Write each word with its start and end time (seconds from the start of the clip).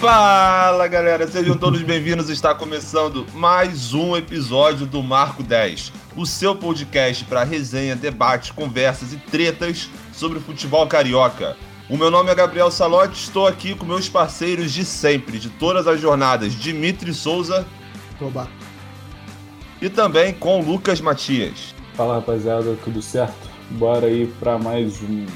Fala 0.00 0.86
galera, 0.86 1.26
sejam 1.26 1.56
todos 1.56 1.82
bem-vindos. 1.82 2.30
Está 2.30 2.54
começando 2.54 3.26
mais 3.34 3.92
um 3.92 4.16
episódio 4.16 4.86
do 4.86 5.02
Marco 5.02 5.42
10, 5.42 5.92
o 6.16 6.24
seu 6.24 6.54
podcast 6.54 7.24
para 7.24 7.42
resenha, 7.42 7.96
debate, 7.96 8.52
conversas 8.52 9.12
e 9.12 9.16
tretas 9.16 9.90
sobre 10.12 10.38
futebol 10.38 10.86
carioca. 10.86 11.56
O 11.90 11.96
meu 11.96 12.12
nome 12.12 12.30
é 12.30 12.34
Gabriel 12.36 12.70
Salotti, 12.70 13.24
estou 13.24 13.48
aqui 13.48 13.74
com 13.74 13.84
meus 13.84 14.08
parceiros 14.08 14.72
de 14.72 14.84
sempre, 14.84 15.36
de 15.36 15.50
todas 15.50 15.88
as 15.88 16.00
jornadas, 16.00 16.54
Dimitri 16.54 17.12
Souza. 17.12 17.66
Oba. 18.20 18.48
E 19.82 19.88
também 19.88 20.32
com 20.32 20.60
Lucas 20.60 21.00
Matias. 21.00 21.74
Fala 21.94 22.14
rapaziada, 22.14 22.78
tudo 22.84 23.02
certo? 23.02 23.50
Bora 23.70 24.06
aí 24.06 24.28
para 24.38 24.58
mais 24.58 25.02
um 25.02 25.26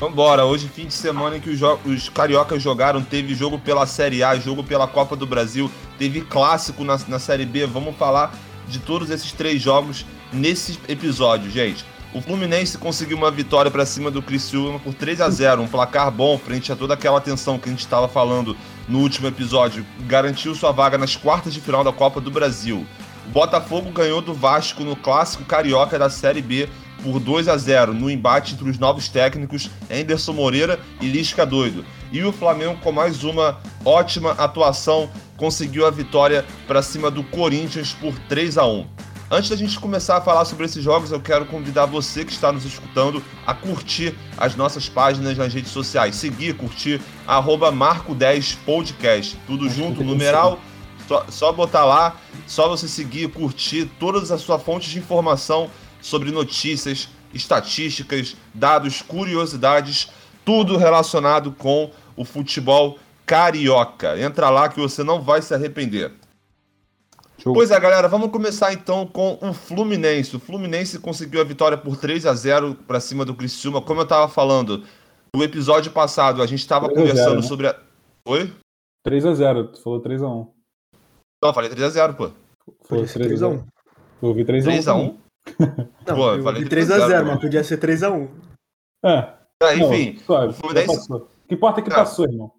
Vambora, 0.00 0.46
hoje 0.46 0.66
fim 0.66 0.86
de 0.86 0.94
semana 0.94 1.36
em 1.36 1.40
que 1.40 1.50
os, 1.50 1.60
os, 1.84 2.08
cariocas 2.08 2.62
jogaram, 2.62 3.02
teve 3.02 3.34
jogo 3.34 3.58
pela 3.58 3.84
Série 3.84 4.24
A, 4.24 4.34
jogo 4.34 4.64
pela 4.64 4.88
Copa 4.88 5.14
do 5.14 5.26
Brasil, 5.26 5.70
teve 5.98 6.22
clássico 6.22 6.82
na, 6.82 6.98
na 7.06 7.18
Série 7.18 7.44
B. 7.44 7.66
Vamos 7.66 7.94
falar 7.96 8.34
de 8.66 8.78
todos 8.78 9.10
esses 9.10 9.30
três 9.30 9.60
jogos 9.60 10.06
nesse 10.32 10.78
episódio, 10.88 11.50
gente. 11.50 11.84
O 12.14 12.22
Fluminense 12.22 12.78
conseguiu 12.78 13.18
uma 13.18 13.30
vitória 13.30 13.70
para 13.70 13.84
cima 13.84 14.10
do 14.10 14.22
Criciúma 14.22 14.78
por 14.78 14.94
3 14.94 15.20
a 15.20 15.28
0 15.28 15.60
um 15.60 15.68
placar 15.68 16.10
bom 16.10 16.38
frente 16.38 16.72
a 16.72 16.76
toda 16.76 16.94
aquela 16.94 17.20
tensão 17.20 17.58
que 17.58 17.68
a 17.68 17.72
gente 17.72 17.80
estava 17.80 18.08
falando 18.08 18.56
no 18.88 19.00
último 19.00 19.28
episódio. 19.28 19.84
Garantiu 20.06 20.54
sua 20.54 20.72
vaga 20.72 20.96
nas 20.96 21.14
quartas 21.14 21.52
de 21.52 21.60
final 21.60 21.84
da 21.84 21.92
Copa 21.92 22.22
do 22.22 22.30
Brasil. 22.30 22.86
O 23.26 23.30
Botafogo 23.30 23.90
ganhou 23.90 24.22
do 24.22 24.32
Vasco 24.32 24.82
no 24.82 24.96
clássico 24.96 25.44
carioca 25.44 25.98
da 25.98 26.08
Série 26.08 26.40
B 26.40 26.70
por 27.02 27.18
2 27.18 27.48
a 27.48 27.56
0 27.56 27.94
no 27.94 28.10
embate 28.10 28.54
entre 28.54 28.68
os 28.68 28.78
novos 28.78 29.08
técnicos 29.08 29.70
Anderson 29.90 30.32
Moreira 30.32 30.80
e 31.00 31.06
Lisca 31.06 31.44
Doido. 31.44 31.84
E 32.12 32.22
o 32.22 32.32
Flamengo, 32.32 32.78
com 32.80 32.92
mais 32.92 33.22
uma 33.24 33.60
ótima 33.84 34.32
atuação, 34.32 35.10
conseguiu 35.36 35.86
a 35.86 35.90
vitória 35.90 36.44
para 36.66 36.82
cima 36.82 37.10
do 37.10 37.22
Corinthians 37.24 37.92
por 37.92 38.18
3 38.28 38.58
a 38.58 38.66
1. 38.66 38.86
Antes 39.32 39.48
da 39.48 39.54
gente 39.54 39.78
começar 39.78 40.16
a 40.16 40.20
falar 40.20 40.44
sobre 40.44 40.64
esses 40.66 40.82
jogos, 40.82 41.12
eu 41.12 41.20
quero 41.20 41.46
convidar 41.46 41.86
você 41.86 42.24
que 42.24 42.32
está 42.32 42.50
nos 42.50 42.64
escutando 42.64 43.22
a 43.46 43.54
curtir 43.54 44.12
as 44.36 44.56
nossas 44.56 44.88
páginas 44.88 45.38
nas 45.38 45.54
redes 45.54 45.70
sociais. 45.70 46.16
Seguir, 46.16 46.56
curtir, 46.56 47.00
arroba 47.28 47.70
Marco10Podcast. 47.70 49.36
Tudo 49.46 49.68
junto, 49.68 50.02
numeral. 50.02 50.58
Só, 51.06 51.26
só 51.28 51.52
botar 51.52 51.84
lá, 51.84 52.16
só 52.46 52.68
você 52.68 52.88
seguir, 52.88 53.28
curtir 53.28 53.88
todas 54.00 54.32
as 54.32 54.40
suas 54.40 54.62
fontes 54.62 54.90
de 54.90 54.98
informação 54.98 55.70
sobre 56.00 56.30
notícias, 56.30 57.08
estatísticas, 57.32 58.36
dados, 58.54 59.02
curiosidades, 59.02 60.08
tudo 60.44 60.76
relacionado 60.76 61.52
com 61.52 61.90
o 62.16 62.24
futebol 62.24 62.98
carioca. 63.24 64.20
Entra 64.20 64.50
lá 64.50 64.68
que 64.68 64.80
você 64.80 65.04
não 65.04 65.22
vai 65.22 65.40
se 65.42 65.54
arrepender. 65.54 66.12
Show. 67.38 67.54
Pois 67.54 67.70
é, 67.70 67.80
galera, 67.80 68.06
vamos 68.06 68.30
começar 68.30 68.72
então 68.72 69.06
com 69.06 69.38
o 69.40 69.54
Fluminense. 69.54 70.36
O 70.36 70.40
Fluminense 70.40 70.98
conseguiu 70.98 71.40
a 71.40 71.44
vitória 71.44 71.78
por 71.78 71.96
3 71.96 72.26
a 72.26 72.34
0 72.34 72.74
para 72.86 73.00
cima 73.00 73.24
do 73.24 73.34
Criciúma. 73.34 73.80
Como 73.80 74.00
eu 74.00 74.04
estava 74.04 74.28
falando, 74.28 74.84
no 75.34 75.42
episódio 75.42 75.90
passado 75.90 76.42
a 76.42 76.46
gente 76.46 76.58
estava 76.58 76.88
conversando 76.88 77.30
0, 77.30 77.34
né? 77.36 77.42
sobre 77.42 77.68
a... 77.68 77.78
Oi? 78.26 78.52
3 79.04 79.24
a 79.24 79.34
0, 79.34 79.68
tu 79.68 79.82
falou 79.82 80.00
3 80.00 80.22
a 80.22 80.26
1. 80.26 80.30
Não, 81.42 81.50
eu 81.50 81.54
falei 81.54 81.70
3 81.70 81.82
a 81.82 81.88
0, 81.88 82.14
pô. 82.14 82.30
Foi 82.84 83.06
3 83.06 83.42
a 83.42 83.48
1. 83.48 83.52
Eu 83.52 84.28
ouvi 84.28 84.44
3 84.44 84.66
a 84.66 84.68
1. 84.68 84.72
3 84.72 84.88
a 84.88 84.94
1? 84.94 85.18
Não, 86.06 86.16
Pô, 86.16 86.34
eu 86.34 86.42
falei 86.42 86.64
3x0, 86.64 87.24
mas 87.24 87.40
podia 87.40 87.64
ser 87.64 87.78
3x1. 87.78 88.28
É. 89.04 89.32
Ah, 89.62 89.74
enfim, 89.74 90.14
não, 90.14 90.24
suave, 90.24 90.48
o 90.48 90.52
Fluminense. 90.52 91.08
Que 91.48 91.54
importa 91.54 91.80
é 91.80 91.82
que 91.84 91.90
ah. 91.90 91.96
passou, 91.96 92.26
irmão. 92.26 92.52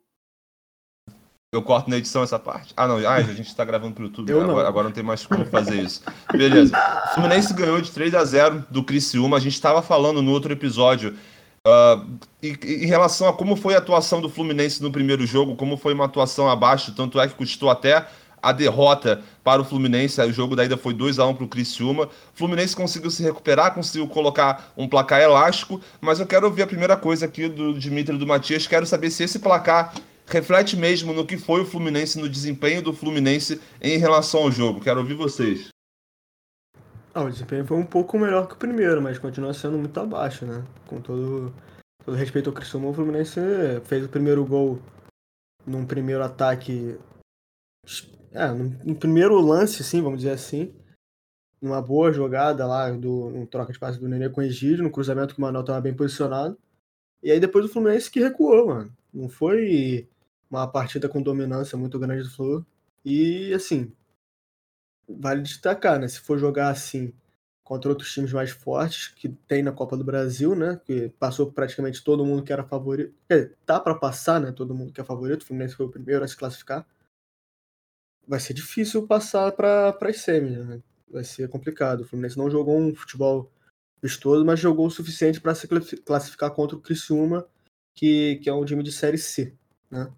Eu 1.53 1.61
corto 1.61 1.89
na 1.89 1.97
edição 1.97 2.23
essa 2.23 2.39
parte. 2.39 2.73
Ah, 2.77 2.87
não. 2.87 2.97
Ah, 2.97 3.15
a 3.15 3.21
gente 3.23 3.53
tá 3.53 3.65
gravando 3.65 3.93
pro 3.93 4.05
YouTube. 4.05 4.31
Agora, 4.31 4.47
não. 4.47 4.59
agora 4.59 4.83
não 4.85 4.93
tem 4.93 5.03
mais 5.03 5.25
como 5.25 5.45
fazer 5.45 5.81
isso. 5.81 6.01
Beleza. 6.31 6.73
O 6.77 7.13
Fluminense 7.15 7.53
ganhou 7.53 7.81
de 7.81 7.91
3 7.91 8.15
a 8.15 8.23
0 8.23 8.65
do 8.69 8.83
Criciúma. 8.83 9.35
A 9.35 9.39
gente 9.39 9.55
estava 9.55 9.81
falando 9.81 10.21
no 10.21 10.31
outro 10.31 10.53
episódio 10.53 11.13
uh, 11.67 12.17
em, 12.41 12.57
em, 12.63 12.85
relação 12.85 13.27
a 13.27 13.33
como 13.33 13.55
foi 13.55 13.75
a 13.75 13.79
atuação 13.79 14.21
do 14.21 14.29
Fluminense 14.29 14.81
no 14.81 14.91
primeiro 14.91 15.25
jogo, 15.25 15.55
como 15.55 15.77
foi 15.77 15.93
uma 15.93 16.05
atuação 16.05 16.49
abaixo, 16.49 16.93
tanto 16.95 17.19
é 17.19 17.27
que 17.27 17.35
custou 17.35 17.69
até 17.69 18.07
a 18.41 18.51
derrota 18.51 19.21
para 19.43 19.61
o 19.61 19.65
Fluminense. 19.65 20.21
O 20.21 20.33
jogo 20.33 20.55
da 20.55 20.65
ida 20.65 20.77
foi 20.77 20.93
2 20.93 21.19
a 21.19 21.25
1 21.27 21.35
para 21.35 21.45
o 21.45 21.47
Criciúma. 21.47 22.05
O 22.05 22.09
Fluminense 22.33 22.75
conseguiu 22.75 23.11
se 23.11 23.21
recuperar, 23.23 23.73
conseguiu 23.73 24.07
colocar 24.07 24.71
um 24.75 24.87
placar 24.87 25.21
elástico, 25.21 25.79
mas 25.99 26.19
eu 26.19 26.25
quero 26.25 26.47
ouvir 26.47 26.63
a 26.63 26.67
primeira 26.67 26.97
coisa 26.97 27.25
aqui 27.25 27.47
do 27.47 27.77
Dimitri 27.77 28.17
do 28.17 28.25
Matias. 28.25 28.67
Quero 28.67 28.85
saber 28.85 29.11
se 29.11 29.23
esse 29.23 29.39
placar 29.39 29.93
reflete 30.25 30.77
mesmo 30.77 31.13
no 31.13 31.25
que 31.25 31.37
foi 31.37 31.61
o 31.61 31.65
Fluminense, 31.65 32.19
no 32.19 32.29
desempenho 32.29 32.81
do 32.81 32.93
Fluminense 32.93 33.59
em 33.81 33.97
relação 33.97 34.43
ao 34.43 34.51
jogo. 34.51 34.81
Quero 34.81 34.99
ouvir 34.99 35.13
vocês. 35.13 35.69
Ah, 37.13 37.23
o 37.23 37.29
desempenho 37.29 37.65
foi 37.65 37.77
um 37.77 37.85
pouco 37.85 38.17
melhor 38.17 38.47
que 38.47 38.53
o 38.53 38.57
primeiro, 38.57 39.01
mas 39.01 39.19
continua 39.19 39.53
sendo 39.53 39.77
muito 39.77 39.99
abaixo, 39.99 40.45
né? 40.45 40.63
Com 40.87 41.01
todo, 41.01 41.53
todo 42.05 42.15
respeito 42.15 42.49
ao 42.49 42.55
Criciúma, 42.55 42.87
o 42.87 42.93
Fluminense 42.93 43.39
fez 43.83 44.05
o 44.05 44.09
primeiro 44.09 44.45
gol 44.45 44.79
num 45.67 45.85
primeiro 45.85 46.23
ataque 46.23 46.97
é, 48.33 48.47
no, 48.49 48.95
primeiro 48.95 49.39
lance, 49.39 49.81
assim, 49.81 50.01
vamos 50.01 50.19
dizer 50.19 50.31
assim, 50.31 50.73
numa 51.61 51.81
boa 51.81 52.11
jogada 52.13 52.65
lá, 52.65 52.89
do, 52.89 53.27
um 53.27 53.45
troca 53.45 53.73
de 53.73 53.79
passe 53.79 53.99
do 53.99 54.07
Nenê 54.07 54.29
com 54.29 54.41
o 54.41 54.43
Egídio, 54.43 54.83
no 54.83 54.91
cruzamento 54.91 55.33
que 55.33 55.39
o 55.39 55.41
Manuel 55.41 55.61
estava 55.61 55.81
bem 55.81 55.93
posicionado. 55.93 56.57
E 57.21 57.31
aí 57.31 57.39
depois 57.39 57.65
o 57.65 57.69
Fluminense 57.69 58.09
que 58.09 58.19
recuou, 58.19 58.67
mano. 58.67 58.97
Não 59.13 59.29
foi 59.29 60.09
uma 60.49 60.65
partida 60.67 61.09
com 61.09 61.21
dominância 61.21 61.77
muito 61.77 61.99
grande 61.99 62.23
do 62.23 62.31
Flu. 62.31 62.65
E 63.03 63.53
assim, 63.53 63.91
vale 65.07 65.41
destacar, 65.41 65.99
né? 65.99 66.07
Se 66.07 66.19
for 66.19 66.37
jogar 66.39 66.69
assim 66.69 67.13
contra 67.63 67.89
outros 67.89 68.11
times 68.11 68.33
mais 68.33 68.51
fortes 68.51 69.09
que 69.09 69.29
tem 69.29 69.61
na 69.61 69.71
Copa 69.71 69.95
do 69.95 70.03
Brasil, 70.03 70.55
né? 70.55 70.79
Que 70.85 71.09
passou 71.19 71.51
praticamente 71.51 72.03
todo 72.03 72.25
mundo 72.25 72.43
que 72.43 72.51
era 72.51 72.63
favorito. 72.63 73.13
Tá 73.65 73.79
para 73.79 73.95
passar, 73.95 74.39
né? 74.39 74.51
Todo 74.51 74.73
mundo 74.73 74.93
que 74.93 75.01
é 75.01 75.03
favorito. 75.03 75.43
O 75.43 75.45
Fluminense 75.45 75.75
foi 75.75 75.85
o 75.85 75.89
primeiro 75.89 76.23
a 76.23 76.27
se 76.27 76.35
classificar 76.35 76.87
vai 78.31 78.39
ser 78.39 78.53
difícil 78.53 79.05
passar 79.05 79.51
para 79.51 79.93
as 80.01 80.21
semis, 80.21 80.65
né? 80.65 80.81
Vai 81.09 81.21
ser 81.21 81.49
complicado. 81.49 81.99
O 81.99 82.05
Fluminense 82.05 82.37
não 82.37 82.49
jogou 82.49 82.79
um 82.79 82.95
futebol 82.95 83.51
vistoso, 84.01 84.45
mas 84.45 84.57
jogou 84.57 84.87
o 84.87 84.89
suficiente 84.89 85.41
para 85.41 85.53
se 85.53 85.67
classificar 85.97 86.49
contra 86.51 86.77
o 86.77 86.79
Criciúma, 86.79 87.45
que, 87.93 88.37
que 88.37 88.49
é 88.49 88.53
um 88.53 88.63
time 88.63 88.83
de 88.83 88.91
Série 88.93 89.17
C, 89.17 89.53
né? 89.89 90.09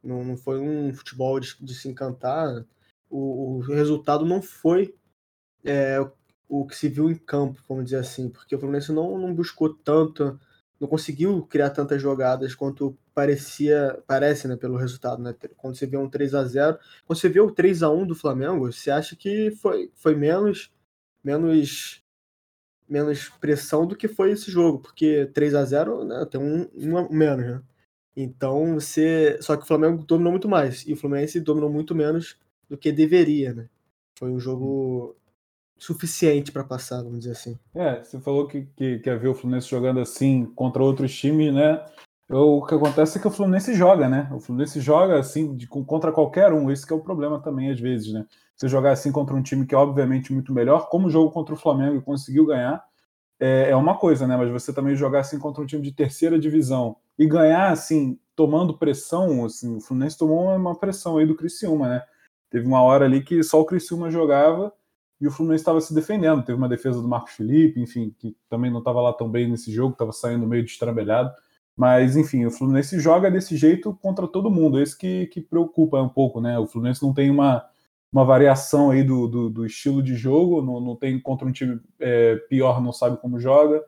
Não, 0.00 0.24
não 0.24 0.36
foi 0.36 0.60
um 0.60 0.94
futebol 0.94 1.40
de, 1.40 1.56
de 1.60 1.74
se 1.74 1.88
encantar. 1.88 2.64
O, 3.10 3.56
o, 3.56 3.58
resultado 3.58 4.24
não 4.24 4.40
foi 4.40 4.94
é, 5.64 5.98
o 6.48 6.64
que 6.64 6.76
se 6.76 6.88
viu 6.88 7.10
em 7.10 7.16
campo, 7.16 7.60
vamos 7.68 7.86
dizer 7.86 7.96
assim, 7.96 8.28
porque 8.28 8.54
o 8.54 8.58
Fluminense 8.60 8.92
não, 8.92 9.18
não 9.18 9.34
buscou 9.34 9.74
tanto 9.74 10.38
não 10.82 10.88
conseguiu 10.88 11.46
criar 11.46 11.70
tantas 11.70 12.02
jogadas 12.02 12.56
quanto 12.56 12.98
parecia, 13.14 14.02
parece, 14.04 14.48
né, 14.48 14.56
pelo 14.56 14.76
resultado, 14.76 15.22
né? 15.22 15.32
Quando 15.56 15.76
você 15.76 15.86
vê 15.86 15.96
um 15.96 16.10
3 16.10 16.34
a 16.34 16.44
0, 16.44 16.76
quando 17.06 17.18
você 17.20 17.28
vê 17.28 17.40
o 17.40 17.52
3 17.52 17.84
a 17.84 17.90
1 17.90 18.04
do 18.04 18.16
Flamengo, 18.16 18.70
você 18.72 18.90
acha 18.90 19.14
que 19.14 19.52
foi, 19.52 19.92
foi 19.94 20.16
menos 20.16 20.72
menos 21.24 22.02
menos 22.88 23.28
pressão 23.40 23.86
do 23.86 23.96
que 23.96 24.08
foi 24.08 24.32
esse 24.32 24.50
jogo, 24.50 24.80
porque 24.80 25.26
3 25.32 25.54
a 25.54 25.64
0, 25.64 26.04
né, 26.04 26.26
tem 26.26 26.40
um, 26.40 26.68
um 26.74 27.08
menos, 27.10 27.46
né? 27.46 27.62
Então, 28.16 28.74
você, 28.74 29.38
só 29.40 29.56
que 29.56 29.62
o 29.64 29.66
Flamengo 29.66 30.04
dominou 30.04 30.32
muito 30.32 30.48
mais 30.48 30.86
e 30.86 30.92
o 30.92 30.96
Fluminense 30.96 31.40
dominou 31.40 31.70
muito 31.70 31.94
menos 31.94 32.36
do 32.68 32.76
que 32.76 32.92
deveria, 32.92 33.54
né? 33.54 33.68
Foi 34.18 34.30
um 34.30 34.40
jogo 34.40 35.16
suficiente 35.82 36.52
para 36.52 36.62
passar, 36.62 37.02
vamos 37.02 37.18
dizer 37.20 37.32
assim. 37.32 37.58
É, 37.74 38.02
você 38.02 38.20
falou 38.20 38.46
que, 38.46 38.62
que 38.76 39.00
quer 39.00 39.18
ver 39.18 39.28
o 39.28 39.34
Fluminense 39.34 39.68
jogando 39.68 39.98
assim 39.98 40.46
contra 40.54 40.80
outros 40.80 41.12
times, 41.12 41.52
né? 41.52 41.84
O 42.30 42.64
que 42.64 42.74
acontece 42.74 43.18
é 43.18 43.20
que 43.20 43.26
o 43.26 43.30
Fluminense 43.32 43.74
joga, 43.74 44.08
né? 44.08 44.30
O 44.32 44.38
Fluminense 44.38 44.80
joga 44.80 45.18
assim 45.18 45.56
de, 45.56 45.66
contra 45.66 46.12
qualquer 46.12 46.52
um. 46.52 46.70
Esse 46.70 46.90
é 46.90 46.94
o 46.94 47.00
problema 47.00 47.40
também, 47.40 47.70
às 47.70 47.80
vezes, 47.80 48.12
né? 48.12 48.24
Você 48.56 48.68
jogar 48.68 48.92
assim 48.92 49.10
contra 49.10 49.34
um 49.34 49.42
time 49.42 49.66
que 49.66 49.74
é 49.74 49.78
obviamente 49.78 50.32
muito 50.32 50.52
melhor, 50.52 50.88
como 50.88 51.08
o 51.08 51.10
jogo 51.10 51.32
contra 51.32 51.52
o 51.52 51.58
Flamengo 51.58 51.96
e 51.96 52.00
conseguiu 52.00 52.46
ganhar, 52.46 52.82
é, 53.40 53.70
é 53.70 53.76
uma 53.76 53.98
coisa, 53.98 54.24
né? 54.24 54.36
Mas 54.36 54.50
você 54.52 54.72
também 54.72 54.94
jogar 54.94 55.20
assim 55.20 55.38
contra 55.38 55.62
um 55.62 55.66
time 55.66 55.82
de 55.82 55.90
terceira 55.90 56.38
divisão 56.38 56.96
e 57.18 57.26
ganhar 57.26 57.72
assim, 57.72 58.16
tomando 58.36 58.78
pressão, 58.78 59.44
assim, 59.44 59.76
o 59.76 59.80
Fluminense 59.80 60.16
tomou 60.16 60.54
uma 60.54 60.78
pressão 60.78 61.18
aí 61.18 61.26
do 61.26 61.34
Criciúma, 61.34 61.88
né? 61.88 62.02
Teve 62.48 62.66
uma 62.68 62.82
hora 62.82 63.04
ali 63.04 63.20
que 63.20 63.42
só 63.42 63.60
o 63.60 63.64
Criciúma 63.64 64.10
jogava 64.10 64.72
e 65.22 65.26
o 65.28 65.30
Fluminense 65.30 65.62
estava 65.62 65.80
se 65.80 65.94
defendendo. 65.94 66.44
Teve 66.44 66.58
uma 66.58 66.68
defesa 66.68 67.00
do 67.00 67.06
Marcos 67.06 67.34
Felipe, 67.34 67.80
enfim, 67.80 68.12
que 68.18 68.36
também 68.48 68.72
não 68.72 68.80
estava 68.80 69.00
lá 69.00 69.12
tão 69.12 69.30
bem 69.30 69.48
nesse 69.48 69.70
jogo, 69.72 69.92
estava 69.92 70.10
saindo 70.10 70.48
meio 70.48 70.64
destrambelhado. 70.64 71.32
Mas, 71.76 72.16
enfim, 72.16 72.44
o 72.44 72.50
Fluminense 72.50 72.98
joga 72.98 73.30
desse 73.30 73.56
jeito 73.56 73.96
contra 74.02 74.26
todo 74.26 74.50
mundo. 74.50 74.80
Esse 74.80 74.98
que, 74.98 75.28
que 75.28 75.40
preocupa 75.40 76.02
um 76.02 76.08
pouco, 76.08 76.40
né? 76.40 76.58
O 76.58 76.66
Fluminense 76.66 77.00
não 77.04 77.14
tem 77.14 77.30
uma, 77.30 77.64
uma 78.12 78.24
variação 78.24 78.90
aí 78.90 79.04
do, 79.04 79.28
do, 79.28 79.48
do 79.48 79.64
estilo 79.64 80.02
de 80.02 80.16
jogo, 80.16 80.60
não, 80.60 80.80
não 80.80 80.96
tem 80.96 81.20
contra 81.20 81.46
um 81.46 81.52
time 81.52 81.80
é, 82.00 82.34
pior, 82.48 82.82
não 82.82 82.92
sabe 82.92 83.16
como 83.18 83.38
joga, 83.38 83.80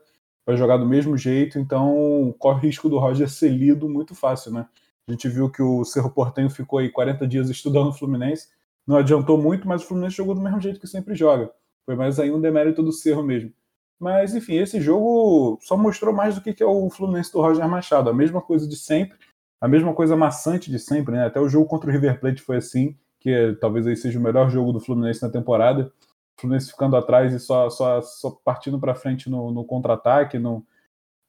vai 0.46 0.56
jogar 0.56 0.76
do 0.76 0.86
mesmo 0.86 1.16
jeito, 1.16 1.58
então 1.58 2.32
corre 2.38 2.58
o 2.58 2.62
risco 2.62 2.88
do 2.88 2.98
Roger 2.98 3.28
ser 3.28 3.48
lido 3.48 3.88
muito 3.88 4.14
fácil, 4.14 4.52
né? 4.52 4.68
A 5.08 5.10
gente 5.10 5.28
viu 5.28 5.50
que 5.50 5.62
o 5.62 5.84
Cerro 5.84 6.10
Portenho 6.10 6.48
ficou 6.48 6.78
aí 6.78 6.88
40 6.88 7.26
dias 7.26 7.50
estudando 7.50 7.88
o 7.88 7.92
Fluminense. 7.92 8.48
Não 8.86 8.96
adiantou 8.96 9.38
muito, 9.38 9.66
mas 9.66 9.82
o 9.82 9.86
Fluminense 9.86 10.16
jogou 10.16 10.34
do 10.34 10.40
mesmo 10.40 10.60
jeito 10.60 10.80
que 10.80 10.86
sempre 10.86 11.14
joga. 11.14 11.50
Foi 11.86 11.96
mais 11.96 12.18
aí 12.18 12.30
um 12.30 12.40
demérito 12.40 12.82
do 12.82 12.92
Cerro 12.92 13.22
mesmo. 13.22 13.52
Mas, 13.98 14.34
enfim, 14.34 14.56
esse 14.56 14.80
jogo 14.80 15.58
só 15.62 15.76
mostrou 15.76 16.12
mais 16.12 16.34
do 16.34 16.40
que 16.40 16.62
é 16.62 16.66
o 16.66 16.90
Fluminense 16.90 17.32
do 17.32 17.40
Roger 17.40 17.66
Machado. 17.68 18.10
A 18.10 18.14
mesma 18.14 18.42
coisa 18.42 18.68
de 18.68 18.76
sempre, 18.76 19.16
a 19.60 19.68
mesma 19.68 19.94
coisa 19.94 20.16
maçante 20.16 20.70
de 20.70 20.78
sempre, 20.78 21.14
né? 21.14 21.26
Até 21.26 21.40
o 21.40 21.48
jogo 21.48 21.66
contra 21.66 21.88
o 21.88 21.92
River 21.92 22.20
Plate 22.20 22.42
foi 22.42 22.56
assim, 22.56 22.96
que 23.20 23.30
é, 23.30 23.54
talvez 23.54 23.86
aí 23.86 23.96
seja 23.96 24.18
o 24.18 24.22
melhor 24.22 24.50
jogo 24.50 24.72
do 24.72 24.80
Fluminense 24.80 25.22
na 25.22 25.30
temporada. 25.30 25.90
O 26.36 26.40
Fluminense 26.40 26.70
ficando 26.70 26.96
atrás 26.96 27.32
e 27.32 27.40
só, 27.40 27.70
só, 27.70 28.02
só 28.02 28.30
partindo 28.44 28.78
para 28.78 28.94
frente 28.94 29.30
no, 29.30 29.50
no 29.50 29.64
contra-ataque, 29.64 30.38
no, 30.38 30.66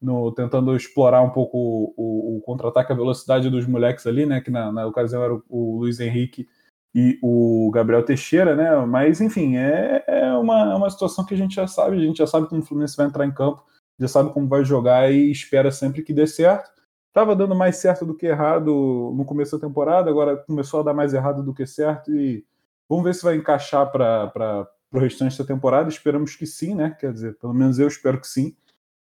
no, 0.01 0.31
tentando 0.33 0.75
explorar 0.75 1.21
um 1.21 1.29
pouco 1.29 1.57
o, 1.57 1.93
o, 1.95 2.37
o 2.37 2.41
contra-ataque, 2.41 2.91
a 2.91 2.95
velocidade 2.95 3.49
dos 3.49 3.65
moleques 3.65 4.05
ali, 4.07 4.25
né? 4.25 4.41
Que 4.41 4.51
na, 4.51 4.71
na 4.71 4.85
ocasião 4.87 5.23
era 5.23 5.33
o, 5.33 5.43
o 5.47 5.79
Luiz 5.79 5.99
Henrique 5.99 6.47
e 6.95 7.19
o 7.21 7.69
Gabriel 7.73 8.03
Teixeira, 8.03 8.55
né? 8.55 8.73
Mas 8.85 9.19
enfim, 9.19 9.57
é, 9.57 10.01
é 10.07 10.31
uma, 10.31 10.71
é 10.71 10.75
uma 10.75 10.89
situação 10.89 11.25
que 11.25 11.33
a 11.33 11.37
gente 11.37 11.53
já 11.53 11.67
sabe, 11.67 11.97
a 11.97 11.99
gente 11.99 12.19
já 12.19 12.25
sabe 12.25 12.47
como 12.47 12.61
o 12.61 12.65
Fluminense 12.65 12.95
vai 12.95 13.05
entrar 13.05 13.25
em 13.25 13.33
campo, 13.33 13.65
já 13.99 14.07
sabe 14.07 14.31
como 14.31 14.47
vai 14.47 14.63
jogar 14.63 15.11
e 15.11 15.29
espera 15.29 15.73
sempre 15.73 16.01
que 16.01 16.13
dê 16.13 16.25
certo. 16.25 16.71
Tava 17.11 17.35
dando 17.35 17.53
mais 17.53 17.75
certo 17.75 18.05
do 18.05 18.15
que 18.15 18.25
errado 18.25 19.13
no 19.13 19.25
começo 19.25 19.57
da 19.57 19.67
temporada, 19.67 20.09
agora 20.09 20.37
começou 20.37 20.79
a 20.79 20.83
dar 20.83 20.93
mais 20.93 21.13
errado 21.13 21.43
do 21.43 21.53
que 21.53 21.67
certo 21.67 22.15
e 22.15 22.45
vamos 22.87 23.03
ver 23.03 23.13
se 23.13 23.23
vai 23.23 23.35
encaixar 23.35 23.91
para 23.91 24.65
o 24.93 24.97
restante 24.97 25.37
da 25.37 25.43
temporada. 25.43 25.89
Esperamos 25.89 26.33
que 26.35 26.45
sim, 26.45 26.75
né? 26.75 26.95
Quer 26.97 27.11
dizer, 27.11 27.37
pelo 27.39 27.53
menos 27.53 27.77
eu 27.77 27.89
espero 27.89 28.21
que 28.21 28.27
sim. 28.27 28.55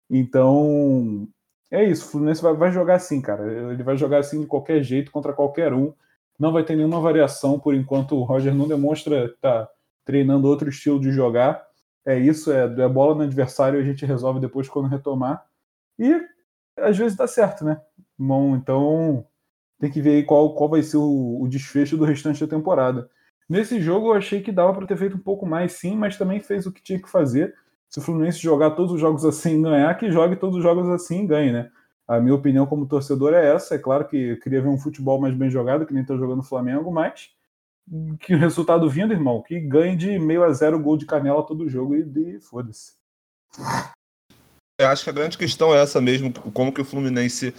Então, 0.09 1.29
é 1.73 1.85
isso. 1.85 2.07
O 2.07 2.11
Fluminense 2.11 2.43
vai, 2.43 2.55
vai 2.55 2.71
jogar 2.71 2.97
assim, 2.97 3.21
cara. 3.21 3.73
Ele 3.73 3.83
vai 3.83 3.97
jogar 3.97 4.19
assim 4.19 4.41
de 4.41 4.47
qualquer 4.47 4.83
jeito, 4.83 5.11
contra 5.11 5.33
qualquer 5.33 5.73
um 5.73 5.93
não 6.41 6.53
vai 6.53 6.65
ter 6.65 6.75
nenhuma 6.75 7.01
variação 7.01 7.61
por 7.61 7.75
enquanto 7.75 8.17
o 8.17 8.23
Roger 8.23 8.55
não 8.55 8.67
demonstra 8.67 9.29
que 9.29 9.35
está 9.35 9.69
treinando 10.07 10.49
outro 10.49 10.71
estilo 10.71 10.99
de 10.99 11.13
jogar. 11.13 11.63
É 12.05 12.19
isso, 12.19 12.51
é, 12.51 12.65
é 12.65 12.89
bola 12.89 13.15
no 13.15 13.23
adversário 13.23 13.79
a 13.79 13.83
gente 13.83 14.07
resolve 14.07 14.41
depois 14.41 14.67
quando 14.67 14.89
retomar. 14.89 15.45
E 15.99 16.19
às 16.79 16.97
vezes 16.97 17.15
dá 17.15 17.27
certo, 17.27 17.63
né? 17.63 17.79
Bom, 18.19 18.57
então 18.57 19.27
tem 19.79 19.91
que 19.91 20.01
ver 20.01 20.17
aí 20.17 20.23
qual, 20.25 20.55
qual 20.55 20.71
vai 20.71 20.83
ser 20.83 20.97
o, 20.97 21.43
o 21.43 21.47
desfecho 21.47 21.99
do 21.99 22.07
restante 22.07 22.41
da 22.41 22.57
temporada. 22.57 23.11
Nesse 23.47 23.79
jogo 23.79 24.09
eu 24.09 24.15
achei 24.15 24.41
que 24.41 24.51
dava 24.51 24.73
para 24.73 24.87
ter 24.87 24.97
feito 24.97 25.17
um 25.17 25.21
pouco 25.21 25.45
mais, 25.45 25.73
sim, 25.73 25.95
mas 25.95 26.17
também 26.17 26.41
fez 26.41 26.67
o 26.67 26.73
que 26.73 26.83
tinha 26.83 27.01
que 27.01 27.11
fazer. 27.11 27.55
Se 27.91 27.99
o 27.99 28.03
Fluminense 28.03 28.39
jogar 28.39 28.71
todos 28.71 28.93
os 28.93 29.01
jogos 29.01 29.27
assim 29.27 29.59
e 29.59 29.63
ganhar, 29.63 29.95
que 29.99 30.11
jogue 30.11 30.37
todos 30.37 30.57
os 30.57 30.63
jogos 30.63 30.89
assim 30.89 31.25
e 31.25 31.27
ganhe, 31.27 31.53
né? 31.53 31.71
A 32.11 32.19
minha 32.19 32.35
opinião 32.35 32.67
como 32.67 32.89
torcedor 32.89 33.35
é 33.35 33.55
essa. 33.55 33.77
É 33.77 33.79
claro 33.79 34.05
que 34.05 34.17
eu 34.17 34.41
queria 34.41 34.61
ver 34.61 34.67
um 34.67 34.77
futebol 34.77 35.21
mais 35.21 35.33
bem 35.33 35.49
jogado, 35.49 35.87
que 35.87 35.95
nem 35.95 36.03
está 36.03 36.17
jogando 36.17 36.41
o 36.41 36.43
Flamengo, 36.43 36.91
mas 36.91 37.31
que 38.19 38.35
o 38.35 38.39
resultado 38.39 38.91
vindo, 38.91 39.13
irmão, 39.13 39.41
que 39.41 39.61
ganhe 39.61 39.95
de 39.95 40.19
meio 40.19 40.43
a 40.43 40.53
zero 40.53 40.77
gol 40.81 40.97
de 40.97 41.07
canela 41.07 41.47
todo 41.47 41.69
jogo 41.69 41.95
e 41.95 42.03
de 42.03 42.41
foda-se. 42.41 42.95
Eu 44.81 44.89
acho 44.89 45.05
que 45.05 45.11
a 45.11 45.13
grande 45.13 45.39
questão 45.39 45.73
é 45.73 45.81
essa 45.81 46.01
mesmo, 46.01 46.33
como 46.33 46.73
que 46.73 46.81
o 46.81 46.85
Fluminense 46.85 47.55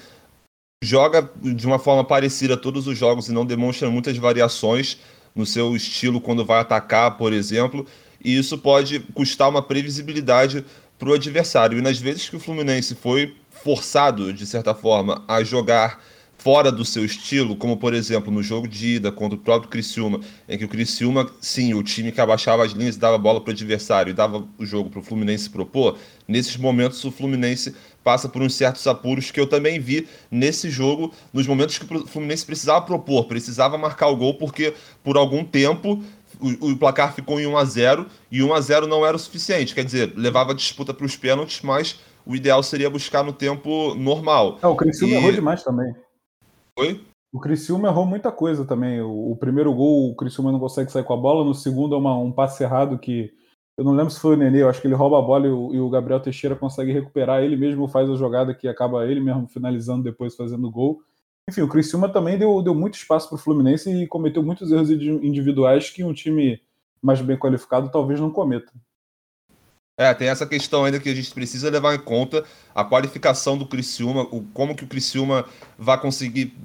joga 0.83 1.31
de 1.41 1.65
uma 1.65 1.79
forma 1.79 2.03
parecida 2.03 2.57
todos 2.57 2.87
os 2.87 2.97
jogos 2.97 3.29
e 3.29 3.31
não 3.31 3.45
demonstra 3.45 3.89
muitas 3.89 4.17
variações 4.17 4.99
no 5.33 5.45
seu 5.45 5.73
estilo 5.77 6.19
quando 6.19 6.43
vai 6.43 6.59
atacar, 6.59 7.17
por 7.17 7.31
exemplo, 7.31 7.87
e 8.21 8.37
isso 8.37 8.57
pode 8.57 8.99
custar 9.13 9.47
uma 9.47 9.61
previsibilidade 9.61 10.65
para 10.99 11.09
o 11.09 11.13
adversário. 11.13 11.77
E 11.77 11.81
nas 11.81 11.97
vezes 11.99 12.27
que 12.27 12.35
o 12.35 12.39
Fluminense 12.39 12.95
foi 12.95 13.39
forçado, 13.63 14.31
de 14.33 14.45
certa 14.45 14.73
forma, 14.73 15.23
a 15.27 15.43
jogar 15.43 15.99
fora 16.37 16.71
do 16.71 16.83
seu 16.83 17.05
estilo, 17.05 17.55
como 17.55 17.77
por 17.77 17.93
exemplo 17.93 18.31
no 18.31 18.41
jogo 18.41 18.67
de 18.67 18.95
ida 18.95 19.11
contra 19.11 19.37
o 19.37 19.39
próprio 19.39 19.69
Criciúma, 19.69 20.19
em 20.49 20.57
que 20.57 20.65
o 20.65 20.67
Criciúma, 20.67 21.29
sim, 21.39 21.75
o 21.75 21.83
time 21.83 22.11
que 22.11 22.19
abaixava 22.19 22.65
as 22.65 22.71
linhas 22.71 22.97
dava 22.97 23.17
bola 23.17 23.39
para 23.39 23.51
o 23.51 23.53
adversário 23.53 24.09
e 24.09 24.13
dava 24.13 24.47
o 24.57 24.65
jogo 24.65 24.89
para 24.89 24.99
o 24.99 25.03
Fluminense 25.03 25.47
propor, 25.49 25.99
nesses 26.27 26.57
momentos 26.57 27.03
o 27.05 27.11
Fluminense 27.11 27.75
passa 28.03 28.27
por 28.27 28.41
uns 28.41 28.55
certos 28.55 28.87
apuros 28.87 29.29
que 29.29 29.39
eu 29.39 29.45
também 29.45 29.79
vi 29.79 30.07
nesse 30.31 30.67
jogo, 30.67 31.13
nos 31.31 31.45
momentos 31.45 31.77
que 31.77 31.85
o 31.85 32.07
Fluminense 32.07 32.43
precisava 32.43 32.81
propor, 32.81 33.25
precisava 33.25 33.77
marcar 33.77 34.07
o 34.07 34.15
gol, 34.15 34.33
porque 34.33 34.73
por 35.03 35.17
algum 35.17 35.45
tempo 35.45 36.03
o, 36.39 36.71
o, 36.71 36.77
placar 36.77 37.13
ficou 37.13 37.39
em 37.39 37.45
1 37.45 37.55
a 37.55 37.65
0 37.65 38.05
e 38.31 38.41
1 38.41 38.53
a 38.53 38.61
0 38.61 38.87
não 38.87 39.05
era 39.05 39.15
o 39.15 39.19
suficiente. 39.19 39.75
Quer 39.75 39.85
dizer, 39.85 40.13
levava 40.15 40.53
a 40.53 40.55
disputa 40.55 40.91
para 40.91 41.05
os 41.05 41.15
pênaltis, 41.15 41.61
mas 41.61 41.99
o 42.25 42.35
ideal 42.35 42.61
seria 42.63 42.89
buscar 42.89 43.23
no 43.23 43.33
tempo 43.33 43.95
normal. 43.95 44.59
É, 44.61 44.67
o 44.67 44.75
Criciúma 44.75 45.13
e... 45.13 45.17
errou 45.17 45.31
demais 45.31 45.63
também. 45.63 45.93
Oi? 46.77 47.01
O 47.33 47.39
Criciúma 47.39 47.87
errou 47.87 48.05
muita 48.05 48.31
coisa 48.31 48.65
também. 48.65 49.01
O, 49.01 49.31
o, 49.31 49.35
primeiro 49.35 49.73
gol, 49.73 50.11
o 50.11 50.15
Criciúma 50.15 50.51
não 50.51 50.59
consegue 50.59 50.91
sair 50.91 51.03
com 51.03 51.13
a 51.13 51.17
bola. 51.17 51.45
No 51.45 51.53
segundo 51.53 51.95
é 51.95 51.97
uma, 51.97 52.17
um 52.17 52.31
passe 52.31 52.63
errado 52.63 52.99
que. 52.99 53.33
Eu 53.77 53.85
não 53.85 53.93
lembro 53.93 54.11
se 54.11 54.19
foi 54.19 54.35
o 54.35 54.37
Nenê, 54.37 54.61
eu 54.61 54.69
acho 54.69 54.81
que 54.81 54.85
ele 54.85 54.93
rouba 54.93 55.17
a 55.17 55.21
bola 55.21 55.47
e 55.47 55.49
o, 55.49 55.73
e 55.73 55.79
o, 55.79 55.89
Gabriel 55.89 56.19
Teixeira 56.19 56.55
consegue 56.55 56.91
recuperar. 56.91 57.41
Ele 57.41 57.55
mesmo 57.55 57.87
faz 57.87 58.09
a 58.09 58.15
jogada 58.15 58.53
que 58.53 58.67
acaba 58.67 59.05
ele 59.07 59.21
mesmo 59.21 59.47
finalizando 59.47 60.03
depois 60.03 60.35
fazendo 60.35 60.67
o 60.67 60.71
gol. 60.71 61.01
Enfim, 61.49 61.61
o 61.61 61.67
Criciúma 61.67 62.09
também 62.09 62.37
deu, 62.37 62.61
deu 62.61 62.75
muito 62.75 62.95
espaço 62.95 63.29
para 63.29 63.35
o 63.35 63.39
Fluminense 63.39 63.89
e 63.89 64.05
cometeu 64.07 64.43
muitos 64.43 64.71
erros 64.71 64.91
individuais 64.91 65.89
que 65.89 66.03
um 66.03 66.13
time 66.13 66.61
mais 67.01 67.21
bem 67.21 67.37
qualificado 67.37 67.89
talvez 67.89 68.19
não 68.19 68.29
cometa. 68.29 68.71
É, 70.01 70.15
tem 70.15 70.29
essa 70.29 70.47
questão 70.47 70.83
ainda 70.83 70.99
que 70.99 71.07
a 71.07 71.13
gente 71.13 71.31
precisa 71.31 71.69
levar 71.69 71.93
em 71.93 71.99
conta, 71.99 72.43
a 72.73 72.83
qualificação 72.83 73.55
do 73.55 73.67
Criciúma, 73.67 74.23
o, 74.31 74.41
como 74.51 74.73
que 74.73 74.83
o 74.83 74.87
Criciúma 74.87 75.45
vai 75.77 75.99
conseguir 76.01 76.55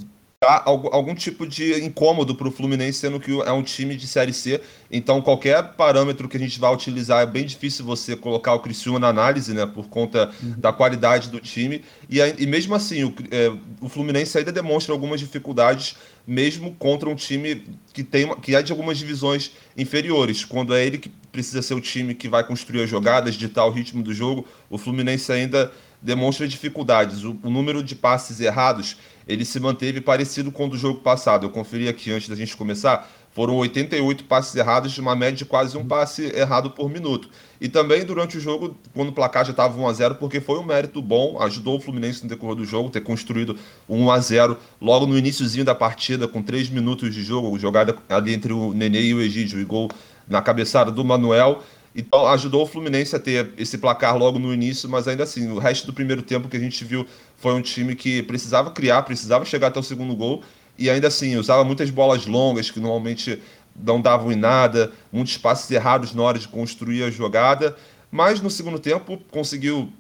dar 0.41 0.63
algum, 0.65 0.89
algum 0.91 1.15
tipo 1.15 1.47
de 1.47 1.85
incômodo 1.85 2.35
para 2.35 2.49
o 2.49 2.51
Fluminense, 2.51 2.99
sendo 2.99 3.21
que 3.21 3.31
é 3.43 3.53
um 3.53 3.63
time 3.63 3.95
de 3.95 4.07
Série 4.07 4.33
C. 4.33 4.63
Então, 4.91 5.21
qualquer 5.21 5.63
parâmetro 5.75 6.31
que 6.31 6.39
a 6.39 6.41
gente 6.41 6.59
vai 6.59 6.73
utilizar, 6.73 7.23
é 7.23 7.27
bem 7.27 7.45
difícil 7.45 7.85
você 7.85 8.17
colocar 8.17 8.55
o 8.55 8.61
Criciúma 8.61 8.99
na 8.99 9.09
análise, 9.09 9.53
né, 9.53 9.67
por 9.67 9.87
conta 9.87 10.31
uhum. 10.43 10.55
da 10.57 10.73
qualidade 10.73 11.29
do 11.29 11.39
time. 11.39 11.85
E, 12.09 12.19
e 12.39 12.47
mesmo 12.47 12.75
assim, 12.75 13.05
o, 13.05 13.15
é, 13.31 13.53
o 13.83 13.89
Fluminense 13.91 14.39
ainda 14.39 14.51
demonstra 14.51 14.95
algumas 14.95 15.21
dificuldades 15.21 15.97
mesmo 16.27 16.75
contra 16.75 17.09
um 17.09 17.15
time 17.15 17.65
que 17.93 18.03
tem 18.03 18.35
que 18.41 18.57
é 18.57 18.63
de 18.63 18.73
algumas 18.73 18.99
divisões 18.99 19.53
inferiores. 19.77 20.45
Quando 20.45 20.75
é 20.75 20.85
ele 20.85 20.99
que 20.99 21.11
precisa 21.37 21.61
ser 21.61 21.75
o 21.75 21.81
time 21.83 22.15
que 22.15 22.31
vai 22.31 22.43
construir 22.43 22.83
as 22.83 22.89
jogadas, 22.89 23.35
ditar 23.35 23.67
o 23.67 23.71
ritmo 23.71 24.03
do 24.03 24.15
jogo, 24.15 24.49
o 24.71 24.79
Fluminense 24.79 25.31
ainda 25.31 25.71
demonstra 26.01 26.49
dificuldades. 26.49 27.25
O, 27.25 27.39
o 27.43 27.51
número 27.51 27.83
de 27.83 27.95
passes 27.95 28.41
errados 28.41 28.97
ele 29.29 29.45
se 29.45 29.61
manteve 29.61 30.01
parecido 30.01 30.51
com 30.51 30.65
o 30.65 30.71
do 30.71 30.79
jogo 30.79 31.01
passado. 31.01 31.45
Eu 31.45 31.51
conferi 31.51 31.89
aqui 31.89 32.11
antes 32.11 32.29
da 32.29 32.35
gente 32.35 32.57
começar. 32.57 33.11
Foram 33.33 33.57
88 33.57 34.25
passes 34.25 34.55
errados, 34.55 34.93
de 34.93 35.01
uma 35.03 35.15
média 35.15 35.37
de 35.37 35.45
quase 35.45 35.77
um 35.77 35.85
passe 35.85 36.25
errado 36.35 36.71
por 36.71 36.89
minuto. 36.89 37.29
E 37.61 37.69
também 37.69 38.03
durante 38.03 38.39
o 38.39 38.41
jogo, 38.41 38.75
quando 38.95 39.11
o 39.11 39.13
placar 39.13 39.45
já 39.45 39.51
estava 39.51 39.79
1 39.79 39.87
a 39.87 39.93
0 39.93 40.15
porque 40.15 40.41
foi 40.41 40.59
um 40.59 40.65
mérito 40.65 41.03
bom, 41.03 41.39
ajudou 41.43 41.77
o 41.77 41.81
Fluminense 41.81 42.23
no 42.23 42.31
decorrer 42.31 42.57
do 42.57 42.65
jogo, 42.65 42.89
ter 42.89 43.03
construído 43.03 43.59
1 43.87 44.11
a 44.11 44.19
0 44.21 44.57
logo 44.81 45.07
no 45.07 45.19
iníciozinho 45.19 45.67
da 45.67 45.75
partida, 45.75 46.27
com 46.27 46.43
3 46.43 46.71
minutos 46.71 47.15
de 47.15 47.23
jogo, 47.23 47.59
jogada 47.59 47.95
ali 48.09 48.33
entre 48.33 48.55
o 48.55 48.73
Nenê 48.73 49.03
e 49.03 49.13
o 49.13 49.21
Egídio, 49.21 49.61
e 49.61 49.65
gol 49.65 49.91
na 50.29 50.43
cabeçada 50.43 50.91
do 50.91 51.05
Manuel. 51.05 51.63
Então 51.95 52.27
ajudou 52.29 52.65
o 52.65 52.67
Fluminense 52.67 53.17
a 53.17 53.19
ter 53.19 53.53
esse 53.57 53.79
placar 53.79 54.19
logo 54.19 54.39
no 54.39 54.53
início, 54.53 54.89
mas 54.89 55.09
ainda 55.09 55.23
assim, 55.23 55.51
o 55.51 55.59
resto 55.59 55.87
do 55.87 55.95
primeiro 55.95 56.21
tempo 56.21 56.49
que 56.49 56.57
a 56.57 56.61
gente 56.61 56.85
viu 56.85 57.07
foi 57.37 57.55
um 57.55 57.63
time 57.63 57.95
que 57.95 58.23
precisava 58.23 58.71
criar, 58.71 59.03
precisava 59.03 59.45
chegar 59.47 59.69
até 59.69 59.81
o 59.81 59.83
segundo 59.83 60.15
gol. 60.15 60.43
E 60.79 60.91
ainda 60.91 61.09
assim 61.09 61.37
usava 61.37 61.65
muitas 61.65 61.89
bolas 61.89 62.27
longas 62.27 62.71
que 62.71 62.79
normalmente 62.79 63.41
não 63.75 64.01
davam 64.01 64.31
em 64.31 64.37
nada, 64.37 64.93
muitos 65.11 65.39
passes 65.39 65.71
errados 65.71 66.15
na 66.15 66.23
hora 66.23 66.39
de 66.39 66.49
construir 66.49 67.03
a 67.03 67.11
jogada, 67.11 67.77
mas 68.11 68.41
no 68.41 68.51
segundo 68.51 68.79
tempo 68.79 69.19
conseguiu 69.31 69.91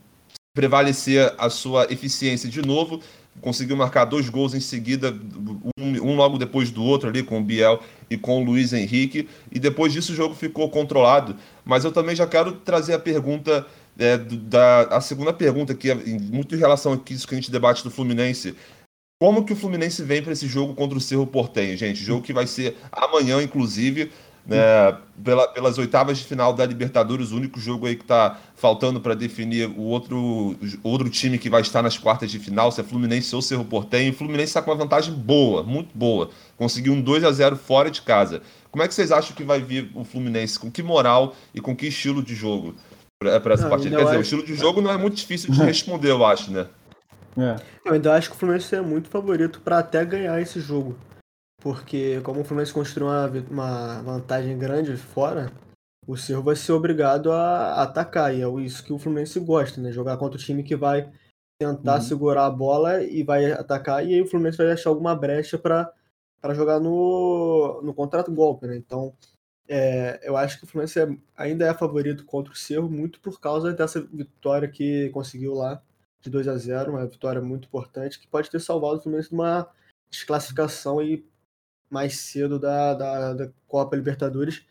prevalecer 0.55 1.35
a 1.37 1.51
sua 1.51 1.87
eficiência 1.91 2.49
de 2.49 2.63
novo, 2.63 3.01
conseguiu 3.41 3.77
marcar 3.77 4.07
dois 4.07 4.29
gols 4.29 4.55
em 4.55 4.61
seguida, 4.61 5.15
um, 5.79 6.11
um, 6.11 6.17
logo 6.17 6.39
depois 6.39 6.71
do 6.71 6.83
outro 6.83 7.09
ali 7.09 7.23
com 7.23 7.39
o 7.39 7.45
Biel 7.45 7.83
e 8.09 8.17
com 8.17 8.41
o 8.41 8.45
Luiz 8.45 8.73
Henrique, 8.73 9.29
e 9.51 9.59
depois 9.59 9.93
disso 9.93 10.13
o 10.13 10.17
jogo 10.17 10.35
ficou 10.35 10.71
controlado. 10.71 11.37
Mas 11.65 11.85
eu 11.85 11.93
também 11.93 12.15
já 12.15 12.27
quero 12.27 12.53
trazer 12.53 12.95
a 12.95 12.99
pergunta 12.99 13.67
é, 13.99 14.19
da 14.19 14.83
a 14.83 15.01
segunda 15.01 15.33
pergunta 15.33 15.75
que 15.75 15.91
é 15.91 15.95
muito 15.95 16.55
em 16.55 16.59
relação 16.59 16.93
a 16.93 17.13
isso 17.13 17.27
que 17.27 17.35
a 17.35 17.39
gente 17.39 17.51
debate 17.51 17.83
do 17.83 17.91
Fluminense. 17.91 18.55
Como 19.19 19.47
que 19.47 19.55
o 19.55 19.57
Fluminense 19.57 20.03
vem 20.03 20.23
para 20.23 20.35
esse 20.35 20.47
jogo 20.47 20.75
contra 20.75 20.99
o 20.99 21.01
Cerro 21.01 21.27
Portenho, 21.27 21.75
gente? 21.75 22.05
Jogo 22.05 22.23
que 22.23 22.35
vai 22.35 22.47
ser 22.47 22.77
amanhã, 22.93 23.43
inclusive, 23.43 24.13
né, 24.47 24.97
pela, 25.25 25.49
pelas 25.49 25.77
oitavas 25.77 26.19
de 26.19 26.25
final 26.25 26.53
da 26.53 26.65
Libertadores, 26.65 27.33
o 27.33 27.37
único 27.37 27.59
jogo 27.59 27.87
aí 27.87 27.97
que 27.97 28.03
está 28.03 28.39
faltando 28.55 29.01
para 29.01 29.15
definir 29.15 29.69
o 29.69 29.83
outro, 29.83 30.57
outro 30.83 31.11
time 31.11 31.37
que 31.37 31.51
vai 31.51 31.63
estar 31.63 31.83
nas 31.83 31.99
quartas 31.99 32.31
de 32.31 32.39
final, 32.39 32.71
se 32.71 32.81
é 32.81 32.85
Fluminense 32.85 33.35
ou 33.35 33.43
Cerro 33.43 33.65
Portenho. 33.65 34.13
O 34.13 34.15
Fluminense 34.15 34.51
está 34.51 34.63
com 34.63 34.71
uma 34.71 34.77
vantagem 34.77 35.13
boa, 35.13 35.65
muito 35.65 35.91
boa. 35.97 36.31
Conseguiu 36.57 36.93
um 36.93 37.01
2 37.03 37.25
a 37.25 37.33
0 37.33 37.57
fora 37.57 37.91
de 37.91 38.03
casa. 38.03 38.41
Como 38.71 38.83
é 38.83 38.89
que 38.89 38.95
vocês 38.95 39.11
acham 39.11 39.35
que 39.35 39.43
vai 39.43 39.61
vir 39.61 39.91
o 39.95 40.05
Fluminense? 40.05 40.59
Com 40.59 40.71
que 40.71 40.83
moral 40.83 41.35
e 41.53 41.61
com 41.61 41.75
que 41.75 41.89
estilo 41.89 42.23
de 42.23 42.35
jogo 42.35 42.75
para 43.19 43.55
essa 43.55 43.69
partida? 43.69 43.97
Quer 43.97 44.05
dizer, 44.05 44.19
o 44.19 44.21
estilo 44.21 44.45
de 44.45 44.55
jogo 44.55 44.81
não 44.81 44.93
é 44.93 44.97
muito 44.97 45.17
difícil 45.17 45.53
de 45.53 45.59
responder, 45.65 46.11
eu 46.11 46.25
acho, 46.25 46.53
né? 46.53 46.67
É. 47.37 47.57
Eu 47.85 47.95
ainda 47.95 48.15
acho 48.15 48.31
que 48.31 48.37
o 48.37 48.39
Fluminense 48.39 48.75
é 48.75 48.81
muito 48.81 49.09
favorito 49.09 49.61
para 49.61 49.79
até 49.79 50.05
ganhar 50.05 50.41
esse 50.41 50.61
jogo. 50.61 50.97
Porque 51.61 52.21
como 52.21 52.41
o 52.41 52.45
Fluminense 52.45 52.73
construiu 52.73 53.09
uma, 53.09 53.27
uma 53.51 54.03
vantagem 54.03 54.59
grande 54.59 54.97
fora, 54.97 55.51
o 56.07 56.17
Cerro 56.17 56.43
vai 56.43 56.55
ser 56.55 56.73
obrigado 56.73 57.33
a 57.33 57.83
atacar. 57.83 58.35
E 58.35 58.43
é 58.43 58.49
isso 58.61 58.85
que 58.85 58.93
o 58.93 58.99
Fluminense 58.99 59.41
gosta, 59.41 59.81
né? 59.81 59.91
Jogar 59.91 60.17
contra 60.17 60.39
o 60.39 60.43
time 60.43 60.63
que 60.63 60.77
vai 60.77 61.11
tentar 61.59 61.97
uhum. 61.97 62.03
segurar 62.03 62.47
a 62.47 62.51
bola 62.51 63.03
e 63.03 63.23
vai 63.23 63.53
atacar. 63.53 64.07
E 64.07 64.15
aí 64.15 64.23
o 64.23 64.27
Fluminense 64.27 64.59
vai 64.59 64.71
achar 64.71 64.91
alguma 64.91 65.15
brecha 65.15 65.59
para 65.59 65.93
jogar 66.55 66.79
no, 66.79 67.81
no 67.83 67.95
contrato 67.95 68.31
golpe, 68.31 68.67
né? 68.67 68.77
Então, 68.77 69.15
é, 69.69 70.21
eu 70.23 70.37
acho 70.37 70.59
que 70.59 70.65
o 70.65 70.67
Fluminense 70.67 71.01
é, 71.01 71.09
ainda 71.37 71.67
é 71.67 71.75
favorito 71.75 72.25
contra 72.25 72.53
o 72.53 72.57
Cerro, 72.57 72.89
muito 72.89 73.19
por 73.21 73.41
causa 73.41 73.73
dessa 73.73 74.01
vitória 74.01 74.69
que 74.69 75.11
conseguiu 75.11 75.55
lá 75.55 75.83
de 76.21 76.31
2 76.31 76.49
a 76.49 76.57
0 76.57 76.93
uma 76.93 77.07
vitória 77.07 77.41
muito 77.41 77.67
importante 77.67 78.19
que 78.19 78.29
pode 78.29 78.51
ter 78.51 78.61
salvado 78.61 78.99
o 78.99 79.01
Fluminense 79.03 79.31
de 79.31 79.35
uma 79.35 79.69
desclassificação 80.11 80.99
aí 80.99 81.25
mais 81.91 82.19
cedo 82.19 82.59
da, 82.59 82.95
da, 82.95 83.35
da 83.35 83.53
Copa 83.67 83.97
Libertadores, 83.97 84.67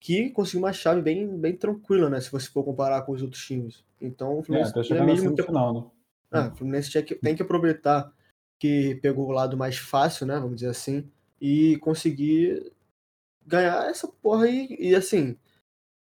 que 0.00 0.30
conseguiu 0.30 0.60
uma 0.60 0.72
chave 0.72 1.00
bem, 1.00 1.38
bem 1.38 1.56
tranquila, 1.56 2.10
né? 2.10 2.20
Se 2.20 2.30
você 2.30 2.48
for 2.50 2.64
comparar 2.64 3.02
com 3.02 3.12
os 3.12 3.22
outros 3.22 3.44
times. 3.44 3.84
Então 4.00 4.38
o 4.38 4.42
Fluminense 4.42 4.92
é, 4.92 4.96
tá 4.96 5.04
mesmo 5.04 5.34
que... 5.34 5.42
final, 5.42 5.74
né? 5.74 5.90
Ah, 6.30 6.48
o 6.48 6.56
Fluminense 6.56 7.02
que, 7.02 7.14
tem 7.14 7.36
que 7.36 7.42
aproveitar 7.42 8.12
que 8.58 8.96
pegou 8.96 9.28
o 9.28 9.32
lado 9.32 9.56
mais 9.56 9.78
fácil, 9.78 10.26
né? 10.26 10.34
Vamos 10.38 10.56
dizer 10.56 10.68
assim, 10.68 11.08
e 11.40 11.76
conseguir 11.78 12.72
ganhar 13.46 13.88
essa 13.88 14.08
porra 14.08 14.44
aí. 14.44 14.76
E 14.78 14.94
assim, 14.94 15.36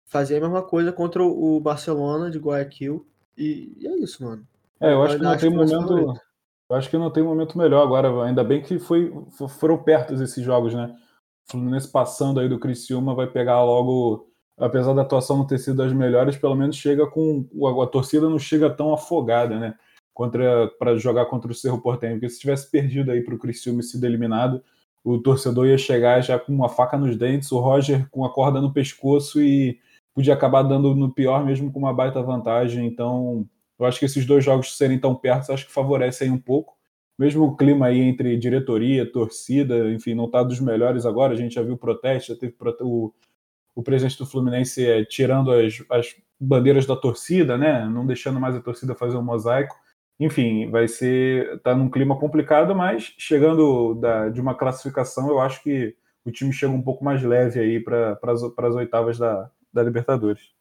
fazer 0.07 0.37
a 0.37 0.41
mesma 0.41 0.63
coisa 0.63 0.93
contra 0.93 1.23
o 1.23 1.61
Barcelona 1.61 2.31
de 2.31 2.39
Guayaquil. 2.39 3.07
E, 3.37 3.73
e 3.79 3.87
é 3.87 3.97
isso, 3.99 4.25
mano. 4.25 4.47
É, 4.81 4.93
eu 4.93 5.03
acho 5.03 5.17
que 5.17 5.23
não 5.23 5.37
tem 5.37 5.51
momento. 5.51 6.21
Eu 6.71 6.77
acho 6.77 6.89
que 6.89 6.97
não 6.97 7.11
tem 7.11 7.21
momento 7.23 7.59
melhor 7.59 7.83
agora. 7.83 8.25
Ainda 8.25 8.45
bem 8.45 8.63
que 8.63 8.79
foi, 8.79 9.13
foram 9.59 9.77
perto 9.77 10.15
esses 10.15 10.45
jogos, 10.45 10.73
né? 10.73 10.97
Fluminense 11.51 11.91
passando 11.91 12.39
aí 12.39 12.49
do 12.49 12.61
Criciúma 12.61 13.13
vai 13.13 13.27
pegar 13.27 13.65
logo, 13.65 14.29
apesar 14.57 14.95
da 14.95 15.03
atuação 15.03 15.39
não 15.39 15.47
ter 15.47 15.59
sido 15.59 15.79
das 15.79 15.93
melhores, 15.93 16.37
pelo 16.37 16.55
menos 16.55 16.77
chega 16.77 17.09
com 17.09 17.45
a, 17.65 17.85
a 17.85 17.87
torcida 17.89 18.29
não 18.29 18.39
chega 18.39 18.71
tão 18.71 18.95
afogada, 18.95 19.59
né? 19.59 19.75
Para 20.79 20.97
jogar 20.97 21.27
contra 21.27 21.51
o 21.51 21.55
Cerro 21.55 21.83
Porteño, 21.83 22.15
porque 22.15 22.29
se 22.29 22.39
tivesse 22.39 22.71
perdido 22.71 23.11
aí 23.11 23.21
para 23.23 23.35
o 23.35 23.39
Criciúma 23.39 23.81
e 23.81 23.83
sido 23.83 24.05
eliminado, 24.05 24.63
o 25.03 25.19
torcedor 25.19 25.67
ia 25.67 25.79
chegar 25.79 26.21
já 26.21 26.39
com 26.39 26.53
uma 26.53 26.69
faca 26.69 26.97
nos 26.97 27.17
dentes, 27.17 27.51
o 27.51 27.59
Roger 27.59 28.09
com 28.11 28.25
a 28.25 28.33
corda 28.33 28.61
no 28.61 28.73
pescoço 28.73 29.41
e 29.41 29.81
podia 30.15 30.35
acabar 30.35 30.63
dando 30.63 30.95
no 30.95 31.13
pior 31.13 31.45
mesmo 31.45 31.73
com 31.73 31.81
uma 31.81 31.93
baita 31.93 32.23
vantagem. 32.23 32.87
Então, 32.87 33.49
eu 33.81 33.87
acho 33.87 33.99
que 33.99 34.05
esses 34.05 34.27
dois 34.27 34.45
jogos 34.45 34.77
serem 34.77 34.99
tão 34.99 35.15
perto, 35.15 35.53
acho 35.53 35.67
que 35.67 35.73
favorecem 35.73 36.31
um 36.31 36.39
pouco. 36.39 36.77
Mesmo 37.19 37.45
o 37.45 37.57
clima 37.57 37.87
aí 37.87 38.01
entre 38.01 38.37
diretoria, 38.37 39.11
torcida, 39.11 39.91
enfim, 39.91 40.15
não 40.15 40.27
está 40.27 40.43
dos 40.43 40.61
melhores 40.61 41.07
agora. 41.07 41.33
A 41.33 41.37
gente 41.37 41.55
já 41.55 41.63
viu 41.63 41.77
protesto, 41.77 42.33
já 42.33 42.39
teve 42.39 42.55
o, 42.81 43.13
o 43.75 43.83
presidente 43.83 44.19
do 44.19 44.27
Fluminense 44.27 44.87
é, 44.87 45.05
tirando 45.05 45.51
as, 45.53 45.83
as 45.91 46.15
bandeiras 46.39 46.87
da 46.87 46.97
torcida, 46.97 47.59
né? 47.59 47.87
Não 47.87 48.07
deixando 48.07 48.41
mais 48.41 48.55
a 48.55 48.61
torcida 48.61 48.95
fazer 48.95 49.17
um 49.17 49.23
mosaico. 49.23 49.77
Enfim, 50.19 50.71
vai 50.71 50.87
ser. 50.87 51.61
tá 51.63 51.75
num 51.75 51.91
clima 51.91 52.19
complicado, 52.19 52.75
mas 52.75 53.15
chegando 53.19 53.95
da, 53.95 54.29
de 54.29 54.41
uma 54.41 54.55
classificação, 54.55 55.29
eu 55.29 55.41
acho 55.41 55.63
que 55.63 55.97
o 56.25 56.31
time 56.31 56.53
chega 56.53 56.73
um 56.73 56.83
pouco 56.83 57.03
mais 57.05 57.23
leve 57.23 57.59
aí 57.59 57.81
para 57.81 58.19
as 58.23 58.75
oitavas 58.75 59.19
da, 59.19 59.51
da 59.73 59.83
Libertadores. 59.83 60.60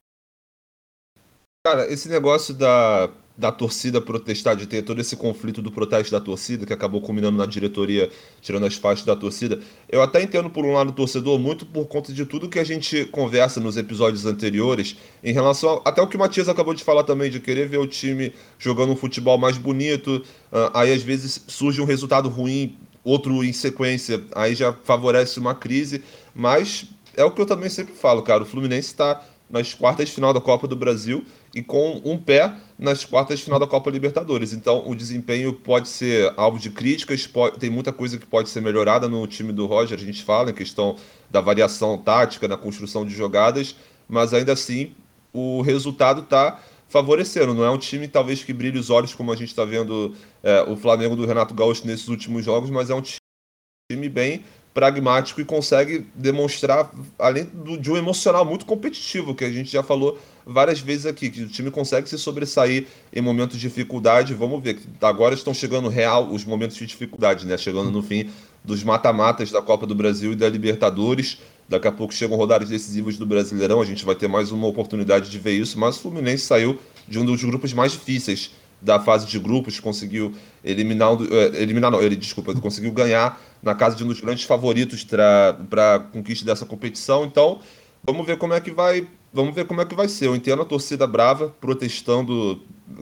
Cara, 1.61 1.91
esse 1.91 2.07
negócio 2.07 2.53
da, 2.53 3.09
da 3.37 3.51
torcida 3.51 3.99
protestar, 3.99 4.55
de 4.55 4.65
ter 4.65 4.81
todo 4.81 5.01
esse 5.01 5.17
conflito 5.17 5.61
do 5.61 5.69
protesto 5.69 6.09
da 6.09 6.21
torcida, 6.21 6.65
que 6.65 6.71
acabou 6.71 7.01
culminando 7.01 7.37
na 7.37 7.45
diretoria, 7.45 8.09
tirando 8.39 8.65
as 8.65 8.75
faixas 8.75 9.05
da 9.05 9.13
torcida, 9.13 9.59
eu 9.89 10.01
até 10.01 10.23
entendo 10.23 10.49
por 10.49 10.63
um 10.63 10.71
lado 10.71 10.91
o 10.91 10.93
torcedor, 10.93 11.37
muito 11.37 11.65
por 11.65 11.85
conta 11.87 12.13
de 12.13 12.25
tudo 12.25 12.47
que 12.47 12.59
a 12.59 12.63
gente 12.63 13.03
conversa 13.07 13.59
nos 13.59 13.75
episódios 13.75 14.25
anteriores, 14.25 14.95
em 15.21 15.33
relação 15.33 15.81
a, 15.85 15.89
até 15.89 16.01
o 16.01 16.07
que 16.07 16.15
o 16.15 16.19
Matias 16.19 16.47
acabou 16.47 16.73
de 16.73 16.81
falar 16.81 17.03
também, 17.03 17.29
de 17.29 17.41
querer 17.41 17.67
ver 17.67 17.79
o 17.79 17.87
time 17.87 18.33
jogando 18.57 18.93
um 18.93 18.95
futebol 18.95 19.37
mais 19.37 19.57
bonito, 19.57 20.23
uh, 20.53 20.71
aí 20.73 20.93
às 20.93 21.03
vezes 21.03 21.43
surge 21.45 21.81
um 21.81 21.85
resultado 21.85 22.29
ruim, 22.29 22.77
outro 23.03 23.43
em 23.43 23.51
sequência, 23.51 24.23
aí 24.33 24.55
já 24.55 24.71
favorece 24.71 25.37
uma 25.37 25.53
crise, 25.53 26.01
mas 26.33 26.85
é 27.17 27.23
o 27.25 27.31
que 27.31 27.41
eu 27.41 27.45
também 27.45 27.69
sempre 27.69 27.93
falo, 27.93 28.21
cara, 28.21 28.43
o 28.43 28.45
Fluminense 28.45 28.87
está 28.87 29.25
nas 29.49 29.73
quartas 29.73 30.07
de 30.07 30.15
final 30.15 30.33
da 30.33 30.39
Copa 30.39 30.67
do 30.67 30.75
Brasil, 30.75 31.25
e 31.53 31.61
com 31.61 32.01
um 32.05 32.17
pé 32.17 32.53
nas 32.77 33.03
quartas 33.03 33.39
de 33.39 33.45
final 33.45 33.59
da 33.59 33.67
Copa 33.67 33.89
Libertadores. 33.89 34.53
Então, 34.53 34.87
o 34.87 34.95
desempenho 34.95 35.53
pode 35.53 35.89
ser 35.89 36.33
alvo 36.37 36.59
de 36.59 36.69
críticas, 36.69 37.25
pode, 37.27 37.59
tem 37.59 37.69
muita 37.69 37.91
coisa 37.91 38.17
que 38.17 38.25
pode 38.25 38.49
ser 38.49 38.61
melhorada 38.61 39.07
no 39.07 39.25
time 39.27 39.51
do 39.51 39.65
Roger, 39.65 39.97
a 39.97 40.01
gente 40.01 40.23
fala 40.23 40.51
em 40.51 40.53
questão 40.53 40.95
da 41.29 41.41
variação 41.41 41.97
tática, 41.97 42.47
na 42.47 42.57
construção 42.57 43.05
de 43.05 43.13
jogadas, 43.13 43.75
mas 44.07 44.33
ainda 44.33 44.53
assim 44.53 44.93
o 45.33 45.61
resultado 45.61 46.21
está 46.21 46.59
favorecendo. 46.87 47.53
Não 47.53 47.63
é 47.63 47.69
um 47.69 47.77
time 47.77 48.07
talvez 48.07 48.43
que 48.43 48.53
brilhe 48.53 48.79
os 48.79 48.89
olhos 48.89 49.13
como 49.13 49.31
a 49.31 49.35
gente 49.35 49.49
está 49.49 49.65
vendo 49.65 50.15
é, 50.43 50.63
o 50.63 50.75
Flamengo 50.75 51.15
do 51.15 51.25
Renato 51.25 51.53
Gaúcho 51.53 51.85
nesses 51.85 52.07
últimos 52.07 52.43
jogos, 52.43 52.69
mas 52.69 52.89
é 52.89 52.95
um 52.95 53.01
time 53.01 54.09
bem 54.09 54.43
pragmático 54.73 55.41
e 55.41 55.45
consegue 55.45 56.05
demonstrar, 56.13 56.91
além 57.17 57.45
do, 57.45 57.77
de 57.77 57.91
um 57.91 57.97
emocional 57.97 58.45
muito 58.45 58.65
competitivo, 58.65 59.33
que 59.33 59.43
a 59.43 59.51
gente 59.51 59.71
já 59.71 59.83
falou 59.83 60.17
várias 60.45 60.79
vezes 60.79 61.05
aqui, 61.05 61.29
que 61.29 61.43
o 61.43 61.47
time 61.47 61.69
consegue 61.69 62.09
se 62.09 62.17
sobressair 62.17 62.87
em 63.13 63.21
momentos 63.21 63.57
de 63.57 63.67
dificuldade. 63.67 64.33
Vamos 64.33 64.61
ver, 64.63 64.79
agora 65.01 65.35
estão 65.35 65.53
chegando 65.53 65.89
real 65.89 66.29
os 66.31 66.45
momentos 66.45 66.77
de 66.77 66.85
dificuldade, 66.85 67.45
né? 67.45 67.57
Chegando 67.57 67.91
no 67.91 68.01
fim 68.01 68.29
dos 68.63 68.83
mata-matas 68.83 69.51
da 69.51 69.61
Copa 69.61 69.85
do 69.85 69.95
Brasil 69.95 70.33
e 70.33 70.35
da 70.35 70.49
Libertadores. 70.49 71.39
Daqui 71.67 71.87
a 71.87 71.91
pouco 71.91 72.13
chegam 72.13 72.35
rodadas 72.35 72.69
decisivas 72.69 73.17
do 73.17 73.27
Brasileirão, 73.27 73.79
a 73.79 73.85
gente 73.85 74.03
vai 74.03 74.15
ter 74.15 74.27
mais 74.27 74.51
uma 74.51 74.65
oportunidade 74.65 75.29
de 75.29 75.37
ver 75.37 75.53
isso, 75.53 75.77
mas 75.79 75.97
o 75.97 75.99
Fluminense 75.99 76.45
saiu 76.45 76.79
de 77.07 77.19
um 77.19 77.25
dos 77.25 77.43
grupos 77.43 77.73
mais 77.73 77.91
difíceis 77.91 78.51
da 78.81 78.99
fase 78.99 79.25
de 79.25 79.37
grupos, 79.39 79.79
conseguiu 79.79 80.33
eliminar, 80.63 81.11
eh, 81.13 81.61
eliminar 81.61 81.91
não, 81.91 82.01
ele, 82.01 82.15
desculpa, 82.15 82.53
conseguiu 82.55 82.91
ganhar 82.91 83.39
na 83.61 83.75
casa 83.75 83.95
de 83.95 84.03
um 84.03 84.07
dos 84.07 84.21
grandes 84.21 84.45
favoritos 84.45 85.03
para 85.03 85.95
a 85.95 85.99
conquista 85.99 86.45
dessa 86.45 86.65
competição. 86.65 87.25
Então, 87.25 87.59
vamos 88.03 88.25
ver 88.25 88.37
como 88.37 88.53
é 88.53 88.61
que 88.61 88.71
vai, 88.71 89.07
vamos 89.33 89.53
ver 89.53 89.65
como 89.65 89.81
é 89.81 89.85
que 89.85 89.95
vai 89.95 90.07
ser. 90.07 90.27
Eu 90.27 90.35
entendo 90.35 90.61
a 90.61 90.65
torcida 90.65 91.05
brava 91.05 91.49
protestando, 91.59 92.61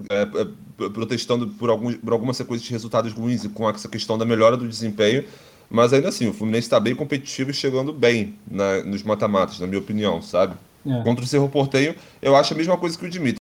é, 0.10 0.22
é, 0.22 0.90
protestando 0.90 1.48
por, 1.48 1.70
alguns, 1.70 1.96
por 1.96 2.14
algumas 2.14 2.38
sequências 2.38 2.68
de 2.68 2.74
resultados 2.74 3.14
ruins 3.14 3.44
e 3.44 3.50
com 3.50 3.70
essa 3.70 3.88
questão 3.88 4.18
da 4.18 4.26
melhora 4.26 4.58
do 4.58 4.68
desempenho. 4.68 5.24
Mas 5.70 5.92
ainda 5.94 6.10
assim, 6.10 6.28
o 6.28 6.34
Fluminense 6.34 6.68
está 6.68 6.80
bem 6.80 6.96
competitivo 6.96 7.52
e 7.52 7.54
chegando 7.54 7.92
bem 7.92 8.36
na, 8.50 8.84
nos 8.84 9.04
mata-matas, 9.04 9.60
na 9.60 9.68
minha 9.68 9.80
opinião, 9.80 10.22
sabe? 10.22 10.56
É. 10.86 11.04
Contra 11.04 11.26
o 11.26 11.28
Cerro 11.28 11.50
Porteio, 11.50 11.94
eu 12.22 12.36
acho 12.36 12.54
a 12.54 12.58
mesma 12.58 12.78
coisa 12.78 12.98
que 12.98 13.06
o 13.06 13.10
Dimitri. 13.10 13.47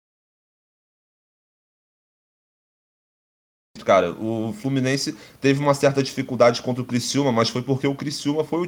Cara. 3.88 4.12
O 4.20 4.52
Fluminense 4.52 5.16
teve 5.40 5.62
uma 5.62 5.74
certa 5.74 6.04
dificuldade 6.04 6.62
contra 6.62 6.84
o 6.84 6.86
Criciúma, 6.86 7.32
mas 7.32 7.48
foi 7.50 7.62
porque 7.62 7.88
o 7.88 7.96
Criciúma 7.96 8.44
foi 8.44 8.68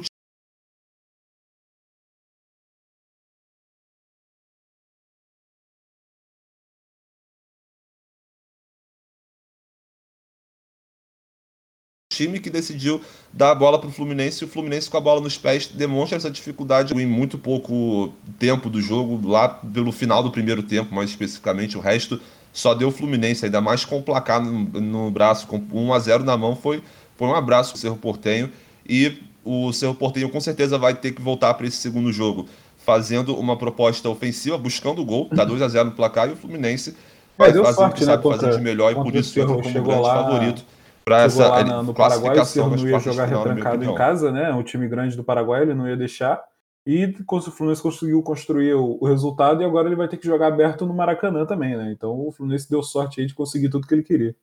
time 12.10 12.40
que 12.40 12.50
decidiu 12.50 13.00
dar 13.32 13.50
a 13.50 13.54
bola 13.54 13.78
para 13.78 13.88
o 13.88 13.92
Fluminense 13.92 14.42
e 14.42 14.46
o 14.46 14.48
Fluminense 14.48 14.90
com 14.90 14.96
a 14.96 15.00
bola 15.00 15.20
nos 15.20 15.38
pés 15.38 15.66
demonstra 15.66 16.16
essa 16.18 16.30
dificuldade 16.30 16.92
em 16.94 17.06
muito 17.06 17.38
pouco 17.38 18.12
tempo 18.38 18.68
do 18.68 18.80
jogo, 18.80 19.26
lá 19.26 19.48
pelo 19.48 19.92
final 19.92 20.22
do 20.22 20.30
primeiro 20.30 20.62
tempo, 20.62 20.94
mais 20.94 21.10
especificamente, 21.10 21.78
o 21.78 21.80
resto 21.80 22.20
só 22.52 22.74
deu 22.74 22.88
o 22.88 22.90
Fluminense, 22.92 23.44
ainda 23.44 23.60
mais 23.60 23.84
com 23.84 23.98
o 23.98 24.02
placar 24.02 24.42
no, 24.42 24.80
no 24.80 25.10
braço, 25.10 25.46
com 25.46 25.62
1 25.72 25.94
a 25.94 25.98
0 25.98 26.24
na 26.24 26.36
mão, 26.36 26.56
foi, 26.56 26.82
foi 27.16 27.28
um 27.28 27.34
abraço 27.34 27.70
para 27.70 27.78
o 27.78 27.80
Cerro 27.80 27.96
Portenho. 27.96 28.50
E 28.88 29.22
o 29.44 29.72
Cerro 29.72 29.94
Portenho 29.94 30.28
com 30.30 30.40
certeza 30.40 30.78
vai 30.78 30.94
ter 30.94 31.12
que 31.12 31.22
voltar 31.22 31.54
para 31.54 31.66
esse 31.66 31.76
segundo 31.76 32.12
jogo, 32.12 32.46
fazendo 32.78 33.36
uma 33.36 33.56
proposta 33.56 34.08
ofensiva, 34.08 34.58
buscando 34.58 35.00
o 35.00 35.04
gol, 35.04 35.28
tá 35.28 35.44
2 35.44 35.62
a 35.62 35.68
0 35.68 35.86
no 35.86 35.92
placar, 35.92 36.28
e 36.28 36.32
o 36.32 36.36
Fluminense 36.36 36.96
vai 37.38 37.52
fazer 37.52 37.84
o 37.84 37.90
que 37.92 38.04
sabe 38.04 38.28
né, 38.28 38.36
fazer 38.36 38.56
de 38.56 38.62
melhor, 38.62 38.92
e 38.92 38.94
por 38.94 39.14
isso 39.14 39.38
entra 39.38 39.54
como 39.54 39.62
grande 39.62 40.02
lá, 40.02 40.14
favorito 40.24 40.64
para 41.04 41.22
essa 41.22 41.48
lá 41.48 41.82
no 41.82 41.94
Paraguai, 41.94 42.38
o 42.38 42.44
Cerro 42.44 42.76
não 42.76 42.88
ia 42.88 42.98
jogar 42.98 43.26
retrancado 43.26 43.84
em 43.84 43.94
casa, 43.94 44.30
né? 44.30 44.52
Um 44.52 44.62
time 44.62 44.86
grande 44.86 45.16
do 45.16 45.24
Paraguai, 45.24 45.62
ele 45.62 45.74
não 45.74 45.88
ia 45.88 45.96
deixar. 45.96 46.40
E 46.86 47.14
o 47.28 47.40
Fluminense 47.42 47.82
conseguiu 47.82 48.22
construir 48.22 48.74
o, 48.74 48.98
o, 49.00 49.06
resultado 49.06 49.60
e 49.60 49.64
agora 49.64 49.86
ele 49.86 49.96
vai 49.96 50.08
ter 50.08 50.16
que 50.16 50.26
jogar 50.26 50.48
aberto 50.48 50.86
no 50.86 50.94
Maracanã 50.94 51.44
também, 51.44 51.76
né? 51.76 51.92
Então 51.92 52.26
o 52.26 52.32
Fluminense 52.32 52.70
deu 52.70 52.82
sorte 52.82 53.20
aí 53.20 53.26
de 53.26 53.34
conseguir 53.34 53.68
tudo 53.68 53.86
que 53.86 53.94
ele 53.94 54.02
queria. 54.02 54.34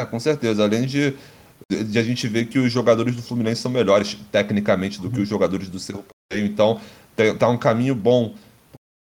É, 0.00 0.06
com 0.06 0.18
certeza. 0.18 0.64
Além 0.64 0.86
de, 0.86 1.14
de 1.70 1.98
a 1.98 2.02
gente 2.02 2.26
ver 2.26 2.46
que 2.46 2.58
os 2.58 2.72
jogadores 2.72 3.14
do 3.14 3.22
Fluminense 3.22 3.60
são 3.60 3.70
melhores 3.70 4.14
tecnicamente 4.32 5.00
do 5.00 5.10
que 5.10 5.20
os 5.20 5.28
jogadores 5.28 5.68
do 5.68 5.78
Cerro 5.78 6.04
Então 6.32 6.80
tá 7.38 7.48
um 7.48 7.58
caminho 7.58 7.94
bom 7.94 8.34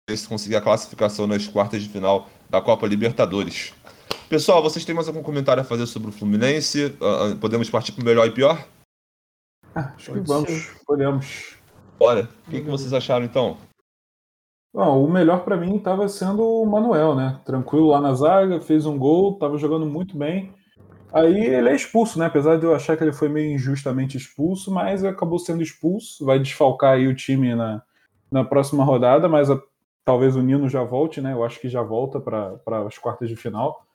para 0.06 0.16
conseguir 0.28 0.56
a 0.56 0.60
classificação 0.60 1.26
nas 1.26 1.46
quartas 1.46 1.82
de 1.82 1.88
final 1.88 2.28
da 2.48 2.60
Copa 2.60 2.86
Libertadores. 2.86 3.72
Pessoal, 4.28 4.62
vocês 4.62 4.84
têm 4.84 4.94
mais 4.94 5.08
algum 5.08 5.22
comentário 5.22 5.60
a 5.60 5.64
fazer 5.64 5.86
sobre 5.86 6.08
o 6.08 6.12
Fluminense? 6.12 6.86
Uh, 6.86 7.36
podemos 7.36 7.68
partir 7.68 7.92
para 7.92 8.02
o 8.02 8.04
melhor 8.04 8.26
e 8.26 8.30
pior? 8.30 8.66
Ah, 9.74 9.92
acho 9.94 10.12
que 10.12 10.20
vamos, 10.20 10.70
podemos. 10.86 11.61
Bora. 11.98 12.28
O 12.46 12.50
que, 12.50 12.60
que 12.60 12.70
vocês 12.70 12.92
acharam 12.92 13.24
então? 13.24 13.56
Bom, 14.74 15.04
o 15.04 15.10
melhor 15.10 15.44
para 15.44 15.56
mim 15.56 15.76
estava 15.76 16.08
sendo 16.08 16.42
o 16.42 16.64
Manuel, 16.64 17.14
né? 17.14 17.38
Tranquilo 17.44 17.88
lá 17.88 18.00
na 18.00 18.14
zaga, 18.14 18.60
fez 18.60 18.86
um 18.86 18.98
gol, 18.98 19.34
estava 19.34 19.58
jogando 19.58 19.84
muito 19.84 20.16
bem. 20.16 20.52
Aí 21.12 21.44
ele 21.44 21.68
é 21.68 21.74
expulso, 21.74 22.18
né? 22.18 22.26
Apesar 22.26 22.56
de 22.56 22.64
eu 22.64 22.74
achar 22.74 22.96
que 22.96 23.04
ele 23.04 23.12
foi 23.12 23.28
meio 23.28 23.54
injustamente 23.54 24.16
expulso, 24.16 24.72
mas 24.72 25.04
acabou 25.04 25.38
sendo 25.38 25.62
expulso. 25.62 26.24
Vai 26.24 26.38
desfalcar 26.38 26.94
aí 26.94 27.06
o 27.06 27.14
time 27.14 27.54
na, 27.54 27.82
na 28.30 28.42
próxima 28.42 28.82
rodada, 28.82 29.28
mas 29.28 29.50
a, 29.50 29.60
talvez 30.06 30.34
o 30.36 30.42
Nino 30.42 30.70
já 30.70 30.82
volte, 30.82 31.20
né? 31.20 31.34
Eu 31.34 31.44
acho 31.44 31.60
que 31.60 31.68
já 31.68 31.82
volta 31.82 32.18
para 32.18 32.86
as 32.86 32.96
quartas 32.96 33.28
de 33.28 33.36
final. 33.36 33.86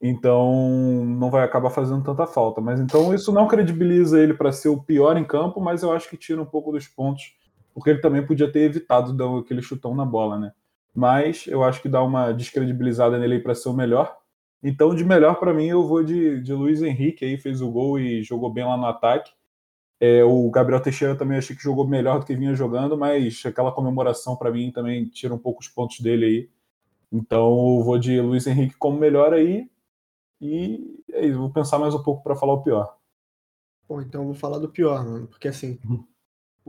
Então 0.00 1.04
não 1.04 1.28
vai 1.28 1.44
acabar 1.44 1.70
fazendo 1.70 2.04
tanta 2.04 2.24
falta. 2.24 2.60
Mas 2.60 2.78
então 2.78 3.12
isso 3.12 3.32
não 3.32 3.48
credibiliza 3.48 4.22
ele 4.22 4.34
para 4.34 4.52
ser 4.52 4.68
o 4.68 4.80
pior 4.80 5.16
em 5.16 5.24
campo, 5.24 5.60
mas 5.60 5.82
eu 5.82 5.92
acho 5.92 6.08
que 6.08 6.16
tira 6.16 6.40
um 6.40 6.46
pouco 6.46 6.70
dos 6.70 6.86
pontos, 6.86 7.34
porque 7.80 7.88
ele 7.88 8.00
também 8.00 8.24
podia 8.24 8.52
ter 8.52 8.60
evitado 8.60 9.14
dar 9.14 9.38
aquele 9.38 9.62
chutão 9.62 9.94
na 9.94 10.04
bola, 10.04 10.38
né? 10.38 10.52
Mas 10.94 11.46
eu 11.46 11.64
acho 11.64 11.80
que 11.80 11.88
dá 11.88 12.02
uma 12.02 12.30
descredibilizada 12.30 13.18
nele 13.18 13.38
para 13.38 13.54
ser 13.54 13.70
o 13.70 13.72
melhor. 13.72 14.14
Então, 14.62 14.94
de 14.94 15.02
melhor 15.02 15.40
para 15.40 15.54
mim, 15.54 15.64
eu 15.64 15.88
vou 15.88 16.04
de, 16.04 16.42
de 16.42 16.52
Luiz 16.52 16.82
Henrique, 16.82 17.24
aí 17.24 17.38
fez 17.38 17.62
o 17.62 17.70
gol 17.70 17.98
e 17.98 18.22
jogou 18.22 18.52
bem 18.52 18.66
lá 18.66 18.76
no 18.76 18.84
ataque. 18.84 19.32
É, 19.98 20.22
o 20.22 20.50
Gabriel 20.50 20.82
Teixeira 20.82 21.16
também 21.16 21.38
achei 21.38 21.56
que 21.56 21.62
jogou 21.62 21.88
melhor 21.88 22.18
do 22.18 22.26
que 22.26 22.36
vinha 22.36 22.54
jogando, 22.54 22.98
mas 22.98 23.40
aquela 23.46 23.72
comemoração 23.72 24.36
para 24.36 24.50
mim 24.50 24.70
também 24.70 25.06
tira 25.06 25.32
um 25.32 25.38
pouco 25.38 25.62
os 25.62 25.68
pontos 25.68 26.00
dele 26.00 26.26
aí. 26.26 26.50
Então, 27.10 27.78
eu 27.78 27.82
vou 27.82 27.98
de 27.98 28.20
Luiz 28.20 28.46
Henrique 28.46 28.76
como 28.76 28.98
melhor 28.98 29.32
aí. 29.32 29.70
E 30.38 31.02
é 31.12 31.24
isso, 31.24 31.38
vou 31.38 31.50
pensar 31.50 31.78
mais 31.78 31.94
um 31.94 32.02
pouco 32.02 32.22
para 32.22 32.36
falar 32.36 32.52
o 32.52 32.62
pior. 32.62 32.94
Bom, 33.88 34.02
então 34.02 34.20
eu 34.20 34.26
vou 34.26 34.34
falar 34.34 34.58
do 34.58 34.68
pior, 34.68 35.02
mano, 35.02 35.26
porque 35.28 35.48
assim, 35.48 35.78
uhum. 35.88 36.04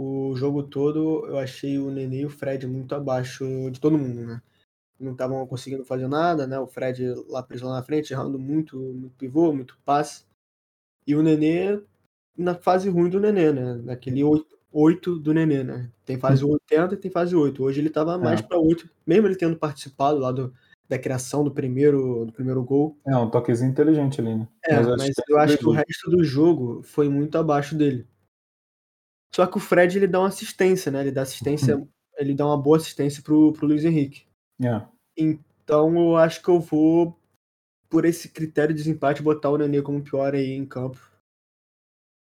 O 0.02 0.36
jogo 0.36 0.64
todo 0.64 1.26
eu 1.28 1.38
achei 1.38 1.78
o 1.78 1.92
Nenê 1.92 2.22
e 2.22 2.26
o 2.26 2.30
Fred 2.30 2.66
muito 2.68 2.96
abaixo 2.96 3.46
de 3.72 3.80
todo 3.80 3.98
mundo, 3.98 4.26
né? 4.26 4.42
não 5.02 5.14
estavam 5.14 5.46
conseguindo 5.48 5.84
fazer 5.84 6.08
nada, 6.08 6.46
né? 6.46 6.60
O 6.60 6.68
Fred 6.68 7.14
lá 7.28 7.42
preso 7.42 7.66
lá 7.66 7.74
na 7.74 7.84
frente, 7.84 8.14
errando 8.14 8.38
muito, 8.38 8.78
muito 8.78 9.16
pivô, 9.18 9.52
muito 9.52 9.78
passe. 9.84 10.24
E 11.06 11.16
o 11.16 11.24
Nenê 11.24 11.82
na 12.38 12.56
fase 12.56 12.90
ruim 12.90 13.10
do 13.10 13.20
Nenê, 13.20 13.52
né? 13.52 13.82
Naquele 13.84 14.22
8, 14.72 15.20
do 15.20 15.34
Nenê, 15.34 15.64
né? 15.64 15.90
Tem 16.06 16.18
fase 16.18 16.46
80 16.46 16.94
e 16.94 16.98
tem 16.98 17.12
fase 17.12 17.36
8. 17.36 17.64
Hoje 17.64 17.82
ele 17.82 17.88
estava 17.88 18.18
mais 18.18 18.40
é. 18.40 18.44
para 18.44 18.60
8, 18.60 18.90
mesmo 19.06 19.28
ele 19.28 19.36
tendo 19.36 19.58
participado 19.58 20.20
lá 20.20 20.32
do, 20.32 20.54
da 20.88 21.00
criação 21.00 21.44
do 21.44 21.52
primeiro, 21.52 22.26
do 22.26 22.32
primeiro 22.32 22.64
gol. 22.64 22.98
É, 23.06 23.18
um 23.18 23.30
toquezinho 23.30 23.72
inteligente 23.72 24.22
ali, 24.22 24.36
né? 24.36 24.48
É, 24.66 24.76
mas, 24.76 24.88
mas 24.88 25.12
eu 25.28 25.38
acho 25.40 25.58
que 25.58 25.68
o 25.68 25.72
resto 25.72 26.10
do 26.10 26.24
jogo 26.24 26.82
foi 26.84 27.10
muito 27.10 27.38
abaixo 27.38 27.76
dele. 27.76 28.08
Só 29.34 29.46
que 29.48 29.58
o 29.58 29.62
Fred 29.62 29.98
ele 29.98 30.08
dá 30.08 30.20
uma 30.20 30.28
assistência, 30.28 30.92
né? 30.92 31.02
Ele 31.02 31.12
dá 31.12 31.22
assistência, 31.22 31.78
hum. 31.78 31.88
ele 32.18 32.34
dá 32.34 32.46
uma 32.46 32.62
boa 32.62 32.78
assistência 32.78 33.24
pro, 33.24 33.54
pro 33.54 33.68
Luiz 33.68 33.86
Henrique. 33.86 34.26
Yeah. 34.62 34.90
Então 35.18 35.98
eu 35.98 36.18
acho 36.18 36.42
que 36.42 36.50
eu 36.50 36.60
vou, 36.60 37.18
por 37.90 38.06
esse 38.06 38.30
critério 38.30 38.76
de 38.76 38.82
desempate, 38.82 39.24
botar 39.24 39.50
o 39.50 39.58
Nenê 39.58 39.82
como 39.82 40.04
pior 40.04 40.34
aí 40.36 40.52
em 40.52 40.66
campo. 40.66 41.00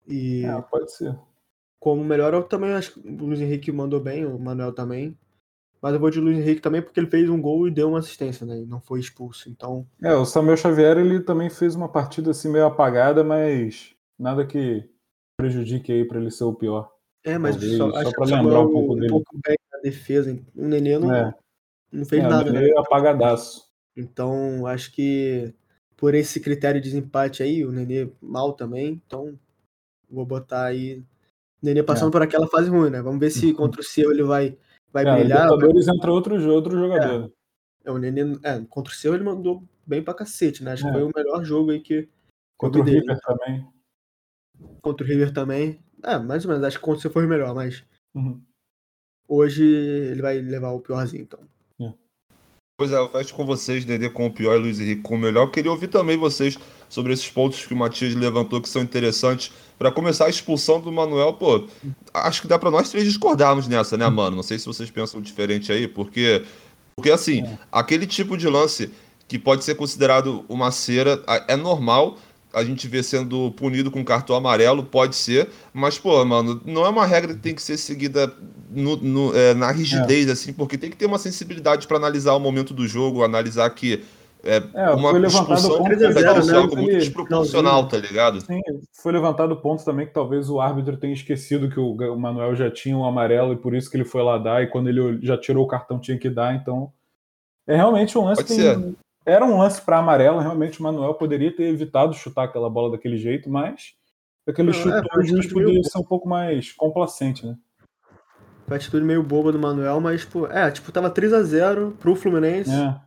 E 0.07 0.45
é, 0.45 0.61
pode 0.63 0.91
ser. 0.91 1.17
Como 1.79 2.03
melhor, 2.03 2.33
eu 2.33 2.43
também 2.43 2.73
acho 2.73 2.93
que 2.93 3.07
o 3.07 3.25
Luiz 3.25 3.39
Henrique 3.39 3.71
mandou 3.71 3.99
bem, 3.99 4.25
o 4.25 4.39
Manuel 4.39 4.73
também. 4.73 5.17
Mas 5.81 5.93
eu 5.93 5.99
vou 5.99 6.09
de 6.09 6.19
Luiz 6.19 6.39
Henrique 6.39 6.61
também 6.61 6.81
porque 6.81 6.99
ele 6.99 7.09
fez 7.09 7.29
um 7.29 7.39
gol 7.39 7.67
e 7.67 7.71
deu 7.71 7.89
uma 7.89 7.99
assistência, 7.99 8.43
né? 8.43 8.59
E 8.59 8.65
não 8.65 8.81
foi 8.81 8.99
expulso. 8.99 9.49
Então. 9.49 9.85
É, 10.01 10.15
o 10.15 10.25
Samuel 10.25 10.57
Xavier 10.57 10.97
ele 10.97 11.19
também 11.19 11.47
fez 11.47 11.75
uma 11.75 11.87
partida 11.87 12.31
assim 12.31 12.49
meio 12.49 12.65
apagada, 12.65 13.23
mas 13.23 13.95
nada 14.17 14.45
que 14.47 14.89
prejudique 15.37 15.91
aí 15.91 16.03
para 16.03 16.19
ele 16.19 16.31
ser 16.31 16.45
o 16.45 16.55
pior. 16.55 16.91
É, 17.25 17.39
mas 17.39 17.55
Talvez, 17.55 17.77
só, 17.77 17.91
só 18.03 18.11
para 18.11 18.37
lembrar 18.37 18.61
um 18.61 18.71
pouco 18.71 18.95
dele. 18.95 19.07
Um 19.07 19.09
pouco 19.09 19.39
bem 19.45 19.57
na 19.73 19.79
defesa. 19.79 20.39
O 20.55 20.67
Nenê 20.67 20.99
não, 20.99 21.13
é 21.13 21.33
não 21.91 22.05
fez 22.05 22.23
é, 22.23 22.27
nada. 22.27 22.51
Né? 22.51 22.69
apagadaço. 22.77 23.65
Então, 23.97 24.67
acho 24.67 24.91
que 24.91 25.53
por 25.97 26.13
esse 26.13 26.39
critério 26.39 26.79
de 26.79 26.89
desempate 26.89 27.41
aí, 27.41 27.65
o 27.65 27.71
Nenê 27.71 28.11
mal 28.21 28.53
também. 28.53 29.01
Então, 29.05 29.37
vou 30.07 30.25
botar 30.25 30.65
aí. 30.65 30.99
O 31.61 31.65
Nenê 31.65 31.81
passando 31.81 32.09
é. 32.09 32.11
por 32.11 32.21
aquela 32.21 32.47
fase 32.47 32.69
ruim, 32.69 32.91
né? 32.91 33.01
Vamos 33.01 33.19
ver 33.19 33.31
se 33.31 33.53
contra 33.53 33.81
o 33.81 33.83
seu 33.83 34.11
ele 34.11 34.23
vai, 34.23 34.55
vai 34.93 35.07
é, 35.07 35.15
brilhar. 35.15 35.45
Libertadores 35.45 35.87
entra 35.87 36.11
outro, 36.11 36.51
outro 36.51 36.77
jogador. 36.77 37.33
É, 37.83 37.91
o 37.91 37.97
Nenê, 37.97 38.21
é, 38.43 38.63
contra 38.69 38.93
o 38.93 38.95
seu 38.95 39.15
ele 39.15 39.23
mandou 39.23 39.63
bem 39.85 40.03
pra 40.03 40.13
cacete, 40.13 40.63
né? 40.63 40.73
Acho 40.73 40.83
que 40.83 40.89
é. 40.89 40.93
foi 40.93 41.03
o 41.03 41.11
melhor 41.15 41.43
jogo 41.43 41.71
aí 41.71 41.79
que. 41.79 42.07
Contra 42.55 42.81
o 42.81 42.83
dele. 42.83 42.99
River 42.99 43.19
também. 43.21 43.67
Contra 44.81 45.05
o 45.05 45.09
River 45.09 45.33
também. 45.33 45.84
É, 46.05 46.19
mais 46.19 46.45
ou 46.45 46.51
menos. 46.51 46.65
Acho 46.65 46.77
que 46.77 46.83
contra 46.83 46.99
o 46.99 47.01
seu 47.01 47.11
foi 47.11 47.25
o 47.25 47.29
melhor, 47.29 47.53
mas. 47.55 47.83
Uhum. 48.13 48.41
Hoje 49.27 49.63
ele 49.63 50.21
vai 50.21 50.39
levar 50.39 50.69
o 50.69 50.79
piorzinho, 50.79 51.23
então. 51.23 51.39
Pois 52.77 52.91
é, 52.91 52.97
eu 52.97 53.07
fecho 53.07 53.33
com 53.33 53.45
vocês, 53.45 53.85
Dede 53.85 54.09
com 54.09 54.25
o 54.25 54.31
pior 54.31 54.57
e 54.57 54.59
Luiz 54.59 54.81
Henrique 54.81 55.01
com 55.01 55.15
o 55.15 55.17
melhor. 55.17 55.43
Eu 55.43 55.51
queria 55.51 55.71
ouvir 55.71 55.87
também 55.87 56.17
vocês 56.17 56.57
sobre 56.89 57.13
esses 57.13 57.29
pontos 57.29 57.65
que 57.65 57.73
o 57.73 57.77
Matias 57.77 58.13
levantou 58.13 58.61
que 58.61 58.67
são 58.67 58.81
interessantes. 58.81 59.53
Para 59.79 59.93
começar, 59.93 60.25
a 60.25 60.29
expulsão 60.29 60.81
do 60.81 60.91
Manuel, 60.91 61.33
pô, 61.33 61.67
acho 62.13 62.41
que 62.41 62.49
dá 62.49 62.59
para 62.59 62.69
nós 62.69 62.89
três 62.89 63.05
discordarmos 63.05 63.69
nessa, 63.69 63.95
né, 63.95 64.09
mano? 64.09 64.35
Não 64.35 64.43
sei 64.43 64.59
se 64.59 64.65
vocês 64.65 64.91
pensam 64.91 65.21
diferente 65.21 65.71
aí, 65.71 65.87
porque, 65.87 66.43
porque 66.97 67.11
assim, 67.11 67.43
é. 67.43 67.57
aquele 67.71 68.05
tipo 68.05 68.37
de 68.37 68.49
lance 68.49 68.91
que 69.25 69.39
pode 69.39 69.63
ser 69.63 69.75
considerado 69.75 70.43
uma 70.49 70.69
cera 70.69 71.23
é 71.47 71.55
normal, 71.55 72.17
a 72.55 72.63
gente 72.63 72.87
vê 72.87 73.03
sendo 73.03 73.51
punido 73.51 73.91
com 73.91 74.03
cartão 74.03 74.35
amarelo, 74.35 74.81
pode 74.81 75.15
ser, 75.15 75.49
mas, 75.73 75.99
pô, 75.99 76.23
mano, 76.23 76.61
não 76.65 76.85
é 76.85 76.89
uma 76.89 77.05
regra 77.05 77.33
que 77.33 77.41
tem 77.41 77.53
que 77.53 77.61
ser 77.61 77.75
seguida 77.75 78.33
no, 78.71 78.95
no, 78.95 79.35
é, 79.35 79.53
na 79.53 79.71
rigidez, 79.71 80.29
é. 80.29 80.31
assim, 80.31 80.53
porque 80.53 80.77
tem 80.77 80.89
que 80.89 80.95
ter 80.95 81.05
uma 81.05 81.17
sensibilidade 81.17 81.85
para 81.85 81.97
analisar 81.97 82.33
o 82.33 82.39
momento 82.39 82.73
do 82.73 82.87
jogo, 82.87 83.23
analisar 83.23 83.69
que 83.71 84.03
é, 84.41 84.63
é 84.73 84.89
uma 84.91 85.11
ponto 85.11 85.25
é 85.91 86.11
zero, 86.11 86.45
né? 86.45 86.53
algo 86.53 86.77
muito 86.77 86.97
desproporcional, 86.97 87.87
tá 87.87 87.97
ligado? 87.97 88.39
Sim, 88.41 88.61
foi 88.93 89.11
levantado 89.11 89.57
ponto 89.57 89.83
também 89.83 90.05
que 90.05 90.13
talvez 90.13 90.49
o 90.49 90.61
árbitro 90.61 90.95
tenha 90.95 91.13
esquecido 91.13 91.69
que 91.69 91.79
o 91.79 92.15
Manuel 92.15 92.55
já 92.55 92.71
tinha 92.71 92.95
um 92.95 93.03
amarelo 93.03 93.53
e 93.53 93.57
por 93.57 93.75
isso 93.75 93.89
que 93.89 93.97
ele 93.97 94.05
foi 94.05 94.23
lá 94.23 94.37
dar, 94.37 94.63
e 94.63 94.67
quando 94.67 94.87
ele 94.87 95.19
já 95.21 95.37
tirou 95.37 95.65
o 95.65 95.67
cartão 95.67 95.99
tinha 95.99 96.17
que 96.17 96.29
dar, 96.29 96.55
então 96.55 96.91
é 97.67 97.75
realmente 97.75 98.17
um 98.17 98.23
lance 98.23 98.43
Pode 98.43 98.55
que 98.55 98.61
ser 98.61 98.95
era 99.25 99.43
um 99.45 99.57
lance 99.57 99.81
para 99.81 99.97
amarelo, 99.97 100.39
realmente 100.39 100.79
o 100.79 100.83
Manuel 100.83 101.15
poderia 101.15 101.53
ter 101.53 101.63
evitado 101.63 102.13
chutar 102.13 102.43
aquela 102.43 102.69
bola 102.69 102.91
daquele 102.91 103.17
jeito, 103.17 103.49
mas 103.49 103.95
aquele 104.47 104.71
chute 104.71 104.95
é, 104.95 105.19
o 105.19 105.23
juiz 105.23 105.51
poderia 105.51 105.83
ser 105.83 105.97
um 105.97 106.03
pouco 106.03 106.29
mais 106.29 106.71
complacente, 106.71 107.45
né? 107.45 107.57
Foi 108.67 108.77
atitude 108.77 109.05
meio 109.05 109.23
boba 109.23 109.51
do 109.51 109.59
Manuel, 109.59 109.99
mas, 109.99 110.21
tipo, 110.21 110.47
é, 110.47 110.69
tipo, 110.71 110.91
tava 110.91 111.11
3x0 111.11 111.97
pro 111.97 112.15
Fluminense. 112.15 112.71
É. 112.71 112.99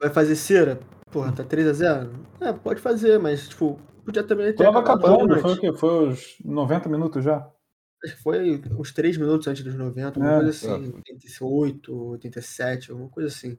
Vai 0.00 0.10
fazer 0.10 0.36
cera? 0.36 0.80
Porra, 1.10 1.32
tá 1.32 1.44
3x0? 1.44 2.10
É, 2.40 2.52
pode 2.52 2.80
fazer, 2.80 3.18
mas, 3.18 3.48
tipo, 3.48 3.78
podia 4.04 4.22
também 4.22 4.52
ter. 4.52 4.64
Tava 4.64 4.80
acabando, 4.80 5.38
foi 5.40 5.52
o 5.52 5.60
quê? 5.60 5.72
Foi 5.72 6.08
os 6.08 6.36
90 6.44 6.88
minutos 6.88 7.24
já? 7.24 7.48
Acho 8.04 8.16
que 8.16 8.22
foi 8.22 8.62
uns 8.78 8.92
3 8.92 9.18
minutos 9.18 9.46
antes 9.46 9.62
dos 9.62 9.74
90, 9.74 10.18
uma 10.18 10.30
é. 10.30 10.36
coisa 10.36 10.50
assim, 10.50 10.92
88, 10.94 12.10
87, 12.12 12.90
alguma 12.92 13.10
coisa 13.10 13.28
assim. 13.28 13.58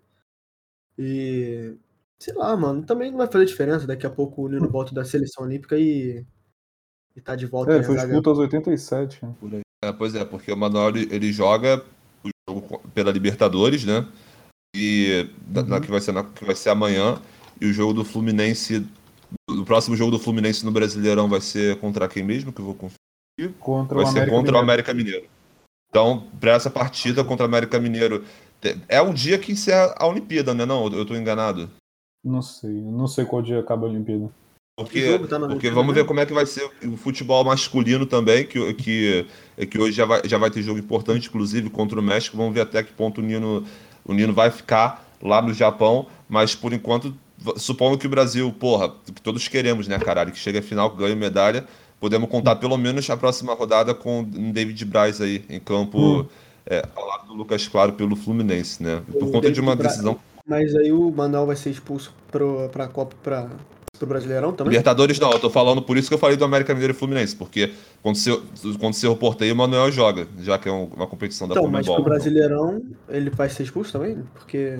E 0.97 1.75
Sei 2.21 2.35
lá, 2.35 2.55
mano, 2.55 2.83
também 2.83 3.09
não 3.09 3.17
vai 3.17 3.25
fazer 3.25 3.45
diferença. 3.45 3.87
Daqui 3.87 4.05
a 4.05 4.09
pouco 4.09 4.43
o 4.43 4.47
Nino 4.47 4.69
volta 4.69 4.93
da 4.93 5.03
seleção 5.03 5.43
olímpica 5.43 5.75
e, 5.75 6.23
e 7.15 7.19
tá 7.19 7.35
de 7.35 7.47
volta. 7.47 7.73
É, 7.73 7.81
foi 7.81 7.95
expulso 7.95 8.29
aos 8.29 8.37
87. 8.37 9.25
Né? 9.25 9.61
É, 9.83 9.91
pois 9.91 10.13
é, 10.13 10.23
porque 10.23 10.51
o 10.51 10.55
Manuel 10.55 10.95
ele 10.95 11.33
joga 11.33 11.83
o 12.23 12.29
jogo 12.47 12.79
pela 12.93 13.11
Libertadores, 13.11 13.85
né? 13.85 14.07
E 14.75 15.27
uhum. 15.47 15.65
na, 15.65 15.81
que, 15.81 15.89
vai 15.89 15.99
ser 15.99 16.11
na, 16.11 16.23
que 16.23 16.45
vai 16.45 16.53
ser 16.53 16.69
amanhã. 16.69 17.19
E 17.59 17.65
o 17.65 17.73
jogo 17.73 17.91
do 17.91 18.05
Fluminense. 18.05 18.85
O 19.49 19.65
próximo 19.65 19.95
jogo 19.95 20.11
do 20.11 20.19
Fluminense 20.19 20.63
no 20.63 20.71
Brasileirão 20.71 21.27
vai 21.27 21.41
ser 21.41 21.79
contra 21.79 22.07
quem 22.07 22.21
mesmo? 22.21 22.53
Que 22.53 22.61
eu 22.61 22.65
vou 22.65 22.75
conferir. 22.75 23.57
Contra 23.59 23.95
vai 23.95 24.03
o 24.03 24.07
ser 24.07 24.19
América 24.19 24.37
contra 24.37 24.51
Mineiro. 24.51 24.57
o 24.57 24.59
América 24.59 24.93
Mineiro. 24.93 25.25
Então, 25.89 26.27
para 26.39 26.51
essa 26.51 26.69
partida 26.69 27.23
contra 27.23 27.47
o 27.47 27.49
América 27.49 27.79
Mineiro, 27.79 28.23
é 28.87 29.01
o 29.01 29.11
dia 29.11 29.39
que 29.39 29.53
encerra 29.53 29.95
a 29.97 30.05
Olimpíada, 30.05 30.53
né? 30.53 30.67
Não, 30.67 30.87
eu 30.93 31.03
tô 31.03 31.15
enganado. 31.15 31.67
Não 32.23 32.41
sei, 32.41 32.69
não 32.69 33.07
sei 33.07 33.25
qual 33.25 33.41
dia 33.41 33.59
acaba 33.59 33.87
a 33.87 33.89
Olimpíada. 33.89 34.29
Porque, 34.75 35.19
tá 35.27 35.39
porque 35.39 35.69
vamos 35.69 35.93
ver 35.93 36.05
como 36.05 36.19
é 36.19 36.25
que 36.25 36.33
vai 36.33 36.45
ser 36.45 36.69
o 36.83 36.97
futebol 36.97 37.43
masculino 37.43 38.05
também, 38.05 38.45
que, 38.45 38.73
que, 38.73 39.25
que 39.67 39.79
hoje 39.79 39.91
já 39.93 40.05
vai, 40.05 40.21
já 40.25 40.37
vai 40.37 40.49
ter 40.49 40.61
jogo 40.61 40.79
importante, 40.79 41.27
inclusive 41.27 41.69
contra 41.69 41.99
o 41.99 42.03
México. 42.03 42.37
Vamos 42.37 42.53
ver 42.53 42.61
até 42.61 42.81
que 42.81 42.91
ponto 42.91 43.21
o 43.21 43.23
Nino, 43.23 43.63
o 44.05 44.13
Nino 44.13 44.33
vai 44.33 44.49
ficar 44.49 45.05
lá 45.21 45.41
no 45.41 45.53
Japão, 45.53 46.07
mas 46.27 46.55
por 46.55 46.73
enquanto, 46.73 47.13
supondo 47.57 47.97
que 47.97 48.07
o 48.07 48.09
Brasil, 48.09 48.51
porra, 48.51 48.89
que 48.89 49.21
todos 49.21 49.47
queremos, 49.47 49.87
né, 49.87 49.99
caralho, 49.99 50.31
que 50.31 50.39
chegue 50.39 50.57
a 50.57 50.63
final, 50.63 50.89
que 50.89 50.97
ganhe 50.97 51.15
medalha, 51.15 51.65
podemos 51.99 52.29
contar 52.29 52.55
pelo 52.55 52.77
menos 52.77 53.07
a 53.09 53.17
próxima 53.17 53.53
rodada 53.53 53.93
com 53.93 54.21
o 54.21 54.25
David 54.25 54.83
Braz 54.85 55.21
aí 55.21 55.43
em 55.49 55.59
campo, 55.59 56.21
hum. 56.21 56.25
é, 56.65 56.83
ao 56.95 57.07
lado 57.07 57.27
do 57.27 57.33
Lucas 57.33 57.67
Claro 57.67 57.93
pelo 57.93 58.15
Fluminense, 58.15 58.81
né? 58.81 59.03
Por 59.11 59.23
o 59.23 59.25
conta 59.27 59.41
David 59.41 59.53
de 59.53 59.61
uma 59.61 59.75
decisão 59.75 60.17
Mas 60.45 60.75
aí 60.75 60.91
o 60.91 61.11
Manuel 61.11 61.45
vai 61.45 61.55
ser 61.55 61.69
expulso 61.69 62.13
pro, 62.31 62.67
pra 62.69 62.87
Copa, 62.87 63.15
pra, 63.21 63.49
pro 63.97 64.07
Brasileirão 64.07 64.51
também? 64.53 64.71
Libertadores 64.71 65.19
não, 65.19 65.31
eu 65.31 65.39
tô 65.39 65.49
falando 65.49 65.81
por 65.81 65.97
isso 65.97 66.07
que 66.07 66.13
eu 66.13 66.17
falei 66.19 66.35
do 66.37 66.45
América 66.45 66.73
Mineiro 66.73 66.93
e 66.93 66.97
Fluminense, 66.97 67.35
porque 67.35 67.71
quando 68.01 68.15
você, 68.15 68.31
quando 68.79 68.93
você 68.93 69.07
reportei, 69.07 69.51
o 69.51 69.55
Manuel 69.55 69.91
joga, 69.91 70.27
já 70.39 70.57
que 70.57 70.67
é 70.67 70.71
uma 70.71 71.07
competição 71.07 71.47
da 71.47 71.53
Então, 71.53 71.69
mas 71.69 71.85
Comebol. 71.85 72.03
pro 72.03 72.13
Brasileirão 72.13 72.81
ele 73.09 73.29
vai 73.29 73.49
ser 73.49 73.63
expulso 73.63 73.93
também? 73.93 74.23
Porque 74.33 74.79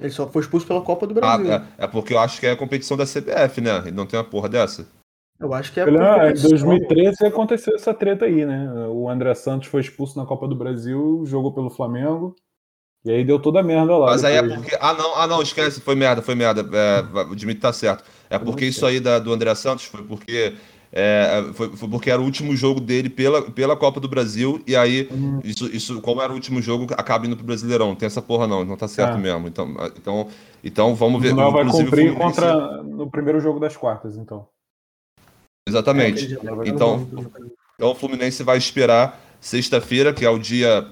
ele 0.00 0.10
só 0.10 0.26
foi 0.26 0.42
expulso 0.42 0.66
pela 0.66 0.80
Copa 0.80 1.06
do 1.06 1.12
Ah, 1.18 1.36
Brasil. 1.38 1.52
é, 1.52 1.62
é 1.78 1.86
porque 1.86 2.14
eu 2.14 2.18
acho 2.18 2.40
que 2.40 2.46
é 2.46 2.52
a 2.52 2.56
competição 2.56 2.96
da 2.96 3.04
CBF, 3.04 3.60
né? 3.60 3.78
Ele 3.86 3.92
não 3.96 4.06
tem 4.06 4.18
uma 4.18 4.24
porra 4.24 4.48
dessa. 4.48 4.86
Eu 5.38 5.52
acho 5.52 5.72
que 5.72 5.80
é 5.80 5.84
por 5.84 6.00
ah, 6.00 6.16
em 6.16 6.20
competição. 6.20 6.50
2013 6.50 7.26
aconteceu 7.26 7.74
essa 7.74 7.92
treta 7.92 8.24
aí, 8.24 8.46
né? 8.46 8.72
O 8.88 9.08
André 9.08 9.34
Santos 9.34 9.68
foi 9.68 9.80
expulso 9.80 10.18
na 10.18 10.24
Copa 10.24 10.48
do 10.48 10.56
Brasil, 10.56 11.22
jogou 11.26 11.52
pelo 11.52 11.70
Flamengo. 11.70 12.34
E 13.04 13.10
aí 13.10 13.22
deu 13.24 13.38
toda 13.38 13.60
a 13.60 13.62
merda 13.62 13.96
lá. 13.96 14.06
Mas 14.06 14.24
aí 14.24 14.36
é 14.36 14.42
depois. 14.42 14.60
porque. 14.60 14.78
Ah, 14.80 14.94
não, 14.94 15.14
ah, 15.16 15.26
não, 15.26 15.42
esquece, 15.42 15.80
foi 15.80 15.94
merda, 15.94 16.22
foi 16.22 16.34
merda. 16.34 16.62
É, 16.62 17.00
o 17.22 17.54
tá 17.60 17.72
certo. 17.72 18.02
É 18.30 18.38
porque 18.38 18.64
isso 18.64 18.86
aí 18.86 18.98
da- 18.98 19.18
do 19.18 19.32
André 19.32 19.54
Santos 19.54 19.84
foi 19.84 20.02
porque. 20.02 20.54
é, 20.90 21.44
foi, 21.54 21.76
foi 21.76 21.88
porque 21.88 22.08
era 22.10 22.20
o 22.20 22.24
último 22.24 22.56
jogo 22.56 22.80
dele 22.80 23.10
pela, 23.10 23.42
pela 23.42 23.76
Copa 23.76 23.98
do 24.00 24.08
Brasil, 24.08 24.62
e 24.66 24.74
aí, 24.76 25.08
Hum. 25.12 25.40
isso, 25.44 25.66
isso, 25.66 26.00
como 26.00 26.22
era 26.22 26.30
o 26.32 26.34
último 26.34 26.62
jogo, 26.62 26.86
acaba 26.96 27.26
indo 27.26 27.36
pro 27.36 27.44
Brasileirão. 27.44 27.88
Não 27.88 27.96
tem 27.96 28.06
essa 28.06 28.22
porra, 28.22 28.46
não, 28.46 28.64
não 28.64 28.76
tá 28.76 28.86
certo 28.88 29.14
Ah. 29.16 29.18
mesmo. 29.18 29.48
Então, 29.48 29.74
então, 29.98 30.28
então 30.62 30.94
vamos 30.94 31.20
ver. 31.20 31.34
Manuel 31.34 31.52
vai 31.52 31.66
cumprir 31.66 32.14
contra 32.14 32.80
no 32.82 33.10
primeiro 33.10 33.38
jogo 33.40 33.58
das 33.60 33.76
quartas, 33.76 34.16
então. 34.16 34.46
Exatamente. 35.68 36.36
Tá 36.36 36.42
Então-. 36.64 37.06
Então 37.74 37.90
o 37.90 37.94
Fluminense 37.94 38.42
vai 38.42 38.56
esperar 38.56 39.20
sexta-feira, 39.40 40.12
que 40.12 40.24
é 40.24 40.30
o 40.30 40.38
dia 40.38 40.86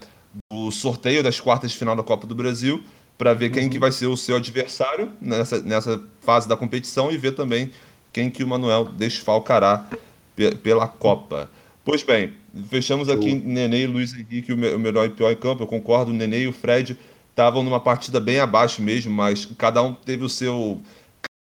do 0.52 0.70
sorteio 0.70 1.22
das 1.22 1.40
quartas 1.40 1.72
de 1.72 1.76
final 1.78 1.94
da 1.96 2.02
Copa 2.02 2.26
do 2.26 2.34
Brasil, 2.34 2.82
para 3.18 3.34
ver 3.34 3.50
quem 3.50 3.64
Uhum. 3.64 3.70
que 3.70 3.78
vai 3.78 3.92
ser 3.92 4.06
o 4.06 4.16
seu 4.16 4.36
adversário 4.36 5.12
nessa, 5.20 5.60
nessa 5.62 6.02
fase 6.20 6.48
da 6.48 6.56
competição 6.56 7.10
e 7.10 7.16
ver 7.16 7.32
também 7.32 7.70
quem 8.12 8.30
que 8.30 8.42
o 8.42 8.48
Manuel 8.48 8.86
desfalcará 8.86 9.86
pe- 10.34 10.54
pela 10.56 10.88
Copa. 10.88 11.50
Pois 11.84 12.02
bem, 12.02 12.32
fechamos 12.68 13.08
aqui 13.08 13.34
Nenê 13.34 13.82
e 13.82 13.86
Luiz 13.86 14.14
Henrique, 14.14 14.52
o 14.52 14.56
me- 14.56 14.74
o 14.74 14.78
melhor 14.78 15.06
e 15.06 15.10
pior 15.10 15.30
em 15.32 15.36
campo. 15.36 15.62
Eu 15.62 15.66
concordo, 15.66 16.10
o 16.10 16.14
Nenê 16.14 16.42
e 16.42 16.48
o 16.48 16.52
Fred 16.52 16.96
estavam 17.30 17.62
numa 17.62 17.80
partida 17.80 18.20
bem 18.20 18.38
abaixo 18.40 18.82
mesmo, 18.82 19.12
mas 19.12 19.46
cada 19.58 19.82
um 19.82 19.94
teve 19.94 20.24
o 20.24 20.28
seu 20.28 20.80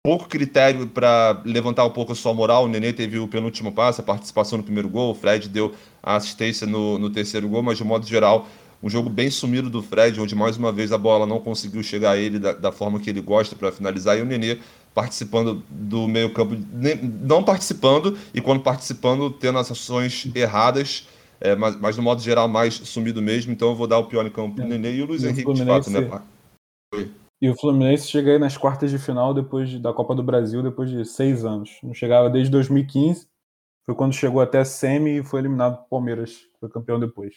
pouco 0.05 0.27
critério 0.27 0.87
para 0.87 1.41
levantar 1.45 1.85
um 1.85 1.89
pouco 1.89 2.11
a 2.11 2.15
sua 2.15 2.33
moral. 2.33 2.65
O 2.65 2.67
Nenê 2.67 2.93
teve 2.93 3.19
o 3.19 3.27
penúltimo 3.27 3.71
passe, 3.71 4.01
a 4.01 4.03
participação 4.03 4.57
no 4.57 4.63
primeiro 4.63 4.89
gol, 4.89 5.11
o 5.11 5.15
Fred 5.15 5.47
deu 5.49 5.73
a 6.01 6.15
assistência 6.15 6.65
no, 6.65 6.97
no 6.97 7.09
terceiro 7.09 7.47
gol, 7.47 7.61
mas 7.61 7.77
de 7.77 7.83
modo 7.83 8.05
geral, 8.07 8.47
um 8.81 8.89
jogo 8.89 9.09
bem 9.09 9.29
sumido 9.29 9.69
do 9.69 9.81
Fred, 9.83 10.19
onde 10.21 10.35
mais 10.35 10.57
uma 10.57 10.71
vez 10.71 10.91
a 10.91 10.97
bola 10.97 11.25
não 11.25 11.39
conseguiu 11.39 11.83
chegar 11.83 12.11
a 12.11 12.17
ele 12.17 12.39
da, 12.39 12.53
da 12.53 12.71
forma 12.71 12.99
que 12.99 13.09
ele 13.09 13.21
gosta 13.21 13.55
para 13.55 13.71
finalizar, 13.71 14.17
e 14.17 14.21
o 14.21 14.25
Nenê 14.25 14.59
participando 14.93 15.63
do 15.69 16.07
meio-campo, 16.07 16.55
não 17.23 17.43
participando, 17.43 18.17
e 18.33 18.41
quando 18.41 18.61
participando, 18.61 19.29
tendo 19.29 19.59
as 19.59 19.71
ações 19.71 20.29
erradas. 20.35 21.07
é, 21.41 21.55
mas, 21.55 21.75
mas 21.79 21.95
no 21.97 22.03
modo 22.03 22.21
geral, 22.21 22.47
mais 22.47 22.73
sumido 22.73 23.21
mesmo. 23.21 23.51
Então 23.53 23.69
eu 23.69 23.75
vou 23.75 23.87
dar 23.87 23.97
o 23.99 24.05
pior 24.07 24.25
em 24.25 24.29
campo 24.31 24.55
pro 24.55 24.65
É. 24.65 24.67
Nenê 24.67 24.95
e 24.95 25.01
o 25.01 25.05
Luiz 25.05 25.23
E 25.23 25.27
o 25.27 25.29
Henrique, 25.29 25.53
de 25.53 25.65
fato, 25.65 25.89
né? 25.89 26.01
Fluminense- 26.01 27.19
E 27.41 27.49
o 27.49 27.55
Fluminense 27.55 28.07
chega 28.09 28.31
aí 28.31 28.39
nas 28.39 28.57
quartas 28.57 28.91
de 28.91 28.97
final 28.97 29.33
depois 29.33 29.69
de- 29.69 29.79
da 29.79 29.93
Copa 29.93 30.13
do 30.15 30.21
Brasil, 30.23 30.61
depois 30.61 30.89
de 30.89 31.05
seis 31.05 31.45
anos. 31.45 31.77
Não 31.83 31.93
chegava 31.93 32.29
desde 32.29 32.51
2015. 32.51 33.27
Foi 33.85 33.95
quando 33.95 34.13
chegou 34.13 34.41
até 34.41 34.59
a 34.59 34.65
semi 34.65 35.19
e 35.19 35.23
foi 35.23 35.39
eliminado 35.39 35.77
pro 35.77 35.85
Palmeiras, 35.89 36.31
que 36.31 36.59
foi 36.59 36.69
campeão 36.69 36.99
depois. 36.99 37.35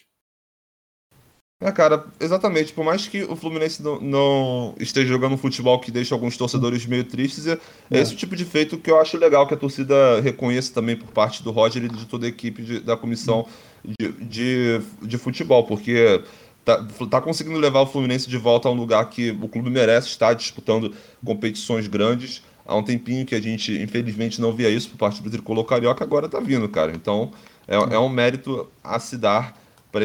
É, 1.64 1.70
cara, 1.70 2.04
exatamente. 2.18 2.72
Por 2.72 2.84
mais 2.84 3.06
que 3.06 3.22
o 3.22 3.36
Fluminense 3.36 3.80
não, 3.82 4.00
não 4.00 4.74
esteja 4.80 5.08
jogando 5.08 5.34
um 5.34 5.38
futebol 5.38 5.78
que 5.78 5.92
deixa 5.92 6.12
alguns 6.12 6.36
torcedores 6.36 6.84
meio 6.86 7.04
tristes, 7.04 7.46
é, 7.46 7.56
é 7.88 8.00
esse 8.00 8.16
tipo 8.16 8.34
de 8.34 8.44
feito 8.44 8.76
que 8.76 8.90
eu 8.90 9.00
acho 9.00 9.16
legal 9.16 9.46
que 9.46 9.54
a 9.54 9.56
torcida 9.56 10.20
reconheça 10.20 10.74
também 10.74 10.96
por 10.96 11.08
parte 11.12 11.40
do 11.40 11.52
Roger 11.52 11.84
e 11.84 11.88
de 11.88 12.04
toda 12.06 12.26
a 12.26 12.28
equipe 12.28 12.62
de- 12.62 12.80
da 12.80 12.96
comissão 12.96 13.46
de, 13.84 14.10
de, 14.12 14.80
de 15.02 15.18
futebol, 15.18 15.62
porque 15.64 16.22
tá, 16.64 16.84
tá 17.08 17.20
conseguindo 17.20 17.58
levar 17.60 17.82
o 17.82 17.86
Fluminense 17.86 18.28
de 18.28 18.36
volta 18.38 18.68
a 18.68 18.72
um 18.72 18.74
lugar 18.74 19.08
que 19.08 19.30
o 19.30 19.46
clube 19.48 19.70
merece 19.70 20.08
estar 20.08 20.34
disputando 20.34 20.92
competições 21.24 21.86
grandes. 21.86 22.42
Há 22.66 22.74
um 22.74 22.82
tempinho 22.82 23.24
que 23.24 23.36
a 23.36 23.40
gente, 23.40 23.72
infelizmente, 23.80 24.40
não 24.40 24.52
via 24.52 24.68
isso 24.68 24.90
por 24.90 24.96
parte 24.96 25.22
do 25.22 25.30
Tricolor 25.30 25.64
Carioca, 25.64 26.02
agora 26.02 26.28
tá 26.28 26.40
vindo, 26.40 26.68
cara. 26.68 26.92
Então, 26.92 27.30
é, 27.68 27.76
é 27.76 27.98
um 28.00 28.08
mérito 28.08 28.68
a 28.82 28.98
se 28.98 29.16
dar 29.16 29.61
para 29.92 30.04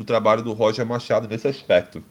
o 0.00 0.04
trabalho 0.04 0.42
do 0.42 0.52
Roger 0.54 0.84
Machado 0.86 1.28
nesse 1.28 1.46
aspecto. 1.46 2.02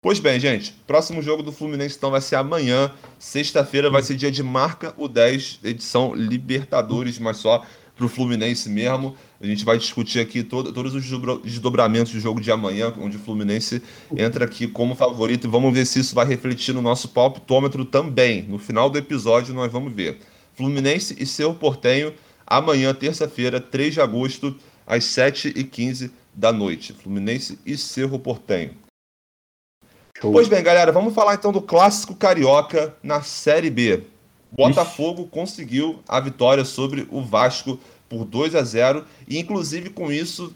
Pois 0.00 0.18
bem, 0.18 0.40
gente, 0.40 0.72
próximo 0.84 1.22
jogo 1.22 1.44
do 1.44 1.52
Fluminense 1.52 1.96
então 1.96 2.10
vai 2.10 2.20
ser 2.20 2.34
amanhã, 2.34 2.90
sexta-feira 3.20 3.88
vai 3.88 4.02
ser 4.02 4.16
dia 4.16 4.32
de 4.32 4.42
marca 4.42 4.92
o 4.96 5.06
10, 5.06 5.60
edição 5.62 6.12
Libertadores, 6.12 7.20
mas 7.20 7.36
só 7.36 7.64
para 7.94 8.06
o 8.06 8.08
Fluminense 8.08 8.68
mesmo. 8.68 9.14
A 9.40 9.46
gente 9.46 9.64
vai 9.64 9.78
discutir 9.78 10.18
aqui 10.18 10.42
todo- 10.42 10.72
todos 10.72 10.92
os 10.94 11.02
desdobra- 11.02 11.38
desdobramentos 11.38 12.12
do 12.12 12.18
jogo 12.18 12.40
de 12.40 12.50
amanhã, 12.50 12.92
onde 12.98 13.16
o 13.16 13.20
Fluminense 13.20 13.80
entra 14.16 14.44
aqui 14.44 14.66
como 14.66 14.96
favorito 14.96 15.46
e 15.46 15.50
vamos 15.50 15.72
ver 15.72 15.86
se 15.86 16.00
isso 16.00 16.14
vai 16.16 16.26
refletir 16.26 16.74
no 16.74 16.82
nosso 16.82 17.10
palpitômetro 17.10 17.84
também. 17.84 18.42
No 18.42 18.58
final 18.58 18.90
do 18.90 18.98
episódio 18.98 19.54
nós 19.54 19.70
vamos 19.70 19.92
ver. 19.92 20.18
Fluminense 20.54 21.14
e 21.18 21.24
seu 21.26 21.54
Portenho, 21.54 22.12
amanhã, 22.44 22.92
terça-feira, 22.92 23.60
3 23.60 23.94
de 23.94 24.00
agosto, 24.00 24.56
às 24.84 25.04
7h15 25.04 26.10
da 26.34 26.52
noite. 26.52 26.92
Fluminense 26.92 27.58
e 27.64 27.76
Cerro 27.76 28.18
Portenho. 28.18 28.74
Show. 30.20 30.32
Pois 30.32 30.48
bem, 30.48 30.62
galera, 30.62 30.92
vamos 30.92 31.14
falar 31.14 31.34
então 31.34 31.52
do 31.52 31.60
clássico 31.60 32.14
carioca 32.14 32.94
na 33.02 33.22
Série 33.22 33.70
B. 33.70 34.04
Botafogo 34.50 35.26
conseguiu 35.26 36.00
a 36.06 36.20
vitória 36.20 36.64
sobre 36.64 37.08
o 37.10 37.22
Vasco 37.22 37.80
por 38.08 38.24
2 38.24 38.54
a 38.54 38.62
0 38.62 39.04
e 39.26 39.38
inclusive 39.38 39.88
com 39.88 40.12
isso 40.12 40.54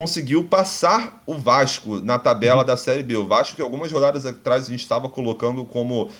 conseguiu 0.00 0.44
passar 0.44 1.22
o 1.26 1.34
Vasco 1.34 2.00
na 2.00 2.18
tabela 2.18 2.64
da 2.64 2.76
Série 2.76 3.02
B. 3.02 3.16
O 3.16 3.26
Vasco 3.26 3.56
que 3.56 3.62
algumas 3.62 3.92
rodadas 3.92 4.24
atrás 4.24 4.66
a 4.66 4.70
gente 4.70 4.80
estava 4.80 5.08
colocando 5.08 5.64
como 5.64 6.10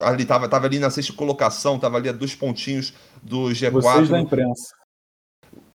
ali 0.00 0.22
estava 0.22 0.48
tava 0.48 0.66
ali 0.66 0.78
na 0.78 0.90
sexta 0.90 1.12
colocação, 1.12 1.76
estava 1.76 1.96
ali 1.96 2.08
a 2.08 2.12
dois 2.12 2.34
pontinhos 2.34 2.94
do 3.22 3.46
G4. 3.48 3.70
Vocês 3.72 4.08
da 4.08 4.20
imprensa. 4.20 4.77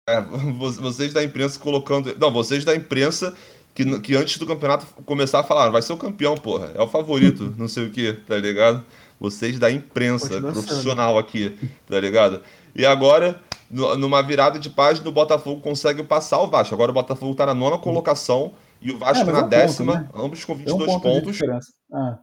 É, 0.09 0.21
vo- 0.21 0.71
vocês 0.73 1.13
da 1.13 1.23
imprensa 1.23 1.59
colocando. 1.59 2.15
Não, 2.19 2.31
vocês 2.31 2.63
da 2.65 2.75
imprensa 2.75 3.33
que, 3.73 3.99
que 3.99 4.15
antes 4.15 4.37
do 4.37 4.45
campeonato 4.45 4.85
começar 5.05 5.39
a 5.39 5.43
falar, 5.43 5.69
vai 5.69 5.81
ser 5.81 5.93
o 5.93 5.97
campeão, 5.97 6.35
porra. 6.35 6.71
É 6.75 6.81
o 6.81 6.87
favorito, 6.87 7.53
não 7.57 7.67
sei 7.67 7.85
o 7.87 7.91
que, 7.91 8.13
tá 8.13 8.37
ligado? 8.37 8.83
Vocês 9.19 9.59
da 9.59 9.69
imprensa 9.71 10.39
profissional 10.41 11.17
aqui, 11.17 11.57
tá 11.87 11.99
ligado? 11.99 12.41
E 12.73 12.85
agora, 12.85 13.41
numa 13.69 14.21
virada 14.23 14.57
de 14.57 14.69
página, 14.69 15.09
o 15.09 15.11
Botafogo 15.11 15.59
consegue 15.61 16.01
passar 16.03 16.39
o 16.39 16.47
Vasco. 16.47 16.73
Agora 16.73 16.91
o 16.91 16.93
Botafogo 16.93 17.35
tá 17.35 17.45
na 17.45 17.53
nona 17.53 17.77
colocação 17.77 18.53
e 18.81 18.91
o 18.91 18.97
Vasco 18.97 19.29
É, 19.29 19.31
na 19.31 19.31
é 19.31 19.33
um 19.33 19.43
ponto, 19.43 19.49
décima, 19.49 19.93
né? 19.95 20.09
ambos 20.15 20.45
com 20.45 20.55
Tem 20.57 20.73
um 20.73 20.77
22 20.77 21.01
ponto 21.01 21.31
de 21.31 21.39
pontos. 21.39 21.67
Ah, 21.93 22.19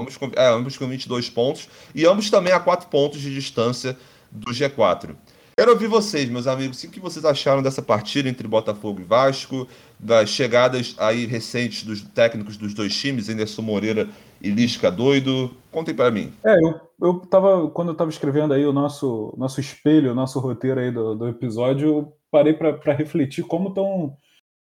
Ambos 0.00 0.16
com, 0.16 0.30
é, 0.34 0.48
ambos 0.48 0.76
com 0.78 0.88
22 0.88 1.28
pontos. 1.28 1.68
E 1.94 2.06
ambos 2.06 2.30
também 2.30 2.52
a 2.52 2.58
4 2.58 2.88
pontos 2.88 3.20
de 3.20 3.32
distância 3.32 3.96
do 4.30 4.50
G4. 4.50 5.14
Quero 5.54 5.70
ouvir 5.70 5.86
vocês, 5.86 6.30
meus 6.30 6.46
amigos. 6.46 6.82
O 6.82 6.90
que 6.90 6.98
vocês 6.98 7.24
acharam 7.24 7.62
dessa 7.62 7.82
partida 7.82 8.28
entre 8.28 8.48
Botafogo 8.48 9.00
e 9.00 9.04
Vasco? 9.04 9.68
Das 9.98 10.30
chegadas 10.30 10.96
aí 10.98 11.26
recentes 11.26 11.84
dos 11.84 12.00
técnicos 12.00 12.56
dos 12.56 12.72
dois 12.72 12.96
times, 12.96 13.28
Anderson 13.28 13.60
Moreira 13.60 14.08
e 14.40 14.50
Lisca 14.50 14.90
Doido? 14.90 15.50
Contem 15.70 15.94
para 15.94 16.10
mim. 16.10 16.32
É, 16.42 16.56
eu, 16.56 16.80
eu 17.00 17.14
tava, 17.20 17.68
quando 17.68 17.88
eu 17.88 17.94
tava 17.94 18.10
escrevendo 18.10 18.54
aí 18.54 18.64
o 18.64 18.72
nosso, 18.72 19.34
nosso 19.36 19.60
espelho, 19.60 20.12
o 20.12 20.14
nosso 20.14 20.40
roteiro 20.40 20.80
aí 20.80 20.90
do, 20.90 21.14
do 21.14 21.28
episódio, 21.28 21.88
eu 21.88 22.16
parei 22.30 22.54
para 22.54 22.94
refletir 22.94 23.44
como 23.44 23.68
estão 23.68 24.16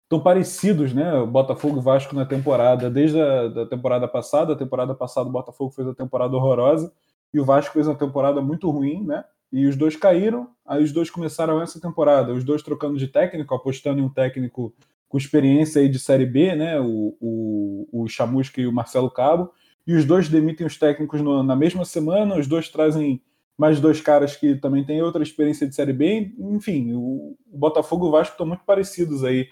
tão 0.08 0.18
parecidos, 0.18 0.92
né? 0.92 1.24
Botafogo 1.24 1.78
e 1.78 1.82
Vasco 1.82 2.16
na 2.16 2.26
temporada, 2.26 2.90
desde 2.90 3.20
a 3.20 3.46
da 3.46 3.64
temporada 3.64 4.08
passada. 4.08 4.54
A 4.54 4.56
temporada 4.56 4.92
passada 4.92 5.28
o 5.28 5.32
Botafogo 5.32 5.70
fez 5.70 5.86
a 5.86 5.94
temporada 5.94 6.34
horrorosa 6.36 6.92
e 7.32 7.38
o 7.38 7.44
Vasco 7.44 7.72
fez 7.72 7.86
uma 7.86 7.94
temporada 7.94 8.40
muito 8.42 8.68
ruim, 8.68 9.04
né? 9.04 9.24
E 9.52 9.66
os 9.66 9.76
dois 9.76 9.96
caíram, 9.96 10.48
aí 10.64 10.82
os 10.82 10.92
dois 10.92 11.10
começaram 11.10 11.60
essa 11.60 11.80
temporada, 11.80 12.32
os 12.32 12.44
dois 12.44 12.62
trocando 12.62 12.96
de 12.96 13.08
técnico, 13.08 13.54
apostando 13.54 14.00
em 14.00 14.04
um 14.04 14.08
técnico 14.08 14.72
com 15.08 15.18
experiência 15.18 15.80
aí 15.82 15.88
de 15.88 15.98
Série 15.98 16.26
B, 16.26 16.54
né? 16.54 16.80
O, 16.80 17.16
o, 17.20 17.88
o 17.92 18.08
Chamusca 18.08 18.60
e 18.60 18.66
o 18.66 18.72
Marcelo 18.72 19.10
Cabo. 19.10 19.50
E 19.86 19.94
os 19.94 20.04
dois 20.04 20.28
demitem 20.28 20.66
os 20.66 20.78
técnicos 20.78 21.20
no- 21.20 21.42
na 21.42 21.56
mesma 21.56 21.84
semana, 21.84 22.36
os 22.36 22.46
dois 22.46 22.68
trazem 22.68 23.20
mais 23.58 23.78
dois 23.80 24.00
caras 24.00 24.36
que 24.36 24.54
também 24.54 24.84
têm 24.84 25.02
outra 25.02 25.22
experiência 25.22 25.68
de 25.68 25.74
Série 25.74 25.92
B, 25.92 26.32
enfim, 26.38 26.94
o, 26.94 27.36
o 27.52 27.58
Botafogo 27.58 28.06
e 28.06 28.08
o 28.08 28.10
Vasco 28.12 28.32
estão 28.32 28.46
muito 28.46 28.64
parecidos 28.64 29.22
aí 29.22 29.48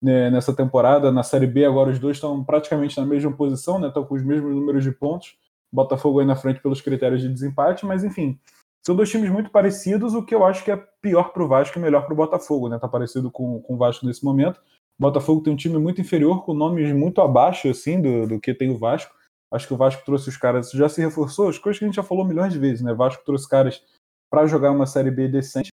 né, 0.00 0.30
nessa 0.30 0.54
temporada, 0.54 1.12
na 1.12 1.22
Série 1.22 1.46
B 1.46 1.66
agora 1.66 1.90
os 1.90 1.98
dois 1.98 2.16
estão 2.16 2.42
praticamente 2.42 2.98
na 2.98 3.04
mesma 3.04 3.30
posição, 3.32 3.78
né, 3.78 3.88
estão 3.88 4.02
com 4.02 4.14
os 4.14 4.22
mesmos 4.24 4.54
números 4.54 4.82
de 4.82 4.90
pontos, 4.92 5.36
Botafogo 5.70 6.20
aí 6.20 6.26
na 6.26 6.34
frente 6.34 6.60
pelos 6.62 6.80
critérios 6.80 7.20
de 7.20 7.28
desempate, 7.28 7.84
mas 7.84 8.02
enfim, 8.02 8.38
são 8.84 8.96
dois 8.96 9.10
times 9.10 9.30
muito 9.30 9.50
parecidos, 9.50 10.14
o 10.14 10.24
que 10.24 10.34
eu 10.34 10.44
acho 10.44 10.64
que 10.64 10.70
é 10.70 10.76
pior 11.02 11.32
para 11.32 11.42
o 11.42 11.48
Vasco 11.48 11.78
e 11.78 11.82
melhor 11.82 12.04
para 12.04 12.14
o 12.14 12.16
Botafogo, 12.16 12.68
né, 12.68 12.78
tá 12.78 12.88
parecido 12.88 13.30
com, 13.30 13.60
com 13.60 13.74
o 13.74 13.76
Vasco 13.76 14.06
nesse 14.06 14.24
momento, 14.24 14.58
o 14.98 15.02
Botafogo 15.02 15.42
tem 15.42 15.52
um 15.52 15.56
time 15.56 15.78
muito 15.78 16.00
inferior, 16.00 16.44
com 16.44 16.54
nomes 16.54 16.92
muito 16.92 17.20
abaixo, 17.20 17.68
assim, 17.68 18.00
do, 18.00 18.26
do 18.26 18.40
que 18.40 18.54
tem 18.54 18.70
o 18.70 18.78
Vasco, 18.78 19.14
Acho 19.52 19.66
que 19.66 19.74
o 19.74 19.76
Vasco 19.76 20.04
trouxe 20.04 20.28
os 20.28 20.36
caras, 20.36 20.70
já 20.70 20.88
se 20.88 21.00
reforçou, 21.00 21.48
as 21.48 21.58
coisas 21.58 21.78
que 21.78 21.84
a 21.84 21.88
gente 21.88 21.96
já 21.96 22.04
falou 22.04 22.24
milhões 22.24 22.52
de 22.52 22.58
vezes, 22.58 22.82
né? 22.82 22.92
O 22.92 22.96
Vasco 22.96 23.24
trouxe 23.24 23.48
caras 23.48 23.82
para 24.30 24.46
jogar 24.46 24.70
uma 24.70 24.86
Série 24.86 25.10
B 25.10 25.26
decente, 25.26 25.70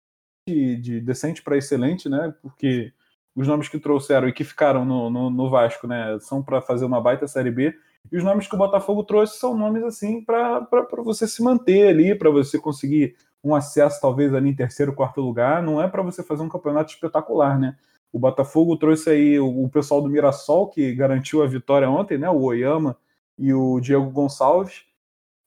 de 0.49 0.99
decente 0.99 1.43
para 1.43 1.57
excelente, 1.57 2.09
né? 2.09 2.33
Porque 2.41 2.91
os 3.37 3.47
nomes 3.47 3.69
que 3.69 3.79
trouxeram 3.79 4.27
e 4.27 4.33
que 4.33 4.43
ficaram 4.43 4.83
no, 4.83 5.11
no, 5.11 5.29
no 5.29 5.47
Vasco, 5.47 5.85
né, 5.85 6.17
são 6.19 6.41
para 6.41 6.59
fazer 6.59 6.85
uma 6.85 6.99
baita 6.99 7.27
Série 7.27 7.51
B. 7.51 7.77
E 8.11 8.17
os 8.17 8.23
nomes 8.23 8.47
que 8.47 8.55
o 8.55 8.57
Botafogo 8.57 9.03
trouxe 9.03 9.37
são 9.37 9.55
nomes 9.55 9.83
assim 9.83 10.23
para 10.25 10.67
você 11.03 11.27
se 11.27 11.43
manter 11.43 11.89
ali, 11.89 12.15
para 12.15 12.31
você 12.31 12.57
conseguir 12.57 13.15
um 13.43 13.53
acesso 13.53 14.01
talvez 14.01 14.33
ali 14.33 14.49
em 14.49 14.55
terceiro, 14.55 14.91
quarto 14.91 15.21
lugar. 15.21 15.61
Não 15.61 15.79
é 15.79 15.87
para 15.87 16.01
você 16.01 16.23
fazer 16.23 16.41
um 16.41 16.49
campeonato 16.49 16.91
espetacular, 16.91 17.59
né? 17.59 17.77
O 18.11 18.17
Botafogo 18.17 18.75
trouxe 18.75 19.11
aí 19.11 19.39
o, 19.39 19.65
o 19.65 19.69
pessoal 19.69 20.01
do 20.01 20.09
Mirassol 20.09 20.69
que 20.69 20.95
garantiu 20.95 21.43
a 21.43 21.47
vitória 21.47 21.87
ontem, 21.87 22.17
né? 22.17 22.27
O 22.27 22.41
Oyama 22.41 22.97
e 23.37 23.53
o 23.53 23.79
Diego 23.79 24.09
Gonçalves. 24.09 24.83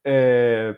É, 0.04 0.76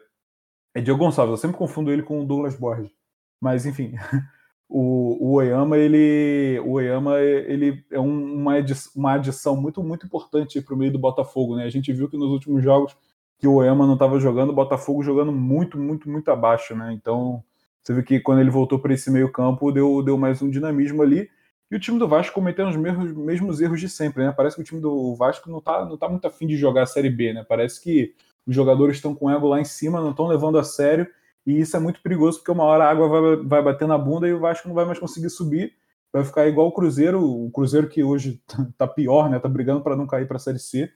é 0.74 0.80
Diego 0.80 0.98
Gonçalves, 0.98 1.32
eu 1.32 1.36
sempre 1.36 1.58
confundo 1.58 1.92
ele 1.92 2.02
com 2.02 2.22
o 2.22 2.24
Douglas 2.24 2.56
Borges. 2.56 2.90
Mas 3.38 3.66
enfim, 3.66 3.96
o, 4.74 5.18
o 5.20 5.32
Oyama 5.34 5.76
ele 5.76 6.58
o 6.60 6.72
Oyama 6.72 7.20
ele 7.20 7.84
é 7.90 8.00
um, 8.00 8.34
uma, 8.34 8.54
uma 8.96 9.12
adição 9.12 9.54
muito 9.54 9.82
muito 9.84 10.06
importante 10.06 10.62
para 10.62 10.74
o 10.74 10.78
meio 10.78 10.90
do 10.90 10.98
Botafogo 10.98 11.56
né? 11.56 11.64
A 11.64 11.70
gente 11.70 11.92
viu 11.92 12.08
que 12.08 12.16
nos 12.16 12.30
últimos 12.30 12.64
jogos 12.64 12.96
que 13.38 13.46
o 13.46 13.56
Oyama 13.56 13.86
não 13.86 13.92
estava 13.92 14.18
jogando 14.18 14.48
o 14.48 14.54
Botafogo 14.54 15.02
jogando 15.02 15.30
muito 15.30 15.78
muito 15.78 16.08
muito 16.08 16.30
abaixo 16.30 16.74
né? 16.74 16.90
Então 16.94 17.44
você 17.82 17.92
vê 17.92 18.02
que 18.02 18.18
quando 18.18 18.40
ele 18.40 18.48
voltou 18.48 18.78
para 18.78 18.94
esse 18.94 19.10
meio 19.10 19.30
campo 19.30 19.70
deu 19.70 20.02
deu 20.02 20.16
mais 20.16 20.40
um 20.40 20.48
dinamismo 20.48 21.02
ali. 21.02 21.28
E 21.70 21.76
o 21.76 21.80
time 21.80 21.98
do 21.98 22.06
Vasco 22.08 22.34
cometendo 22.34 22.68
os 22.68 22.76
mesmos, 22.76 23.12
mesmos 23.14 23.60
erros 23.60 23.80
de 23.80 23.90
sempre 23.90 24.24
né? 24.24 24.32
Parece 24.34 24.56
que 24.56 24.62
o 24.62 24.64
time 24.64 24.80
do 24.80 25.14
Vasco 25.16 25.50
não 25.50 25.58
está 25.58 25.84
não 25.84 25.98
tá 25.98 26.08
muito 26.08 26.26
afim 26.26 26.46
de 26.46 26.56
jogar 26.56 26.84
a 26.84 26.86
Série 26.86 27.10
B 27.10 27.34
né? 27.34 27.44
Parece 27.46 27.82
que 27.82 28.14
os 28.46 28.54
jogadores 28.54 28.96
estão 28.96 29.14
com 29.14 29.26
o 29.26 29.30
ego 29.30 29.46
lá 29.48 29.60
em 29.60 29.64
cima 29.64 30.00
não 30.00 30.12
estão 30.12 30.26
levando 30.26 30.58
a 30.58 30.64
sério 30.64 31.06
e 31.46 31.60
isso 31.60 31.76
é 31.76 31.80
muito 31.80 32.00
perigoso 32.00 32.38
porque 32.38 32.50
uma 32.50 32.64
hora 32.64 32.84
a 32.84 32.90
água 32.90 33.08
vai, 33.08 33.36
vai 33.36 33.62
bater 33.62 33.88
na 33.88 33.98
bunda 33.98 34.28
e 34.28 34.32
o 34.32 34.40
Vasco 34.40 34.68
não 34.68 34.74
vai 34.74 34.84
mais 34.84 34.98
conseguir 34.98 35.30
subir. 35.30 35.74
Vai 36.12 36.24
ficar 36.24 36.46
igual 36.46 36.68
o 36.68 36.72
Cruzeiro, 36.72 37.24
o 37.24 37.50
Cruzeiro 37.50 37.88
que 37.88 38.04
hoje 38.04 38.42
tá 38.76 38.86
pior, 38.86 39.30
né? 39.30 39.38
Tá 39.38 39.48
brigando 39.48 39.80
para 39.82 39.96
não 39.96 40.06
cair 40.06 40.28
para 40.28 40.36
a 40.36 40.40
Série 40.40 40.58
C. 40.58 40.90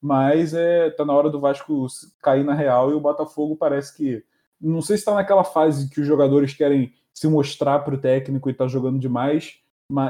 Mas 0.00 0.52
é, 0.52 0.90
tá 0.90 1.04
na 1.04 1.12
hora 1.12 1.30
do 1.30 1.40
Vasco 1.40 1.86
cair 2.22 2.44
na 2.44 2.54
real 2.54 2.90
e 2.90 2.94
o 2.94 3.00
Botafogo 3.00 3.56
parece 3.56 3.96
que 3.96 4.24
não 4.60 4.80
sei 4.80 4.96
se 4.96 5.00
está 5.00 5.14
naquela 5.14 5.42
fase 5.42 5.90
que 5.90 6.00
os 6.00 6.06
jogadores 6.06 6.54
querem 6.54 6.92
se 7.12 7.26
mostrar 7.28 7.80
para 7.80 7.94
o 7.94 7.98
técnico 7.98 8.48
e 8.48 8.54
tá 8.54 8.66
jogando 8.68 8.98
demais, 8.98 9.58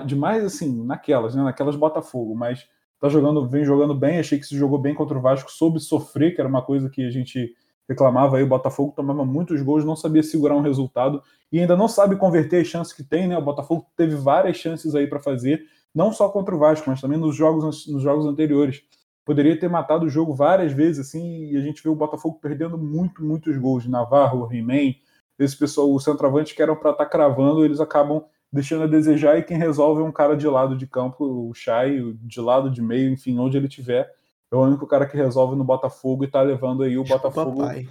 demais 0.07 0.45
assim, 0.45 0.85
naquelas, 0.85 1.35
né? 1.35 1.43
Naquelas 1.43 1.77
Botafogo, 1.77 2.35
mas 2.35 2.69
tá 3.01 3.09
jogando, 3.09 3.49
vem 3.49 3.65
jogando 3.65 3.95
bem, 3.95 4.19
achei 4.19 4.39
que 4.39 4.47
se 4.47 4.57
jogou 4.57 4.79
bem 4.79 4.95
contra 4.95 5.19
o 5.19 5.21
Vasco, 5.21 5.51
soube 5.51 5.81
sofrer, 5.81 6.35
que 6.35 6.41
era 6.41 6.49
uma 6.49 6.63
coisa 6.63 6.91
que 6.91 7.05
a 7.05 7.11
gente 7.11 7.55
reclamava 7.89 8.37
aí, 8.37 8.43
o 8.43 8.49
Botafogo 8.49 8.93
tomava 8.95 9.25
muitos 9.25 9.61
gols, 9.63 9.85
não 9.85 9.97
sabia 9.97 10.23
segurar 10.23 10.57
um 10.57 10.61
resultado 10.61 11.23
e 11.51 11.61
ainda 11.61 11.77
não 11.77 11.89
sabe 11.89 12.17
converter 12.17 12.63
as 12.63 12.67
chances 12.67 12.93
que 12.93 13.03
tem, 13.03 13.29
né? 13.29 13.37
O 13.37 13.43
Botafogo 13.43 13.87
teve 13.97 14.15
várias 14.15 14.57
chances 14.57 14.95
aí 14.95 15.07
para 15.07 15.21
fazer, 15.21 15.63
não 15.95 16.13
só 16.13 16.29
contra 16.29 16.55
o 16.55 16.59
Vasco, 16.59 16.89
mas 16.89 17.01
também 17.01 17.19
nos 17.19 17.37
jogos, 17.37 17.87
nos 17.87 18.03
jogos 18.03 18.27
anteriores. 18.27 18.83
Poderia 19.25 19.59
ter 19.59 19.69
matado 19.69 20.07
o 20.07 20.09
jogo 20.09 20.35
várias 20.35 20.73
vezes, 20.73 21.07
assim, 21.07 21.51
e 21.51 21.57
a 21.57 21.61
gente 21.61 21.83
vê 21.83 21.89
o 21.89 21.95
Botafogo 21.95 22.39
perdendo 22.41 22.77
muito, 22.77 23.25
muitos 23.25 23.57
gols. 23.57 23.87
Navarro, 23.87 24.53
He-Man, 24.53 24.95
esse 25.39 25.57
pessoal, 25.57 25.93
os 25.93 26.03
centroavantes 26.03 26.53
que 26.53 26.63
eram 26.63 26.75
para 26.75 26.91
estar 26.91 27.05
tá 27.05 27.11
cravando, 27.11 27.65
eles 27.65 27.81
acabam 27.81 28.25
deixando 28.53 28.85
a 28.85 28.87
desejar 28.87 29.39
e 29.39 29.43
quem 29.43 29.57
resolve 29.57 30.03
é 30.03 30.05
um 30.05 30.13
cara 30.13 30.37
de 30.37 30.47
lado 30.47 30.77
de 30.77 30.87
campo, 30.87 31.25
o 31.25 31.55
Chay, 31.55 32.15
de 32.21 32.41
lado 32.41 32.71
de 32.71 32.83
meio, 32.83 33.11
enfim, 33.11 33.39
onde 33.39 33.57
ele 33.57 33.69
tiver 33.69 34.11
é 34.53 34.57
o 34.57 34.67
único 34.67 34.87
cara 34.87 35.07
que 35.07 35.17
resolve 35.17 35.57
no 35.57 35.65
Botafogo 35.65 36.25
e 36.25 36.31
tá 36.31 36.43
levando 36.43 36.83
aí 36.83 36.99
o 36.99 37.05
Botafogo. 37.05 37.63
Papai. 37.63 37.89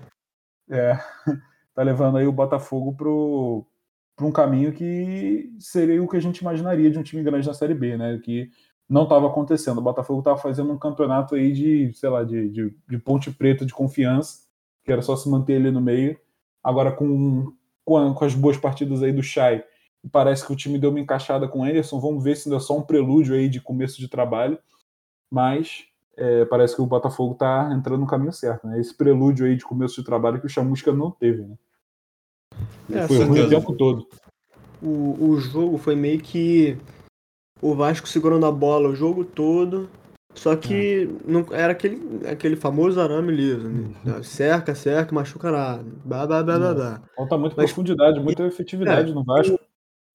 É, 0.69 0.93
tá 1.73 1.81
levando 1.81 2.17
aí 2.17 2.27
o 2.27 2.31
Botafogo 2.31 2.93
pro, 2.93 3.65
pro 4.15 4.27
um 4.27 4.31
caminho 4.31 4.71
que 4.71 5.51
seria 5.57 6.01
o 6.01 6.07
que 6.07 6.17
a 6.17 6.21
gente 6.21 6.37
imaginaria 6.37 6.91
de 6.91 6.99
um 6.99 7.03
time 7.03 7.23
grande 7.23 7.47
na 7.47 7.53
Série 7.53 7.73
B, 7.73 7.97
né? 7.97 8.19
Que 8.23 8.51
não 8.87 9.03
estava 9.03 9.27
acontecendo. 9.27 9.79
O 9.79 9.81
Botafogo 9.81 10.19
estava 10.19 10.37
fazendo 10.37 10.71
um 10.71 10.77
campeonato 10.77 11.33
aí 11.33 11.51
de, 11.51 11.93
sei 11.93 12.09
lá, 12.09 12.23
de, 12.23 12.47
de, 12.49 12.75
de, 12.87 12.97
ponte 12.99 13.31
preta 13.31 13.65
de 13.65 13.73
confiança, 13.73 14.41
que 14.83 14.91
era 14.91 15.01
só 15.01 15.15
se 15.15 15.27
manter 15.27 15.55
ali 15.55 15.71
no 15.71 15.81
meio. 15.81 16.15
Agora 16.63 16.91
com, 16.91 17.51
com, 17.83 18.13
com 18.13 18.25
as 18.25 18.35
boas 18.35 18.57
partidas 18.57 19.01
aí 19.01 19.11
do 19.11 19.23
Chay, 19.23 19.63
parece 20.11 20.45
que 20.45 20.53
o 20.53 20.55
time 20.55 20.77
deu 20.77 20.91
uma 20.91 20.99
encaixada 20.99 21.47
com 21.47 21.61
o 21.61 21.63
Anderson. 21.63 21.99
Vamos 21.99 22.23
ver 22.23 22.35
se 22.37 22.49
ainda 22.49 22.57
é 22.57 22.59
só 22.59 22.77
um 22.77 22.83
prelúdio 22.83 23.33
aí 23.33 23.49
de 23.49 23.59
começo 23.59 23.97
de 23.97 24.07
trabalho. 24.07 24.59
Mas 25.31 25.85
é, 26.17 26.45
parece 26.45 26.75
que 26.75 26.81
o 26.81 26.85
Botafogo 26.85 27.33
está 27.33 27.71
entrando 27.73 28.01
no 28.01 28.07
caminho 28.07 28.33
certo, 28.33 28.67
né? 28.67 28.79
Esse 28.79 28.95
prelúdio 28.95 29.45
aí 29.45 29.55
de 29.55 29.63
começo 29.63 29.95
de 29.95 30.05
trabalho 30.05 30.39
que 30.39 30.45
o 30.45 30.49
Chamusca 30.49 30.91
não 30.91 31.11
teve, 31.11 31.43
né? 31.43 31.55
É, 32.91 33.07
foi 33.07 33.23
ruim 33.23 33.41
o 33.41 33.49
tempo 33.49 33.73
todo. 33.73 34.07
O, 34.81 35.29
o 35.29 35.39
jogo 35.39 35.77
foi 35.77 35.95
meio 35.95 36.19
que 36.19 36.77
o 37.61 37.75
Vasco 37.75 38.07
segurando 38.07 38.45
a 38.45 38.51
bola 38.51 38.89
o 38.89 38.95
jogo 38.95 39.23
todo, 39.23 39.89
só 40.33 40.55
que 40.55 41.03
é. 41.03 41.31
não 41.31 41.45
era 41.51 41.71
aquele, 41.71 42.27
aquele 42.27 42.55
famoso 42.55 42.99
arame 42.99 43.31
liso, 43.31 43.67
né? 43.69 43.93
Uhum. 44.05 44.23
Cerca, 44.23 44.73
cerca, 44.73 45.13
machuca 45.13 45.51
nada. 45.51 45.83
Blá, 46.03 46.25
blá, 46.25 46.43
blá, 46.43 46.57
blá, 46.57 46.73
blá. 46.73 47.01
Falta 47.15 47.37
muita 47.37 47.55
Mas, 47.57 47.65
profundidade, 47.67 48.19
muita 48.19 48.43
efetividade 48.43 49.11
é, 49.11 49.13
no 49.13 49.23
Vasco. 49.23 49.59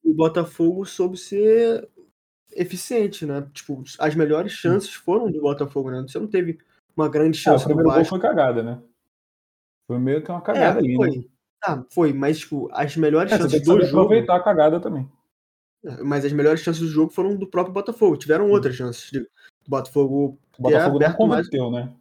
O, 0.05 0.11
o 0.11 0.15
Botafogo 0.15 0.85
soube 0.85 1.17
ser 1.17 1.89
eficiente, 2.57 3.25
né? 3.27 3.47
Tipo, 3.53 3.83
as 3.99 4.15
melhores 4.15 4.53
chances 4.53 4.93
foram 4.93 5.31
do 5.31 5.41
Botafogo, 5.41 5.91
né? 5.91 6.03
Você 6.03 6.19
não 6.19 6.27
teve 6.27 6.59
uma 6.97 7.09
grande 7.09 7.39
chance. 7.39 7.63
Ah, 7.63 7.67
o 7.67 7.75
primeiro 7.75 7.91
gol 7.91 8.05
foi 8.05 8.21
cagada, 8.21 8.63
né? 8.63 8.81
Foi 9.87 9.99
meio 9.99 10.23
que 10.23 10.31
uma 10.31 10.41
cagada 10.41 10.79
é, 10.79 10.83
ali, 10.83 10.97
foi. 10.97 11.11
né? 11.11 11.25
Tá, 11.61 11.85
foi, 11.91 12.13
mas 12.13 12.39
tipo, 12.41 12.69
as 12.73 12.97
melhores 12.97 13.33
é, 13.33 13.39
chances 13.39 13.63
do 13.63 13.81
jogo. 13.81 13.85
aproveitar 13.85 14.37
a 14.37 14.43
cagada 14.43 14.81
também. 14.81 15.09
É, 15.85 16.03
mas 16.03 16.25
as 16.25 16.33
melhores 16.33 16.61
chances 16.61 16.83
do 16.83 16.89
jogo 16.89 17.13
foram 17.13 17.37
do 17.37 17.47
próprio 17.47 17.75
Botafogo. 17.75 18.17
Tiveram 18.17 18.51
outras 18.51 18.75
chances 18.75 19.11
do 19.13 19.27
Botafogo. 19.69 20.39
O 20.59 20.63
Botafogo 20.63 20.99
não 20.99 21.13
converteu, 21.13 21.71
mais... 21.71 21.87
né? 21.87 21.93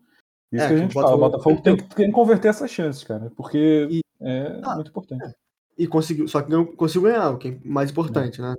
Isso 0.52 0.64
é, 0.64 0.68
que 0.68 0.74
a 0.74 0.78
gente 0.78 0.94
fala. 0.94 1.16
O 1.16 1.18
Botafogo 1.18 1.62
tem 1.62 1.78
que, 1.78 1.96
tem 1.96 2.08
que, 2.08 2.12
converter 2.12 2.48
essas 2.48 2.72
chances, 2.72 3.04
cara, 3.04 3.32
porque 3.36 3.88
e... 3.90 4.02
é 4.22 4.60
ah, 4.64 4.76
muito 4.76 4.90
importante. 4.90 5.26
É. 5.26 5.34
E 5.78 5.88
conseguiu, 5.88 6.28
só 6.28 6.42
que 6.42 6.50
não 6.50 6.66
conseguiu 6.66 7.10
ganhar, 7.10 7.32
o 7.32 7.38
que 7.38 7.50
é 7.50 7.60
mais 7.64 7.92
importante, 7.92 8.42
né? 8.42 8.56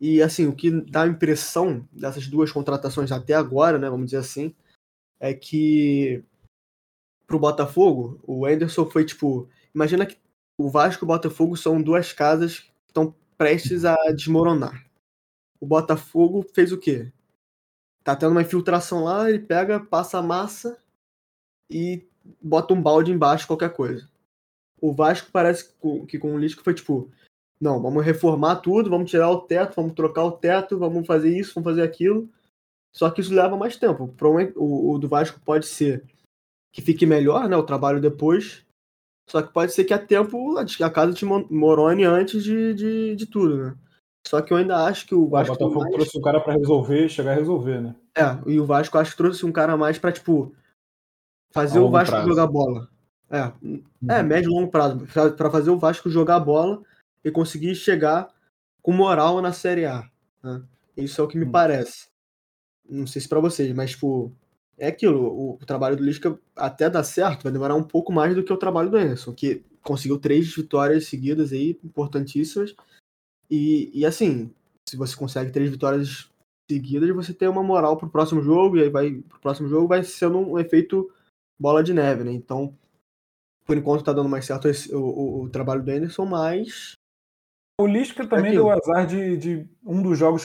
E 0.00 0.22
assim, 0.22 0.46
o 0.46 0.54
que 0.54 0.70
dá 0.70 1.02
a 1.02 1.08
impressão 1.08 1.86
dessas 1.92 2.28
duas 2.28 2.52
contratações 2.52 3.10
até 3.10 3.34
agora, 3.34 3.78
né, 3.78 3.90
vamos 3.90 4.06
dizer 4.06 4.18
assim, 4.18 4.54
é 5.18 5.34
que 5.34 6.24
pro 7.26 7.38
Botafogo, 7.38 8.20
o 8.26 8.46
Anderson 8.46 8.88
foi 8.88 9.04
tipo, 9.04 9.48
imagina 9.74 10.06
que 10.06 10.16
o 10.56 10.70
Vasco 10.70 11.04
e 11.04 11.06
o 11.06 11.08
Botafogo 11.08 11.56
são 11.56 11.80
duas 11.82 12.12
casas 12.12 12.60
que 12.60 12.72
estão 12.88 13.14
prestes 13.36 13.84
a 13.84 13.94
desmoronar. 14.16 14.88
O 15.60 15.66
Botafogo 15.66 16.44
fez 16.54 16.72
o 16.72 16.78
quê? 16.78 17.12
Tá 18.02 18.16
tendo 18.16 18.32
uma 18.32 18.42
infiltração 18.42 19.04
lá, 19.04 19.28
ele 19.28 19.40
pega, 19.40 19.78
passa 19.78 20.18
a 20.18 20.22
massa 20.22 20.80
e 21.70 22.08
bota 22.40 22.72
um 22.72 22.80
balde 22.80 23.12
embaixo, 23.12 23.46
qualquer 23.46 23.74
coisa. 23.74 24.08
O 24.80 24.92
Vasco 24.92 25.30
parece 25.30 25.74
que 26.06 26.18
com 26.18 26.34
o 26.34 26.38
Lisco 26.38 26.62
foi 26.62 26.72
tipo, 26.72 27.10
não, 27.60 27.82
vamos 27.82 28.04
reformar 28.04 28.56
tudo, 28.56 28.88
vamos 28.88 29.10
tirar 29.10 29.30
o 29.30 29.40
teto, 29.40 29.74
vamos 29.74 29.92
trocar 29.92 30.24
o 30.24 30.32
teto, 30.32 30.78
vamos 30.78 31.06
fazer 31.06 31.36
isso, 31.36 31.54
vamos 31.54 31.70
fazer 31.70 31.82
aquilo. 31.82 32.28
Só 32.92 33.10
que 33.10 33.20
isso 33.20 33.34
leva 33.34 33.56
mais 33.56 33.76
tempo. 33.76 34.14
O, 34.56 34.92
o 34.92 34.98
do 34.98 35.08
Vasco 35.08 35.40
pode 35.44 35.66
ser 35.66 36.04
que 36.72 36.80
fique 36.80 37.04
melhor, 37.04 37.48
né? 37.48 37.56
O 37.56 37.62
trabalho 37.62 38.00
depois. 38.00 38.64
Só 39.28 39.42
que 39.42 39.52
pode 39.52 39.72
ser 39.72 39.84
que 39.84 39.92
a 39.92 39.98
tempo 39.98 40.56
a 40.58 40.90
casa 40.90 41.12
te 41.12 41.24
morone 41.24 42.04
antes 42.04 42.42
de, 42.42 42.72
de, 42.74 43.16
de 43.16 43.26
tudo, 43.26 43.56
né? 43.56 43.76
Só 44.26 44.40
que 44.40 44.52
eu 44.52 44.56
ainda 44.56 44.84
acho 44.84 45.06
que 45.06 45.14
o 45.14 45.28
Vasco. 45.28 45.54
O 45.54 45.58
Botafogo 45.58 45.80
mais... 45.80 45.94
trouxe 45.94 46.18
um 46.18 46.22
cara 46.22 46.40
para 46.40 46.54
resolver, 46.54 47.08
chegar 47.08 47.32
a 47.32 47.34
resolver, 47.34 47.80
né? 47.80 47.96
É, 48.16 48.50
e 48.50 48.58
o 48.58 48.66
Vasco 48.66 48.98
acho 48.98 49.12
que 49.12 49.16
trouxe 49.16 49.44
um 49.44 49.52
cara 49.52 49.76
mais 49.76 49.98
para 49.98 50.12
tipo, 50.12 50.54
fazer 51.52 51.78
o 51.78 51.90
Vasco 51.90 52.14
prazo. 52.14 52.28
jogar 52.28 52.46
bola. 52.46 52.88
É, 53.30 53.38
é 53.38 53.52
uhum. 53.62 53.82
é 54.08 54.22
médio 54.22 54.50
e 54.50 54.54
longo 54.54 54.70
prazo. 54.70 55.06
para 55.36 55.50
fazer 55.50 55.70
o 55.70 55.78
Vasco 55.78 56.08
jogar 56.08 56.40
bola 56.40 56.82
e 57.28 57.32
conseguir 57.32 57.74
chegar 57.74 58.28
com 58.82 58.92
moral 58.92 59.40
na 59.40 59.52
Série 59.52 59.84
A. 59.84 60.08
Né? 60.42 60.62
Isso 60.96 61.20
é 61.20 61.24
o 61.24 61.28
que 61.28 61.38
me 61.38 61.44
hum. 61.44 61.50
parece. 61.50 62.08
Não 62.88 63.06
sei 63.06 63.20
se 63.20 63.28
para 63.28 63.40
vocês, 63.40 63.72
mas 63.74 63.90
tipo, 63.90 64.32
é 64.76 64.88
aquilo. 64.88 65.22
O, 65.26 65.54
o 65.54 65.66
trabalho 65.66 65.96
do 65.96 66.02
Lisca 66.02 66.38
até 66.56 66.88
dar 66.88 67.04
certo 67.04 67.42
vai 67.42 67.52
demorar 67.52 67.74
um 67.74 67.84
pouco 67.84 68.12
mais 68.12 68.34
do 68.34 68.42
que 68.42 68.52
o 68.52 68.56
trabalho 68.56 68.90
do 68.90 68.96
Anderson, 68.96 69.34
que 69.34 69.64
conseguiu 69.82 70.18
três 70.18 70.54
vitórias 70.54 71.06
seguidas 71.06 71.52
aí, 71.52 71.78
importantíssimas. 71.84 72.74
E, 73.50 73.90
e 73.94 74.04
assim, 74.04 74.50
se 74.88 74.96
você 74.96 75.16
consegue 75.16 75.50
três 75.50 75.70
vitórias 75.70 76.30
seguidas, 76.70 77.08
você 77.14 77.32
tem 77.32 77.48
uma 77.48 77.62
moral 77.62 77.96
pro 77.96 78.10
próximo 78.10 78.42
jogo, 78.42 78.76
e 78.76 78.82
aí 78.82 78.90
vai 78.90 79.12
pro 79.12 79.40
próximo 79.40 79.68
jogo 79.68 79.88
vai 79.88 80.02
sendo 80.04 80.38
um 80.38 80.58
efeito 80.58 81.10
bola 81.58 81.82
de 81.82 81.94
neve, 81.94 82.24
né? 82.24 82.32
Então, 82.32 82.76
por 83.64 83.76
enquanto 83.76 84.04
tá 84.04 84.12
dando 84.12 84.28
mais 84.28 84.44
certo 84.44 84.68
esse, 84.68 84.94
o, 84.94 85.00
o, 85.00 85.42
o, 85.42 85.50
trabalho 85.50 85.82
do 85.82 85.90
Anderson, 85.90 86.24
mas 86.24 86.92
o 87.80 87.86
Lisca 87.86 88.26
também 88.26 88.52
deu 88.52 88.70
azar 88.70 89.06
de, 89.06 89.36
de, 89.36 89.66
um 89.84 90.02
dos 90.02 90.18
jogos 90.18 90.42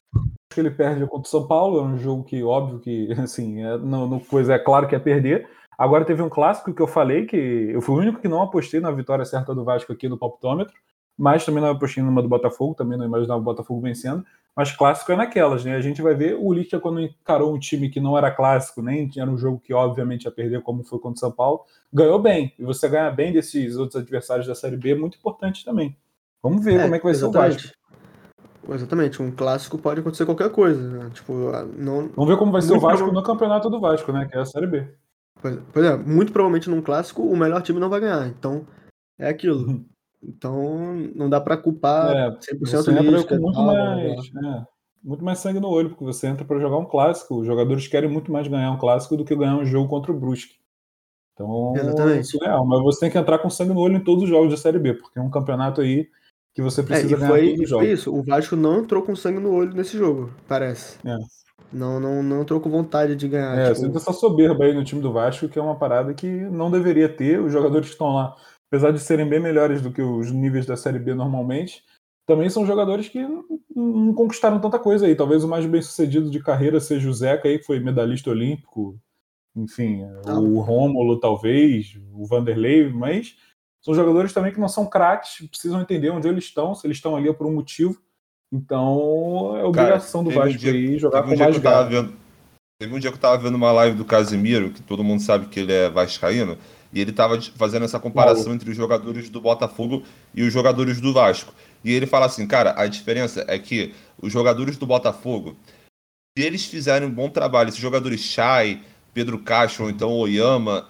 que 0.53 0.59
ele 0.59 0.71
perde 0.71 1.05
contra 1.07 1.27
o 1.27 1.31
São 1.31 1.47
Paulo, 1.47 1.79
é 1.79 1.81
um 1.81 1.97
jogo 1.97 2.23
que, 2.23 2.43
óbvio 2.43 2.79
que, 2.79 3.11
assim, 3.19 3.63
é, 3.63 3.77
não, 3.77 4.07
não, 4.07 4.19
pois 4.19 4.49
é 4.49 4.59
claro 4.59 4.87
que 4.87 4.95
é 4.95 4.99
perder, 4.99 5.49
Agora 5.77 6.05
teve 6.05 6.21
um 6.21 6.29
clássico 6.29 6.73
que 6.73 6.81
eu 6.81 6.87
falei 6.87 7.25
que 7.25 7.35
eu 7.35 7.81
fui 7.81 7.95
o 7.95 7.99
único 7.99 8.21
que 8.21 8.27
não 8.27 8.41
apostei 8.41 8.79
na 8.79 8.91
vitória 8.91 9.25
certa 9.25 9.53
do 9.55 9.63
Vasco 9.63 9.91
aqui 9.91 10.07
no 10.07 10.17
palpitômetro, 10.17 10.73
mas 11.17 11.45
também 11.45 11.61
não 11.61 11.71
apostei 11.71 12.03
numa 12.03 12.21
do 12.21 12.29
Botafogo, 12.29 12.75
também 12.75 12.97
não 12.97 13.05
imaginava 13.05 13.39
o 13.39 13.43
Botafogo 13.43 13.81
vencendo. 13.81 14.25
Mas 14.55 14.71
clássico 14.71 15.11
é 15.11 15.15
naquelas, 15.15 15.65
né? 15.65 15.75
A 15.75 15.81
gente 15.81 16.01
vai 16.01 16.13
ver 16.13 16.37
o 16.39 16.53
Licha 16.53 16.79
quando 16.79 17.01
encarou 17.01 17.53
um 17.53 17.59
time 17.59 17.89
que 17.89 17.99
não 17.99 18.15
era 18.15 18.29
clássico, 18.29 18.83
nem 18.83 19.09
era 19.17 19.29
um 19.29 19.37
jogo 19.37 19.59
que 19.59 19.73
obviamente 19.73 20.25
ia 20.25 20.31
perder, 20.31 20.61
como 20.61 20.83
foi 20.83 20.99
contra 20.99 21.17
o 21.17 21.19
São 21.19 21.31
Paulo, 21.31 21.61
ganhou 21.91 22.19
bem. 22.19 22.53
E 22.59 22.63
você 22.63 22.87
ganhar 22.87 23.09
bem 23.11 23.33
desses 23.33 23.75
outros 23.75 23.99
adversários 23.99 24.45
da 24.45 24.53
Série 24.53 24.77
B 24.77 24.91
é 24.91 24.95
muito 24.95 25.17
importante 25.17 25.65
também. 25.65 25.97
Vamos 26.43 26.63
ver 26.63 26.79
é, 26.79 26.83
como 26.83 26.95
é 26.95 26.97
que 26.97 27.03
vai 27.05 27.13
exatamente. 27.13 27.61
ser 27.61 27.67
o 27.67 27.71
Vasco. 27.71 27.83
Exatamente, 28.69 29.21
um 29.21 29.31
clássico 29.31 29.77
pode 29.77 30.01
acontecer 30.01 30.25
qualquer 30.25 30.49
coisa. 30.51 30.81
Né? 30.81 31.09
Tipo, 31.13 31.33
não... 31.77 32.09
Vamos 32.09 32.29
ver 32.29 32.37
como 32.37 32.51
vai 32.51 32.61
ser 32.61 32.73
o 32.73 32.79
Vasco 32.79 33.11
no 33.11 33.23
campeonato 33.23 33.69
do 33.69 33.79
Vasco, 33.79 34.11
né? 34.11 34.27
Que 34.29 34.37
é 34.37 34.41
a 34.41 34.45
Série 34.45 34.67
B. 34.67 34.87
Pois 35.41 35.85
é, 35.85 35.97
muito 35.97 36.31
provavelmente 36.31 36.69
num 36.69 36.81
clássico 36.81 37.21
o 37.21 37.35
melhor 37.35 37.61
time 37.61 37.79
não 37.79 37.89
vai 37.89 37.99
ganhar. 37.99 38.27
Então, 38.27 38.65
é 39.17 39.27
aquilo. 39.27 39.67
Uhum. 39.67 39.85
Então, 40.21 40.95
não 41.15 41.29
dá 41.29 41.41
para 41.41 41.57
culpar 41.57 42.15
é, 42.15 42.29
100% 42.31 42.59
você 42.59 42.91
entra 42.91 43.23
com 43.25 43.35
muito 43.35 43.61
mais, 43.61 44.31
é, 44.41 44.65
muito 45.03 45.25
mais 45.25 45.39
sangue 45.39 45.59
no 45.59 45.67
olho, 45.67 45.89
porque 45.89 46.05
você 46.05 46.27
entra 46.27 46.45
para 46.45 46.59
jogar 46.59 46.77
um 46.77 46.85
clássico. 46.85 47.41
Os 47.41 47.45
jogadores 47.45 47.87
querem 47.87 48.09
muito 48.09 48.31
mais 48.31 48.47
ganhar 48.47 48.71
um 48.71 48.77
clássico 48.77 49.17
do 49.17 49.25
que 49.25 49.35
ganhar 49.35 49.57
um 49.57 49.65
jogo 49.65 49.89
contra 49.89 50.13
o 50.13 50.17
Brusque. 50.17 50.55
Então, 51.33 51.73
Exatamente. 51.75 52.21
isso 52.21 52.41
é. 52.41 52.65
Mas 52.65 52.81
você 52.81 53.01
tem 53.01 53.11
que 53.11 53.17
entrar 53.17 53.39
com 53.39 53.49
sangue 53.49 53.73
no 53.73 53.81
olho 53.81 53.97
em 53.97 54.03
todos 54.03 54.23
os 54.23 54.29
jogos 54.29 54.51
da 54.51 54.57
Série 54.57 54.79
B, 54.79 54.93
porque 54.93 55.19
é 55.19 55.21
um 55.21 55.31
campeonato 55.31 55.81
aí 55.81 56.07
que 56.53 56.61
você 56.61 56.81
é, 56.81 56.83
precisa 56.83 57.15
é, 57.15 57.17
ganhar 57.17 57.29
foi, 57.29 57.47
todos 57.47 57.59
os 57.61 57.69
jogos. 57.69 57.87
isso. 57.87 58.15
O 58.15 58.23
Vasco 58.23 58.55
não 58.55 58.79
entrou 58.79 59.01
com 59.03 59.15
sangue 59.15 59.39
no 59.39 59.53
olho 59.53 59.73
nesse 59.73 59.97
jogo, 59.97 60.31
parece. 60.47 60.97
É. 61.05 61.17
Não, 61.71 61.99
não, 61.99 62.21
não 62.21 62.41
entrou 62.43 62.59
com 62.59 62.69
vontade 62.69 63.15
de 63.15 63.27
ganhar. 63.27 63.57
É, 63.57 63.73
tipo... 63.73 63.97
essa 63.97 64.13
soberba 64.13 64.65
aí 64.65 64.73
no 64.73 64.83
time 64.83 65.01
do 65.01 65.11
Vasco, 65.11 65.49
que 65.49 65.57
é 65.57 65.61
uma 65.61 65.75
parada 65.75 66.13
que 66.13 66.27
não 66.27 66.69
deveria 66.69 67.09
ter. 67.09 67.39
Os 67.39 67.51
jogadores 67.51 67.87
que 67.87 67.93
estão 67.93 68.13
lá 68.13 68.35
apesar 68.73 68.89
de 68.89 68.99
serem 68.99 69.29
bem 69.29 69.39
melhores 69.39 69.83
do 69.83 69.91
que 69.91 70.01
os 70.01 70.31
níveis 70.31 70.65
da 70.65 70.75
Série 70.75 70.97
B 70.97 71.13
normalmente, 71.13 71.83
também 72.25 72.49
são 72.49 72.65
jogadores 72.65 73.07
que 73.07 73.23
não 73.75 74.11
conquistaram 74.15 74.59
tanta 74.59 74.79
coisa 74.79 75.05
aí. 75.05 75.15
Talvez 75.15 75.43
o 75.43 75.47
mais 75.47 75.63
bem 75.67 75.79
sucedido 75.79 76.31
de 76.31 76.41
carreira 76.41 76.79
seja 76.79 77.07
o 77.07 77.13
Zeca 77.13 77.47
aí, 77.47 77.59
que 77.59 77.65
foi 77.65 77.79
medalhista 77.79 78.31
olímpico, 78.31 78.97
enfim, 79.55 80.01
ah. 80.25 80.39
o 80.39 80.59
Rômulo 80.59 81.19
talvez, 81.19 81.99
o 82.11 82.25
Vanderlei, 82.25 82.91
mas 82.91 83.35
são 83.83 83.93
jogadores 83.93 84.31
também 84.31 84.53
que 84.53 84.59
não 84.59 84.69
são 84.69 84.85
craques, 84.85 85.45
precisam 85.49 85.81
entender 85.81 86.09
onde 86.09 86.27
eles 86.27 86.45
estão, 86.45 86.73
se 86.73 86.87
eles 86.87 86.97
estão 86.97 87.15
ali 87.15 87.27
é 87.27 87.33
por 87.33 87.45
um 87.45 87.53
motivo. 87.53 88.01
Então 88.51 89.57
é 89.57 89.63
obrigação 89.65 90.23
Cara, 90.23 90.35
do 90.35 90.39
Vasco 90.39 90.65
um 90.65 90.69
aí 90.69 90.97
jogar 90.97 91.23
com 91.23 91.33
um 91.33 91.37
mais 91.37 91.57
garra. 91.57 92.09
Teve 92.79 92.95
um 92.95 92.99
dia 92.99 93.11
que 93.11 93.17
eu 93.17 93.21
tava 93.21 93.37
vendo 93.37 93.55
uma 93.55 93.71
live 93.71 93.97
do 93.97 94.05
Casemiro, 94.05 94.71
que 94.71 94.81
todo 94.81 95.03
mundo 95.03 95.21
sabe 95.21 95.47
que 95.47 95.59
ele 95.59 95.73
é 95.73 95.89
vascaíno, 95.89 96.57
e 96.91 96.99
ele 97.01 97.11
estava 97.11 97.39
fazendo 97.55 97.83
essa 97.83 97.99
comparação 97.99 98.53
entre 98.53 98.69
os 98.69 98.75
jogadores 98.75 99.29
do 99.29 99.41
Botafogo 99.41 100.03
e 100.33 100.43
os 100.43 100.53
jogadores 100.53 101.01
do 101.01 101.13
Vasco. 101.13 101.53
E 101.83 101.91
ele 101.91 102.05
fala 102.05 102.25
assim, 102.25 102.47
cara, 102.47 102.73
a 102.77 102.87
diferença 102.87 103.43
é 103.47 103.57
que 103.59 103.93
os 104.21 104.31
jogadores 104.31 104.77
do 104.77 104.85
Botafogo, 104.85 105.55
se 106.37 106.43
eles 106.43 106.65
fizerem 106.65 107.07
um 107.07 107.11
bom 107.11 107.29
trabalho, 107.29 107.69
esses 107.69 107.79
jogadores 107.79 108.21
Chay, 108.21 108.81
Pedro 109.13 109.39
Castro 109.39 109.85
ou 109.85 109.89
então 109.89 110.11
Oyama, 110.11 110.87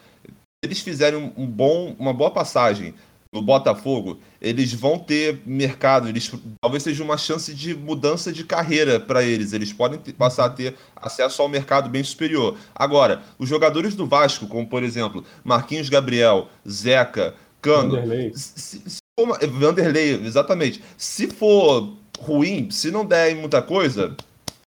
eles 0.63 0.80
fizerem 0.80 1.34
um 1.36 1.45
bom, 1.45 1.93
uma 1.99 2.13
boa 2.13 2.32
passagem 2.32 2.95
no 3.34 3.41
Botafogo, 3.41 4.19
eles 4.39 4.71
vão 4.73 4.99
ter 4.99 5.41
mercado, 5.43 6.08
eles 6.08 6.32
talvez 6.62 6.84
seja 6.84 7.04
uma 7.04 7.17
chance 7.17 7.54
de 7.54 7.73
mudança 7.76 8.32
de 8.32 8.43
carreira 8.43 8.99
para 8.99 9.23
eles. 9.23 9.54
Eles 9.54 9.73
podem 9.73 9.99
ter, 9.99 10.13
passar 10.13 10.45
a 10.45 10.49
ter 10.49 10.76
acesso 10.95 11.41
ao 11.41 11.49
mercado 11.49 11.89
bem 11.89 12.04
superior. 12.04 12.56
Agora, 12.76 13.23
os 13.39 13.49
jogadores 13.49 13.95
do 13.95 14.06
Vasco, 14.06 14.47
como 14.47 14.67
por 14.67 14.84
exemplo, 14.84 15.26
Marquinhos 15.43 15.89
Gabriel, 15.89 16.47
Zeca, 16.69 17.34
Cano, 17.60 17.95
Vanderlei, 17.95 18.32
se, 18.36 18.82
se 18.86 18.97
for, 19.19 19.39
Vanderlei 19.47 20.13
exatamente. 20.23 20.84
Se 20.95 21.28
for 21.28 21.97
ruim, 22.19 22.69
se 22.69 22.91
não 22.91 23.04
der 23.04 23.32
em 23.32 23.36
muita 23.36 23.63
coisa, 23.63 24.15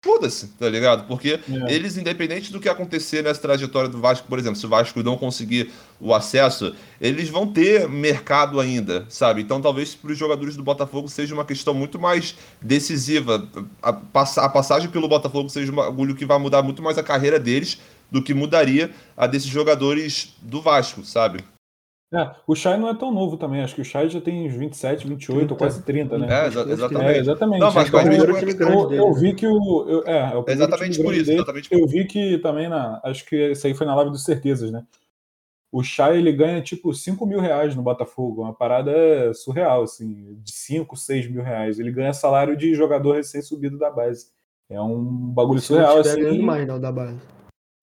foda-se, 0.03 0.49
tá 0.59 0.69
ligado? 0.69 1.07
Porque 1.07 1.41
é. 1.49 1.75
eles, 1.75 1.97
independente 1.97 2.53
do 2.53 2.61
que 2.61 2.69
acontecer 2.69 3.23
nessa 3.23 3.41
trajetória 3.41 3.89
do 3.89 4.01
Vasco, 4.01 4.29
por 4.29 4.39
exemplo, 4.39 4.57
se 4.57 4.65
o 4.65 4.69
Vasco 4.69 5.03
não 5.03 5.17
conseguir 5.17 5.73
o 6.01 6.15
acesso, 6.15 6.75
eles 7.01 7.29
vão 7.29 7.47
ter 7.53 7.89
mercado 7.89 8.61
ainda, 8.61 9.05
sabe? 9.09 9.43
Então 9.43 9.61
talvez 9.61 9.95
para 9.95 10.13
os 10.13 10.19
jogadores 10.19 10.57
do 10.57 10.63
Botafogo 10.63 11.09
seja 11.09 11.35
uma 11.35 11.45
questão 11.45 11.75
muito 11.75 11.99
mais 11.99 12.37
decisiva. 12.63 13.49
A, 13.83 13.91
a 13.91 14.49
passagem 14.49 14.89
pelo 14.89 15.09
Botafogo 15.09 15.49
seja 15.49 15.73
um 15.73 15.77
bagulho 15.77 16.15
que 16.15 16.25
vai 16.25 16.39
mudar 16.39 16.63
muito 16.63 16.83
mais 16.83 16.97
a 16.99 17.03
carreira 17.03 17.39
deles 17.39 17.79
do 18.11 18.23
que 18.23 18.33
mudaria 18.33 18.93
a 19.17 19.27
desses 19.27 19.49
jogadores 19.49 20.37
do 20.41 20.63
Vasco, 20.63 21.05
sabe? 21.05 21.45
É, 22.13 22.37
o 22.47 22.55
Shai 22.55 22.79
não 22.79 22.89
é 22.89 22.95
tão 22.95 23.13
novo 23.13 23.37
também, 23.37 23.63
acho 23.63 23.75
que 23.75 23.81
o 23.81 23.85
Shai 23.85 24.09
já 24.09 24.21
tem 24.21 24.47
uns 24.47 24.55
27, 24.55 25.09
28 25.09 25.39
30. 25.39 25.53
ou 25.53 25.59
quase 25.59 25.83
30, 25.83 26.19
né? 26.19 26.27
É, 26.31 26.47
exatamente. 26.47 27.05
É, 27.05 27.19
exatamente. 27.19 27.61
Não, 27.61 27.73
mas, 27.73 27.89
então, 27.89 28.93
eu, 28.93 28.93
eu, 28.93 29.15
vi 29.15 29.35
que 29.35 29.47
o. 29.47 29.89
Eu, 29.89 30.05
é, 30.07 30.33
é 30.33 30.37
o 30.37 30.45
exatamente 30.47 31.03
por 31.03 31.13
isso. 31.13 31.33
Exatamente 31.33 31.69
eu 31.73 31.87
vi 31.87 32.05
que 32.05 32.39
também 32.39 32.69
na. 32.69 33.01
Acho 33.03 33.25
que 33.27 33.51
isso 33.51 33.67
aí 33.67 33.75
foi 33.75 33.87
na 33.87 33.95
live 33.97 34.13
dos 34.13 34.23
certezas, 34.23 34.71
né? 34.71 34.85
O 35.73 35.83
Shai 35.83 36.17
ele 36.17 36.33
ganha 36.33 36.63
tipo 36.63 36.95
5 36.95 37.27
mil 37.27 37.41
reais 37.41 37.75
no 37.75 37.83
Botafogo, 37.83 38.43
uma 38.43 38.55
parada 38.55 39.35
surreal, 39.35 39.83
assim, 39.83 40.39
de 40.43 40.53
5, 40.53 40.97
6 40.97 41.29
mil 41.29 41.43
reais. 41.43 41.81
Ele 41.81 41.91
ganha 41.91 42.13
salário 42.13 42.57
de 42.57 42.73
jogador 42.73 43.17
recém-subido 43.17 43.77
da 43.77 43.91
base. 43.91 44.29
É 44.71 44.81
um 44.81 45.05
bagulho 45.05 45.61
surreal, 45.61 45.99
assim. 45.99 46.41
mais, 46.41 46.67
não, 46.67 46.81
da 46.81 46.93
base. 46.93 47.19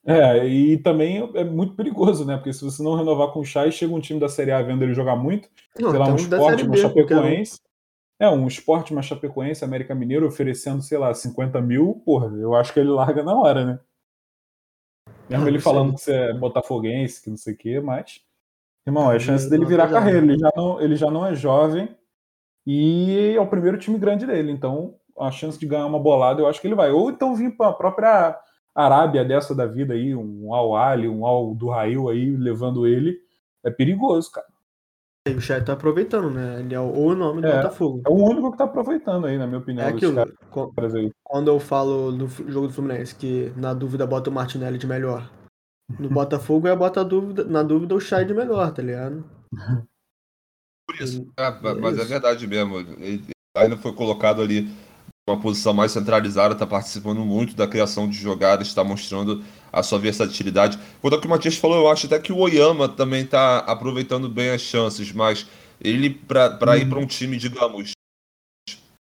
É, 0.06 0.46
e 0.46 0.78
também 0.78 1.32
é 1.34 1.44
muito 1.46 1.76
perigoso, 1.76 2.26
né? 2.26 2.36
Porque 2.36 2.52
se 2.52 2.63
você 2.63 2.84
não 2.84 2.96
renovar 2.96 3.30
com 3.32 3.39
o 3.39 3.46
Chay, 3.46 3.72
chega 3.72 3.94
um 3.94 4.02
time 4.02 4.20
da 4.20 4.28
Série 4.28 4.52
A 4.52 4.62
vendo 4.62 4.84
ele 4.84 4.94
jogar 4.94 5.16
muito, 5.16 5.48
não, 5.80 5.92
sei 5.92 6.00
lá, 6.00 6.08
um 6.08 6.16
esporte, 6.16 6.63
uma 6.63 6.76
Chapecoense. 6.76 7.60
É, 8.20 8.30
um 8.30 8.48
esporte, 8.48 8.92
uma 8.92 9.02
Chapecoense, 9.02 9.63
América 9.63 9.96
Mineiro 9.96 10.28
oferecendo, 10.28 10.82
sei 10.82 10.98
lá, 10.98 11.13
50 11.13 11.62
mil, 11.62 12.02
porra, 12.06 12.28
eu 12.38 12.54
acho 12.54 12.74
que 12.74 12.80
ele 12.80 12.89
larga 12.89 13.24
na 13.24 13.36
hora, 13.36 13.66
né? 13.66 13.80
Mesmo 15.30 15.48
ele 15.48 15.60
falando 15.60 15.94
que 15.96 16.02
você 16.02 16.13
é 16.13 16.34
botafoguense, 16.34 17.22
que 17.22 17.30
não 17.30 17.38
sei 17.38 17.54
o 17.54 17.58
quê, 17.58 17.80
mas. 17.80 18.22
Irmão, 18.86 19.12
é 19.12 19.16
a 19.16 19.20
chance 19.20 19.50
dele 19.50 19.66
virar 19.66 19.89
carreira. 19.89 20.20
Ele 20.20 20.38
já, 20.38 20.52
não, 20.56 20.82
ele 20.82 20.96
já 20.96 21.10
não 21.10 21.26
é 21.26 21.34
jovem 21.34 21.96
e 22.68 23.34
é 23.36 23.39
o 23.39 23.48
primeiro 23.48 23.78
time 23.78 23.98
grande 23.98 24.26
dele. 24.26 24.52
Então, 24.52 24.96
a 25.18 25.32
chance 25.32 25.58
de 25.58 25.66
ganhar 25.66 25.86
uma 25.86 26.00
bolada, 26.00 26.42
eu 26.42 26.48
acho 26.48 26.60
que 26.60 26.68
ele 26.68 26.76
vai. 26.76 26.92
Ou 26.92 27.10
então 27.10 27.34
vir 27.36 27.56
para 27.56 27.70
a 27.70 27.74
própria 27.74 28.38
Arábia 28.76 29.24
dessa 29.24 29.54
da 29.54 29.66
vida 29.66 29.94
aí, 29.94 30.16
um 30.16 30.54
Al 30.54 30.76
Ali, 30.76 31.08
um 31.08 31.26
Al 31.26 31.54
do 31.54 31.70
Rail 31.70 32.10
aí, 32.10 32.36
levando 32.36 32.88
ele, 32.88 33.20
é 33.64 33.70
perigoso, 33.70 34.32
cara. 34.32 34.48
E 35.26 35.32
o 35.32 35.40
Chay 35.40 35.64
tá 35.64 35.74
aproveitando, 35.74 36.30
né? 36.30 36.60
Ele 36.60 36.76
é 36.76 36.80
o 36.80 37.16
nome 37.16 37.42
do 37.42 37.48
é, 37.48 37.56
Botafogo. 37.56 38.02
É 38.06 38.10
o 38.10 38.14
único 38.14 38.52
que 38.52 38.58
tá 38.58 38.66
aproveitando 38.66 39.26
aí, 39.26 39.38
na 39.38 39.48
minha 39.48 39.60
opinião. 39.60 39.86
É 39.86 39.90
aquilo. 39.90 40.16
Quando 41.24 41.48
eu 41.48 41.60
falo 41.62 42.12
no 42.12 42.28
jogo 42.28 42.68
do 42.68 42.74
Fluminense 42.74 43.16
que 43.16 43.54
na 43.56 43.74
dúvida 43.74 44.06
bota 44.06 44.30
o 44.30 44.34
Martinelli 44.34 44.78
de 44.78 44.86
melhor. 44.86 45.32
No 45.98 46.10
Botafogo 46.12 46.68
é 46.68 46.76
bota 46.76 47.06
dúvida, 47.06 47.46
na 47.46 47.64
dúvida 47.64 47.96
o 47.96 48.02
Chay 48.02 48.26
de 48.26 48.34
melhor, 48.34 48.74
tá 48.74 48.82
ligado? 48.82 49.24
Por 50.86 51.02
isso. 51.02 51.26
É, 51.40 51.52
mas 51.80 51.98
é, 51.98 52.02
é 52.02 52.06
verdade 52.06 52.46
mesmo. 52.46 52.80
Ele 52.80 53.24
ainda 53.56 53.78
foi 53.78 53.94
colocado 53.94 54.42
ali 54.42 54.68
uma 55.30 55.40
posição 55.40 55.74
mais 55.74 55.92
centralizada, 55.92 56.54
está 56.54 56.68
participando 56.68 57.20
muito 57.22 57.56
da 57.56 57.66
criação 57.66 58.10
de 58.10 58.18
jogadas, 58.18 58.68
está 58.68 58.84
mostrando 58.84 59.44
a 59.72 59.82
sua 59.82 59.98
versatilidade. 59.98 60.78
Quanto 61.02 61.14
ao 61.14 61.22
que 61.22 61.28
o 61.28 61.30
Matias 61.30 61.56
falou, 61.56 61.78
eu 61.78 61.90
acho 61.90 62.08
até 62.08 62.20
que 62.20 62.34
o 62.34 62.38
Oyama 62.38 62.90
também 62.90 63.24
está 63.24 63.60
aproveitando 63.60 64.28
bem 64.28 64.50
as 64.50 64.62
chances, 64.62 65.14
mas 65.14 65.48
ele, 65.80 66.10
para 66.10 66.60
uhum. 66.62 66.76
ir 66.76 66.90
para 66.90 67.00
um 67.00 67.08
time, 67.08 67.38
digamos, 67.38 67.92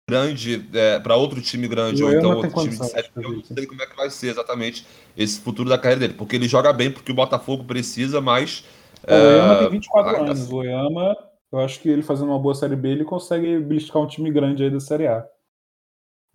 grande, 0.08 0.64
é, 0.72 1.00
para 1.00 1.16
outro 1.16 1.40
time 1.42 1.66
grande, 1.66 2.04
ou 2.04 2.12
então 2.12 2.36
outro 2.36 2.52
time 2.62 2.76
de 2.76 2.86
série, 2.86 3.08
eu 3.16 3.32
não 3.32 3.42
sei 3.42 3.66
como 3.66 3.82
é 3.82 3.86
que 3.86 3.96
vai 3.96 4.08
ser 4.08 4.28
exatamente 4.28 4.86
esse 5.16 5.40
futuro 5.40 5.68
da 5.68 5.78
carreira 5.78 6.00
dele, 6.00 6.14
porque 6.14 6.36
ele 6.36 6.46
joga 6.46 6.72
bem, 6.72 6.92
porque 6.92 7.10
o 7.10 7.14
Botafogo 7.14 7.64
precisa, 7.64 8.20
mas. 8.20 8.64
O 9.02 9.12
Oyama 9.12 9.54
é, 9.54 9.58
tem 9.58 9.70
24 9.70 10.22
anos. 10.22 10.48
O 10.48 10.56
Oyama, 10.56 11.16
eu 11.50 11.58
acho 11.58 11.80
que 11.80 11.88
ele 11.88 12.02
fazendo 12.02 12.28
uma 12.28 12.38
boa 12.38 12.54
Série 12.54 12.76
B, 12.76 12.90
ele 12.90 13.04
consegue 13.04 13.58
beliscar 13.58 14.00
um 14.00 14.06
time 14.06 14.30
grande 14.30 14.62
aí 14.62 14.70
da 14.70 14.78
Série 14.78 15.08
A. 15.08 15.26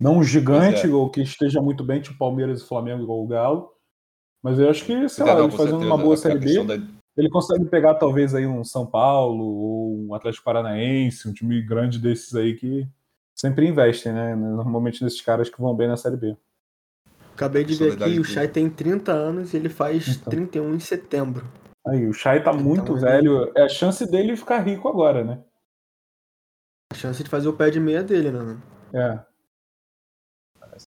Não 0.00 0.16
um 0.16 0.24
gigante 0.24 0.86
é. 0.86 0.90
ou 0.90 1.10
que 1.10 1.20
esteja 1.20 1.60
muito 1.60 1.84
bem, 1.84 2.00
tipo 2.00 2.16
Palmeiras 2.16 2.62
e 2.62 2.66
Flamengo 2.66 3.02
igual 3.02 3.22
o 3.22 3.26
Galo. 3.26 3.70
Mas 4.42 4.58
eu 4.58 4.70
acho 4.70 4.84
que, 4.86 5.08
sei 5.10 5.26
lá, 5.26 5.38
ele 5.38 5.50
fazendo 5.50 5.80
certeza. 5.80 5.86
uma 5.86 5.98
boa 5.98 6.16
Série 6.16 6.38
B, 6.38 6.64
da... 6.64 6.74
ele 7.16 7.28
consegue 7.28 7.66
pegar 7.66 7.94
talvez 7.96 8.34
aí 8.34 8.46
um 8.46 8.64
São 8.64 8.86
Paulo 8.86 9.44
ou 9.44 10.06
um 10.06 10.14
Atlético 10.14 10.44
Paranaense, 10.44 11.28
um 11.28 11.34
time 11.34 11.60
grande 11.60 11.98
desses 11.98 12.34
aí 12.34 12.54
que 12.54 12.88
sempre 13.34 13.68
investem, 13.68 14.12
né? 14.12 14.34
Normalmente 14.34 15.04
nesses 15.04 15.20
caras 15.20 15.50
que 15.50 15.60
vão 15.60 15.76
bem 15.76 15.88
na 15.88 15.98
Série 15.98 16.16
B. 16.16 16.34
Acabei 17.34 17.64
de 17.64 17.74
ver 17.74 17.92
aqui, 17.92 18.18
o 18.18 18.24
Chay 18.24 18.48
tem 18.48 18.68
30 18.68 19.12
anos 19.12 19.52
e 19.52 19.56
ele 19.56 19.68
faz 19.68 20.08
então. 20.08 20.30
31 20.30 20.74
em 20.74 20.80
setembro. 20.80 21.46
Aí, 21.86 22.06
o 22.06 22.12
Chay 22.12 22.42
tá 22.42 22.52
então, 22.52 22.62
muito 22.62 22.96
é 22.98 23.00
velho. 23.00 23.52
É 23.56 23.62
a 23.62 23.68
chance 23.68 24.10
dele 24.10 24.36
ficar 24.36 24.58
rico 24.58 24.88
agora, 24.88 25.24
né? 25.24 25.42
A 26.92 26.94
chance 26.94 27.22
de 27.22 27.30
fazer 27.30 27.48
o 27.48 27.54
pé 27.54 27.70
de 27.70 27.80
meia 27.80 28.02
dele, 28.02 28.30
né? 28.30 28.58
É. 28.92 29.29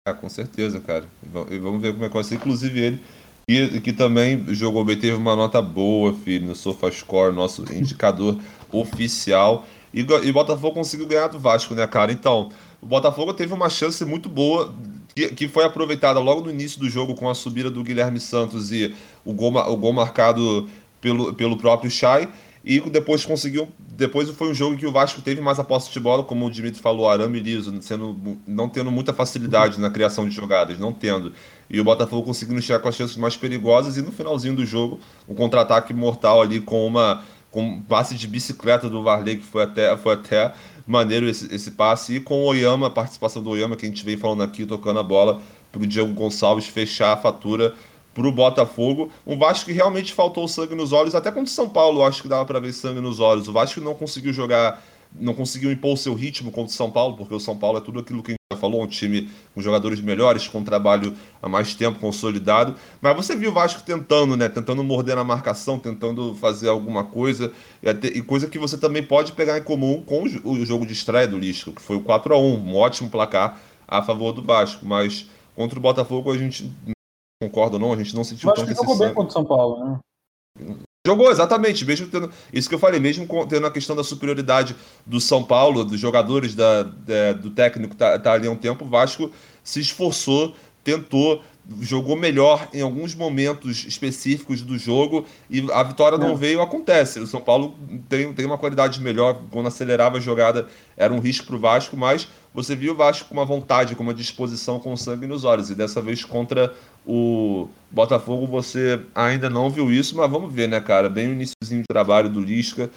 Ah, 0.05 0.13
com 0.15 0.29
certeza, 0.29 0.81
cara. 0.81 1.05
E 1.49 1.59
vamos 1.59 1.81
ver 1.81 1.93
como 1.93 2.05
é 2.05 2.09
que 2.09 2.15
vai 2.15 2.25
ser. 2.25 2.35
Inclusive, 2.35 2.81
ele 2.81 3.01
E 3.49 3.81
que 3.81 3.93
também 3.93 4.45
jogou 4.53 4.85
bem, 4.85 4.99
teve 4.99 5.17
uma 5.17 5.37
nota 5.37 5.63
boa, 5.63 6.13
filho, 6.13 6.49
no 6.49 6.57
SofaScore, 6.57 7.33
nosso 7.33 7.63
indicador 7.73 8.37
oficial. 8.73 9.65
E, 9.95 10.01
e 10.01 10.33
Botafogo 10.33 10.75
conseguiu 10.75 11.07
ganhar 11.07 11.29
do 11.29 11.39
Vasco, 11.39 11.75
né, 11.75 11.87
cara? 11.87 12.11
Então, 12.11 12.51
o 12.81 12.87
Botafogo 12.87 13.33
teve 13.33 13.55
uma 13.55 13.71
chance 13.71 14.05
muito 14.05 14.29
boa, 14.29 14.75
que, 15.15 15.29
que 15.29 15.49
foi 15.49 15.65
aproveitada 15.65 16.19
logo 16.19 16.41
no 16.41 16.51
início 16.51 16.81
do 16.81 16.91
jogo 16.91 17.15
com 17.15 17.31
a 17.31 17.35
subida 17.35 17.71
do 17.71 17.85
Guilherme 17.85 18.19
Santos 18.19 18.73
e 18.73 18.93
o 19.25 19.33
gol, 19.33 19.55
o 19.55 19.77
gol 19.77 19.93
marcado 19.93 20.69
pelo, 21.01 21.33
pelo 21.33 21.57
próprio 21.57 21.91
Chay. 21.91 22.29
E 22.65 22.81
depois 22.81 23.25
conseguiu. 23.25 23.69
Depois 23.79 24.29
foi 24.31 24.51
um 24.51 24.55
jogo 24.55 24.77
que 24.77 24.87
o 24.87 24.93
Vasco 24.93 25.21
teve 25.21 25.41
mais 25.41 25.59
a 25.59 25.65
posse 25.65 25.93
de 25.93 25.99
bola, 25.99 26.23
como 26.23 26.47
o 26.47 26.51
Dimitri 26.51 26.81
falou, 26.81 27.09
arame 27.09 27.41
liso, 27.41 27.75
sendo, 27.83 28.39
não 28.47 28.69
tendo 28.69 28.91
muita 28.91 29.13
facilidade 29.13 29.81
na 29.81 29.91
criação 29.91 30.29
de 30.29 30.35
jogadas, 30.35 30.79
não 30.79 30.93
tendo. 30.93 31.33
E 31.69 31.81
o 31.81 31.85
Botafogo 31.85 32.23
conseguindo 32.25 32.63
chegar 32.63 32.79
com 32.79 32.89
as 32.89 32.95
chances 32.95 33.17
mais 33.17 33.37
perigosas 33.37 33.97
e 33.97 34.03
no 34.03 34.13
finalzinho 34.13 34.55
do 34.55 34.65
jogo, 34.65 35.01
um 35.29 35.35
contra-ataque 35.35 35.93
mortal 35.93 36.41
ali 36.41 36.61
com 36.61 36.87
uma 36.87 37.25
com 37.51 37.63
um 37.63 37.83
passe 37.83 38.15
de 38.15 38.27
bicicleta 38.27 38.89
do 38.89 39.03
Varley, 39.03 39.37
que 39.37 39.45
foi 39.45 39.65
até, 39.65 39.95
foi 39.99 40.15
até 40.15 40.55
maneiro 40.87 41.29
esse, 41.29 41.55
esse 41.55 41.73
passe, 41.73 42.17
e 42.17 42.21
com 42.21 42.43
o 42.43 42.47
Oyama, 42.47 42.87
a 42.87 42.91
participação 42.91 43.43
do 43.43 43.51
Oyama, 43.51 43.77
que 43.77 43.85
a 43.85 43.89
gente 43.89 44.03
vem 44.03 44.17
falando 44.17 44.43
aqui, 44.43 44.65
tocando 44.65 44.99
a 44.99 45.03
bola 45.03 45.41
para 45.71 45.83
o 45.83 45.87
Diego 45.87 46.13
Gonçalves 46.15 46.67
fechar 46.67 47.13
a 47.13 47.17
fatura 47.17 47.75
para 48.15 48.27
o 48.27 48.33
Botafogo. 48.33 49.11
Um 49.27 49.39
Vasco 49.39 49.67
que 49.67 49.73
realmente 49.73 50.13
faltou 50.13 50.47
sangue 50.47 50.75
nos 50.75 50.93
olhos, 50.93 51.15
até 51.15 51.31
contra 51.31 51.45
o 51.45 51.55
São 51.55 51.69
Paulo, 51.69 52.05
acho 52.05 52.23
que 52.23 52.29
dava 52.29 52.45
para 52.45 52.61
ver 52.61 52.73
sangue 52.73 53.01
nos 53.01 53.21
olhos. 53.21 53.49
O 53.49 53.53
Vasco 53.53 53.81
não 53.81 53.95
conseguiu 53.95 54.33
jogar, 54.33 54.83
não 55.15 55.35
conseguiu 55.35 55.73
impor 55.73 55.95
o 55.95 55.97
seu 55.97 56.15
ritmo 56.15 56.51
contra 56.51 56.71
o 56.71 56.77
São 56.77 56.91
Paulo, 56.91 57.17
porque 57.17 57.35
o 57.35 57.41
São 57.41 57.57
Paulo 57.57 57.79
é 57.79 57.81
tudo 57.81 58.01
aquilo 58.01 58.23
que 58.23 58.33
a 58.33 58.35
gente 58.35 58.39
já 58.53 58.59
falou, 58.59 58.83
um 58.83 58.87
time 58.87 59.31
com 59.55 59.63
jogadores 59.63 60.01
melhores, 60.01 60.47
com 60.47 60.63
trabalho 60.63 61.15
há 61.41 61.49
mais 61.49 61.75
tempo, 61.75 61.99
consolidado. 61.99 62.75
Mas 63.01 63.17
você 63.17 63.35
viu 63.35 63.51
o 63.51 63.55
Vasco 63.55 63.83
tentando, 63.83 64.37
né? 64.37 64.49
Tentando 64.49 64.85
morder 64.85 65.17
na 65.17 65.25
marcação, 65.25 65.79
tentando 65.79 66.35
fazer 66.35 66.69
alguma 66.69 67.05
coisa, 67.05 67.53
e, 67.83 68.23
coisa 68.23 68.47
que 68.47 68.59
você 68.59 68.77
também 68.77 69.03
pode 69.03 69.33
pegar 69.33 69.59
em 69.59 69.63
comum 69.63 70.03
com 70.03 70.23
o, 70.23 70.65
jogo 70.65 70.87
de 70.87 70.93
estreia 70.93 71.27
do 71.27 71.39
Lisca, 71.39 71.73
que 71.73 71.81
foi 71.81 71.97
o 71.97 72.01
4 72.01 72.35
a 72.35 72.39
1 72.39 72.43
um 72.43 72.77
ótimo 72.77 73.09
placar 73.09 73.59
a 73.89 74.03
favor 74.03 74.33
do 74.33 74.43
Vasco, 74.43 74.87
mas 74.87 75.29
contra 75.55 75.79
o 75.79 75.83
Botafogo 75.83 76.33
a 76.33 76.39
gente 76.39 76.73
concorda 77.49 77.77
ou 77.77 77.81
não, 77.81 77.93
a 77.93 77.97
gente 77.97 78.15
não 78.15 78.25
sentiu 78.25 78.53
tanto 78.53 78.71
esse 78.71 78.81
jogou 78.81 78.99
bem 78.99 79.13
contra 79.13 79.31
o 79.31 79.33
São 79.33 79.45
Paulo, 79.45 79.85
né? 79.85 79.99
Jogou, 81.05 81.33
exatamente, 81.33 81.85
mesmo 81.85 82.07
tendo. 82.07 82.31
Isso 82.53 82.69
que 82.69 82.75
eu 82.77 82.79
falei, 82.79 83.01
mesmo 83.01 83.27
tendo 83.49 83.67
a 83.67 83.71
questão 83.71 83.97
da 83.97 84.05
superioridade 84.05 84.77
do 85.05 85.21
São 85.21 85.43
Paulo, 85.43 85.85
dos 85.85 85.99
jogadores, 85.99 86.55
da, 86.55 86.85
da 86.85 87.33
do 87.33 87.51
técnico 87.51 87.97
tá, 87.97 88.17
tá 88.19 88.33
ali 88.35 88.47
há 88.47 88.51
um 88.51 88.57
tempo, 88.57 88.85
o 88.85 88.89
Vasco 88.89 89.31
se 89.65 89.81
esforçou, 89.81 90.55
tentou, 90.85 91.43
jogou 91.81 92.17
melhor 92.17 92.69
em 92.73 92.83
alguns 92.83 93.17
momentos 93.17 93.85
específicos 93.85 94.63
do 94.63 94.79
jogo 94.79 95.27
e 95.51 95.67
a 95.73 95.83
vitória 95.83 96.19
não, 96.19 96.29
não 96.29 96.37
veio, 96.37 96.61
acontece. 96.61 97.19
O 97.19 97.27
São 97.27 97.41
Paulo 97.41 97.75
tem, 98.09 98.33
tem 98.33 98.47
uma 98.47 98.59
qualidade 98.59 99.01
melhor, 99.01 99.41
quando 99.51 99.67
acelerava 99.67 100.19
a 100.19 100.21
jogada 100.21 100.69
era 100.97 101.13
um 101.13 101.19
risco 101.19 101.47
para 101.47 101.57
o 101.57 101.59
Vasco, 101.59 101.97
mas 101.97 102.29
você 102.55 102.77
viu 102.77 102.93
o 102.93 102.97
Vasco 102.97 103.29
com 103.29 103.35
uma 103.35 103.45
vontade, 103.45 103.97
com 103.97 104.03
uma 104.03 104.15
disposição, 104.15 104.79
com 104.79 104.97
sangue 104.97 105.27
nos 105.27 105.45
olhos. 105.45 105.71
E 105.71 105.75
dessa 105.75 106.03
vez 106.03 106.25
contra 106.25 106.75
o 107.07 107.69
Botafogo 107.91 108.47
você 108.47 109.01
ainda 109.15 109.51
não 109.51 109.71
viu 109.71 109.91
isso, 109.93 110.17
mas 110.17 110.31
vamos 110.31 110.53
ver, 110.53 110.69
né, 110.69 110.81
cara? 110.81 111.09
Bem 111.09 111.29
o 111.29 111.33
iníciozinho 111.33 111.83
de 111.83 111.89
trabalho 111.89 112.29
do 112.29 112.41
Lisca. 112.41 112.91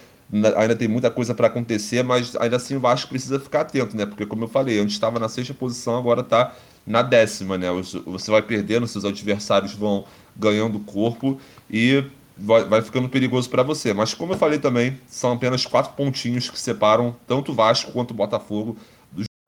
Ainda 0.56 0.74
tem 0.74 0.88
muita 0.88 1.08
coisa 1.10 1.34
para 1.34 1.46
acontecer, 1.46 2.02
mas 2.02 2.34
ainda 2.36 2.56
assim 2.56 2.76
o 2.76 2.80
Vasco 2.80 3.08
precisa 3.08 3.38
ficar 3.38 3.60
atento, 3.60 3.96
né? 3.96 4.04
Porque, 4.06 4.26
como 4.26 4.44
eu 4.44 4.48
falei, 4.48 4.78
antes 4.80 4.94
estava 4.94 5.20
na 5.20 5.28
sexta 5.28 5.54
posição, 5.54 5.96
agora 5.96 6.20
está 6.20 6.52
na 6.84 7.02
décima, 7.02 7.56
né? 7.56 7.68
Você 8.06 8.30
vai 8.30 8.42
perdendo, 8.42 8.86
seus 8.86 9.04
adversários 9.04 9.72
vão 9.74 10.04
ganhando 10.36 10.80
corpo 10.80 11.40
e 11.70 12.04
vai, 12.36 12.64
vai 12.64 12.82
ficando 12.82 13.08
perigoso 13.08 13.48
para 13.48 13.62
você. 13.62 13.94
Mas, 13.94 14.14
como 14.14 14.32
eu 14.32 14.38
falei 14.38 14.58
também, 14.58 14.98
são 15.06 15.32
apenas 15.32 15.64
quatro 15.64 15.92
pontinhos 15.92 16.50
que 16.50 16.58
separam 16.58 17.14
tanto 17.26 17.52
o 17.52 17.54
Vasco 17.54 17.92
quanto 17.92 18.10
o 18.10 18.14
Botafogo 18.14 18.76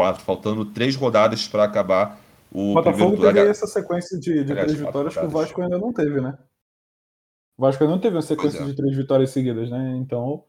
quatro, 0.00 0.22
faltando 0.22 0.64
três 0.64 0.94
rodadas 0.94 1.48
para 1.48 1.64
acabar 1.64 2.20
o. 2.58 2.74
Botafogo 2.74 3.20
teve 3.20 3.40
essa 3.40 3.66
sequência 3.66 4.18
de, 4.18 4.44
de 4.44 4.54
três 4.54 4.74
vitórias 4.74 5.14
que 5.14 5.24
o 5.24 5.28
Vasco 5.28 5.62
ainda 5.62 5.78
não 5.78 5.92
teve, 5.92 6.20
né? 6.20 6.36
O 7.56 7.62
Vasco 7.62 7.82
ainda 7.82 7.94
não 7.94 8.00
teve 8.00 8.16
uma 8.16 8.22
sequência 8.22 8.60
é. 8.60 8.64
de 8.64 8.74
três 8.74 8.96
vitórias 8.96 9.30
seguidas, 9.30 9.70
né? 9.70 9.96
Então 9.96 10.44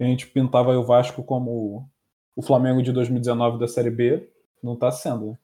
a 0.00 0.04
gente 0.04 0.26
pintava 0.26 0.76
o 0.76 0.84
Vasco 0.84 1.22
como 1.22 1.88
o 2.36 2.42
Flamengo 2.42 2.82
de 2.82 2.92
2019 2.92 3.58
da 3.58 3.66
Série 3.68 3.90
B, 3.90 4.30
não 4.62 4.74
está 4.74 4.90
sendo. 4.90 5.30
Né? 5.30 5.38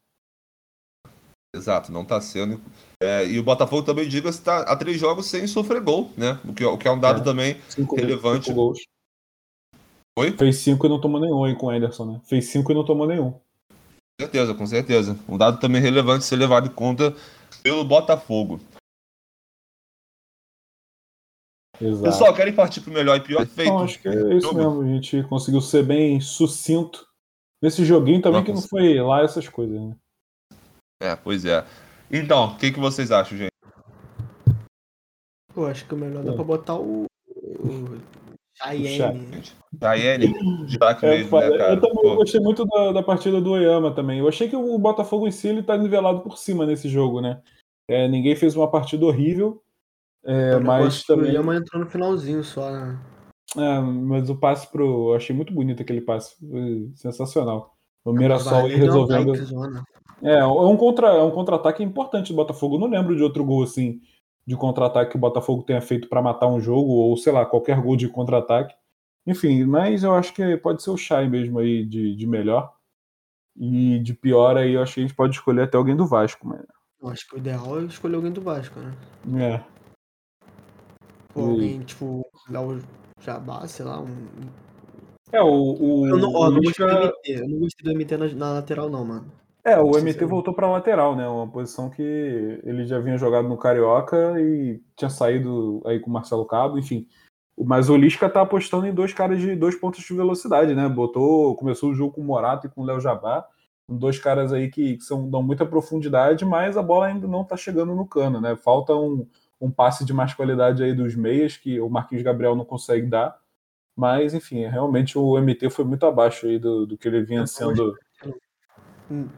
Exato, 1.55 1.92
não 1.92 2.03
está 2.03 2.20
sendo. 2.20 2.61
É, 3.03 3.26
e 3.26 3.38
o 3.38 3.42
Botafogo 3.42 3.82
também, 3.82 4.09
diga, 4.09 4.28
está 4.28 4.61
há 4.61 4.76
três 4.76 4.98
jogos 4.98 5.26
sem 5.26 5.46
sofrer 5.46 5.82
gol, 5.82 6.11
né? 6.16 6.40
O 6.44 6.53
que, 6.53 6.64
o 6.64 6.78
que 6.78 6.88
é 6.88 6.90
um 6.90 6.98
dado 6.98 7.20
é, 7.20 7.24
também 7.24 7.61
cinco, 7.68 7.96
relevante. 7.96 8.46
Cinco 8.46 8.57
gols. 8.57 8.78
Oi? 10.18 10.32
Fez 10.32 10.59
5 10.59 10.84
e 10.84 10.88
não 10.90 11.00
tomou 11.00 11.18
nenhum 11.20 11.42
aí 11.44 11.57
com 11.57 11.66
o 11.66 11.70
Anderson, 11.70 12.05
né? 12.05 12.20
Fez 12.24 12.46
5 12.48 12.70
e 12.70 12.74
não 12.74 12.84
tomou 12.84 13.07
nenhum. 13.07 13.40
Com 14.18 14.24
certeza, 14.24 14.54
com 14.54 14.66
certeza. 14.66 15.18
Um 15.28 15.36
dado 15.36 15.58
também 15.58 15.80
relevante 15.80 16.24
ser 16.24 16.36
levado 16.36 16.68
em 16.68 16.74
conta 16.74 17.14
pelo 17.62 17.84
Botafogo. 17.84 18.60
Exato. 21.80 22.04
Pessoal, 22.04 22.34
querem 22.34 22.54
partir 22.54 22.80
para 22.80 22.90
o 22.90 22.94
melhor 22.94 23.16
e 23.16 23.20
pior 23.20 23.46
feito? 23.46 23.68
Então, 23.68 23.82
acho 23.82 24.00
que 24.00 24.08
é 24.08 24.36
isso 24.36 24.54
mesmo. 24.54 24.82
A 24.82 24.86
gente 24.86 25.22
conseguiu 25.24 25.60
ser 25.60 25.84
bem 25.84 26.20
sucinto 26.20 27.06
nesse 27.60 27.84
joguinho 27.84 28.22
também 28.22 28.40
não, 28.40 28.44
que 28.44 28.52
não 28.52 28.62
foi 28.62 29.00
lá 29.00 29.22
essas 29.22 29.48
coisas, 29.48 29.80
né? 29.80 29.96
É, 31.02 31.16
pois 31.16 31.44
é. 31.44 31.66
Então, 32.10 32.52
o 32.52 32.56
que, 32.56 32.70
que 32.70 32.78
vocês 32.78 33.10
acham, 33.10 33.36
gente? 33.36 33.50
Eu 35.54 35.66
acho 35.66 35.86
que 35.86 35.94
o 35.94 35.96
melhor 35.98 36.22
dá 36.22 36.32
para 36.32 36.44
botar 36.44 36.76
o, 36.76 37.04
o 37.04 38.00
Cheyenne, 38.62 40.66
Jack 40.66 41.04
é, 41.04 41.10
mesmo, 41.10 41.40
né, 41.40 41.58
cara? 41.58 41.74
Eu 41.74 41.80
também 41.80 42.16
gostei 42.16 42.40
muito 42.40 42.64
da, 42.66 42.92
da, 42.92 43.02
partida 43.02 43.40
do 43.40 43.52
Oyama 43.52 43.94
também. 43.94 44.18
Eu 44.18 44.28
achei 44.28 44.48
que 44.48 44.56
o 44.56 44.78
Botafogo 44.78 45.26
em 45.26 45.30
si 45.30 45.48
ele 45.48 45.62
tá 45.62 45.76
nivelado 45.76 46.20
por 46.20 46.38
cima 46.38 46.66
nesse 46.66 46.88
jogo, 46.88 47.20
né? 47.20 47.40
É, 47.88 48.06
ninguém 48.08 48.36
fez 48.36 48.56
uma 48.56 48.70
partida 48.70 49.04
horrível. 49.04 49.62
É, 50.24 50.58
mas 50.58 51.04
também... 51.04 51.26
O 51.26 51.28
Oyama 51.30 51.56
entrou 51.56 51.82
no 51.82 51.90
finalzinho 51.90 52.44
só, 52.44 52.70
né? 52.70 52.98
É, 53.56 53.80
mas 53.80 54.30
o 54.30 54.36
passe 54.36 54.70
pro. 54.70 55.10
Eu 55.10 55.16
achei 55.16 55.34
muito 55.34 55.52
bonito 55.52 55.82
aquele 55.82 56.00
passe. 56.00 56.36
Foi 56.38 56.90
sensacional. 56.94 57.74
O 58.04 58.12
Mirassol 58.12 58.66
aí 58.66 58.74
resolvendo. 58.74 59.32
É, 60.22 60.38
é 60.38 60.46
um 60.46 60.76
contra, 60.76 61.08
é 61.08 61.22
um 61.22 61.30
contra-ataque 61.30 61.82
importante 61.82 62.32
do 62.32 62.36
Botafogo. 62.36 62.76
Eu 62.76 62.80
não 62.80 62.88
lembro 62.88 63.16
de 63.16 63.22
outro 63.22 63.44
gol 63.44 63.62
assim 63.62 64.00
de 64.47 64.57
contra-ataque 64.57 65.12
que 65.12 65.16
o 65.16 65.20
Botafogo 65.20 65.62
tenha 65.62 65.80
feito 65.80 66.09
para 66.09 66.22
matar 66.22 66.49
um 66.49 66.61
jogo, 66.61 66.90
ou 66.93 67.16
sei 67.16 67.32
lá, 67.32 67.47
qualquer 67.47 67.80
gol 67.80 67.97
de 67.97 68.09
contra-ataque. 68.09 68.74
Enfim, 69.26 69.64
mas 69.64 70.03
eu 70.03 70.14
acho 70.14 70.34
que 70.34 70.57
pode 70.57 70.82
ser 70.82 70.90
o 70.90 70.97
Chay 70.97 71.28
mesmo 71.28 71.59
aí 71.59 71.84
de, 71.84 72.14
de 72.14 72.26
melhor. 72.26 72.74
E 73.57 73.99
de 74.01 74.14
pior 74.14 74.57
aí 74.57 74.72
eu 74.72 74.82
acho 74.82 74.95
que 74.95 75.01
a 75.01 75.03
gente 75.03 75.14
pode 75.14 75.34
escolher 75.34 75.62
até 75.62 75.76
alguém 75.76 75.95
do 75.95 76.07
Vasco, 76.07 76.47
mas. 76.47 76.64
Eu 77.01 77.09
acho 77.09 77.28
que 77.28 77.34
o 77.34 77.38
ideal 77.38 77.80
é 77.80 77.84
escolher 77.84 78.16
alguém 78.16 78.32
do 78.32 78.40
Vasco, 78.40 78.80
né? 78.80 78.95
É. 79.40 79.64
Ou 81.34 81.51
alguém, 81.51 81.80
tipo, 81.80 82.26
Léo 82.49 82.80
Jabá, 83.20 83.66
sei 83.66 83.84
lá, 83.84 84.01
um. 84.01 84.28
É, 85.30 85.43
o. 85.43 85.49
o 85.49 86.07
eu, 86.07 86.18
não, 86.18 86.32
ó, 86.32 86.49
o 86.49 86.51
não 86.51 86.61
gostei 86.61 86.86
do 86.86 86.95
MT, 86.95 87.16
eu 87.26 87.49
não 87.49 87.59
gostei 87.59 87.84
do 87.84 87.99
MT 87.99 88.16
na, 88.16 88.28
na 88.28 88.53
lateral, 88.55 88.90
não, 88.90 89.05
mano. 89.05 89.41
É, 89.64 89.78
o 89.78 89.90
MT 89.92 90.24
voltou 90.24 90.52
para 90.52 90.70
lateral, 90.70 91.14
né? 91.14 91.26
Uma 91.28 91.48
posição 91.48 91.88
que 91.88 92.02
ele 92.64 92.84
já 92.84 92.98
vinha 92.98 93.16
jogado 93.16 93.48
no 93.48 93.56
Carioca 93.56 94.40
e 94.40 94.82
tinha 94.96 95.08
saído 95.08 95.80
aí 95.86 96.00
com 96.00 96.10
o 96.10 96.12
Marcelo 96.12 96.44
Cabo, 96.44 96.78
enfim. 96.78 97.06
Mas 97.56 97.88
o 97.88 97.96
Lisca 97.96 98.28
tá 98.28 98.40
apostando 98.42 98.86
em 98.86 98.94
dois 98.94 99.12
caras 99.12 99.40
de 99.40 99.54
dois 99.54 99.76
pontos 99.76 100.02
de 100.02 100.14
velocidade, 100.14 100.74
né? 100.74 100.88
Botou, 100.88 101.54
começou 101.54 101.90
o 101.90 101.94
jogo 101.94 102.14
com 102.14 102.20
o 102.20 102.24
Morato 102.24 102.66
e 102.66 102.70
com 102.70 102.82
o 102.82 102.84
Léo 102.84 103.00
Jabá, 103.00 103.46
dois 103.88 104.18
caras 104.18 104.52
aí 104.52 104.68
que, 104.68 104.96
que, 104.96 105.04
são, 105.04 105.30
dão 105.30 105.42
muita 105.42 105.64
profundidade, 105.64 106.44
mas 106.44 106.76
a 106.76 106.82
bola 106.82 107.06
ainda 107.06 107.28
não 107.28 107.44
tá 107.44 107.56
chegando 107.56 107.94
no 107.94 108.06
cano, 108.06 108.40
né? 108.40 108.56
Falta 108.56 108.94
um, 108.94 109.28
um 109.60 109.70
passe 109.70 110.04
de 110.04 110.12
mais 110.12 110.34
qualidade 110.34 110.82
aí 110.82 110.92
dos 110.92 111.14
meias 111.14 111.56
que 111.56 111.80
o 111.80 111.88
Marquinhos 111.88 112.24
Gabriel 112.24 112.56
não 112.56 112.64
consegue 112.64 113.06
dar. 113.06 113.40
Mas, 113.94 114.34
enfim, 114.34 114.66
realmente 114.66 115.16
o 115.18 115.38
MT 115.38 115.70
foi 115.70 115.84
muito 115.84 116.04
abaixo 116.04 116.46
aí 116.46 116.58
do, 116.58 116.86
do 116.86 116.96
que 116.96 117.06
ele 117.06 117.22
vinha 117.22 117.46
sendo 117.46 117.94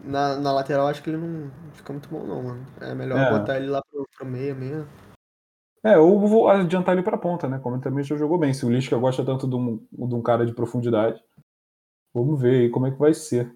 na, 0.04 0.36
na 0.36 0.52
lateral 0.52 0.86
acho 0.86 1.02
que 1.02 1.10
ele 1.10 1.16
não 1.16 1.50
fica 1.72 1.92
muito 1.92 2.08
bom, 2.08 2.24
não, 2.24 2.42
mano. 2.42 2.66
É 2.80 2.94
melhor 2.94 3.18
é. 3.18 3.30
botar 3.30 3.56
ele 3.56 3.66
lá 3.66 3.82
pro, 3.90 4.06
pro 4.16 4.26
meio 4.26 4.54
mesmo. 4.54 4.86
É, 5.82 5.98
ou 5.98 6.18
vou 6.26 6.48
adiantar 6.48 6.94
ele 6.94 7.02
pra 7.02 7.18
ponta, 7.18 7.46
né? 7.46 7.58
Como 7.58 7.76
ele 7.76 7.82
também 7.82 8.02
já 8.02 8.16
jogou 8.16 8.38
bem. 8.38 8.54
Se 8.54 8.64
o 8.64 8.70
Lisca 8.70 8.96
gosta 8.96 9.24
tanto 9.24 9.46
de 9.46 9.54
um, 9.54 9.86
de 9.92 10.14
um 10.14 10.22
cara 10.22 10.46
de 10.46 10.54
profundidade, 10.54 11.22
vamos 12.14 12.40
ver 12.40 12.62
aí 12.62 12.70
como 12.70 12.86
é 12.86 12.90
que 12.90 12.98
vai 12.98 13.12
ser. 13.12 13.54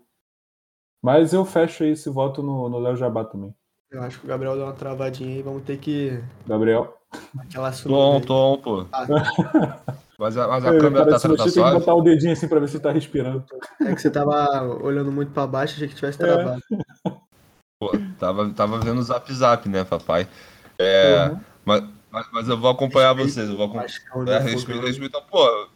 Mas 1.03 1.33
eu 1.33 1.45
fecho 1.45 1.85
aí 1.85 1.91
esse 1.91 2.11
voto 2.11 2.43
no 2.43 2.79
Léo 2.79 2.97
Jabá 2.97 3.25
também. 3.25 3.55
Eu 3.91 4.03
acho 4.03 4.21
que 4.21 4.27
o 4.27 4.29
Gabriel 4.29 4.55
deu 4.55 4.65
uma 4.67 4.75
travadinha 4.75 5.37
aí, 5.37 5.43
vamos 5.43 5.63
ter 5.63 5.79
que. 5.79 6.23
Gabriel. 6.47 6.99
Aquela 7.39 7.73
Tom, 7.73 8.21
tom, 8.21 8.59
pô. 8.59 8.87
Ah. 8.93 9.97
Mas 10.19 10.37
a, 10.37 10.49
mas 10.49 10.65
a 10.65 10.75
é, 10.75 10.79
câmera 10.79 11.05
tá, 11.05 11.13
tá, 11.13 11.29
tá 11.29 11.45
Você 11.45 11.53
tem 11.53 11.65
que 11.65 11.79
botar 11.79 11.95
o 11.95 12.03
dedinho 12.03 12.33
assim 12.33 12.49
pra 12.49 12.59
ver 12.59 12.69
se 12.69 12.81
tá 12.81 12.91
respirando. 12.91 13.45
É 13.81 13.95
que 13.95 14.03
você 14.03 14.11
tava 14.11 14.63
olhando 14.83 15.13
muito 15.13 15.31
pra 15.31 15.47
baixo, 15.47 15.75
achei 15.75 15.87
que 15.87 15.95
tivesse 15.95 16.21
é. 16.21 16.27
travado. 16.27 16.61
É. 16.73 17.11
Pô, 17.81 17.93
tava, 18.19 18.51
tava 18.51 18.81
vendo 18.81 18.99
o 18.99 19.03
zap 19.03 19.33
zap, 19.33 19.69
né, 19.69 19.85
papai? 19.85 20.29
É, 20.77 21.29
uhum. 21.31 21.41
mas, 21.65 21.85
mas, 22.33 22.49
eu 22.49 22.59
vou 22.59 22.71
acompanhar 22.71 23.15
respeito, 23.15 23.35
vocês. 23.35 23.49
Eu 23.49 23.57
vou 23.57 23.67
acompanhar. 23.67 23.87
É, 24.27 24.39
respeito, 24.41 24.85
respeito, 24.85 25.23
pô. 25.31 25.69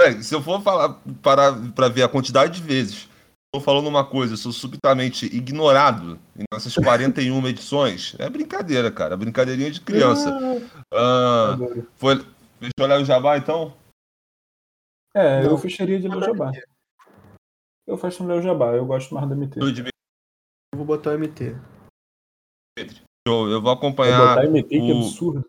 É, 0.00 0.12
se 0.22 0.32
eu 0.32 0.40
for 0.40 0.62
falar 0.62 1.00
para, 1.20 1.52
para 1.74 1.88
ver 1.88 2.04
a 2.04 2.08
quantidade 2.08 2.60
de 2.60 2.62
vezes 2.62 3.08
estou 3.54 3.62
falando 3.62 3.86
uma 3.86 4.02
coisa, 4.02 4.32
eu 4.32 4.38
sou 4.38 4.50
subitamente 4.50 5.26
ignorado 5.26 6.18
em 6.34 6.44
nossas 6.50 6.74
41 6.74 7.46
edições, 7.48 8.16
é 8.18 8.28
brincadeira, 8.30 8.90
cara. 8.90 9.14
Brincadeirinha 9.14 9.70
de 9.70 9.82
criança. 9.82 10.34
Ah, 10.90 11.58
foi, 11.96 12.24
deixa 12.62 12.72
eu 12.78 12.84
olhar 12.84 13.00
o 13.00 13.04
Jabá 13.04 13.36
então? 13.36 13.76
É, 15.14 15.44
eu 15.44 15.58
fecharia 15.58 15.98
de 16.00 16.08
ler 16.08 16.16
o 16.16 16.20
Jabá. 16.20 16.52
Eu 17.86 17.98
faço 17.98 18.24
ler 18.24 18.38
o 18.38 18.42
Jabá, 18.42 18.72
eu 18.72 18.86
gosto 18.86 19.12
mais 19.14 19.28
da 19.28 19.34
MT. 19.34 19.58
Eu 19.60 20.76
vou 20.76 20.86
botar 20.86 21.10
o 21.10 21.18
MT. 21.18 21.56
Eu, 23.26 23.48
eu 23.50 23.60
vou 23.60 23.72
acompanhar. 23.72 24.36
Vai 24.36 24.46
botar 24.46 24.50
MT, 24.50 24.78
o... 24.78 24.80
que 24.80 24.92
absurdo. 24.92 25.46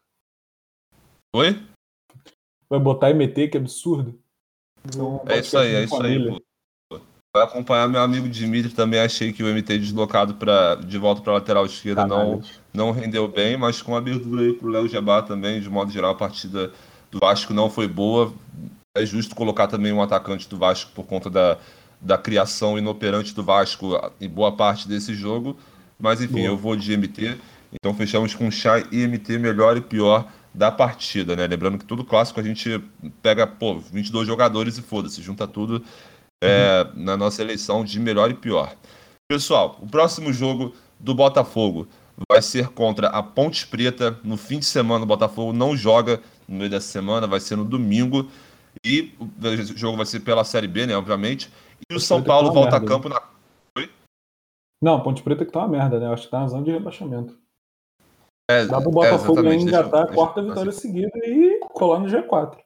Oi? 1.35 1.67
Vai 2.69 2.79
botar 2.79 3.13
MT, 3.13 3.47
que 3.47 3.57
absurdo. 3.57 4.19
Então, 4.85 5.23
é 5.27 5.39
isso 5.39 5.57
aí, 5.57 5.75
é 5.75 5.83
isso 5.83 5.95
família. 5.95 6.33
aí. 6.33 6.39
Pô. 6.89 6.99
Vai 7.35 7.45
acompanhar 7.45 7.87
meu 7.87 8.01
amigo 8.01 8.27
Dimitri 8.27 8.73
também. 8.73 8.99
Achei 8.99 9.31
que 9.31 9.43
o 9.43 9.47
MT 9.47 9.77
deslocado 9.77 10.35
pra, 10.35 10.75
de 10.75 10.97
volta 10.97 11.21
para 11.21 11.33
lateral 11.33 11.65
esquerda 11.65 12.05
não, 12.05 12.41
não 12.73 12.91
rendeu 12.91 13.27
bem, 13.27 13.55
mas 13.55 13.81
com 13.81 13.95
abertura 13.95 14.41
aí 14.41 14.53
pro 14.53 14.69
Léo 14.69 14.87
Jabá 14.87 15.21
também, 15.21 15.61
de 15.61 15.69
modo 15.69 15.91
geral, 15.91 16.11
a 16.11 16.17
partida 16.17 16.73
do 17.13 17.19
Vasco 17.19 17.53
não 17.53 17.69
foi 17.69 17.87
boa. 17.87 18.33
É 18.97 19.05
justo 19.05 19.35
colocar 19.35 19.67
também 19.67 19.93
um 19.93 20.01
atacante 20.01 20.49
do 20.49 20.57
Vasco 20.57 20.91
por 20.93 21.05
conta 21.05 21.29
da, 21.29 21.57
da 22.01 22.17
criação 22.17 22.77
inoperante 22.77 23.33
do 23.33 23.43
Vasco 23.43 23.91
em 24.19 24.27
boa 24.27 24.51
parte 24.51 24.87
desse 24.87 25.13
jogo. 25.13 25.57
Mas 25.99 26.21
enfim, 26.21 26.33
boa. 26.33 26.47
eu 26.47 26.57
vou 26.57 26.75
de 26.75 26.95
MT. 26.97 27.37
Então 27.71 27.93
fechamos 27.93 28.33
com 28.33 28.49
Chai 28.51 28.85
e 28.91 29.07
MT 29.07 29.37
melhor 29.37 29.77
e 29.77 29.81
pior 29.81 30.27
da 30.53 30.71
partida, 30.71 31.35
né? 31.35 31.47
Lembrando 31.47 31.77
que 31.77 31.85
todo 31.85 32.03
clássico 32.03 32.39
a 32.39 32.43
gente 32.43 32.83
pega, 33.21 33.47
pô, 33.47 33.79
22 33.79 34.27
jogadores 34.27 34.77
e 34.77 34.81
foda-se, 34.81 35.21
junta 35.21 35.47
tudo 35.47 35.83
é, 36.43 36.85
uhum. 36.95 37.03
na 37.03 37.17
nossa 37.17 37.41
eleição 37.41 37.83
de 37.83 37.99
melhor 37.99 38.29
e 38.29 38.35
pior. 38.35 38.75
Pessoal, 39.27 39.79
o 39.81 39.87
próximo 39.87 40.31
jogo 40.31 40.75
do 40.99 41.15
Botafogo 41.15 41.87
vai 42.29 42.41
ser 42.41 42.69
contra 42.69 43.07
a 43.07 43.21
Ponte 43.21 43.67
Preta. 43.67 44.19
No 44.23 44.37
fim 44.37 44.59
de 44.59 44.65
semana, 44.65 45.03
o 45.03 45.07
Botafogo 45.07 45.53
não 45.53 45.75
joga 45.75 46.21
no 46.47 46.57
meio 46.57 46.69
dessa 46.69 46.87
semana, 46.87 47.27
vai 47.27 47.39
ser 47.39 47.55
no 47.55 47.65
domingo. 47.65 48.29
E 48.85 49.13
o 49.19 49.77
jogo 49.77 49.97
vai 49.97 50.05
ser 50.05 50.21
pela 50.21 50.43
Série 50.43 50.67
B, 50.67 50.87
né? 50.87 50.95
Obviamente. 50.95 51.51
E 51.89 51.95
o 51.95 51.99
São 51.99 52.23
Paulo 52.23 52.49
tá 52.49 52.53
volta 52.53 52.75
a 52.77 52.81
campo 52.81 53.09
né? 53.09 53.15
na. 53.15 53.21
Oi? 53.77 53.89
Não, 54.81 55.01
Ponte 55.01 55.21
Preta 55.21 55.45
que 55.45 55.51
tá 55.51 55.59
uma 55.59 55.67
merda, 55.67 55.99
né? 55.99 56.07
acho 56.07 56.23
que 56.23 56.31
tá 56.31 56.39
na 56.39 56.47
zona 56.47 56.63
de 56.63 56.71
rebaixamento. 56.71 57.37
É, 58.49 58.65
Dá 58.65 58.81
pro 58.81 58.91
Botafogo 58.91 59.47
é, 59.47 59.55
engatar 59.55 60.03
a 60.03 60.07
quarta 60.07 60.41
vitória 60.41 60.69
assim. 60.69 60.81
seguida 60.81 61.11
e 61.25 61.59
colar 61.73 61.99
no 61.99 62.07
G4. 62.07 62.57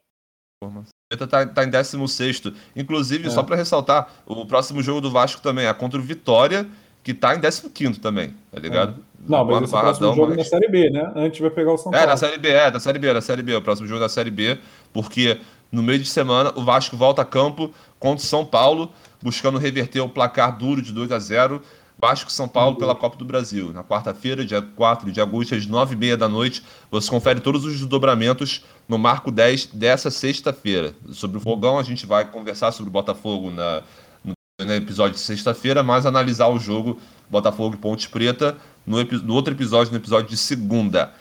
Preta 1.09 1.27
tá, 1.27 1.45
tá 1.45 1.63
em 1.63 1.69
16. 1.69 2.43
Inclusive, 2.75 3.27
é. 3.27 3.29
só 3.29 3.43
para 3.43 3.55
ressaltar, 3.55 4.11
o 4.25 4.45
próximo 4.45 4.81
jogo 4.81 5.01
do 5.01 5.11
Vasco 5.11 5.41
também 5.41 5.67
é 5.67 5.73
contra 5.73 5.99
o 5.99 6.03
Vitória, 6.03 6.67
que 7.07 7.13
tá 7.13 7.33
em 7.33 7.39
15, 7.39 8.01
também, 8.01 8.33
tá 8.51 8.59
ligado? 8.59 8.99
É. 8.99 9.29
Não, 9.29 9.45
mas 9.45 9.63
esse 9.63 9.71
próximo 9.71 10.13
jogo 10.13 10.27
mas... 10.27 10.39
na 10.39 10.43
Série 10.43 10.67
B, 10.67 10.89
né? 10.89 11.09
Antes 11.15 11.39
vai 11.39 11.49
pegar 11.49 11.71
o 11.71 11.77
São 11.77 11.89
Paulo. 11.89 12.03
É, 12.03 12.05
na 12.05 12.17
Série 12.17 12.37
B, 12.37 12.49
é, 12.49 12.69
na 12.69 12.79
Série 12.81 12.99
B, 12.99 13.13
na 13.13 13.21
Série 13.21 13.41
B, 13.41 13.55
o 13.55 13.61
próximo 13.61 13.87
jogo 13.87 14.01
da 14.01 14.09
Série 14.09 14.29
B, 14.29 14.57
porque 14.91 15.39
no 15.71 15.81
meio 15.81 15.99
de 15.99 16.09
semana 16.09 16.51
o 16.57 16.65
Vasco 16.65 16.97
volta 16.97 17.21
a 17.21 17.25
campo 17.25 17.73
contra 17.97 18.25
o 18.25 18.27
São 18.27 18.45
Paulo, 18.45 18.91
buscando 19.23 19.57
reverter 19.57 20.01
o 20.01 20.09
placar 20.09 20.57
duro 20.57 20.81
de 20.81 20.91
2 20.91 21.13
a 21.13 21.19
0 21.19 21.61
Vasco 21.97 22.29
São 22.29 22.45
Paulo 22.45 22.75
pela 22.75 22.93
Copa 22.93 23.15
do 23.15 23.23
Brasil. 23.23 23.71
Na 23.71 23.85
quarta-feira, 23.85 24.45
dia 24.45 24.61
4 24.61 25.09
de 25.09 25.21
agosto, 25.21 25.55
às 25.55 25.65
9h30 25.65 26.17
da 26.17 26.27
noite, 26.27 26.61
você 26.91 27.09
confere 27.09 27.39
todos 27.39 27.63
os 27.63 27.71
desdobramentos 27.71 28.65
no 28.85 28.97
Marco 28.97 29.31
10 29.31 29.67
dessa 29.67 30.11
sexta-feira. 30.11 30.93
Sobre 31.11 31.37
o 31.37 31.39
Fogão, 31.39 31.79
a 31.79 31.83
gente 31.83 32.05
vai 32.05 32.25
conversar 32.25 32.73
sobre 32.73 32.89
o 32.89 32.91
Botafogo 32.91 33.49
na, 33.49 33.81
no, 34.59 34.65
no 34.65 34.73
episódio 34.73 35.13
de 35.13 35.19
sexta-feira, 35.19 35.83
mas 35.83 36.05
analisar 36.05 36.47
o 36.47 36.59
jogo 36.59 36.99
Botafogo 37.29 37.75
e 37.75 37.77
Ponte 37.77 38.09
Preta 38.09 38.57
no, 38.85 39.03
no, 39.03 39.33
outro 39.33 39.53
episódio, 39.53 39.91
no 39.91 39.99
episódio 39.99 40.29
de 40.29 40.37
segunda. 40.37 41.13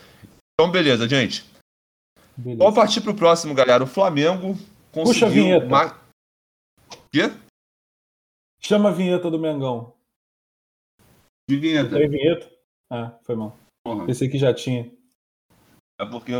Então, 0.55 0.71
beleza, 0.71 1.09
gente. 1.09 1.45
Beleza. 2.37 2.59
Vamos 2.59 2.75
partir 2.75 3.01
para 3.01 3.11
o 3.11 3.17
próximo, 3.17 3.55
galera. 3.55 3.85
O 3.85 3.89
Flamengo 3.89 4.57
conseguiu... 4.93 5.05
Puxa 5.05 5.27
a 5.27 5.29
vinheta. 5.29 5.67
Ma... 5.67 6.01
Quê? 7.13 7.33
Chama 8.61 8.91
a 8.91 8.93
vinheta 8.93 9.31
do 9.31 9.39
Mengão. 9.39 9.93
De 11.49 11.57
vinheta. 11.57 11.97
Tem 11.97 12.09
vinheta? 12.09 12.51
Ah, 12.91 13.19
foi 13.23 13.37
mal. 13.37 13.57
Uhum. 13.87 14.09
Esse 14.09 14.25
aqui 14.25 14.39
já 14.39 14.53
tinha. 14.53 14.91
É 16.01 16.05
porque, 16.05 16.33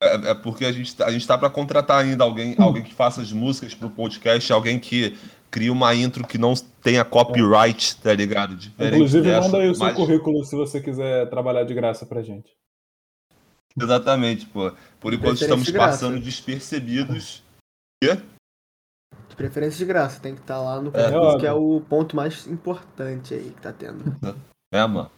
é, 0.00 0.30
é 0.30 0.34
porque 0.34 0.64
a 0.64 0.72
gente, 0.72 0.94
tá, 0.94 1.06
a 1.06 1.12
gente 1.12 1.26
tá 1.26 1.36
para 1.36 1.50
contratar 1.50 2.02
ainda 2.02 2.24
alguém, 2.24 2.52
hum. 2.52 2.62
alguém 2.62 2.82
que 2.82 2.94
faça 2.94 3.20
as 3.20 3.32
músicas 3.32 3.74
pro 3.74 3.90
podcast, 3.90 4.52
alguém 4.52 4.78
que 4.78 5.18
crie 5.52 5.70
uma 5.70 5.94
intro 5.94 6.26
que 6.26 6.38
não 6.38 6.54
tenha 6.82 7.04
copyright, 7.04 7.96
tá 7.98 8.12
ligado? 8.14 8.56
Diferente 8.56 8.94
Inclusive, 8.94 9.28
dessa, 9.28 9.48
manda 9.48 9.58
aí 9.58 9.70
o 9.70 9.74
seu 9.74 9.86
mas... 9.86 9.94
currículo 9.94 10.44
se 10.44 10.56
você 10.56 10.80
quiser 10.80 11.28
trabalhar 11.28 11.64
de 11.64 11.74
graça 11.74 12.06
pra 12.06 12.22
gente. 12.22 12.50
Exatamente, 13.80 14.46
pô. 14.46 14.72
Por 14.98 15.12
enquanto 15.12 15.42
estamos 15.42 15.70
passando 15.70 16.18
despercebidos. 16.18 17.42
Quê? 18.02 18.20
De 19.28 19.36
preferência 19.36 19.78
de 19.78 19.84
graça, 19.84 20.20
tem 20.20 20.34
que 20.34 20.40
estar 20.40 20.56
tá 20.56 20.60
lá 20.60 20.80
no 20.80 20.90
é, 20.90 21.38
que 21.38 21.46
é 21.46 21.52
o 21.52 21.80
ponto 21.80 22.16
mais 22.16 22.46
importante 22.46 23.34
aí 23.34 23.50
que 23.50 23.60
tá 23.60 23.72
tendo. 23.72 24.04
É, 24.72 24.86
mano. 24.86 25.10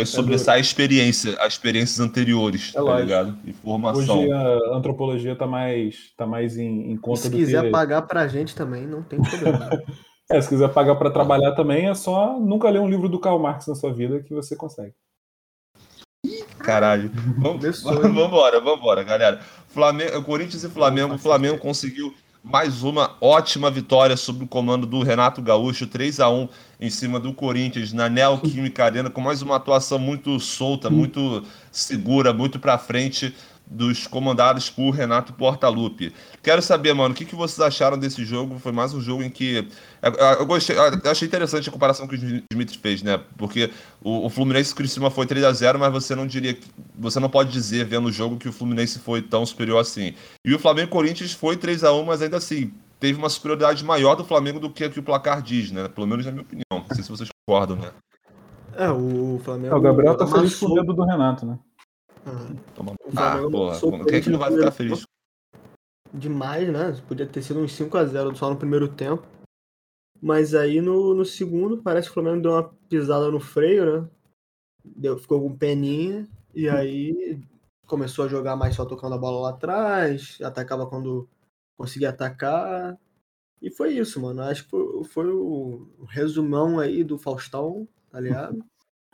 É 0.00 0.04
sobressai 0.04 0.58
a 0.58 0.60
experiência, 0.60 1.36
as 1.40 1.54
experiências 1.54 2.00
anteriores, 2.00 2.72
é 2.74 2.82
tá 2.82 3.00
ligado? 3.00 3.38
Informação. 3.46 4.20
Hoje 4.20 4.32
a 4.32 4.76
antropologia 4.76 5.36
tá 5.36 5.46
mais, 5.46 6.12
tá 6.16 6.26
mais 6.26 6.56
em, 6.56 6.92
em 6.92 6.96
conta 6.96 7.22
se 7.22 7.30
do 7.30 7.36
que... 7.36 7.46
Se 7.46 7.46
quiser 7.46 7.70
pagar 7.70 8.02
pra 8.02 8.28
gente 8.28 8.54
também, 8.54 8.86
não 8.86 9.02
tem 9.02 9.20
problema. 9.20 9.70
é, 10.30 10.40
se 10.40 10.48
quiser 10.48 10.68
pagar 10.72 10.96
para 10.96 11.10
trabalhar 11.10 11.52
também, 11.52 11.88
é 11.88 11.94
só 11.94 12.38
nunca 12.38 12.70
ler 12.70 12.80
um 12.80 12.88
livro 12.88 13.08
do 13.08 13.18
Karl 13.18 13.38
Marx 13.38 13.66
na 13.66 13.74
sua 13.74 13.92
vida 13.92 14.20
que 14.20 14.34
você 14.34 14.54
consegue. 14.54 14.94
Caralho. 16.58 17.10
Vamos, 17.38 17.82
vambora, 17.84 18.60
vambora, 18.60 19.02
galera. 19.02 19.40
Flamengo, 19.68 20.22
Corinthians 20.22 20.64
e 20.64 20.68
Flamengo. 20.68 21.14
O 21.14 21.18
Flamengo 21.18 21.58
conseguiu 21.58 22.12
mais 22.48 22.82
uma 22.82 23.14
ótima 23.20 23.70
vitória 23.70 24.16
sob 24.16 24.44
o 24.44 24.48
comando 24.48 24.86
do 24.86 25.02
Renato 25.02 25.42
Gaúcho, 25.42 25.86
3 25.86 26.18
a 26.18 26.30
1 26.30 26.48
em 26.80 26.88
cima 26.88 27.20
do 27.20 27.34
Corinthians 27.34 27.92
na 27.92 28.08
Neoquímica 28.08 28.86
Arena, 28.86 29.10
com 29.10 29.20
mais 29.20 29.42
uma 29.42 29.56
atuação 29.56 29.98
muito 29.98 30.40
solta, 30.40 30.88
muito 30.88 31.44
segura, 31.70 32.32
muito 32.32 32.58
para 32.58 32.78
frente 32.78 33.34
dos 33.70 34.06
comandados 34.06 34.70
por 34.70 34.90
Renato 34.90 35.32
Portaluppi. 35.32 36.12
Quero 36.42 36.62
saber, 36.62 36.94
mano, 36.94 37.12
o 37.12 37.16
que, 37.16 37.24
que 37.24 37.34
vocês 37.34 37.60
acharam 37.60 37.98
desse 37.98 38.24
jogo? 38.24 38.58
Foi 38.58 38.72
mais 38.72 38.94
um 38.94 39.00
jogo 39.00 39.22
em 39.22 39.30
que. 39.30 39.68
É, 40.00 40.08
é, 40.08 40.40
eu, 40.40 40.46
gostei, 40.46 40.76
eu 40.76 41.10
achei 41.10 41.28
interessante 41.28 41.68
a 41.68 41.72
comparação 41.72 42.06
que 42.08 42.14
o 42.14 42.42
Dimitri 42.50 42.78
fez, 42.78 43.02
né? 43.02 43.20
Porque 43.36 43.70
o, 44.02 44.26
o 44.26 44.30
Fluminense 44.30 44.74
Criciúma 44.74 45.10
foi 45.10 45.26
3 45.26 45.44
a 45.44 45.52
0 45.52 45.78
mas 45.78 45.92
você 45.92 46.14
não 46.14 46.26
diria. 46.26 46.56
Você 46.98 47.20
não 47.20 47.28
pode 47.28 47.52
dizer, 47.52 47.84
vendo 47.84 48.06
o 48.06 48.12
jogo, 48.12 48.38
que 48.38 48.48
o 48.48 48.52
Fluminense 48.52 48.98
foi 48.98 49.20
tão 49.20 49.44
superior 49.44 49.80
assim. 49.80 50.14
E 50.44 50.54
o 50.54 50.58
Flamengo 50.58 50.90
Corinthians 50.90 51.32
foi 51.32 51.56
3 51.56 51.84
a 51.84 51.92
1 51.92 52.04
mas 52.04 52.22
ainda 52.22 52.38
assim, 52.38 52.72
teve 52.98 53.18
uma 53.18 53.28
superioridade 53.28 53.84
maior 53.84 54.14
do 54.14 54.24
Flamengo 54.24 54.58
do 54.58 54.70
que, 54.70 54.84
o 54.84 54.90
que 54.90 55.00
o 55.00 55.02
placar 55.02 55.42
diz, 55.42 55.70
né? 55.70 55.88
Pelo 55.88 56.06
menos 56.06 56.24
na 56.24 56.32
minha 56.32 56.42
opinião. 56.42 56.64
Não 56.70 56.94
sei 56.94 57.04
se 57.04 57.10
vocês 57.10 57.28
concordam, 57.46 57.76
né? 57.76 57.90
É, 58.76 58.88
o 58.90 59.40
Flamengo. 59.44 59.74
É, 59.74 59.76
o 59.76 59.80
Gabriel 59.80 60.16
tá 60.16 60.26
feliz 60.26 60.56
com 60.58 60.66
o 60.66 60.74
dedo 60.74 60.94
do 60.94 61.04
Renato, 61.04 61.44
né? 61.44 61.58
Uhum. 62.26 62.56
Ah, 63.16 63.38
porra, 63.50 64.04
quem 64.04 64.16
é 64.16 64.20
que 64.20 64.30
não 64.30 64.38
vai 64.38 64.52
ficar 64.52 64.70
feliz? 64.70 65.04
Demais, 66.12 66.72
né? 66.72 66.92
Podia 67.06 67.26
ter 67.26 67.42
sido 67.42 67.60
uns 67.60 67.72
5x0 67.72 68.34
só 68.34 68.50
no 68.50 68.56
primeiro 68.56 68.88
tempo. 68.88 69.26
Mas 70.20 70.54
aí 70.54 70.80
no, 70.80 71.14
no 71.14 71.24
segundo, 71.24 71.82
parece 71.82 72.08
que 72.08 72.10
o 72.10 72.14
Flamengo 72.14 72.42
deu 72.42 72.52
uma 72.52 72.74
pisada 72.88 73.30
no 73.30 73.38
freio, 73.38 74.02
né? 74.02 74.10
Deu, 74.84 75.18
ficou 75.18 75.40
com 75.40 75.56
peninha. 75.56 76.26
E 76.54 76.68
aí 76.68 77.40
começou 77.86 78.24
a 78.24 78.28
jogar 78.28 78.56
mais 78.56 78.74
só 78.74 78.84
tocando 78.84 79.14
a 79.14 79.18
bola 79.18 79.42
lá 79.42 79.50
atrás. 79.50 80.38
Atacava 80.42 80.86
quando 80.86 81.28
conseguia 81.76 82.10
atacar. 82.10 82.98
E 83.60 83.70
foi 83.70 83.94
isso, 83.94 84.20
mano. 84.20 84.42
Acho 84.42 84.64
que 84.64 84.70
foi, 84.70 85.04
foi 85.04 85.28
o 85.28 85.88
resumão 86.08 86.78
aí 86.80 87.04
do 87.04 87.18
Faustão, 87.18 87.86
tá 88.10 88.18
ligado? 88.18 88.64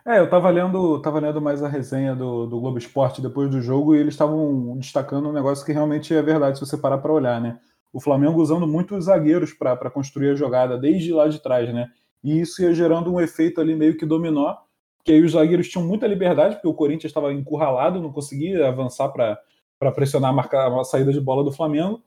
É, 0.07 0.19
eu 0.19 0.29
tava 0.29 0.51
lendo, 0.51 1.01
tava 1.01 1.19
lendo 1.19 1.41
mais 1.41 1.63
a 1.63 1.69
resenha 1.69 2.15
do, 2.15 2.47
do 2.47 2.61
Globo 2.61 2.77
Esporte 2.77 3.23
depois 3.23 3.51
do 3.51 3.63
jogo 3.63 3.95
e 3.95 3.99
eles 3.99 4.13
estavam 4.13 4.77
destacando 4.77 5.31
um 5.31 5.33
negócio 5.33 5.65
que 5.65 5.73
realmente 5.73 6.15
é 6.15 6.21
verdade 6.21 6.59
se 6.59 6.67
você 6.67 6.77
parar 6.77 6.99
para 6.99 7.11
olhar, 7.13 7.41
né? 7.41 7.59
O 7.91 7.99
Flamengo 7.99 8.43
usando 8.43 8.67
muitos 8.67 9.07
zagueiros 9.07 9.55
para 9.55 9.91
construir 9.91 10.31
a 10.31 10.35
jogada 10.35 10.77
desde 10.77 11.11
lá 11.11 11.27
de 11.27 11.41
trás, 11.41 11.73
né? 11.73 11.89
E 12.23 12.39
isso 12.39 12.61
ia 12.61 12.75
gerando 12.75 13.11
um 13.11 13.19
efeito 13.19 13.63
ali 13.63 13.75
meio 13.75 13.97
que 13.97 14.05
dominó, 14.05 14.57
que 15.03 15.13
aí 15.13 15.23
os 15.23 15.33
zagueiros 15.33 15.69
tinham 15.69 15.87
muita 15.87 16.07
liberdade, 16.07 16.57
porque 16.57 16.69
o 16.69 16.75
Corinthians 16.75 17.11
estava 17.11 17.33
encurralado, 17.33 18.03
não 18.03 18.13
conseguia 18.13 18.69
avançar 18.69 19.09
para 19.09 19.93
pressionar 19.93 20.31
a, 20.31 20.35
marca, 20.35 20.81
a 20.81 20.85
saída 20.85 21.15
de 21.15 21.21
bola 21.21 21.43
do 21.43 21.53
Flamengo. 21.53 22.03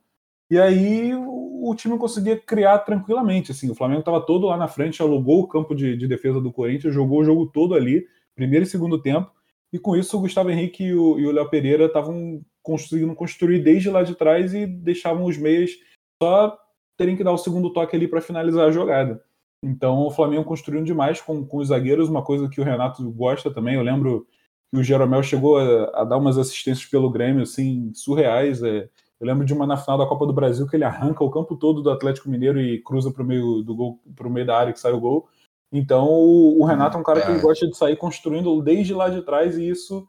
E 0.51 0.59
aí 0.59 1.13
o, 1.67 1.71
o 1.71 1.75
time 1.75 1.97
conseguia 1.97 2.37
criar 2.37 2.79
tranquilamente. 2.79 3.51
Assim, 3.51 3.69
o 3.69 3.75
Flamengo 3.75 3.99
estava 3.99 4.21
todo 4.21 4.47
lá 4.47 4.57
na 4.57 4.67
frente, 4.67 5.01
alugou 5.01 5.41
o 5.41 5.47
campo 5.47 5.75
de, 5.75 5.95
de, 5.95 6.07
defesa 6.07 6.39
do 6.39 6.51
Corinthians, 6.51 6.93
jogou 6.93 7.19
o 7.19 7.23
jogo 7.25 7.47
todo 7.47 7.73
ali, 7.75 8.07
primeiro 8.35 8.63
e 8.63 8.67
segundo 8.67 9.01
tempo. 9.01 9.31
E 9.71 9.77
com 9.77 9.95
isso, 9.95 10.17
o 10.17 10.21
Gustavo 10.21 10.49
Henrique 10.49 10.83
e 10.83 10.93
o 10.93 11.31
Léo 11.31 11.49
Pereira 11.49 11.85
estavam 11.85 12.41
conseguindo 12.63 13.13
construir 13.15 13.59
desde 13.59 13.89
lá 13.89 14.03
de 14.03 14.15
trás 14.15 14.53
e 14.53 14.65
deixavam 14.65 15.25
os 15.25 15.37
meias 15.37 15.71
só 16.21 16.57
terem 16.97 17.15
que 17.15 17.23
dar 17.23 17.31
o 17.31 17.37
segundo 17.37 17.71
toque 17.71 17.95
ali 17.95 18.07
para 18.07 18.21
finalizar 18.21 18.67
a 18.67 18.71
jogada. 18.71 19.23
Então 19.63 20.05
o 20.05 20.11
Flamengo 20.11 20.43
construindo 20.43 20.85
demais 20.85 21.21
com, 21.21 21.45
com 21.45 21.57
os 21.57 21.69
zagueiros, 21.69 22.09
uma 22.09 22.23
coisa 22.23 22.49
que 22.49 22.61
o 22.61 22.63
Renato 22.63 23.09
gosta 23.11 23.51
também. 23.51 23.75
Eu 23.75 23.83
lembro 23.83 24.27
que 24.71 24.79
o 24.79 24.83
Jeromel 24.83 25.23
chegou 25.23 25.57
a, 25.57 26.01
a 26.01 26.03
dar 26.03 26.17
umas 26.17 26.37
assistências 26.37 26.85
pelo 26.85 27.09
Grêmio, 27.09 27.43
assim, 27.43 27.91
surreais. 27.93 28.61
É. 28.63 28.89
Eu 29.19 29.27
lembro 29.27 29.45
de 29.45 29.53
uma 29.53 29.65
na 29.65 29.77
final 29.77 29.97
da 29.97 30.05
Copa 30.05 30.25
do 30.25 30.33
Brasil 30.33 30.67
que 30.67 30.75
ele 30.75 30.83
arranca 30.83 31.23
o 31.23 31.31
campo 31.31 31.55
todo 31.55 31.81
do 31.81 31.89
Atlético 31.89 32.29
Mineiro 32.29 32.61
e 32.61 32.79
cruza 32.81 33.11
para 33.11 33.23
o 33.23 33.25
meio 33.25 33.63
do 33.63 33.75
gol, 33.75 33.99
para 34.15 34.27
o 34.27 34.31
meio 34.31 34.45
da 34.45 34.57
área 34.57 34.73
que 34.73 34.79
sai 34.79 34.91
o 34.91 34.99
gol. 34.99 35.27
Então 35.71 36.07
o, 36.07 36.61
o 36.61 36.65
Renato 36.65 36.97
é 36.97 36.99
um 36.99 37.03
cara 37.03 37.21
que 37.21 37.39
gosta 37.39 37.67
de 37.67 37.75
sair 37.75 37.95
construindo 37.95 38.61
desde 38.61 38.93
lá 38.93 39.09
de 39.09 39.21
trás 39.21 39.57
e 39.57 39.67
isso 39.67 40.07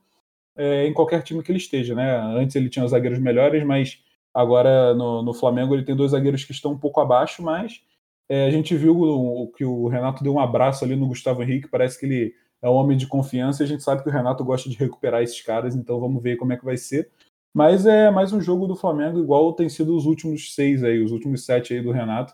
é, 0.57 0.87
em 0.87 0.93
qualquer 0.93 1.23
time 1.23 1.43
que 1.43 1.51
ele 1.51 1.59
esteja, 1.59 1.95
né? 1.95 2.19
Antes 2.19 2.55
ele 2.57 2.69
tinha 2.69 2.85
os 2.85 2.91
zagueiros 2.91 3.19
melhores, 3.19 3.65
mas 3.65 4.03
agora 4.35 4.95
no, 4.95 5.23
no 5.23 5.33
Flamengo 5.33 5.75
ele 5.75 5.85
tem 5.85 5.97
dois 5.97 6.11
zagueiros 6.11 6.45
que 6.45 6.53
estão 6.53 6.73
um 6.73 6.79
pouco 6.79 7.01
abaixo, 7.01 7.43
mas 7.43 7.81
é, 8.29 8.47
a 8.47 8.51
gente 8.51 8.77
viu 8.77 9.01
o, 9.01 9.49
que 9.57 9.65
o 9.65 9.89
Renato 9.89 10.23
deu 10.23 10.35
um 10.35 10.41
abraço 10.41 10.85
ali 10.85 10.95
no 10.95 11.09
Gustavo 11.09 11.43
Henrique, 11.43 11.69
parece 11.69 11.99
que 11.99 12.07
ele 12.07 12.35
é 12.61 12.69
um 12.69 12.75
homem 12.75 12.97
de 12.97 13.07
confiança 13.07 13.63
e 13.63 13.65
a 13.65 13.69
gente 13.69 13.83
sabe 13.83 14.03
que 14.03 14.09
o 14.09 14.13
Renato 14.13 14.45
gosta 14.45 14.69
de 14.69 14.77
recuperar 14.77 15.23
esses 15.23 15.41
caras, 15.41 15.75
então 15.75 15.99
vamos 15.99 16.23
ver 16.23 16.37
como 16.37 16.53
é 16.53 16.57
que 16.57 16.65
vai 16.65 16.77
ser. 16.77 17.11
Mas 17.59 17.87
é 17.87 18.09
mais 18.09 18.33
um 18.33 18.41
jogo 18.41 18.69
do 18.69 18.77
Flamengo, 18.77 19.19
igual 19.19 19.53
tem 19.53 19.69
sido 19.69 19.97
os 19.97 20.07
últimos 20.07 20.55
seis 20.55 20.85
aí, 20.85 21.03
os 21.03 21.11
últimos 21.11 21.45
sete 21.45 21.75
aí 21.75 21.83
do 21.83 21.91
Renato. 21.91 22.33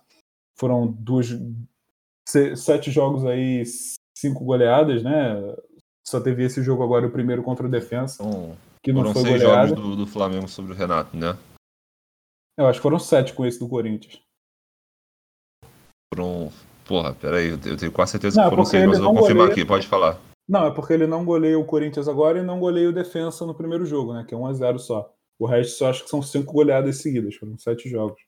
Foram 0.55 0.87
duas, 0.87 1.29
sete 2.29 2.91
jogos 2.91 3.25
aí, 3.25 3.65
cinco 4.15 4.45
goleadas, 4.45 5.03
né? 5.03 5.57
Só 6.07 6.21
teve 6.21 6.45
esse 6.45 6.63
jogo 6.63 6.83
agora, 6.83 7.07
o 7.07 7.11
primeiro 7.11 7.43
contra 7.43 7.67
o 7.67 7.71
Defensa, 7.71 8.23
que 8.83 8.93
não 8.93 9.15
foi 9.15 9.23
seis 9.23 9.43
goleada. 9.43 9.69
jogos 9.69 9.83
do, 9.83 9.97
do 9.97 10.07
Flamengo 10.07 10.47
sobre 10.47 10.75
o 10.75 10.77
Renato, 10.77 11.17
né? 11.17 11.35
Eu 12.59 12.67
acho 12.67 12.79
que 12.79 12.83
foram 12.83 12.99
sete 12.99 13.33
com 13.33 13.47
esse 13.47 13.59
do 13.59 13.67
Corinthians. 13.67 14.21
Foram. 16.13 16.53
Porra, 16.87 17.15
peraí, 17.15 17.49
eu 17.49 17.79
tenho 17.79 17.93
quase 17.93 18.13
certeza 18.13 18.37
não, 18.37 18.45
que 18.45 18.51
foram 18.51 18.67
seis, 18.67 18.87
mas 18.87 18.99
eu 18.99 19.05
vou 19.05 19.15
confirmar 19.15 19.47
goleia... 19.47 19.53
aqui, 19.53 19.65
pode 19.65 19.87
falar. 19.87 20.21
Não, 20.47 20.67
é 20.67 20.71
porque 20.71 20.93
ele 20.93 21.07
não 21.07 21.25
goleia 21.25 21.59
o 21.59 21.65
Corinthians 21.65 22.09
agora 22.09 22.39
e 22.39 22.43
não 22.43 22.61
goleia 22.61 22.91
o 22.91 22.93
Defensa 22.93 23.47
no 23.47 23.55
primeiro 23.55 23.87
jogo, 23.87 24.13
né? 24.13 24.23
Que 24.29 24.35
é 24.35 24.37
1x0 24.39 24.79
só. 24.79 25.14
O 25.39 25.47
resto 25.47 25.79
só 25.79 25.91
acho 25.91 26.05
que 26.05 26.11
são 26.11 26.23
cinco 26.23 26.53
goleadas 26.53 26.99
seguidas, 26.99 27.35
foram 27.35 27.59
sete 27.59 27.89
jogos. 27.89 28.23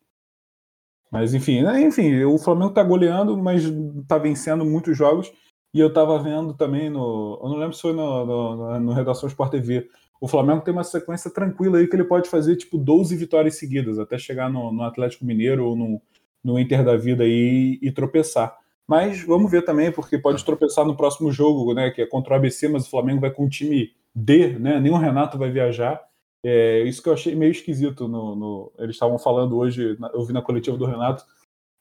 Mas 1.10 1.34
enfim, 1.34 1.62
né? 1.62 1.80
enfim, 1.82 2.24
o 2.24 2.38
Flamengo 2.38 2.72
tá 2.72 2.82
goleando, 2.82 3.36
mas 3.36 3.62
tá 4.08 4.18
vencendo 4.18 4.64
muitos 4.64 4.96
jogos. 4.96 5.32
E 5.72 5.80
eu 5.80 5.92
tava 5.92 6.18
vendo 6.18 6.54
também 6.54 6.88
no. 6.88 7.38
Eu 7.42 7.48
não 7.50 7.56
lembro 7.56 7.74
se 7.74 7.82
foi 7.82 7.92
no, 7.92 8.24
no, 8.26 8.80
no 8.80 8.92
Redação 8.92 9.28
Sport 9.28 9.50
TV. 9.50 9.88
O 10.20 10.26
Flamengo 10.26 10.62
tem 10.62 10.72
uma 10.72 10.84
sequência 10.84 11.30
tranquila 11.30 11.78
aí 11.78 11.86
que 11.86 11.94
ele 11.94 12.04
pode 12.04 12.28
fazer 12.30 12.56
tipo 12.56 12.78
12 12.78 13.14
vitórias 13.14 13.58
seguidas, 13.58 13.98
até 13.98 14.18
chegar 14.18 14.50
no, 14.50 14.72
no 14.72 14.82
Atlético 14.82 15.24
Mineiro 15.24 15.66
ou 15.66 15.76
no, 15.76 16.00
no 16.42 16.58
Inter 16.58 16.84
da 16.84 16.96
vida 16.96 17.24
aí 17.24 17.78
e 17.82 17.92
tropeçar. 17.92 18.56
Mas 18.86 19.20
vamos 19.22 19.50
ver 19.50 19.62
também, 19.62 19.92
porque 19.92 20.16
pode 20.16 20.44
tropeçar 20.44 20.84
no 20.86 20.96
próximo 20.96 21.30
jogo, 21.30 21.74
né? 21.74 21.90
Que 21.90 22.02
é 22.02 22.06
contra 22.06 22.32
o 22.34 22.36
ABC, 22.36 22.68
mas 22.68 22.86
o 22.86 22.90
Flamengo 22.90 23.20
vai 23.20 23.30
com 23.30 23.44
um 23.44 23.48
time 23.48 23.92
D, 24.14 24.58
né? 24.58 24.78
O 24.90 24.96
Renato 24.96 25.36
vai 25.36 25.50
viajar. 25.50 26.00
É, 26.48 26.82
isso 26.82 27.02
que 27.02 27.08
eu 27.08 27.12
achei 27.12 27.34
meio 27.34 27.50
esquisito. 27.50 28.06
No, 28.06 28.36
no 28.36 28.72
eles 28.78 28.94
estavam 28.94 29.18
falando 29.18 29.56
hoje, 29.56 29.98
eu 30.14 30.24
vi 30.24 30.32
na 30.32 30.40
coletiva 30.40 30.76
do 30.76 30.86
Renato, 30.86 31.24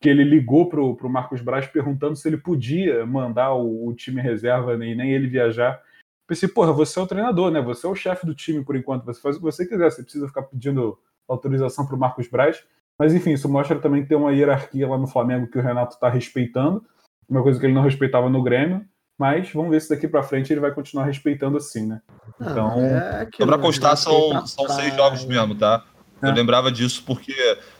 que 0.01 0.09
ele 0.09 0.23
ligou 0.23 0.67
pro, 0.67 0.95
pro 0.95 1.07
Marcos 1.07 1.39
Braz 1.39 1.67
perguntando 1.67 2.15
se 2.15 2.27
ele 2.27 2.37
podia 2.37 3.05
mandar 3.05 3.53
o, 3.53 3.87
o 3.87 3.93
time 3.93 4.19
reserva 4.19 4.73
e 4.73 4.95
nem 4.95 5.11
ele 5.11 5.27
viajar. 5.27 5.79
Pensei, 6.27 6.49
porra, 6.49 6.73
você 6.73 6.97
é 6.97 7.01
o 7.03 7.05
treinador, 7.05 7.51
né? 7.51 7.61
Você 7.61 7.85
é 7.85 7.89
o 7.89 7.93
chefe 7.93 8.25
do 8.25 8.33
time 8.33 8.65
por 8.65 8.75
enquanto, 8.75 9.05
você 9.05 9.21
faz 9.21 9.35
o 9.35 9.39
que 9.39 9.45
você 9.45 9.67
quiser, 9.67 9.91
você 9.91 10.01
precisa 10.01 10.27
ficar 10.27 10.41
pedindo 10.41 10.97
autorização 11.27 11.85
pro 11.85 11.95
Marcos 11.95 12.27
Braz. 12.27 12.63
Mas 12.97 13.13
enfim, 13.13 13.33
isso 13.33 13.47
mostra 13.47 13.77
também 13.77 14.01
que 14.01 14.09
tem 14.09 14.17
uma 14.17 14.33
hierarquia 14.33 14.87
lá 14.87 14.97
no 14.97 15.05
Flamengo 15.05 15.45
que 15.45 15.59
o 15.59 15.61
Renato 15.61 15.93
está 15.93 16.09
respeitando, 16.09 16.83
uma 17.29 17.43
coisa 17.43 17.59
que 17.59 17.67
ele 17.67 17.73
não 17.73 17.83
respeitava 17.83 18.31
no 18.31 18.41
Grêmio. 18.41 18.83
Mas 19.17 19.51
vamos 19.51 19.71
ver 19.71 19.81
se 19.81 19.89
daqui 19.89 20.07
para 20.07 20.23
frente 20.23 20.51
ele 20.51 20.59
vai 20.59 20.73
continuar 20.73 21.05
respeitando 21.05 21.57
assim, 21.57 21.87
né? 21.87 22.01
Ah, 22.39 22.51
então. 22.51 22.79
É 22.79 23.29
Só 23.37 23.45
para 23.45 23.57
constar, 23.57 23.95
são, 23.95 24.45
são 24.45 24.67
seis 24.69 24.93
jogos 24.93 25.25
mesmo, 25.25 25.55
tá? 25.55 25.85
Eu 26.21 26.29
é. 26.29 26.33
lembrava 26.33 26.71
disso 26.71 27.03
porque, 27.05 27.33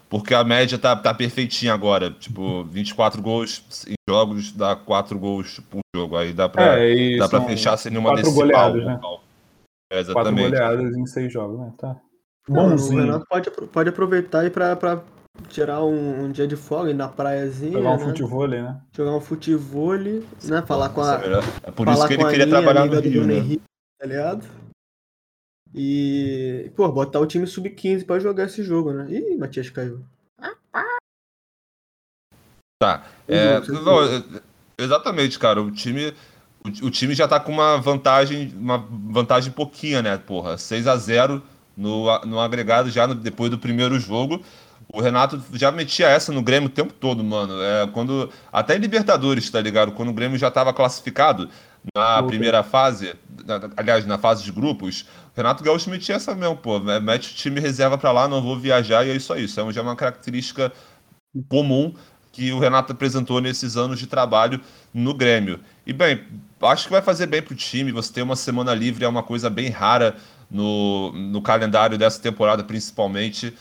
porque 0.09 0.33
a 0.33 0.43
média 0.43 0.77
tá, 0.77 0.95
tá 0.95 1.13
perfeitinha 1.13 1.73
agora. 1.73 2.11
Tipo, 2.11 2.63
24 2.65 3.21
gols 3.21 3.86
em 3.88 3.95
jogos 4.09 4.51
dá 4.51 4.75
4 4.75 5.19
gols 5.19 5.59
por 5.69 5.81
jogo. 5.95 6.15
Aí 6.17 6.31
dá 6.31 6.47
pra, 6.47 6.79
é, 6.79 7.17
dá 7.17 7.27
pra 7.27 7.41
fechar 7.41 7.75
sem 7.77 7.91
nenhuma 7.91 8.11
quatro 8.11 8.31
goleadas, 8.31 8.86
né? 8.86 8.99
É, 9.91 9.99
exatamente. 9.99 10.51
Quatro 10.51 10.67
goleadas 10.67 10.95
em 10.95 11.05
seis 11.05 11.33
jogos, 11.33 11.59
né? 11.59 11.73
Tá. 11.77 11.97
Bonzinho. 12.47 13.01
o 13.01 13.05
Renato 13.05 13.25
pode, 13.27 13.51
pode 13.51 13.89
aproveitar 13.89 14.45
e 14.45 14.49
pra, 14.49 14.75
pra 14.75 15.03
tirar 15.49 15.83
um, 15.83 16.25
um, 16.25 16.31
dia 16.31 16.47
de 16.47 16.55
folga 16.55 16.93
na 16.93 17.07
praiazinha. 17.07 17.73
Jogar 17.73 17.91
um 17.91 17.97
né? 17.97 18.05
futebol, 18.05 18.47
né? 18.47 18.81
Jogar 18.95 19.15
um 19.15 19.21
futebol, 19.21 19.97
né? 19.97 20.61
Falar 20.65 20.89
com 20.89 21.01
a. 21.01 21.21
É 21.63 21.71
por 21.71 21.88
isso 21.88 22.07
que 22.07 22.13
ele 22.13 22.25
queria 22.25 22.47
trabalhar 22.47 22.86
no 22.86 22.99
Rio, 22.99 23.25
né? 23.25 23.36
Henrique, 23.36 23.63
tá 23.99 24.07
ligado? 24.07 24.45
E, 25.73 26.71
pô, 26.75 26.89
botar 26.89 27.19
o 27.19 27.25
time 27.25 27.45
sub-15 27.45 28.05
pra 28.05 28.17
jogar 28.17 28.45
esse 28.45 28.63
jogo, 28.63 28.93
né? 28.93 29.07
Ih, 29.09 29.36
Matias 29.38 29.69
caiu. 29.69 30.05
Tá. 32.81 33.05
É, 33.27 33.59
não, 33.59 34.41
exatamente, 34.77 35.39
cara. 35.39 35.61
O 35.61 35.71
time. 35.71 36.13
O, 36.63 36.88
o, 36.88 36.91
time 36.91 37.13
já 37.13 37.27
tá 37.27 37.39
com 37.39 37.51
uma 37.51 37.77
vantagem, 37.77 38.53
uma 38.55 38.77
vantagem 38.77 39.51
pouquinha, 39.51 40.01
né, 40.01 40.17
porra? 40.17 40.57
6 40.57 40.88
a 40.88 40.95
0 40.95 41.43
no, 41.77 42.05
no 42.25 42.39
agregado 42.39 42.89
já 42.89 43.05
no, 43.05 43.13
depois 43.13 43.51
do 43.51 43.59
primeiro 43.59 43.99
jogo. 43.99 44.41
O 44.96 45.02
Renato 45.02 45.43
já 45.52 45.70
metia 45.74 46.08
essa 46.08 46.32
no 46.32 46.41
Grêmio 46.41 46.70
o 46.70 46.72
tempo 46.72 46.93
todo, 46.93 47.22
mano. 47.22 47.62
É, 47.62 47.86
quando 47.88 48.30
Até 48.52 48.78
em 48.78 48.80
Libertadores, 48.80 49.50
tá 49.50 49.60
ligado? 49.60 49.91
Quando 49.91 50.08
o 50.08 50.14
Grêmio 50.14 50.38
já 50.38 50.48
estava 50.48 50.74
classificado 50.74 51.50
na 51.93 52.24
primeira 52.24 52.64
fase, 52.64 53.14
na, 53.46 53.70
aliás, 53.76 54.06
na 54.06 54.18
fase 54.18 54.41
de 54.46 54.54
grupos, 54.54 55.02
o 55.02 55.36
Renato 55.36 55.62
Gaúcho 55.66 55.89
metia 55.89 56.16
essa 56.16 56.34
mesmo, 56.34 56.56
pô. 56.56 56.80
Mete 56.80 57.32
o 57.32 57.36
time 57.36 57.60
reserva 57.60 57.98
para 57.98 58.14
lá, 58.14 58.26
não 58.26 58.41
vou 58.41 58.58
viajar 58.58 59.06
e 59.06 59.10
é 59.10 59.16
isso 59.16 59.34
aí. 59.34 59.43
Isso 59.43 59.60
é 59.60 59.74
já 59.74 59.82
é 59.82 59.84
uma 59.84 59.98
característica 59.98 60.72
comum 61.50 61.93
que 62.32 62.54
o 62.54 62.60
Renato 62.60 62.93
apresentou 62.93 63.41
nesses 63.41 63.76
anos 63.76 64.00
de 64.00 64.08
trabalho 64.08 64.62
no 64.93 65.14
Grêmio. 65.14 65.60
E 65.86 65.91
bem, 65.91 66.24
acho 66.62 66.86
que 66.86 66.91
vai 66.91 67.02
fazer 67.02 67.28
bem 67.28 67.41
pro 67.41 67.54
time. 67.54 67.91
Você 67.91 68.14
ter 68.14 68.22
uma 68.22 68.38
semana 68.38 68.74
livre 68.74 69.04
é 69.04 69.08
uma 69.10 69.24
coisa 69.24 69.50
bem 69.50 69.70
rara 69.70 70.16
no, 70.50 71.12
no 71.12 71.41
calendário 71.41 71.98
dessa 71.98 72.22
temporada, 72.22 72.64
principalmente. 72.64 73.54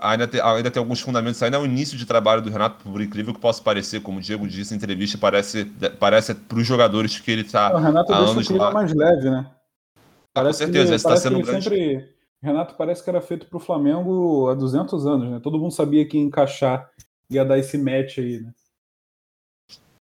Ainda 0.00 0.26
tem, 0.26 0.40
ainda 0.40 0.70
tem 0.70 0.80
alguns 0.80 1.00
fundamentos, 1.00 1.42
ainda 1.42 1.58
é 1.58 1.60
o 1.60 1.66
início 1.66 1.98
de 1.98 2.06
trabalho 2.06 2.40
do 2.40 2.48
Renato, 2.48 2.82
por 2.84 3.02
incrível 3.02 3.34
que 3.34 3.40
possa 3.40 3.62
parecer, 3.62 4.00
como 4.00 4.18
o 4.18 4.20
Diego 4.22 4.48
disse 4.48 4.72
em 4.72 4.78
entrevista, 4.78 5.18
parece, 5.18 5.66
parece 6.00 6.34
para 6.34 6.58
os 6.58 6.66
jogadores 6.66 7.20
que 7.20 7.30
ele 7.30 7.42
está. 7.42 7.74
O 7.74 7.78
Renato 7.78 8.14
deixa 8.14 8.40
o 8.40 8.44
clima 8.44 8.70
mais 8.70 8.94
leve, 8.94 9.28
né? 9.28 9.50
Ah, 10.34 10.42
com 10.42 10.52
certeza, 10.54 10.94
está 10.94 11.16
sendo 11.18 11.38
um 11.38 11.42
grande. 11.42 11.64
Sempre... 11.64 12.14
Renato 12.42 12.74
parece 12.76 13.04
que 13.04 13.10
era 13.10 13.20
feito 13.20 13.46
para 13.46 13.58
o 13.58 13.60
Flamengo 13.60 14.48
há 14.48 14.54
200 14.54 15.06
anos, 15.06 15.30
né? 15.30 15.40
Todo 15.40 15.58
mundo 15.58 15.72
sabia 15.72 16.08
que 16.08 16.16
ia 16.16 16.24
encaixar, 16.24 16.90
ia 17.30 17.44
dar 17.44 17.58
esse 17.58 17.76
match 17.76 18.18
aí, 18.18 18.40
né? 18.40 18.52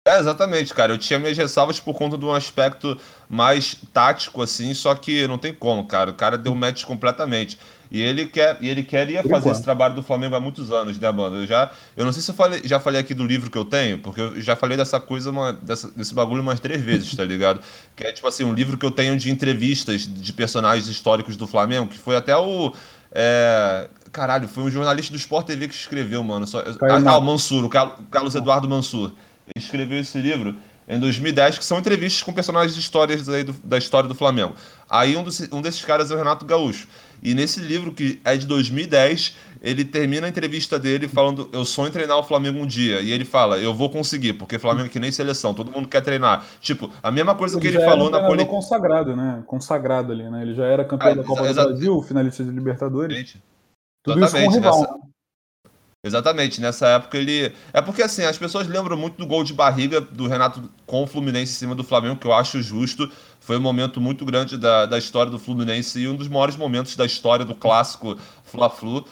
É, 0.06 0.18
exatamente, 0.18 0.74
cara. 0.74 0.92
Eu 0.92 0.98
tinha 0.98 1.18
minhas 1.18 1.36
ressalvas 1.36 1.80
por 1.80 1.94
conta 1.94 2.16
de 2.16 2.24
um 2.24 2.32
aspecto 2.32 2.98
mais 3.28 3.74
tático, 3.92 4.42
assim, 4.42 4.74
só 4.74 4.94
que 4.94 5.26
não 5.26 5.38
tem 5.38 5.54
como, 5.54 5.86
cara. 5.86 6.10
O 6.10 6.14
cara 6.14 6.38
deu 6.38 6.54
match 6.54 6.84
completamente. 6.84 7.58
E 7.90 8.00
ele 8.00 8.26
quer, 8.26 8.56
e 8.60 8.68
ele 8.68 8.84
queria 8.84 9.22
fazer 9.24 9.50
esse 9.50 9.62
trabalho 9.62 9.96
do 9.96 10.02
Flamengo 10.02 10.36
há 10.36 10.40
muitos 10.40 10.70
anos, 10.70 10.96
né, 10.96 11.10
mano? 11.10 11.38
Eu 11.38 11.46
já, 11.46 11.72
eu 11.96 12.04
não 12.04 12.12
sei 12.12 12.22
se 12.22 12.30
eu 12.30 12.34
falei, 12.36 12.60
já 12.64 12.78
falei 12.78 13.00
aqui 13.00 13.12
do 13.12 13.26
livro 13.26 13.50
que 13.50 13.58
eu 13.58 13.64
tenho, 13.64 13.98
porque 13.98 14.20
eu 14.20 14.40
já 14.40 14.54
falei 14.54 14.76
dessa 14.76 15.00
coisa, 15.00 15.30
uma, 15.30 15.52
dessa, 15.52 15.90
desse 15.90 16.14
bagulho 16.14 16.40
umas 16.40 16.60
três 16.60 16.80
vezes, 16.80 17.14
tá 17.16 17.24
ligado? 17.24 17.60
Que 17.96 18.06
é 18.06 18.12
tipo 18.12 18.26
assim, 18.28 18.44
um 18.44 18.54
livro 18.54 18.78
que 18.78 18.86
eu 18.86 18.90
tenho 18.90 19.16
de 19.18 19.30
entrevistas 19.30 20.06
de 20.06 20.32
personagens 20.32 20.86
históricos 20.86 21.36
do 21.36 21.46
Flamengo, 21.46 21.88
que 21.88 21.98
foi 21.98 22.16
até 22.16 22.34
o. 22.36 22.72
É, 23.12 23.88
caralho, 24.12 24.48
foi 24.48 24.62
um 24.62 24.70
jornalista 24.70 25.12
do 25.12 25.18
Sport 25.18 25.46
TV 25.46 25.68
que 25.68 25.74
escreveu, 25.74 26.22
mano. 26.22 26.46
Só, 26.46 26.62
ah, 26.62 27.18
o 27.18 27.20
Mansur, 27.20 27.64
o 27.64 27.68
Carlos 27.68 28.34
Eduardo 28.34 28.68
Mansur 28.68 29.12
escreveu 29.54 29.98
esse 29.98 30.18
livro 30.18 30.56
em 30.88 30.98
2010, 30.98 31.58
que 31.58 31.64
são 31.64 31.78
entrevistas 31.78 32.22
com 32.22 32.32
personagens 32.32 32.74
de 32.74 32.80
histórias 32.80 33.24
do, 33.24 33.52
da 33.64 33.78
história 33.78 34.08
do 34.08 34.14
Flamengo. 34.14 34.54
Aí 34.88 35.16
um, 35.16 35.22
dos, 35.22 35.40
um 35.52 35.62
desses 35.62 35.84
caras 35.84 36.10
é 36.10 36.14
o 36.14 36.18
Renato 36.18 36.44
Gaúcho. 36.44 36.88
E 37.22 37.34
nesse 37.34 37.60
livro, 37.60 37.92
que 37.92 38.20
é 38.24 38.36
de 38.36 38.46
2010, 38.46 39.36
ele 39.62 39.84
termina 39.84 40.26
a 40.26 40.30
entrevista 40.30 40.78
dele 40.78 41.06
falando: 41.06 41.48
Eu 41.52 41.64
sonho 41.64 41.88
em 41.88 41.92
treinar 41.92 42.18
o 42.18 42.22
Flamengo 42.22 42.58
um 42.58 42.66
dia. 42.66 43.00
E 43.00 43.12
ele 43.12 43.24
fala: 43.24 43.58
Eu 43.58 43.74
vou 43.74 43.90
conseguir, 43.90 44.34
porque 44.34 44.58
Flamengo 44.58 44.86
é 44.86 44.88
que 44.88 44.98
nem 44.98 45.12
seleção, 45.12 45.52
todo 45.52 45.70
mundo 45.70 45.88
quer 45.88 46.00
treinar. 46.00 46.46
Tipo, 46.60 46.90
a 47.02 47.10
mesma 47.10 47.34
coisa 47.34 47.56
ele 47.56 47.60
que 47.60 47.76
ele 47.76 47.84
falou 47.84 48.08
um 48.08 48.10
na 48.10 48.20
coletiva. 48.20 48.48
consagrado, 48.48 49.14
né? 49.14 49.42
Consagrado 49.46 50.12
ali, 50.12 50.28
né? 50.30 50.42
Ele 50.42 50.54
já 50.54 50.64
era 50.64 50.84
campeão 50.84 51.12
ah, 51.12 51.14
da 51.14 51.24
Copa 51.24 51.46
do 51.46 51.54
Brasil, 51.54 52.02
finalista 52.02 52.42
de 52.42 52.50
Libertadores. 52.50 53.16
Gente, 53.16 53.42
Tudo 54.02 54.18
exatamente. 54.18 54.50
isso 54.50 54.60
com 54.60 54.68
rival. 54.68 55.10
Exatamente, 56.02 56.62
nessa 56.62 56.88
época 56.88 57.18
ele. 57.18 57.54
É 57.74 57.82
porque 57.82 58.02
assim, 58.02 58.24
as 58.24 58.38
pessoas 58.38 58.66
lembram 58.66 58.96
muito 58.96 59.18
do 59.18 59.26
gol 59.26 59.44
de 59.44 59.52
barriga 59.52 60.00
do 60.00 60.26
Renato 60.26 60.62
com 60.86 61.02
o 61.02 61.06
Fluminense 61.06 61.52
em 61.52 61.56
cima 61.56 61.74
do 61.74 61.84
Flamengo, 61.84 62.16
que 62.16 62.26
eu 62.26 62.32
acho 62.32 62.62
justo. 62.62 63.10
Foi 63.50 63.58
um 63.58 63.60
momento 63.60 64.00
muito 64.00 64.24
grande 64.24 64.56
da, 64.56 64.86
da 64.86 64.96
história 64.96 65.28
do 65.28 65.36
Fluminense 65.36 65.98
e 65.98 66.06
um 66.06 66.14
dos 66.14 66.28
maiores 66.28 66.54
momentos 66.54 66.94
da 66.94 67.04
história 67.04 67.44
do 67.44 67.52
clássico 67.52 68.16
Fla-Flu. 68.44 69.04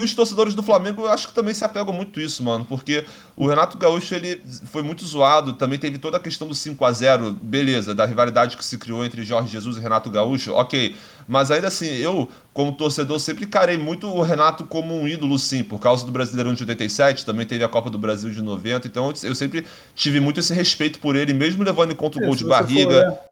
E 0.00 0.04
os 0.04 0.12
torcedores 0.12 0.54
do 0.54 0.62
Flamengo, 0.62 1.02
eu 1.02 1.08
acho 1.08 1.28
que 1.28 1.34
também 1.34 1.54
se 1.54 1.64
apegam 1.64 1.94
muito 1.94 2.18
a 2.18 2.22
isso, 2.24 2.42
mano, 2.42 2.64
porque 2.64 3.04
o 3.36 3.46
Renato 3.46 3.78
Gaúcho 3.78 4.12
ele 4.12 4.42
foi 4.72 4.82
muito 4.82 5.06
zoado, 5.06 5.52
também 5.52 5.78
teve 5.78 5.98
toda 5.98 6.16
a 6.16 6.20
questão 6.20 6.48
do 6.48 6.54
5 6.54 6.84
a 6.84 6.90
0 6.90 7.30
beleza, 7.30 7.94
da 7.94 8.04
rivalidade 8.04 8.56
que 8.56 8.64
se 8.64 8.76
criou 8.76 9.04
entre 9.04 9.22
Jorge 9.22 9.52
Jesus 9.52 9.76
e 9.76 9.80
Renato 9.80 10.10
Gaúcho, 10.10 10.52
ok. 10.52 10.96
Mas 11.28 11.52
ainda 11.52 11.68
assim, 11.68 11.86
eu, 11.86 12.28
como 12.52 12.72
torcedor, 12.72 13.20
sempre 13.20 13.46
carei 13.46 13.78
muito 13.78 14.08
o 14.08 14.20
Renato 14.20 14.64
como 14.64 14.96
um 14.96 15.06
ídolo, 15.06 15.38
sim, 15.38 15.62
por 15.62 15.78
causa 15.78 16.04
do 16.04 16.10
Brasileirão 16.10 16.54
de 16.54 16.64
87, 16.64 17.24
também 17.24 17.46
teve 17.46 17.62
a 17.62 17.68
Copa 17.68 17.88
do 17.88 17.98
Brasil 18.00 18.30
de 18.30 18.42
90, 18.42 18.88
então 18.88 19.12
eu 19.22 19.34
sempre 19.36 19.64
tive 19.94 20.18
muito 20.18 20.40
esse 20.40 20.52
respeito 20.52 20.98
por 20.98 21.14
ele, 21.14 21.32
mesmo 21.32 21.62
levando 21.62 21.92
em 21.92 21.94
conta 21.94 22.18
o 22.18 22.22
é, 22.24 22.26
gol 22.26 22.34
de 22.34 22.44
barriga. 22.44 23.29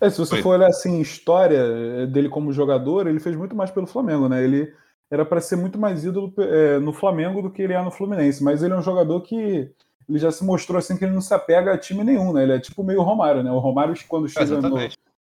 É, 0.00 0.08
se 0.08 0.18
você 0.18 0.30
Foi. 0.30 0.42
for 0.42 0.48
olhar 0.50 0.68
assim, 0.68 1.00
história 1.00 2.06
dele 2.06 2.28
como 2.28 2.52
jogador, 2.52 3.06
ele 3.06 3.20
fez 3.20 3.36
muito 3.36 3.54
mais 3.54 3.70
pelo 3.70 3.86
Flamengo, 3.86 4.28
né? 4.28 4.42
Ele 4.42 4.72
era 5.10 5.24
para 5.24 5.40
ser 5.40 5.56
muito 5.56 5.78
mais 5.78 6.04
ídolo 6.04 6.32
é, 6.38 6.78
no 6.78 6.92
Flamengo 6.92 7.42
do 7.42 7.50
que 7.50 7.60
ele 7.60 7.72
é 7.72 7.82
no 7.82 7.90
Fluminense. 7.90 8.42
Mas 8.42 8.62
ele 8.62 8.72
é 8.72 8.76
um 8.76 8.82
jogador 8.82 9.20
que 9.22 9.70
ele 10.08 10.18
já 10.18 10.30
se 10.30 10.44
mostrou 10.44 10.78
assim 10.78 10.96
que 10.96 11.04
ele 11.04 11.14
não 11.14 11.20
se 11.20 11.34
apega 11.34 11.72
a 11.72 11.78
time 11.78 12.04
nenhum, 12.04 12.32
né? 12.32 12.44
Ele 12.44 12.52
é 12.52 12.60
tipo 12.60 12.82
meio 12.82 13.02
Romário, 13.02 13.42
né? 13.42 13.50
O 13.50 13.58
Romário 13.58 13.94
quando 14.08 14.28
chega 14.28 14.60
no 14.60 14.88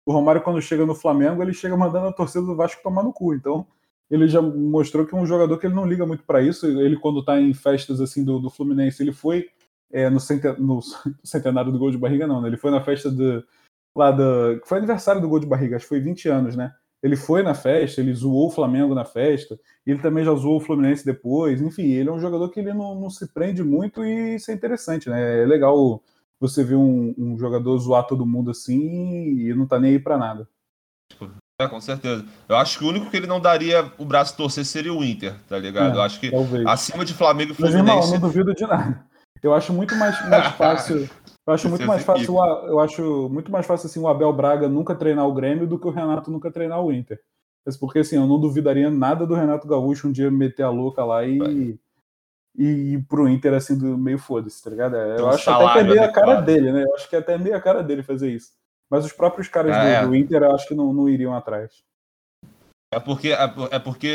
o 0.05 0.12
Romário 0.12 0.41
quando 0.41 0.62
chega 0.62 0.87
no 0.87 0.95
Flamengo 0.95 1.43
ele 1.43 1.53
chega 1.53 1.77
mandando 1.77 2.07
a 2.07 2.12
torcida 2.12 2.45
do 2.45 2.57
Vasco 2.57 2.83
tomar 2.83 3.03
no 3.03 3.12
cu. 3.12 3.35
Então 3.35 3.67
ele 4.11 4.27
já 4.29 4.41
mostrou 4.41 5.05
que 5.07 5.14
é 5.14 5.19
um 5.19 5.27
jogador 5.27 5.59
que 5.59 5.67
ele 5.67 5.75
não 5.75 5.87
liga 5.87 6.07
muito 6.07 6.25
para 6.25 6.41
isso. 6.41 6.67
Ele 6.67 6.97
quando 6.97 7.21
está 7.21 7.41
em 7.41 7.53
festas 7.53 8.01
assim 8.01 8.25
do, 8.25 8.39
do 8.39 8.51
Fluminense 8.51 9.03
ele 9.03 9.12
foi 9.12 9.49
é, 9.93 10.09
no, 10.09 10.19
no, 10.59 10.81
centenário 11.23 11.71
do 11.71 11.79
gol 11.79 11.91
de 11.91 11.99
barriga 11.99 12.27
não, 12.27 12.41
né? 12.41 12.49
Ele 12.49 12.57
foi 12.57 12.71
na 12.71 12.83
festa 12.83 13.11
do 13.11 13.45
lá 13.97 14.11
da 14.11 14.59
foi 14.64 14.78
aniversário 14.78 15.20
do 15.20 15.28
gol 15.28 15.40
de 15.40 15.47
barriga, 15.47 15.76
acho 15.76 15.86
que 15.86 15.88
foi 15.88 16.01
20 16.01 16.28
anos, 16.28 16.57
né? 16.57 16.72
Ele 17.03 17.16
foi 17.16 17.42
na 17.42 17.55
festa, 17.55 18.01
ele 18.01 18.12
zoou 18.12 18.49
o 18.49 18.51
Flamengo 18.51 18.94
na 18.94 19.05
festa, 19.05 19.59
ele 19.86 20.01
também 20.01 20.24
já 20.24 20.34
zoou 20.34 20.57
o 20.57 20.61
Fluminense 20.61 21.05
depois. 21.05 21.61
Enfim, 21.61 21.84
ele 21.84 22.09
é 22.09 22.12
um 22.12 22.20
jogador 22.20 22.49
que 22.51 22.61
ele 22.61 22.72
não, 22.72 22.94
não 22.94 23.11
se 23.11 23.32
prende 23.32 23.62
muito 23.62 24.05
e 24.05 24.36
isso 24.36 24.51
é 24.51 24.55
interessante, 24.55 25.09
né? 25.09 25.42
É 25.42 25.47
legal 25.47 26.03
você 26.40 26.64
ver 26.64 26.74
um, 26.74 27.14
um 27.16 27.38
jogador 27.38 27.78
zoar 27.78 28.07
todo 28.07 28.26
mundo 28.26 28.51
assim 28.51 29.38
e 29.38 29.55
não 29.55 29.66
tá 29.66 29.78
nem 29.78 29.92
aí 29.92 29.99
pra 29.99 30.18
nada. 30.18 30.49
É, 31.61 31.68
com 31.68 31.80
certeza. 31.80 32.24
Eu 32.49 32.57
acho 32.57 32.78
que 32.78 32.84
o 32.84 32.88
único 32.88 33.11
que 33.11 33.16
ele 33.16 33.26
não 33.26 33.40
daria 33.40 33.90
o 33.97 34.05
braço 34.05 34.36
torcer 34.36 34.64
seria 34.64 34.92
o 34.92 35.05
Inter, 35.05 35.34
tá 35.49 35.59
ligado? 35.59 35.94
É, 35.94 35.97
eu 35.97 36.03
acho 36.03 36.20
que 36.20 36.30
talvez. 36.30 36.66
acima 36.66 37.05
de 37.05 37.14
Flamengo 37.14 37.53
e 37.53 37.55
Fluminense. 37.55 37.82
Mas, 37.82 38.05
irmão, 38.05 38.11
não 38.11 38.20
duvido 38.20 38.55
de 38.55 38.66
nada. 38.66 39.07
Eu 39.42 39.55
acho 39.55 39.72
muito 39.72 39.94
mais, 39.94 40.28
mais 40.28 40.49
fácil 40.57 41.09
eu 41.47 41.53
acho 41.53 41.68
muito 41.68 41.86
mais 41.86 42.03
fácil, 42.03 42.36
eu 42.66 42.80
acho 42.80 43.28
muito 43.28 43.53
mais 43.53 43.64
fácil 43.64 43.86
assim 43.86 44.01
o 44.01 44.09
Abel 44.09 44.32
Braga 44.32 44.68
nunca 44.68 44.94
treinar 44.94 45.26
o 45.26 45.32
Grêmio 45.32 45.66
do 45.66 45.78
que 45.78 45.86
o 45.86 45.92
Renato 45.92 46.30
nunca 46.30 46.51
treinar 46.51 46.82
o 46.82 46.92
Inter. 46.92 47.20
Porque 47.80 48.01
assim, 48.01 48.16
eu 48.16 48.26
não 48.26 48.40
duvidaria 48.40 48.90
nada 48.90 49.26
do 49.26 49.34
Renato 49.34 49.66
Gaúcho 49.66 50.09
um 50.09 50.12
dia 50.12 50.30
meter 50.30 50.62
a 50.62 50.70
louca 50.70 51.05
lá 51.05 51.24
e, 51.24 51.78
e 52.57 52.94
ir 52.94 53.07
pro 53.09 53.28
Inter 53.28 53.55
assim 53.55 53.76
do 53.76 53.99
meio 53.99 54.18
foda-se, 54.18 54.62
tá 54.62 54.70
ligado? 54.70 54.97
É, 54.97 55.18
eu 55.18 55.28
acho 55.28 55.51
até 55.51 55.72
que 55.72 55.78
é 55.78 55.82
meio 55.84 56.03
a 56.03 56.09
cara 56.09 56.40
dele, 56.40 56.72
né? 56.72 56.84
Eu 56.84 56.94
acho 56.94 57.09
que 57.09 57.16
é 57.16 57.18
até 57.18 57.36
meio 57.36 57.57
a 57.57 57.61
cara 57.61 57.82
dele 57.82 58.03
fazer 58.03 58.30
isso. 58.30 58.53
Mas 58.88 59.05
os 59.05 59.12
próprios 59.12 59.49
caras 59.49 59.74
é, 59.76 59.80
do, 59.80 59.86
é. 59.86 60.07
do, 60.07 60.14
Inter 60.14 60.42
eu 60.42 60.55
acho 60.55 60.68
que 60.68 60.74
não, 60.74 60.92
não 60.92 61.09
iriam 61.09 61.34
atrás. 61.34 61.82
É 62.92 63.01
porque, 63.01 63.32
é, 63.32 63.55
é 63.72 63.78
porque 63.80 64.09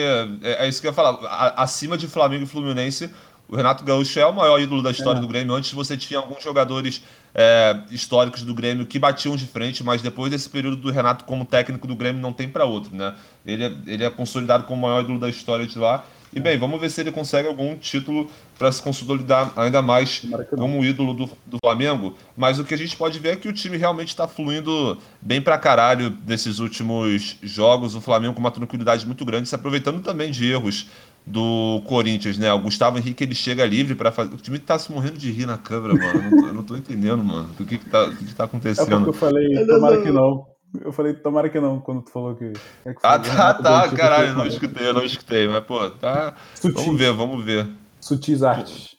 é, 0.44 0.66
é, 0.66 0.68
isso 0.68 0.82
que 0.82 0.88
eu 0.88 0.92
ia 0.92 0.96
falar. 0.96 1.54
Acima 1.58 1.98
de 1.98 2.08
Flamengo 2.08 2.44
e 2.44 2.48
Fluminense, 2.48 3.14
o 3.50 3.56
Renato 3.56 3.84
Gaúcho 3.84 4.18
é 4.18 4.26
o 4.26 4.34
maior 4.34 4.62
ídolo 4.62 4.82
da 4.82 4.92
história 4.92 5.20
é. 5.20 5.22
do 5.22 5.28
Grêmio. 5.28 5.54
Antes 5.54 5.74
você 5.74 5.98
tinha 5.98 6.20
alguns 6.20 6.42
jogadores 6.42 7.04
é, 7.34 7.80
históricos 7.90 8.44
do 8.44 8.54
Grêmio 8.54 8.86
que 8.86 9.00
batiam 9.00 9.36
de 9.36 9.46
frente, 9.46 9.84
mas 9.84 10.02
depois 10.02 10.32
desse 10.32 10.50
período 10.50 10.76
do 10.76 10.92
Renato 10.92 11.26
como 11.26 11.46
técnico 11.46 11.88
do 11.88 11.96
Grêmio 11.96 12.22
não 12.22 12.34
tem 12.34 12.50
para 12.50 12.66
outro, 12.66 12.96
né? 12.96 13.16
Ele 13.46 13.64
é, 13.64 13.74
ele 13.88 14.04
é 14.04 14.10
consolidado 14.10 14.66
como 14.66 14.86
o 14.86 14.90
maior 14.90 15.04
ídolo 15.04 15.20
da 15.20 15.30
história 15.30 15.66
de 15.66 15.78
lá. 15.78 16.06
E 16.34 16.40
bem, 16.40 16.58
vamos 16.58 16.80
ver 16.80 16.90
se 16.90 17.02
ele 17.02 17.12
consegue 17.12 17.46
algum 17.46 17.76
título 17.76 18.32
para 18.58 18.72
se 18.72 18.82
consolidar 18.82 19.52
ainda 19.58 19.82
mais 19.82 20.22
como 20.56 20.84
ídolo 20.86 21.14
do, 21.14 21.30
do, 21.46 21.58
Flamengo. 21.62 22.16
Mas 22.38 22.58
o 22.58 22.64
que 22.64 22.74
a 22.74 22.78
gente 22.78 22.96
pode 22.96 23.20
ver 23.20 23.34
é 23.34 23.36
que 23.36 23.50
o 23.50 23.54
time 23.54 23.76
realmente 23.76 24.10
está 24.10 24.30
fluindo 24.30 24.98
bem 25.22 25.42
para 25.42 25.58
caralho 25.58 26.18
nesses 26.26 26.60
últimos 26.60 27.36
jogos. 27.44 27.96
O 27.96 28.02
Flamengo 28.02 28.34
com 28.34 28.40
uma 28.40 28.52
tranquilidade 28.52 29.06
muito 29.06 29.26
grande, 29.26 29.50
se 29.50 29.56
aproveitando 29.56 30.02
também 30.02 30.32
de 30.32 30.50
erros 30.50 30.88
do 31.26 31.82
Corinthians, 31.88 32.38
né? 32.38 32.52
O 32.52 32.60
Gustavo 32.60 32.98
Henrique 32.98 33.24
ele 33.24 33.36
chega 33.36 33.66
livre 33.66 33.96
para 33.96 34.12
fazer. 34.12 34.34
O 34.34 34.38
time 34.38 34.60
tá 34.60 34.78
se 34.78 34.92
morrendo 34.92 35.18
de 35.18 35.32
rir 35.32 35.46
na 35.46 35.58
câmera, 35.58 35.94
mano. 35.94 36.20
Eu 36.20 36.24
não 36.24 36.30
tô, 36.30 36.48
eu 36.48 36.54
não 36.54 36.64
tô 36.64 36.76
entendendo, 36.76 37.24
mano. 37.24 37.50
O 37.60 37.66
que 37.66 37.78
que 37.78 37.90
tá, 37.90 38.06
o 38.06 38.16
que 38.16 38.26
que 38.26 38.36
tá 38.36 38.46
acontecendo? 38.46 38.92
É 38.92 38.96
porque 38.96 39.10
eu 39.10 39.14
falei, 39.14 39.66
tomara 39.66 40.02
que 40.02 40.12
não. 40.12 40.46
Eu 40.84 40.94
falei, 40.94 41.14
tomara 41.14 41.50
que 41.50 41.60
não, 41.60 41.80
quando 41.80 42.02
tu 42.02 42.12
falou 42.12 42.36
que. 42.36 42.54
É 42.86 42.94
que 42.94 43.00
ah, 43.04 43.20
tá, 43.20 43.54
tá, 43.54 43.90
caralho, 43.90 44.34
não 44.36 44.46
escutei, 44.46 44.88
eu 44.88 44.94
não 44.94 45.04
escutei. 45.04 45.48
Mas, 45.48 45.64
pô, 45.66 45.90
tá. 45.90 46.34
Sutis. 46.56 46.82
Vamos 46.82 47.00
ver, 47.00 47.14
vamos 47.14 47.46
ver. 47.46 47.68
Sutis 48.00 48.42
artes. 48.42 48.92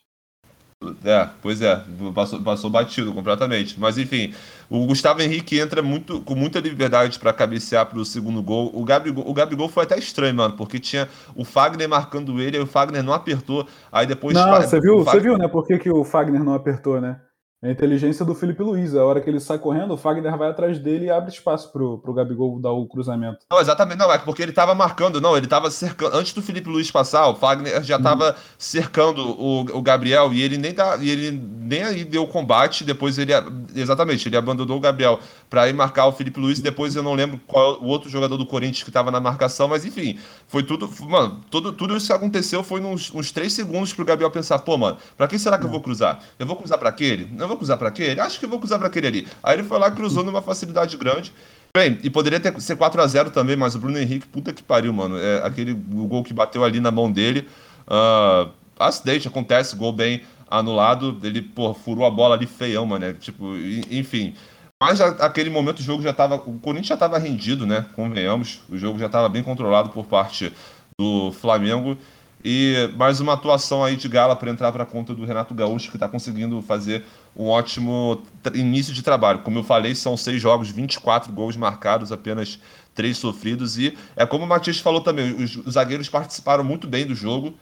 É, 1.04 1.28
pois 1.40 1.62
é, 1.62 1.82
passou, 2.14 2.42
passou 2.42 2.70
batido 2.70 3.12
completamente. 3.12 3.78
Mas 3.78 3.96
enfim, 3.98 4.34
o 4.72 4.86
Gustavo 4.86 5.20
Henrique 5.20 5.58
entra 5.58 5.82
muito, 5.82 6.22
com 6.22 6.34
muita 6.34 6.58
liberdade 6.58 7.18
para 7.18 7.30
cabecear 7.30 7.84
para 7.84 7.98
o 7.98 8.04
segundo 8.06 8.42
gol. 8.42 8.70
O 8.72 8.82
Gabigol, 8.84 9.28
o 9.28 9.34
Gabigol 9.34 9.68
foi 9.68 9.84
até 9.84 9.98
estranho, 9.98 10.34
mano, 10.34 10.56
porque 10.56 10.78
tinha 10.78 11.08
o 11.36 11.44
Fagner 11.44 11.86
marcando 11.86 12.40
ele, 12.40 12.56
e 12.56 12.60
o 12.60 12.66
Fagner 12.66 13.02
não 13.02 13.12
apertou. 13.12 13.66
Aí 13.92 14.06
depois. 14.06 14.34
Não, 14.34 14.60
você 14.60 14.80
viu, 14.80 15.04
Fagner... 15.04 15.22
viu, 15.22 15.36
né? 15.36 15.46
Por 15.46 15.66
que, 15.66 15.78
que 15.78 15.90
o 15.90 16.02
Fagner 16.04 16.42
não 16.42 16.54
apertou, 16.54 17.00
né? 17.00 17.20
É 17.62 17.68
a 17.68 17.70
inteligência 17.70 18.24
do 18.24 18.34
Felipe 18.34 18.60
Luiz. 18.60 18.92
A 18.96 19.04
hora 19.04 19.20
que 19.20 19.30
ele 19.30 19.38
sai 19.38 19.56
correndo, 19.56 19.94
o 19.94 19.96
Fagner 19.96 20.36
vai 20.36 20.50
atrás 20.50 20.80
dele 20.80 21.04
e 21.04 21.10
abre 21.10 21.30
espaço 21.30 21.70
pro, 21.70 21.96
pro 21.98 22.12
Gabigol 22.12 22.58
dar 22.58 22.72
o 22.72 22.84
cruzamento. 22.86 23.38
Não, 23.48 23.60
exatamente. 23.60 23.98
Não, 23.98 24.12
é 24.12 24.18
porque 24.18 24.42
ele 24.42 24.50
tava 24.50 24.74
marcando. 24.74 25.20
Não, 25.20 25.36
ele 25.36 25.46
tava 25.46 25.70
cercando. 25.70 26.16
Antes 26.16 26.32
do 26.32 26.42
Felipe 26.42 26.68
Luiz 26.68 26.90
passar, 26.90 27.28
o 27.28 27.36
Fagner 27.36 27.80
já 27.84 27.98
uhum. 27.98 28.02
tava 28.02 28.34
cercando 28.58 29.22
o, 29.40 29.60
o 29.78 29.80
Gabriel 29.80 30.32
e 30.32 30.42
ele 30.42 30.58
nem, 30.58 30.74
tá, 30.74 30.96
e 31.00 31.08
ele 31.08 31.30
nem 31.30 31.84
aí 31.84 32.04
deu 32.04 32.26
combate. 32.26 32.82
Depois 32.82 33.16
ele. 33.16 33.32
Exatamente, 33.76 34.28
ele 34.28 34.36
abandonou 34.36 34.78
o 34.78 34.80
Gabriel 34.80 35.20
para 35.48 35.68
ir 35.68 35.72
marcar 35.72 36.06
o 36.06 36.12
Felipe 36.12 36.40
Luiz. 36.40 36.58
Depois 36.58 36.96
eu 36.96 37.02
não 37.04 37.14
lembro 37.14 37.40
qual 37.46 37.80
o 37.80 37.86
outro 37.86 38.10
jogador 38.10 38.36
do 38.36 38.44
Corinthians 38.44 38.82
que 38.82 38.90
tava 38.90 39.12
na 39.12 39.20
marcação, 39.20 39.68
mas 39.68 39.84
enfim, 39.84 40.18
foi 40.48 40.64
tudo. 40.64 40.90
Mano, 41.02 41.40
tudo, 41.48 41.72
tudo 41.72 41.96
isso 41.96 42.08
que 42.08 42.12
aconteceu 42.12 42.64
foi 42.64 42.80
uns, 42.80 43.14
uns 43.14 43.30
três 43.30 43.52
segundos 43.52 43.92
pro 43.92 44.04
Gabriel 44.04 44.32
pensar: 44.32 44.58
pô, 44.58 44.76
mano, 44.76 44.96
pra 45.16 45.28
quem 45.28 45.38
será 45.38 45.56
que 45.56 45.64
eu 45.64 45.70
vou 45.70 45.80
cruzar? 45.80 46.18
Eu 46.40 46.46
vou 46.46 46.56
cruzar 46.56 46.76
para 46.76 46.88
aquele? 46.88 47.30
Eu 47.38 47.51
vou 47.52 47.58
cruzar 47.58 47.78
para 47.78 47.88
aquele? 47.88 48.20
Acho 48.20 48.40
que 48.40 48.46
vou 48.46 48.58
cruzar 48.58 48.78
para 48.78 48.88
aquele 48.88 49.06
ali. 49.06 49.28
Aí 49.42 49.56
ele 49.56 49.62
foi 49.62 49.78
lá 49.78 49.90
cruzou 49.90 50.24
numa 50.24 50.42
facilidade 50.42 50.96
grande. 50.96 51.32
Bem, 51.74 51.98
e 52.02 52.10
poderia 52.10 52.38
ter, 52.38 52.58
ser 52.60 52.76
4 52.76 53.00
a 53.00 53.06
0 53.06 53.30
também, 53.30 53.56
mas 53.56 53.74
o 53.74 53.78
Bruno 53.78 53.98
Henrique, 53.98 54.26
puta 54.26 54.52
que 54.52 54.62
pariu, 54.62 54.92
mano. 54.92 55.18
É, 55.18 55.42
aquele 55.44 55.72
o 55.72 56.06
gol 56.06 56.22
que 56.22 56.34
bateu 56.34 56.64
ali 56.64 56.80
na 56.80 56.90
mão 56.90 57.10
dele. 57.10 57.48
Uh, 57.86 58.50
acidente, 58.78 59.28
acontece, 59.28 59.76
gol 59.76 59.92
bem 59.92 60.22
anulado. 60.50 61.18
Ele, 61.22 61.40
pô, 61.40 61.72
furou 61.72 62.04
a 62.04 62.10
bola 62.10 62.34
ali 62.34 62.46
feião, 62.46 62.84
mano. 62.84 63.06
É, 63.06 63.12
tipo, 63.14 63.54
enfim. 63.90 64.34
Mas 64.80 65.00
aquele 65.00 65.48
momento 65.48 65.78
o 65.78 65.82
jogo 65.82 66.02
já 66.02 66.12
tava. 66.12 66.34
O 66.34 66.58
Corinthians 66.58 66.88
já 66.88 66.96
tava 66.96 67.16
rendido, 67.16 67.66
né? 67.66 67.86
Convenhamos. 67.94 68.60
O 68.68 68.76
jogo 68.76 68.98
já 68.98 69.08
tava 69.08 69.28
bem 69.28 69.42
controlado 69.42 69.90
por 69.90 70.04
parte 70.04 70.52
do 70.98 71.32
Flamengo. 71.32 71.96
E 72.44 72.90
mais 72.96 73.20
uma 73.20 73.34
atuação 73.34 73.84
aí 73.84 73.94
de 73.94 74.08
gala 74.08 74.34
para 74.34 74.50
entrar 74.50 74.72
para 74.72 74.82
a 74.82 74.86
conta 74.86 75.14
do 75.14 75.24
Renato 75.24 75.54
Gaúcho, 75.54 75.90
que 75.90 75.96
está 75.96 76.08
conseguindo 76.08 76.60
fazer 76.60 77.04
um 77.36 77.46
ótimo 77.46 78.22
início 78.54 78.92
de 78.92 79.02
trabalho. 79.02 79.40
Como 79.40 79.60
eu 79.60 79.64
falei, 79.64 79.94
são 79.94 80.16
seis 80.16 80.42
jogos, 80.42 80.68
24 80.68 81.32
gols 81.32 81.56
marcados, 81.56 82.10
apenas 82.10 82.58
três 82.94 83.16
sofridos. 83.16 83.78
E 83.78 83.96
é 84.16 84.26
como 84.26 84.44
o 84.44 84.48
Matias 84.48 84.78
falou 84.78 85.00
também, 85.00 85.34
os, 85.34 85.56
os 85.56 85.74
zagueiros 85.74 86.08
participaram 86.08 86.64
muito 86.64 86.86
bem 86.88 87.06
do 87.06 87.14
jogo. 87.14 87.54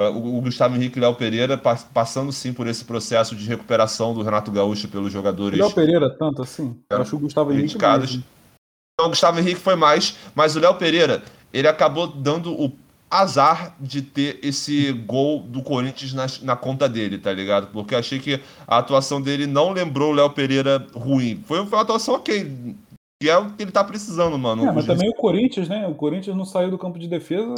Uh, 0.00 0.04
o, 0.04 0.38
o, 0.38 0.40
Gustavo 0.40 0.74
Henrique 0.74 0.98
e 0.98 1.00
o 1.00 1.02
Léo 1.02 1.14
Pereira 1.14 1.58
passando 1.58 2.32
sim 2.32 2.54
por 2.54 2.66
esse 2.66 2.84
processo 2.84 3.36
de 3.36 3.46
recuperação 3.46 4.14
do 4.14 4.22
Renato 4.22 4.50
Gaúcho 4.50 4.88
pelos 4.88 5.12
jogadores. 5.12 5.58
O 5.58 5.62
Léo 5.62 5.72
Pereira, 5.74 6.08
tanto 6.08 6.40
assim? 6.40 6.74
Eu 6.88 7.02
acho 7.02 7.10
que 7.10 7.16
o 7.16 7.20
Gustavo 7.20 7.52
Henrique. 7.52 7.76
Então, 7.76 9.06
o 9.06 9.08
Gustavo 9.10 9.38
Henrique 9.38 9.60
foi 9.60 9.76
mais, 9.76 10.16
mas 10.34 10.56
o 10.56 10.60
Léo 10.60 10.74
Pereira, 10.76 11.22
ele 11.52 11.68
acabou 11.68 12.06
dando 12.06 12.52
o 12.52 12.70
azar 13.12 13.76
de 13.78 14.00
ter 14.00 14.40
esse 14.42 14.90
gol 14.90 15.40
do 15.40 15.62
Corinthians 15.62 16.14
na, 16.14 16.26
na, 16.42 16.56
conta 16.56 16.88
dele, 16.88 17.18
tá 17.18 17.30
ligado? 17.30 17.66
Porque 17.70 17.94
achei 17.94 18.18
que 18.18 18.40
a 18.66 18.78
atuação 18.78 19.20
dele 19.20 19.46
não 19.46 19.70
lembrou 19.70 20.12
o 20.12 20.14
Léo 20.14 20.30
Pereira 20.30 20.86
ruim. 20.94 21.42
Foi, 21.46 21.58
foi 21.66 21.78
uma 21.78 21.82
atuação 21.82 22.14
ok. 22.14 22.74
Que 23.20 23.28
é 23.28 23.36
o 23.36 23.50
que 23.50 23.62
ele 23.62 23.70
tá 23.70 23.84
precisando, 23.84 24.38
mano. 24.38 24.66
É, 24.66 24.72
mas 24.72 24.86
também 24.86 25.10
o 25.10 25.14
Corinthians, 25.14 25.68
né? 25.68 25.86
O 25.86 25.94
Corinthians 25.94 26.34
não 26.34 26.46
saiu 26.46 26.70
do 26.70 26.78
campo 26.78 26.98
de 26.98 27.06
defesa. 27.06 27.54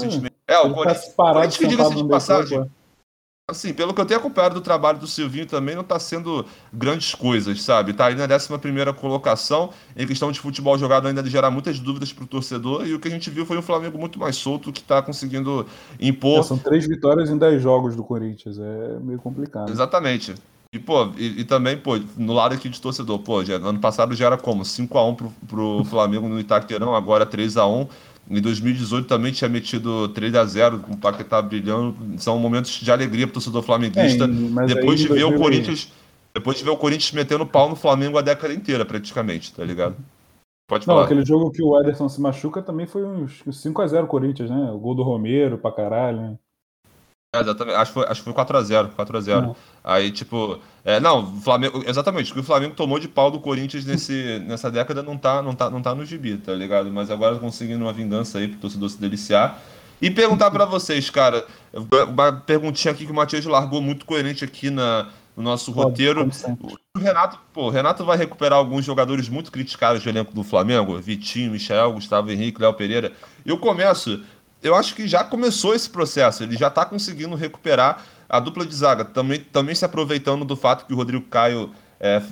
É, 0.49 0.59
o 0.59 0.75
Corinthians, 0.75 1.07
tá 1.07 1.13
parado, 1.17 1.39
Corinthians 1.47 1.71
diga-se 1.71 1.95
de 1.95 2.09
passagem. 2.09 2.71
Assim, 3.47 3.75
pelo 3.75 3.93
que 3.93 4.01
eu 4.01 4.07
tenho 4.07 4.21
acompanhado 4.21 4.55
do 4.55 4.63
trabalho 4.63 4.99
do 4.99 5.07
Silvinho 5.07 5.45
também, 5.45 5.75
não 5.75 5.83
está 5.83 5.99
sendo 5.99 6.47
grandes 6.73 7.15
coisas, 7.15 7.63
sabe? 7.63 7.93
Tá 7.93 8.07
aí 8.07 8.15
na 8.15 8.25
11 8.25 8.49
colocação, 8.99 9.69
em 9.95 10.07
questão 10.07 10.33
de 10.33 10.41
futebol 10.41 10.79
jogado 10.79 11.07
ainda 11.07 11.23
gera 11.29 11.51
muitas 11.51 11.79
dúvidas 11.79 12.11
para 12.11 12.25
o 12.25 12.27
torcedor, 12.27 12.87
e 12.87 12.95
o 12.95 12.99
que 12.99 13.07
a 13.07 13.11
gente 13.11 13.29
viu 13.29 13.45
foi 13.45 13.59
um 13.59 13.63
Flamengo 13.63 13.99
muito 13.99 14.19
mais 14.19 14.37
solto, 14.37 14.73
que 14.73 14.81
está 14.81 15.03
conseguindo 15.03 15.67
impor. 16.01 16.41
É, 16.41 16.43
são 16.43 16.57
três 16.57 16.89
vitórias 16.89 17.29
em 17.29 17.37
dez 17.37 17.61
jogos 17.61 17.95
do 17.95 18.03
Corinthians, 18.03 18.59
é 18.59 18.99
meio 19.03 19.19
complicado. 19.19 19.71
Exatamente. 19.71 20.35
E, 20.73 20.79
pô, 20.79 21.11
e, 21.19 21.43
e, 21.43 21.45
também, 21.45 21.77
pô, 21.77 22.01
no 22.17 22.33
lado 22.33 22.55
aqui 22.55 22.71
de 22.71 22.81
torcedor, 22.81 23.19
pô, 23.19 23.45
já, 23.45 23.57
ano 23.57 23.79
passado 23.79 24.15
já 24.15 24.25
era 24.25 24.39
como? 24.39 24.63
5x1 24.63 25.17
pro, 25.17 25.33
pro 25.47 25.85
Flamengo 25.85 26.31
no 26.31 26.41
Itaquerão, 26.41 26.97
agora 26.97 27.27
3x1. 27.27 27.91
Em 28.29 28.41
2018 28.41 29.07
também 29.07 29.33
tinha 29.33 29.49
metido 29.49 30.09
3 30.09 30.35
a 30.35 30.45
0 30.45 30.79
com 30.81 30.95
o 30.95 30.97
Paquetá 30.97 31.43
brilhando. 31.43 31.97
São 32.17 32.39
momentos 32.39 32.73
de 32.73 32.91
alegria 32.91 33.27
para 33.27 33.33
o 33.33 33.35
torcedor 33.35 33.63
flamenguista. 33.63 34.25
É, 34.25 34.67
depois 34.67 34.99
de 34.99 35.09
ver 35.09 35.21
2000... 35.21 35.29
o 35.29 35.39
Corinthians. 35.41 35.93
Depois 36.35 36.59
de 36.59 36.65
ver 36.65 36.71
o 36.71 36.77
Corinthians 36.77 37.13
metendo 37.13 37.47
pau 37.47 37.69
no 37.69 37.77
Flamengo 37.77 38.19
a 38.19 38.23
década 38.23 38.53
inteira, 38.53 38.85
praticamente, 38.85 39.53
tá 39.53 39.63
ligado? 39.63 39.97
Pode 40.67 40.87
falar. 40.87 41.01
Não, 41.01 41.05
aquele 41.05 41.25
jogo 41.25 41.51
que 41.51 41.63
o 41.63 41.79
Ederson 41.79 42.09
se 42.09 42.21
machuca 42.21 42.63
também 42.63 42.87
foi 42.87 43.05
uns 43.05 43.43
5x0 43.47 44.07
Corinthians, 44.07 44.51
né? 44.51 44.71
O 44.73 44.79
gol 44.79 44.95
do 44.95 45.03
Romero 45.03 45.59
pra 45.59 45.71
caralho, 45.71 46.21
né? 46.21 46.39
Exatamente. 47.41 47.77
Acho 47.77 47.93
que 47.93 47.95
foi, 47.95 48.07
acho 48.09 48.23
que 48.23 48.33
foi 48.33 48.45
4x0. 48.45 48.91
4x0. 48.97 49.57
Aí, 49.83 50.11
tipo. 50.11 50.59
É, 50.85 51.01
não, 51.01 51.41
Flamengo. 51.41 51.83
Exatamente, 51.87 52.31
o 52.31 52.35
que 52.35 52.41
o 52.41 52.45
Flamengo 52.45 52.75
tomou 52.75 52.99
de 52.99 53.09
pau 53.09 53.31
do 53.31 53.41
Corinthians 53.41 53.85
nesse, 53.85 54.43
nessa 54.47 54.71
década 54.71 55.03
não 55.03 55.17
tá, 55.17 55.43
não, 55.43 55.55
tá, 55.55 55.71
não 55.71 55.83
tá 55.83 55.95
no 55.95 56.05
gibi, 56.05 56.37
tá 56.37 56.53
ligado? 56.53 56.91
Mas 56.93 57.11
agora 57.11 57.37
conseguindo 57.37 57.85
uma 57.85 57.93
vingança 57.93 58.39
aí 58.39 58.49
pro 58.49 58.59
torcedor 58.59 58.89
se 58.89 59.01
deliciar. 59.01 59.61
E 60.01 60.11
perguntar 60.11 60.51
para 60.51 60.65
vocês, 60.65 61.09
cara, 61.09 61.47
uma 62.09 62.33
perguntinha 62.33 62.93
aqui 62.93 63.07
que 63.07 63.13
o 63.13 63.15
Matheus 63.15 63.45
largou 63.47 63.81
muito 63.81 64.05
coerente 64.05 64.45
aqui 64.45 64.69
na, 64.69 65.09
no 65.37 65.43
nosso 65.43 65.73
roteiro. 65.73 66.29
O 66.97 67.01
Renato, 67.01 67.39
pô, 67.53 67.67
o 67.67 67.71
Renato 67.71 68.05
vai 68.05 68.17
recuperar 68.17 68.59
alguns 68.59 68.85
jogadores 68.85 69.29
muito 69.29 69.51
criticados 69.51 70.03
do 70.03 70.09
elenco 70.09 70.33
do 70.35 70.45
Flamengo, 70.45 71.01
Vitinho, 71.01 71.53
Michel, 71.53 71.93
Gustavo 71.93 72.31
Henrique, 72.31 72.61
Léo 72.61 72.75
Pereira. 72.75 73.13
Eu 73.45 73.59
começo 73.59 74.23
eu 74.65 74.75
acho 74.75 74.95
que 74.95 75.07
já 75.07 75.23
começou 75.23 75.75
esse 75.75 75.89
processo, 75.89 76.43
ele 76.43 76.57
já 76.57 76.69
está 76.69 76.85
conseguindo 76.85 77.37
recuperar 77.37 78.03
a 78.29 78.41
dupla 78.41 78.65
de 78.65 78.75
zaga, 78.75 79.05
também, 79.05 79.41
também 79.41 79.75
se 79.75 79.85
aproveitando 79.85 80.45
do 80.45 80.57
fato 80.57 80.87
que 80.87 80.93
o 80.95 80.97
Rodrigo 80.97 81.27
Caio 81.27 81.71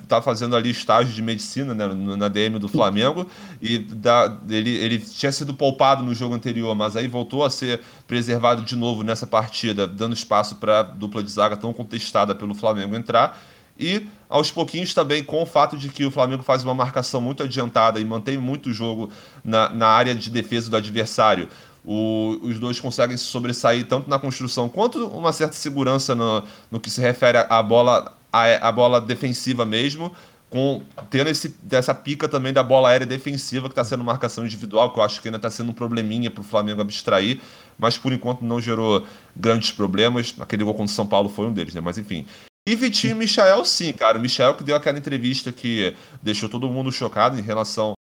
está 0.01 0.17
é, 0.17 0.21
fazendo 0.21 0.55
ali 0.55 0.69
estágio 0.69 1.13
de 1.13 1.21
medicina 1.21 1.73
né, 1.73 1.87
na 2.17 2.27
DM 2.27 2.59
do 2.59 2.67
Flamengo 2.67 3.27
e 3.61 3.77
da, 3.79 4.35
ele, 4.49 4.75
ele 4.75 4.99
tinha 4.99 5.31
sido 5.31 5.53
poupado 5.53 6.03
no 6.03 6.13
jogo 6.13 6.35
anterior, 6.35 6.75
mas 6.75 6.97
aí 6.97 7.07
voltou 7.07 7.45
a 7.45 7.49
ser 7.49 7.81
preservado 8.05 8.63
de 8.63 8.75
novo 8.75 9.03
nessa 9.03 9.25
partida, 9.25 9.87
dando 9.87 10.13
espaço 10.13 10.55
para 10.55 10.79
a 10.79 10.83
dupla 10.83 11.23
de 11.23 11.31
zaga 11.31 11.55
tão 11.55 11.71
contestada 11.71 12.35
pelo 12.35 12.53
Flamengo 12.53 12.95
entrar. 12.95 13.39
E 13.79 14.07
aos 14.29 14.51
pouquinhos 14.51 14.93
também 14.93 15.23
com 15.23 15.41
o 15.41 15.45
fato 15.45 15.75
de 15.77 15.89
que 15.89 16.05
o 16.05 16.11
Flamengo 16.11 16.43
faz 16.43 16.63
uma 16.63 16.75
marcação 16.75 17.19
muito 17.19 17.41
adiantada 17.41 17.99
e 17.99 18.05
mantém 18.05 18.37
muito 18.37 18.69
o 18.69 18.73
jogo 18.73 19.09
na, 19.43 19.69
na 19.69 19.87
área 19.87 20.13
de 20.13 20.29
defesa 20.29 20.69
do 20.69 20.77
adversário. 20.77 21.49
O, 21.85 22.39
os 22.41 22.59
dois 22.59 22.79
conseguem 22.79 23.17
se 23.17 23.25
sobressair 23.25 23.85
tanto 23.85 24.09
na 24.09 24.17
construção 24.17 24.69
quanto 24.69 25.05
uma 25.07 25.33
certa 25.33 25.53
segurança 25.53 26.15
no, 26.15 26.43
no 26.71 26.79
que 26.79 26.89
se 26.89 27.01
refere 27.01 27.39
à 27.49 27.61
bola, 27.61 28.15
à, 28.31 28.69
à 28.69 28.71
bola 28.71 29.01
defensiva 29.01 29.65
mesmo, 29.65 30.11
com 30.49 30.83
tendo 31.09 31.29
esse, 31.29 31.49
dessa 31.63 31.95
pica 31.95 32.29
também 32.29 32.53
da 32.53 32.61
bola 32.61 32.89
aérea 32.89 33.07
defensiva 33.07 33.67
que 33.67 33.71
está 33.71 33.83
sendo 33.83 34.03
marcação 34.03 34.45
individual, 34.45 34.93
que 34.93 34.99
eu 34.99 35.03
acho 35.03 35.19
que 35.19 35.27
ainda 35.27 35.37
está 35.37 35.49
sendo 35.49 35.71
um 35.71 35.73
probleminha 35.73 36.29
para 36.29 36.41
o 36.41 36.43
Flamengo 36.43 36.79
abstrair, 36.79 37.41
mas 37.77 37.97
por 37.97 38.13
enquanto 38.13 38.43
não 38.43 38.61
gerou 38.61 39.03
grandes 39.35 39.71
problemas. 39.71 40.35
Aquele 40.39 40.63
gol 40.63 40.75
contra 40.75 40.91
o 40.91 40.95
São 40.95 41.07
Paulo 41.07 41.27
foi 41.27 41.47
um 41.47 41.51
deles, 41.51 41.73
né? 41.73 41.81
Mas 41.81 41.97
enfim. 41.97 42.25
E 42.69 42.75
Vitinho 42.75 43.11
e 43.11 43.15
Michael, 43.15 43.65
sim, 43.65 43.91
cara. 43.91 44.17
O 44.17 44.21
Michael 44.21 44.53
que 44.53 44.63
deu 44.63 44.75
aquela 44.75 44.97
entrevista 44.97 45.51
que 45.51 45.95
deixou 46.21 46.47
todo 46.47 46.69
mundo 46.69 46.91
chocado 46.91 47.37
em 47.37 47.41
relação 47.41 47.93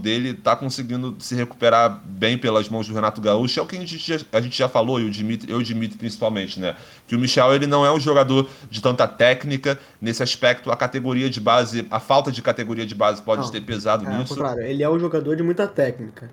dele 0.00 0.34
tá 0.34 0.54
conseguindo 0.54 1.16
se 1.18 1.34
recuperar 1.34 2.00
bem 2.04 2.38
pelas 2.38 2.68
mãos 2.68 2.86
do 2.86 2.94
Renato 2.94 3.20
Gaúcho. 3.20 3.58
É 3.58 3.62
o 3.62 3.66
que 3.66 3.76
a 3.76 3.80
gente 3.80 3.98
já, 3.98 4.24
a 4.32 4.40
gente 4.40 4.56
já 4.56 4.68
falou, 4.68 5.00
e 5.00 5.04
o 5.04 5.10
Dimitri, 5.10 5.50
eu 5.50 5.58
e 5.58 5.62
o 5.62 5.64
Dimitri 5.64 5.98
principalmente, 5.98 6.60
né? 6.60 6.76
Que 7.06 7.16
o 7.16 7.18
Michel 7.18 7.52
ele 7.54 7.66
não 7.66 7.84
é 7.84 7.92
um 7.92 7.98
jogador 7.98 8.48
de 8.70 8.80
tanta 8.80 9.08
técnica. 9.08 9.78
Nesse 10.00 10.22
aspecto, 10.22 10.70
a 10.70 10.76
categoria 10.76 11.28
de 11.28 11.40
base, 11.40 11.86
a 11.90 11.98
falta 11.98 12.30
de 12.30 12.40
categoria 12.40 12.86
de 12.86 12.94
base 12.94 13.20
pode 13.22 13.42
não, 13.42 13.50
ter 13.50 13.60
pesado 13.60 14.06
é, 14.06 14.18
nisso. 14.18 14.36
Claro, 14.36 14.60
ele 14.60 14.82
é 14.82 14.88
um 14.88 14.98
jogador 14.98 15.34
de 15.34 15.42
muita 15.42 15.66
técnica. 15.66 16.30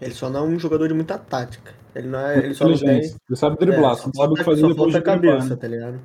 Ele 0.00 0.14
só 0.14 0.28
não 0.28 0.40
é 0.40 0.42
um 0.48 0.58
jogador 0.58 0.88
de 0.88 0.94
muita 0.94 1.18
tática. 1.18 1.74
Ele 1.94 2.08
não 2.08 2.18
é. 2.18 2.38
Ele 2.38 2.54
só 2.54 2.68
não 2.68 2.76
tem. 2.76 2.98
Ele 2.98 3.36
sabe 3.36 3.56
driblar, 3.58 3.92
é, 3.92 3.96
só 3.96 4.10
sabe 4.14 4.32
o 4.32 4.36
que 4.36 4.44
fazer 4.44 4.66
depois 4.66 4.92
de 4.92 5.00
cabeça, 5.00 5.50
né? 5.50 5.56
tá 5.56 5.68
ligado? 5.68 6.00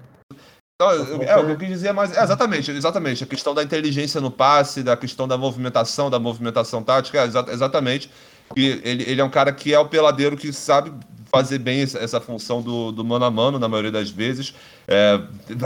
Então, 0.81 1.21
é, 1.21 1.37
o 1.37 1.45
que 1.45 1.51
eu 1.51 1.57
quis 1.57 1.69
dizer 1.69 1.89
é 1.89 1.93
mais. 1.93 2.15
É, 2.15 2.23
exatamente, 2.23 2.71
exatamente. 2.71 3.23
A 3.23 3.27
questão 3.27 3.53
da 3.53 3.63
inteligência 3.63 4.19
no 4.19 4.31
passe, 4.31 4.81
da 4.81 4.97
questão 4.97 5.27
da 5.27 5.37
movimentação, 5.37 6.09
da 6.09 6.19
movimentação 6.19 6.81
tática, 6.81 7.19
é, 7.19 7.53
exatamente. 7.53 8.09
E 8.55 8.81
ele, 8.83 9.03
ele 9.07 9.21
é 9.21 9.23
um 9.23 9.29
cara 9.29 9.51
que 9.51 9.73
é 9.73 9.79
o 9.79 9.87
peladeiro 9.87 10.35
que 10.35 10.51
sabe 10.51 10.91
fazer 11.31 11.59
bem 11.59 11.81
essa 11.81 12.19
função 12.19 12.61
do, 12.61 12.91
do 12.91 13.05
mano 13.05 13.23
a 13.23 13.31
mano, 13.31 13.57
na 13.57 13.67
maioria 13.67 13.91
das 13.91 14.09
vezes. 14.09 14.53
É, 14.87 15.19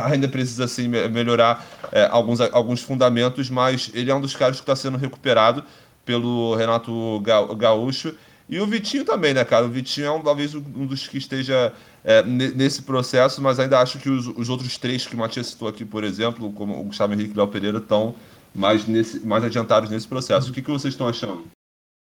ainda 0.04 0.28
precisa 0.28 0.66
assim, 0.66 0.88
melhorar 0.88 1.66
é, 1.92 2.08
alguns, 2.12 2.40
alguns 2.40 2.82
fundamentos, 2.82 3.50
mas 3.50 3.90
ele 3.94 4.12
é 4.12 4.16
um 4.16 4.22
dos 4.22 4.36
caras 4.36 4.58
que 4.58 4.62
está 4.62 4.76
sendo 4.76 4.98
recuperado 4.98 5.64
pelo 6.06 6.56
Renato 6.56 7.20
Gaúcho. 7.58 8.14
E 8.48 8.60
o 8.60 8.68
Vitinho 8.68 9.04
também, 9.04 9.34
né, 9.34 9.44
cara? 9.44 9.66
O 9.66 9.70
Vitinho 9.70 10.06
é 10.06 10.12
um, 10.12 10.22
talvez 10.22 10.54
um 10.54 10.86
dos 10.86 11.08
que 11.08 11.18
esteja 11.18 11.74
é, 12.06 12.22
nesse 12.24 12.84
processo, 12.84 13.42
mas 13.42 13.60
ainda 13.60 13.80
acho 13.80 13.98
que 13.98 14.10
os, 14.10 14.28
os, 14.28 14.48
outros 14.48 14.78
três 14.78 15.08
que 15.08 15.16
o 15.16 15.18
Matias 15.18 15.48
citou 15.48 15.68
aqui, 15.68 15.84
por 15.84 16.04
exemplo, 16.04 16.54
como 16.54 16.80
o 16.80 16.84
Gustavo 16.84 17.14
Henrique 17.14 17.32
e 17.32 17.34
o 17.34 17.38
Léo 17.38 17.48
Pereira, 17.48 17.80
estão 17.80 18.14
mais, 18.54 18.88
nesse, 18.88 19.26
mais 19.26 19.44
adiantados 19.44 19.90
nesse 19.90 20.08
processo. 20.08 20.52
O 20.52 20.54
que, 20.54 20.62
que 20.62 20.70
vocês 20.70 20.94
estão 20.94 21.08
achando? 21.08 21.46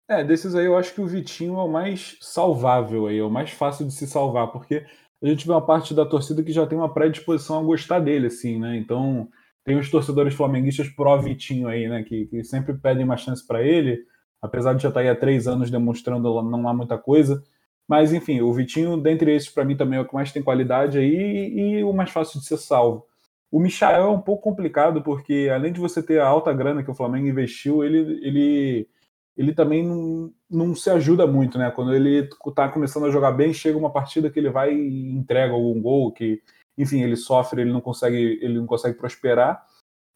É, 0.09 0.23
desses 0.23 0.55
aí 0.55 0.67
eu 0.67 0.79
acho 0.79 0.95
que 0.95 1.01
o 1.01 1.07
Vitinho 1.07 1.59
é 1.59 1.63
o 1.63 1.69
mais 1.69 2.17
salvável 2.21 3.09
aí, 3.09 3.19
é 3.19 3.25
o 3.25 3.29
mais 3.29 3.51
fácil 3.51 3.87
de 3.87 3.93
se 3.93 4.07
salvar, 4.07 4.53
porque 4.53 4.87
a 5.21 5.27
gente 5.27 5.45
vê 5.45 5.53
uma 5.53 5.67
parte 5.67 5.93
da 5.93 6.07
torcida 6.07 6.45
que 6.45 6.53
já 6.53 6.65
tem 6.65 6.79
uma 6.79 6.95
predisposição 6.95 7.59
a 7.59 7.65
gostar 7.65 7.99
dele, 7.99 8.29
assim, 8.29 8.59
né? 8.59 8.77
Então, 8.77 9.29
tem 9.65 9.77
os 9.77 9.91
torcedores 9.91 10.33
flamenguistas 10.33 10.89
pró-Vitinho 10.89 11.67
aí, 11.67 11.89
né? 11.89 12.05
Que, 12.05 12.27
que 12.27 12.45
sempre 12.45 12.73
pedem 12.75 13.05
uma 13.05 13.17
chance 13.17 13.45
para 13.45 13.63
ele, 13.63 13.99
apesar 14.41 14.75
de 14.75 14.83
já 14.83 14.91
estar 14.91 15.01
tá 15.01 15.05
aí 15.05 15.11
há 15.11 15.17
três 15.17 15.49
anos 15.49 15.73
demonstrando 15.73 16.41
não 16.43 16.69
há 16.69 16.73
muita 16.73 16.97
coisa. 16.97 17.43
Mas, 17.89 18.13
enfim, 18.13 18.43
o 18.43 18.53
Vitinho, 18.53 18.99
dentre 18.99 19.35
esses, 19.35 19.49
para 19.49 19.65
mim 19.65 19.75
também 19.77 19.99
é 19.99 20.03
o 20.03 20.07
que 20.07 20.15
mais 20.15 20.31
tem 20.31 20.43
qualidade 20.43 20.99
aí 20.99 21.79
e, 21.79 21.83
o 21.83 21.93
mais 21.93 22.11
fácil 22.11 22.39
de 22.39 22.47
ser 22.47 22.59
salvo. 22.59 23.07
O 23.51 23.59
Michael 23.59 24.03
é 24.03 24.11
um 24.11 24.21
pouco 24.21 24.43
complicado, 24.43 25.03
porque 25.03 25.49
além 25.53 25.73
de 25.73 25.81
você 25.81 26.03
ter 26.03 26.21
a 26.21 26.27
alta 26.27 26.53
grana 26.53 26.83
que 26.85 26.91
o 26.91 26.95
Flamengo 26.95 27.27
investiu, 27.27 27.83
ele, 27.83 27.99
ele, 28.23 28.89
ele 29.35 29.55
também 29.55 29.83
não, 29.83 30.31
não 30.51 30.75
se 30.75 30.91
ajuda 30.91 31.27
muito, 31.27 31.57
né? 31.57 31.71
Quando 31.71 31.95
ele 31.95 32.29
está 32.47 32.69
começando 32.69 33.07
a 33.07 33.11
jogar 33.11 33.33
bem, 33.33 33.55
chega 33.55 33.79
uma 33.79 33.91
partida 33.91 34.31
que 34.31 34.39
ele 34.39 34.51
vai 34.51 34.75
e 34.75 35.11
entrega 35.17 35.55
algum 35.55 35.81
gol, 35.81 36.13
que, 36.13 36.43
enfim, 36.77 37.03
ele 37.03 37.17
sofre, 37.17 37.63
ele 37.63 37.73
não 37.73 37.81
consegue, 37.81 38.39
ele 38.43 38.59
não 38.59 38.67
consegue 38.67 38.99
prosperar. 38.99 39.65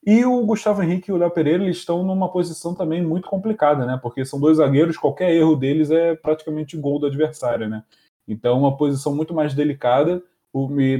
E 0.05 0.25
o 0.25 0.45
Gustavo 0.45 0.83
Henrique 0.83 1.11
e 1.11 1.15
o 1.15 1.17
Léo 1.17 1.31
Pereira 1.31 1.63
eles 1.63 1.77
estão 1.77 2.03
numa 2.03 2.29
posição 2.31 2.75
também 2.75 3.01
muito 3.01 3.29
complicada, 3.29 3.87
né? 3.87 3.99
Porque 4.03 4.25
são 4.25 4.41
dois 4.41 4.57
zagueiros, 4.57 4.97
qualquer 4.97 5.33
erro 5.33 5.55
deles 5.55 5.91
é 5.93 6.17
praticamente 6.17 6.77
gol 6.77 6.99
do 6.99 7.07
adversário, 7.07 7.69
né? 7.69 7.85
Então, 8.27 8.59
uma 8.59 8.77
posição 8.77 9.15
muito 9.15 9.33
mais 9.33 9.55
delicada. 9.55 10.23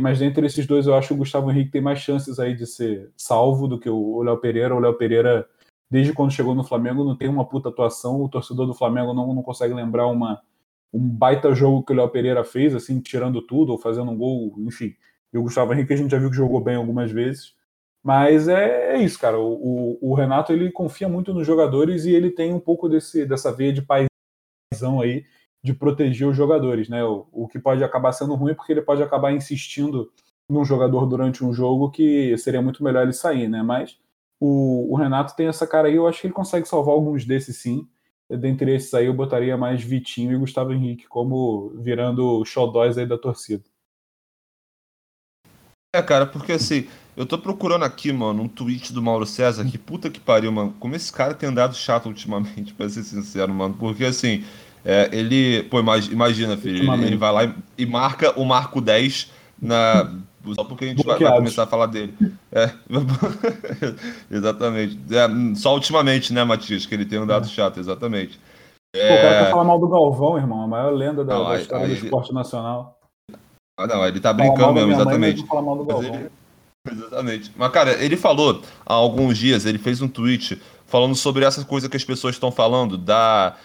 Mas 0.01 0.19
dentre 0.19 0.47
esses 0.47 0.67
dois, 0.67 0.87
eu 0.87 0.95
acho 0.95 1.09
que 1.09 1.15
o 1.15 1.19
Gustavo 1.19 1.51
Henrique 1.51 1.73
tem 1.73 1.81
mais 1.83 1.99
chances 1.99 2.39
aí 2.39 2.55
de 2.55 2.67
ser 2.67 3.11
salvo 3.17 3.69
do 3.69 3.79
que 3.79 3.91
o 3.91 4.23
Léo 4.23 4.39
Pereira. 4.39 4.75
O 4.75 4.79
Léo 4.79 4.95
Pereira, 4.95 5.47
desde 5.91 6.13
quando 6.15 6.33
chegou 6.33 6.55
no 6.55 6.65
Flamengo, 6.65 7.05
não 7.05 7.17
tem 7.17 7.29
uma 7.29 7.45
puta 7.45 7.69
atuação. 7.69 8.23
O 8.23 8.29
torcedor 8.29 8.67
do 8.67 8.75
Flamengo 8.75 9.13
não, 9.13 9.35
não 9.35 9.43
consegue 9.43 9.75
lembrar 9.75 10.07
uma, 10.07 10.41
um 10.93 11.07
baita 11.07 11.55
jogo 11.55 11.83
que 11.83 11.93
o 11.93 11.97
Léo 11.97 12.09
Pereira 12.09 12.45
fez, 12.45 12.75
assim, 12.75 13.01
tirando 13.01 13.43
tudo 13.43 13.73
ou 13.73 13.79
fazendo 13.79 14.11
um 14.11 14.17
gol, 14.17 14.55
enfim. 14.59 14.95
E 15.33 15.37
o 15.37 15.43
Gustavo 15.43 15.75
Henrique 15.75 15.93
a 15.93 15.97
gente 15.97 16.11
já 16.11 16.19
viu 16.19 16.31
que 16.31 16.37
jogou 16.37 16.61
bem 16.61 16.77
algumas 16.77 17.11
vezes. 17.11 17.55
Mas 18.03 18.49
é, 18.49 18.97
é 18.97 18.99
isso, 19.03 19.19
cara. 19.19 19.39
O, 19.39 19.99
o, 20.01 20.11
o, 20.11 20.15
Renato 20.15 20.53
ele 20.53 20.73
confia 20.73 21.09
muito 21.09 21.33
nos 21.33 21.47
jogadores 21.47 22.05
e 22.05 22.13
ele 22.13 22.31
tem 22.31 22.53
um 22.53 22.59
pouco 22.59 22.89
desse, 22.89 23.25
dessa 23.25 23.53
veia 23.53 23.73
de 23.73 23.83
paisão 23.83 25.01
aí 25.01 25.25
de 25.63 25.73
proteger 25.73 26.27
os 26.27 26.37
jogadores, 26.37 26.89
né? 26.89 27.05
O, 27.05 27.27
o 27.31 27.49
que 27.49 27.59
pode 27.59 27.85
acabar 27.85 28.13
sendo 28.13 28.35
ruim 28.35 28.55
porque 28.55 28.73
ele 28.73 28.83
pode 28.83 29.03
acabar 29.03 29.33
insistindo 29.33 30.11
num 30.49 30.65
jogador 30.65 31.07
durante 31.07 31.45
um 31.45 31.53
jogo 31.53 31.91
que 31.91 32.37
seria 32.39 32.61
muito 32.61 32.83
melhor 32.83 33.05
ele 33.05 33.13
sair, 33.13 33.49
né? 33.49 33.63
Mas 33.63 33.97
o, 34.41 34.93
o 34.93 34.97
Renato 34.97 35.37
tem 35.37 35.47
essa 35.47 35.67
cara 35.67 35.87
aí, 35.87 35.95
eu 35.95 36.09
acho 36.09 36.21
que 36.21 36.27
ele 36.27 36.35
consegue 36.35 36.67
salvar 36.67 36.95
alguns 36.95 37.25
desses 37.25 37.59
sim. 37.59 37.89
Dentre 38.29 38.75
esses 38.75 38.93
aí 38.95 39.07
eu 39.07 39.15
botaria 39.15 39.57
mais 39.57 39.83
Vitinho 39.83 40.33
e 40.33 40.39
Gustavo 40.39 40.73
Henrique 40.73 41.07
como 41.07 41.71
virando 41.77 42.45
xodóis 42.45 42.99
aí 42.99 43.07
da 43.07 43.19
torcida. 43.19 43.63
É, 45.95 46.01
cara, 46.01 46.25
porque 46.25 46.53
assim, 46.53 46.87
eu 47.15 47.27
tô 47.27 47.37
procurando 47.37 47.85
aqui, 47.85 48.13
mano, 48.13 48.45
um 48.45 48.49
tweet 48.49 48.93
do 48.93 49.03
Mauro 49.03 49.27
César, 49.27 49.65
que 49.65 49.77
puta 49.77 50.09
que 50.09 50.19
pariu, 50.19 50.51
mano. 50.51 50.75
Como 50.81 50.97
esse 50.97 51.13
cara 51.13 51.35
tem 51.35 51.51
andado 51.51 51.75
chato 51.75 52.07
ultimamente, 52.07 52.73
pra 52.75 52.89
ser 52.89 53.03
sincero, 53.03 53.53
mano. 53.53 53.77
Porque 53.79 54.05
assim, 54.05 54.43
é, 54.85 55.11
ele. 55.13 55.63
Pô, 55.65 55.79
imagina, 55.79 56.57
filho, 56.57 56.93
ele, 56.95 57.07
ele 57.07 57.17
vai 57.17 57.33
lá 57.33 57.45
e, 57.45 57.55
e, 57.79 57.87
marca 57.87 58.33
o 58.41 58.45
Marco 58.45 58.81
10 58.81 59.31
na, 59.61 60.11
só 60.55 60.65
porque 60.65 60.87
a 60.87 60.89
gente 60.89 61.05
vai, 61.05 61.19
vai, 61.19 61.37
começar 61.37 61.65
a 61.65 61.67
falar 61.67 61.87
dele. 61.87 62.15
É, 62.51 62.71
exatamente. 64.31 64.99
É, 65.11 65.55
só 65.55 65.75
ultimamente, 65.75 66.33
né, 66.33 66.43
Matias, 66.43 66.87
que 66.87 66.95
ele 66.95 67.05
tem 67.05 67.21
um 67.21 67.27
dado 67.27 67.47
é. 67.47 67.49
chato, 67.49 67.79
exatamente. 67.79 68.41
É... 68.95 69.09
Pô, 69.09 69.15
o 69.15 69.23
cara 69.23 69.45
quer 69.45 69.51
falar 69.51 69.65
mal 69.65 69.79
do 69.79 69.89
Galvão, 69.89 70.37
irmão, 70.37 70.63
a 70.63 70.67
maior 70.67 70.91
lenda 70.91 71.25
da, 71.25 71.35
não, 71.35 71.45
da 71.45 71.61
história 71.61 71.87
aí, 71.87 71.95
do 71.95 72.05
esporte 72.05 72.33
nacional. 72.33 72.99
Ah, 73.77 73.87
não, 73.87 74.07
ele 74.07 74.21
tá 74.21 74.33
brincando 74.33 74.73
mesmo, 74.75 74.93
exatamente. 74.93 75.45
Ele... 76.05 76.31
Exatamente. 76.91 77.53
Mas, 77.57 77.71
cara, 77.71 78.03
ele 78.03 78.17
falou 78.17 78.61
há 78.85 78.93
alguns 78.93 79.39
dias, 79.39 79.67
ele 79.67 79.79
fez 79.79 80.03
um 80.03 80.09
tweet 80.09 80.61
falando 80.85 81.15
sobre 81.15 81.45
essa 81.45 81.65
coisa 81.65 81.89
que 81.89 81.97
as 81.97 82.03
pessoas 82.05 82.35
estão 82.35 82.51
falando, 82.51 82.99
da 82.99 83.57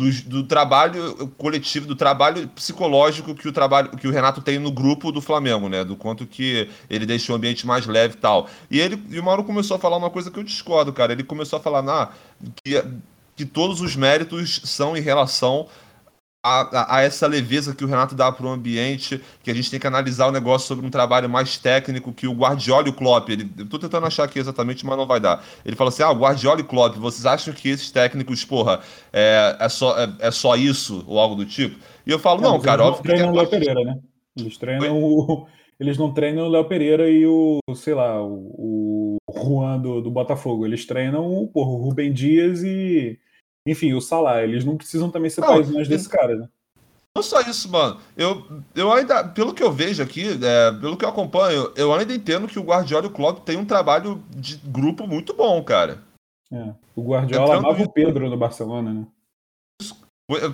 do, 0.00 0.10
do, 0.22 0.44
trabalho 0.44 1.28
coletivo, 1.36 1.86
do 1.86 1.94
trabalho 1.94 2.48
psicológico 2.48 3.34
que 3.34 3.46
o 3.46 3.52
trabalho 3.52 3.90
que 3.90 4.08
o 4.08 4.10
Renato 4.10 4.40
tem 4.40 4.58
no 4.58 4.72
grupo 4.72 5.12
do 5.12 5.20
Flamengo, 5.20 5.68
né? 5.68 5.84
Do 5.84 5.96
quanto 5.96 6.26
que 6.26 6.68
ele 6.88 7.06
deixa 7.06 7.32
o 7.32 7.36
ambiente 7.36 7.66
mais 7.66 7.86
leve 7.86 8.14
e 8.14 8.18
tal. 8.18 8.48
E 8.70 8.80
ele 8.80 9.02
e 9.10 9.20
o 9.20 9.22
Mauro 9.22 9.44
começou 9.44 9.76
a 9.76 9.80
falar 9.80 9.96
uma 9.96 10.10
coisa 10.10 10.30
que 10.30 10.38
eu 10.38 10.42
discordo, 10.42 10.92
cara. 10.92 11.12
Ele 11.12 11.22
começou 11.22 11.58
a 11.58 11.62
falar 11.62 11.82
nah, 11.82 12.10
que, 12.64 12.82
que 13.36 13.44
todos 13.44 13.80
os 13.80 13.94
méritos 13.94 14.62
são 14.64 14.96
em 14.96 15.00
relação 15.00 15.68
a, 16.44 16.96
a, 16.96 17.02
essa 17.02 17.26
leveza 17.26 17.74
que 17.74 17.82
o 17.82 17.86
Renato 17.88 18.14
dá 18.14 18.30
para 18.30 18.44
o 18.44 18.50
ambiente, 18.50 19.18
que 19.42 19.50
a 19.50 19.54
gente 19.54 19.70
tem 19.70 19.80
que 19.80 19.86
analisar 19.86 20.26
o 20.26 20.30
negócio 20.30 20.68
sobre 20.68 20.86
um 20.86 20.90
trabalho 20.90 21.26
mais 21.26 21.56
técnico 21.56 22.12
que 22.12 22.26
o 22.26 22.34
Guardiola 22.34 22.86
e 22.86 22.90
o 22.90 22.92
Klopp. 22.92 23.30
Ele, 23.30 23.50
eu 23.56 23.66
tô 23.66 23.78
tentando 23.78 24.06
achar 24.06 24.24
aqui 24.24 24.38
exatamente, 24.38 24.84
mas 24.84 24.98
não 24.98 25.06
vai 25.06 25.18
dar. 25.18 25.42
Ele 25.64 25.74
fala 25.74 25.88
assim: 25.88 26.02
ah, 26.02 26.12
Guardiola 26.12 26.60
e 26.60 26.64
Klopp, 26.64 26.96
vocês 26.98 27.24
acham 27.24 27.54
que 27.54 27.70
esses 27.70 27.90
técnicos, 27.90 28.44
porra, 28.44 28.80
é, 29.10 29.56
é, 29.58 29.68
só, 29.70 29.98
é, 29.98 30.12
é 30.18 30.30
só 30.30 30.54
isso 30.54 31.02
ou 31.06 31.18
algo 31.18 31.34
do 31.34 31.46
tipo? 31.46 31.78
E 32.06 32.10
eu 32.10 32.18
falo: 32.18 32.42
não, 32.42 32.52
não 32.52 32.60
cara, 32.60 32.84
óbvio 32.84 33.02
que. 33.02 33.08
Treinam 33.08 33.32
o 33.32 33.36
Léo 33.36 33.48
Pereira, 33.48 33.82
né? 33.82 33.98
Eles 34.36 34.58
treinam 34.58 35.02
o. 35.02 35.46
Eles 35.80 35.98
não 35.98 36.14
treinam 36.14 36.46
o 36.46 36.48
Léo 36.48 36.64
Pereira 36.66 37.10
e 37.10 37.26
o, 37.26 37.58
sei 37.74 37.94
lá, 37.94 38.22
o, 38.22 39.18
o 39.26 39.32
Juan 39.36 39.80
do, 39.80 40.00
do 40.00 40.08
Botafogo. 40.08 40.64
Eles 40.64 40.86
treinam 40.86 41.26
o, 41.26 41.48
porra, 41.48 41.70
o 41.70 41.82
Rubem 41.82 42.12
Dias 42.12 42.62
e 42.62 43.18
enfim, 43.66 43.92
o 43.94 44.00
Salah, 44.00 44.42
eles 44.42 44.64
não 44.64 44.76
precisam 44.76 45.10
também 45.10 45.30
ser 45.30 45.40
paisões 45.40 45.88
desse 45.88 46.08
cara, 46.08 46.36
né? 46.36 46.48
Não 47.16 47.22
só 47.22 47.40
isso, 47.42 47.70
mano. 47.70 48.00
Eu, 48.16 48.44
eu 48.74 48.92
ainda, 48.92 49.22
pelo 49.22 49.54
que 49.54 49.62
eu 49.62 49.70
vejo 49.70 50.02
aqui, 50.02 50.36
é, 50.42 50.72
pelo 50.72 50.96
que 50.96 51.04
eu 51.04 51.08
acompanho, 51.08 51.72
eu 51.76 51.94
ainda 51.94 52.12
entendo 52.12 52.48
que 52.48 52.58
o 52.58 52.64
Guardiola 52.64 53.04
e 53.04 53.08
o 53.08 53.12
Klopp 53.12 53.44
têm 53.44 53.56
um 53.56 53.64
trabalho 53.64 54.20
de 54.30 54.56
grupo 54.56 55.06
muito 55.06 55.32
bom, 55.32 55.62
cara. 55.62 56.02
É. 56.52 56.74
O 56.96 57.02
Guardiola 57.02 57.44
Entrando... 57.44 57.66
amava 57.66 57.82
o 57.82 57.90
Pedro 57.90 58.28
no 58.28 58.36
Barcelona, 58.36 58.92
né? 58.92 59.06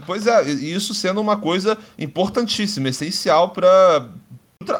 Pois 0.04 0.26
é, 0.26 0.42
isso 0.50 0.92
sendo 0.92 1.20
uma 1.20 1.40
coisa 1.40 1.78
importantíssima, 1.98 2.88
essencial 2.88 3.50
para 3.50 4.10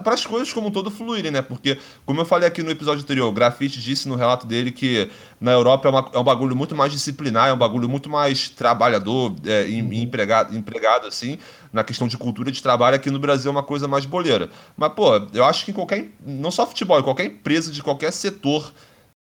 para 0.03 0.13
as 0.13 0.27
coisas 0.27 0.53
como 0.53 0.69
um 0.69 0.71
todo 0.71 0.91
fluírem, 0.91 1.31
né? 1.31 1.41
Porque, 1.41 1.79
como 2.05 2.21
eu 2.21 2.27
falei 2.27 2.47
aqui 2.47 2.63
no 2.63 2.71
episódio 2.71 3.03
anterior, 3.03 3.27
o 3.27 3.33
Grafite 3.33 3.81
disse 3.81 4.07
no 4.07 4.15
relato 4.15 4.47
dele 4.47 4.71
que 4.71 5.11
na 5.41 5.53
Europa 5.53 5.89
é, 5.89 5.91
uma, 5.91 6.11
é 6.13 6.19
um 6.19 6.23
bagulho 6.23 6.55
muito 6.55 6.77
mais 6.77 6.93
disciplinar, 6.93 7.49
é 7.49 7.53
um 7.53 7.57
bagulho 7.57 7.89
muito 7.89 8.11
mais 8.11 8.51
trabalhador, 8.51 9.35
é, 9.47 9.63
uhum. 9.63 9.91
empregado, 9.95 10.55
empregado, 10.55 11.07
assim, 11.07 11.39
na 11.73 11.83
questão 11.83 12.07
de 12.07 12.19
cultura 12.19 12.53
de 12.53 12.63
trabalho. 12.63 12.97
Aqui 12.97 13.11
no 13.11 13.19
Brasil 13.19 13.49
é 13.49 13.53
uma 13.53 13.63
coisa 13.63 13.89
mais 13.89 14.05
boleira. 14.05 14.51
Mas, 14.77 14.93
pô, 14.93 15.13
eu 15.33 15.47
acho 15.47 15.65
que 15.65 15.71
em 15.71 15.75
qualquer, 15.75 16.11
não 16.27 16.51
só 16.51 16.67
futebol, 16.67 17.01
em 17.01 17.03
qualquer 17.03 17.25
empresa 17.25 17.73
de 17.73 17.83
qualquer 17.83 18.13
setor 18.13 18.71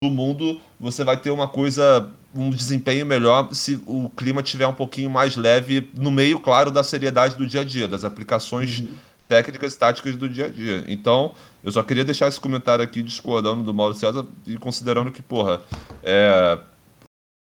do 0.01 0.09
mundo, 0.09 0.59
você 0.79 1.03
vai 1.03 1.17
ter 1.17 1.29
uma 1.29 1.47
coisa, 1.47 2.09
um 2.33 2.49
desempenho 2.49 3.05
melhor 3.05 3.49
se 3.53 3.79
o 3.85 4.09
clima 4.09 4.41
tiver 4.41 4.65
um 4.65 4.73
pouquinho 4.73 5.09
mais 5.09 5.35
leve, 5.35 5.87
no 5.93 6.09
meio, 6.09 6.39
claro, 6.39 6.71
da 6.71 6.83
seriedade 6.83 7.35
do 7.35 7.45
dia 7.45 7.61
a 7.61 7.63
dia, 7.63 7.87
das 7.87 8.03
aplicações. 8.03 8.79
Uhum 8.79 9.07
técnicas 9.27 9.73
e 9.73 9.79
táticas 9.79 10.15
do 10.15 10.29
dia 10.29 10.45
a 10.45 10.49
dia. 10.49 10.83
Então, 10.87 11.33
eu 11.63 11.71
só 11.71 11.83
queria 11.83 12.05
deixar 12.05 12.27
esse 12.27 12.39
comentário 12.39 12.83
aqui 12.83 13.01
discordando 13.01 13.63
do 13.63 13.73
Mauro 13.73 13.93
César 13.93 14.25
e 14.45 14.57
considerando 14.57 15.11
que, 15.11 15.21
porra, 15.21 15.61
é, 16.03 16.57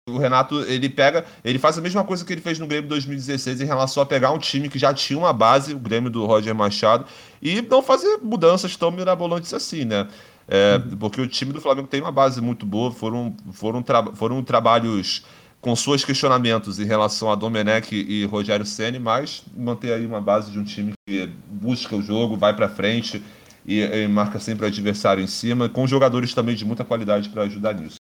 o 0.08 0.18
Renato, 0.18 0.60
ele 0.62 0.88
pega, 0.88 1.24
ele 1.44 1.58
faz 1.58 1.78
a 1.78 1.80
mesma 1.80 2.04
coisa 2.04 2.24
que 2.24 2.32
ele 2.32 2.40
fez 2.40 2.58
no 2.58 2.66
Grêmio 2.66 2.88
2016 2.88 3.60
em 3.60 3.64
relação 3.64 4.02
a 4.02 4.06
pegar 4.06 4.32
um 4.32 4.38
time 4.38 4.68
que 4.68 4.78
já 4.78 4.92
tinha 4.92 5.18
uma 5.18 5.32
base, 5.32 5.74
o 5.74 5.78
Grêmio 5.78 6.10
do 6.10 6.26
Roger 6.26 6.54
Machado, 6.54 7.06
e 7.40 7.62
não 7.62 7.82
fazer 7.82 8.18
mudanças 8.22 8.76
tão 8.76 8.90
mirabolantes 8.90 9.54
assim, 9.54 9.84
né? 9.84 10.08
É, 10.48 10.80
uhum. 10.84 10.96
Porque 10.96 11.20
o 11.20 11.28
time 11.28 11.52
do 11.52 11.60
Flamengo 11.60 11.86
tem 11.86 12.00
uma 12.00 12.10
base 12.10 12.40
muito 12.40 12.66
boa, 12.66 12.90
foram, 12.90 13.36
foram, 13.52 13.82
tra 13.82 14.04
foram 14.14 14.42
trabalhos 14.42 15.24
com 15.60 15.76
seus 15.76 16.04
questionamentos 16.04 16.78
em 16.78 16.84
relação 16.84 17.30
a 17.30 17.34
Domenech 17.34 17.94
e 17.94 18.24
Rogério 18.24 18.64
Ceni, 18.64 18.98
mas 18.98 19.42
manter 19.54 19.92
aí 19.92 20.06
uma 20.06 20.20
base 20.20 20.50
de 20.50 20.58
um 20.58 20.64
time 20.64 20.92
que 21.06 21.26
busca 21.26 21.94
o 21.94 22.02
jogo, 22.02 22.36
vai 22.36 22.56
para 22.56 22.68
frente 22.68 23.22
e, 23.66 23.80
e, 23.80 24.08
marca 24.08 24.38
sempre 24.38 24.64
o 24.64 24.68
adversário 24.68 25.22
em 25.22 25.26
cima, 25.26 25.68
com 25.68 25.86
jogadores 25.86 26.32
também 26.32 26.54
de 26.54 26.64
muita 26.64 26.84
qualidade 26.84 27.28
para 27.28 27.42
ajudar 27.42 27.74
nisso. 27.74 27.96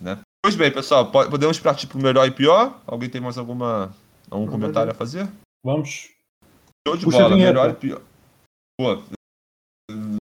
Né? 0.00 0.18
Pois 0.42 0.56
bem, 0.56 0.72
pessoal, 0.72 1.10
podemos 1.10 1.58
partir 1.60 1.86
para 1.86 1.98
o 1.98 2.02
melhor 2.02 2.26
e 2.26 2.32
pior? 2.32 2.82
Alguém 2.86 3.08
tem 3.08 3.20
mais 3.20 3.38
alguma 3.38 3.94
algum 4.28 4.46
comentário 4.46 4.90
a 4.90 4.94
fazer? 4.94 5.28
Vamos. 5.64 6.10
Show 6.86 6.96
de 6.96 7.04
Puxa 7.04 7.20
bola, 7.20 7.36
melhor 7.36 7.70
e 7.70 7.74
pior. 7.74 8.02
Pô, 8.78 9.02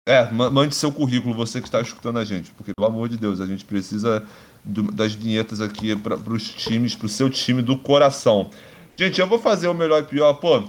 é, 0.07 0.31
mande 0.33 0.75
seu 0.75 0.93
currículo, 0.93 1.33
você 1.33 1.61
que 1.61 1.69
está 1.69 1.81
escutando 1.81 2.19
a 2.19 2.25
gente, 2.25 2.51
porque 2.53 2.73
pelo 2.77 2.89
amor 2.89 3.09
de 3.09 3.17
Deus, 3.17 3.41
a 3.41 3.47
gente 3.47 3.65
precisa 3.65 4.27
do, 4.65 4.83
das 4.93 5.15
vinhetas 5.15 5.61
aqui 5.61 5.95
para 5.97 6.17
os 6.33 6.49
times, 6.49 6.95
para 6.95 7.07
o 7.07 7.09
seu 7.09 7.29
time 7.29 7.63
do 7.63 7.77
coração. 7.77 8.51
Gente, 8.97 9.21
eu 9.21 9.27
vou 9.27 9.39
fazer 9.39 9.69
o 9.69 9.75
melhor 9.75 10.03
e 10.03 10.07
pior. 10.07 10.35
Pô, 10.35 10.63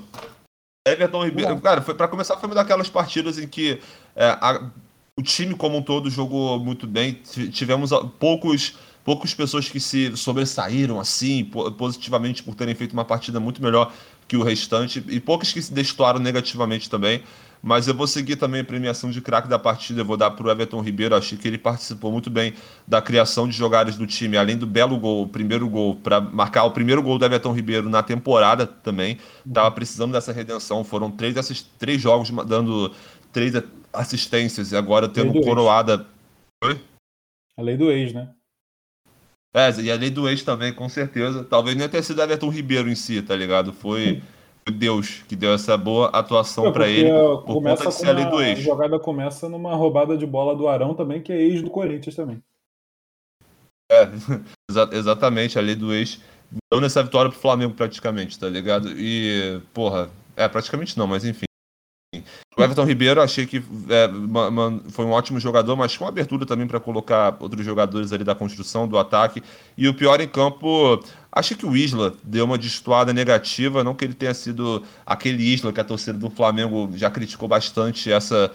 Everton 0.88 1.26
Ribeiro. 1.26 1.60
Cara, 1.62 1.82
foi 1.82 1.94
para 1.94 2.08
começar, 2.08 2.38
foi 2.38 2.48
uma 2.48 2.56
daquelas 2.56 2.90
partidas 2.90 3.38
em 3.38 3.48
que 3.48 3.80
é, 4.16 4.26
a, 4.26 4.70
o 5.18 5.22
time 5.22 5.56
como 5.56 5.78
um 5.78 5.82
todo 5.82 6.10
jogou 6.10 6.60
muito 6.60 6.88
bem. 6.88 7.14
Tivemos 7.52 7.92
poucos 8.20 8.76
poucas 9.04 9.34
pessoas 9.34 9.68
que 9.68 9.80
se 9.80 10.16
sobressaíram 10.16 11.00
assim 11.00 11.44
positivamente 11.78 12.42
por 12.42 12.56
terem 12.56 12.74
feito 12.74 12.94
uma 12.94 13.04
partida 13.04 13.38
muito 13.40 13.62
melhor 13.62 13.92
que 14.28 14.38
o 14.38 14.44
restante 14.44 15.04
e 15.10 15.20
poucos 15.20 15.52
que 15.52 15.62
se 15.62 15.74
destoaram 15.74 16.20
negativamente 16.20 16.90
também. 16.90 17.22
Mas 17.66 17.88
eu 17.88 17.94
vou 17.94 18.06
seguir 18.06 18.36
também 18.36 18.60
a 18.60 18.66
premiação 18.66 19.10
de 19.10 19.22
craque 19.22 19.48
da 19.48 19.58
partida, 19.58 20.02
eu 20.02 20.06
vou 20.06 20.18
dar 20.18 20.32
para 20.32 20.46
o 20.46 20.52
Everton 20.52 20.82
Ribeiro. 20.82 21.16
Achei 21.16 21.38
que 21.38 21.48
ele 21.48 21.58
participou 21.58 22.12
muito 22.12 22.30
bem 22.30 22.54
da 22.86 23.02
criação 23.02 23.48
de 23.48 23.56
jogadas 23.56 23.96
do 23.96 24.06
time, 24.06 24.36
além 24.36 24.58
do 24.58 24.68
belo 24.68 25.00
gol, 25.00 25.24
o 25.24 25.30
primeiro 25.30 25.70
gol, 25.70 25.96
para 25.96 26.20
marcar 26.20 26.66
o 26.66 26.72
primeiro 26.72 27.02
gol 27.02 27.18
do 27.18 27.24
Everton 27.24 27.54
Ribeiro 27.54 27.90
na 27.90 28.04
temporada 28.04 28.68
também. 28.68 29.18
Estava 29.48 29.72
precisando 29.72 30.12
dessa 30.12 30.34
redenção. 30.34 30.84
Foram 30.84 31.10
três, 31.10 31.38
assist... 31.38 31.70
três 31.80 32.02
jogos 32.02 32.30
dando 32.46 32.94
três 33.32 33.54
assistências 33.94 34.74
e 34.74 34.76
agora 34.76 35.08
tendo 35.08 35.32
coroada. 35.42 36.06
Oi? 36.66 36.78
A 37.58 37.62
lei 37.62 37.78
do 37.78 37.90
ex, 37.90 38.12
né? 38.12 38.30
É, 39.56 39.72
e 39.80 39.90
a 39.90 39.96
lei 39.96 40.10
do 40.10 40.28
ex 40.28 40.44
também, 40.44 40.74
com 40.74 40.90
certeza. 40.90 41.46
Talvez 41.46 41.78
nem 41.78 41.88
tenha 41.88 42.04
sido 42.04 42.22
Everton 42.22 42.50
Ribeiro 42.50 42.90
em 42.90 42.96
si, 42.96 43.22
tá 43.22 43.38
ligado? 43.38 43.72
Foi. 43.72 44.22
Deus 44.72 45.24
que 45.28 45.36
deu 45.36 45.54
essa 45.54 45.78
boa 45.78 46.08
atuação 46.10 46.72
para 46.72 46.88
ele 46.88 47.10
por 47.46 47.62
conta 47.62 47.88
de 47.88 47.94
ser 47.94 48.10
a 48.10 48.12
lei 48.14 48.26
do 48.26 48.42
ex. 48.42 48.60
A 48.60 48.62
jogada 48.62 49.00
começa 49.00 49.50
numa 49.50 49.76
roubada 49.76 50.18
de 50.18 50.26
bola 50.26 50.56
do 50.56 50.68
Arão 50.68 50.94
também, 50.94 51.22
que 51.22 51.32
é 51.32 51.42
ex 51.42 51.62
do 51.62 51.70
Corinthians 51.70 52.16
também. 52.16 52.42
É, 53.92 54.04
exa 54.70 54.90
exatamente, 54.94 55.60
a 55.60 55.62
lei 55.62 55.76
do 55.76 55.94
ex 55.94 56.22
deu 56.72 56.80
nessa 56.80 57.04
vitória 57.04 57.32
pro 57.32 57.40
Flamengo 57.40 57.74
praticamente, 57.74 58.40
tá 58.40 58.48
ligado? 58.48 58.90
E, 58.98 59.62
porra, 59.74 60.10
é, 60.36 60.48
praticamente 60.48 60.98
não, 60.98 61.08
mas 61.08 61.26
enfim. 61.26 61.46
O 62.56 62.62
Everton 62.62 62.84
Ribeiro, 62.84 63.22
achei 63.22 63.46
que 63.46 63.58
é, 63.90 64.10
foi 64.90 65.06
um 65.06 65.12
ótimo 65.12 65.40
jogador, 65.40 65.76
mas 65.76 65.98
com 65.98 66.08
abertura 66.08 66.46
também 66.46 66.68
para 66.68 66.80
colocar 66.80 67.36
outros 67.40 67.66
jogadores 67.66 68.14
ali 68.14 68.24
da 68.24 68.36
construção, 68.36 68.88
do 68.88 68.98
ataque. 68.98 69.42
E 69.76 69.88
o 69.88 69.94
pior 69.94 70.22
em 70.22 70.28
campo, 70.28 71.04
achei 71.32 71.58
que 71.58 71.66
o 71.66 71.76
Isla 71.76 72.14
deu 72.24 72.46
uma 72.46 72.58
destoada 72.58 73.12
negativa. 73.12 73.84
Não 73.84 73.96
que 73.96 74.06
ele 74.06 74.14
tenha 74.14 74.34
sido 74.34 74.84
aquele 75.06 75.44
Isla 75.44 75.74
que 75.74 75.82
a 75.82 75.84
torcida 75.84 76.18
do 76.18 76.30
Flamengo 76.30 76.90
já 76.94 77.10
criticou 77.10 77.48
bastante 77.48 78.12
essa, 78.12 78.52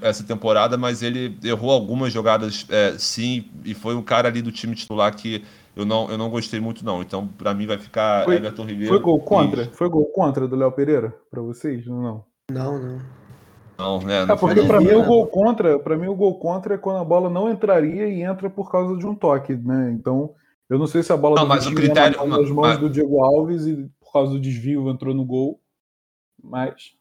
essa 0.00 0.24
temporada, 0.24 0.78
mas 0.78 1.02
ele 1.02 1.36
errou 1.44 1.70
algumas 1.70 2.12
jogadas 2.12 2.64
é, 2.70 2.94
sim, 2.98 3.44
e 3.64 3.74
foi 3.74 3.94
um 3.94 4.02
cara 4.02 4.28
ali 4.28 4.40
do 4.40 4.50
time 4.50 4.74
titular 4.74 5.14
que 5.14 5.44
eu 5.76 5.84
não, 5.84 6.08
eu 6.08 6.16
não 6.16 6.30
gostei 6.30 6.60
muito, 6.60 6.84
não. 6.84 7.02
Então, 7.02 7.26
para 7.26 7.52
mim, 7.52 7.66
vai 7.66 7.78
ficar 7.78 8.24
foi, 8.24 8.36
Everton 8.36 8.64
Ribeiro. 8.64 8.94
Foi 8.94 9.02
gol 9.02 9.20
contra? 9.20 9.66
Foi 9.72 9.88
gol 9.88 10.06
contra 10.06 10.46
do 10.46 10.56
Léo 10.56 10.72
Pereira 10.72 11.14
para 11.30 11.42
vocês? 11.42 11.84
Não. 11.86 12.24
Não, 12.50 12.78
não. 12.78 12.98
Não, 12.98 13.23
né? 13.78 14.24
Não 14.24 14.34
é 14.34 14.38
porque 14.38 14.62
para 14.62 14.80
mim 14.80 14.92
o 14.92 15.04
gol 15.04 15.26
contra, 15.26 15.78
para 15.78 15.96
mim 15.96 16.06
o 16.06 16.14
gol 16.14 16.38
contra 16.38 16.74
é 16.74 16.78
quando 16.78 16.98
a 16.98 17.04
bola 17.04 17.28
não 17.28 17.50
entraria 17.50 18.08
e 18.08 18.22
entra 18.22 18.48
por 18.48 18.70
causa 18.70 18.96
de 18.96 19.06
um 19.06 19.14
toque, 19.14 19.54
né? 19.54 19.92
Então, 19.92 20.34
eu 20.68 20.78
não 20.78 20.86
sei 20.86 21.02
se 21.02 21.12
a 21.12 21.16
bola 21.16 21.36
não, 21.36 21.46
mas 21.46 21.66
o 21.66 21.74
critério 21.74 22.24
nas 22.26 22.50
mãos 22.50 22.68
mas... 22.68 22.78
do 22.78 22.88
Diego 22.88 23.22
Alves 23.22 23.66
e 23.66 23.90
por 24.00 24.12
causa 24.12 24.32
do 24.32 24.40
desvio 24.40 24.88
entrou 24.88 25.14
no 25.14 25.24
gol, 25.24 25.60
mas 26.42 26.94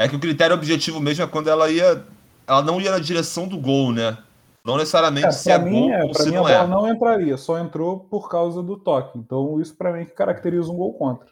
é 0.00 0.08
que 0.08 0.16
o 0.16 0.20
critério 0.20 0.56
objetivo 0.56 0.98
mesmo 0.98 1.22
é 1.22 1.26
quando 1.26 1.50
ela 1.50 1.70
ia, 1.70 2.02
ela 2.46 2.62
não 2.62 2.80
ia 2.80 2.90
na 2.90 2.98
direção 2.98 3.46
do 3.46 3.58
gol, 3.58 3.92
né? 3.92 4.16
Não 4.64 4.78
necessariamente 4.78 5.26
é, 5.26 5.32
se 5.32 5.50
é 5.50 5.58
mim, 5.58 5.88
gol 5.88 5.92
é, 5.92 6.04
ou 6.04 6.14
se 6.14 6.30
mim 6.30 6.36
não 6.36 6.46
a 6.46 6.48
bola 6.48 6.64
é. 6.64 6.66
não 6.66 6.88
entraria, 6.90 7.36
só 7.36 7.58
entrou 7.58 8.00
por 8.00 8.30
causa 8.30 8.62
do 8.62 8.78
toque. 8.78 9.18
Então 9.18 9.60
isso 9.60 9.76
para 9.76 9.92
mim 9.92 10.06
que 10.06 10.12
caracteriza 10.12 10.72
um 10.72 10.76
gol 10.76 10.94
contra. 10.94 11.28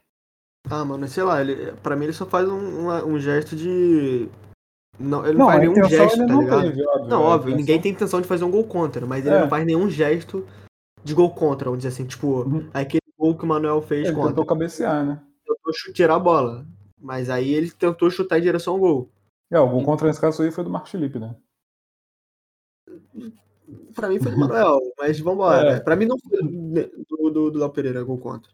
Ah, 0.71 0.85
mano, 0.85 1.09
sei 1.09 1.23
lá, 1.23 1.41
ele, 1.41 1.73
pra 1.83 1.97
mim 1.97 2.05
ele 2.05 2.13
só 2.13 2.27
faz 2.27 2.49
um, 2.49 2.89
um, 3.07 3.19
gesto 3.19 3.57
de 3.57 4.29
Não, 4.99 5.25
ele 5.25 5.39
não, 5.39 5.47
Não, 5.47 5.47
faz 5.47 5.61
nenhum 5.61 5.73
intenção 5.73 5.99
gesto, 5.99 6.19
tá 6.19 6.27
não 6.27 6.41
ligado? 6.41 6.63
teve, 6.63 6.87
óbvio. 6.87 7.09
Não, 7.09 7.23
óbvio, 7.23 7.49
intenção- 7.51 7.57
ninguém 7.59 7.81
tem 7.81 7.93
intenção 7.93 8.21
de 8.21 8.27
fazer 8.29 8.45
um 8.45 8.51
gol 8.51 8.65
contra, 8.65 9.07
mas 9.07 9.25
ele 9.25 9.35
É. 9.37 9.41
não 9.41 9.49
faz 9.49 9.65
nenhum 9.65 9.89
gesto 9.89 10.47
de 11.05 11.15
gol 11.15 11.31
contra, 11.35 11.67
vamos 11.67 11.79
dizer 11.85 11.95
assim, 11.95 12.05
tipo, 12.07 12.43
Uhum. 12.43 12.69
aquele 12.75 13.01
gol 13.19 13.37
que 13.37 13.45
o 13.45 13.47
Manuel 13.47 13.81
fez 13.81 14.07
Ele 14.07 14.15
contra. 14.15 14.31
tentou 14.31 14.45
cabecear, 14.47 15.07
né? 15.07 15.23
Tentou 15.47 15.93
tirar 15.95 16.17
a 16.17 16.19
bola. 16.19 16.67
Mas 17.01 17.31
aí 17.31 17.55
ele 17.55 17.71
tentou 17.71 18.11
chutar 18.11 18.39
em 18.39 18.43
direção 18.43 18.75
ao 18.75 18.81
gol. 18.81 19.09
É, 19.51 19.59
o 19.61 19.69
gol 19.69 19.85
contra 19.85 20.07
nesse 20.09 20.21
caso 20.21 20.43
aí 20.43 20.51
foi 20.51 20.65
do 20.65 20.71
Marcos 20.71 20.91
Felipe, 20.91 21.19
né? 21.19 21.35
Pra 23.95 24.09
mim 24.09 24.19
foi 24.19 24.33
do 24.33 24.39
Manuel, 24.39 24.81
mas 24.99 25.19
vambora. 25.21 25.73
É. 25.77 25.81
Pra 25.81 25.95
mim 25.97 26.07
não 26.07 26.17
foi 26.19 26.43
do, 26.43 27.31
do, 27.31 27.51
do 27.53 27.59
Léo 27.59 27.71
Pereira 27.71 28.03
gol 28.03 28.19
contra. 28.19 28.51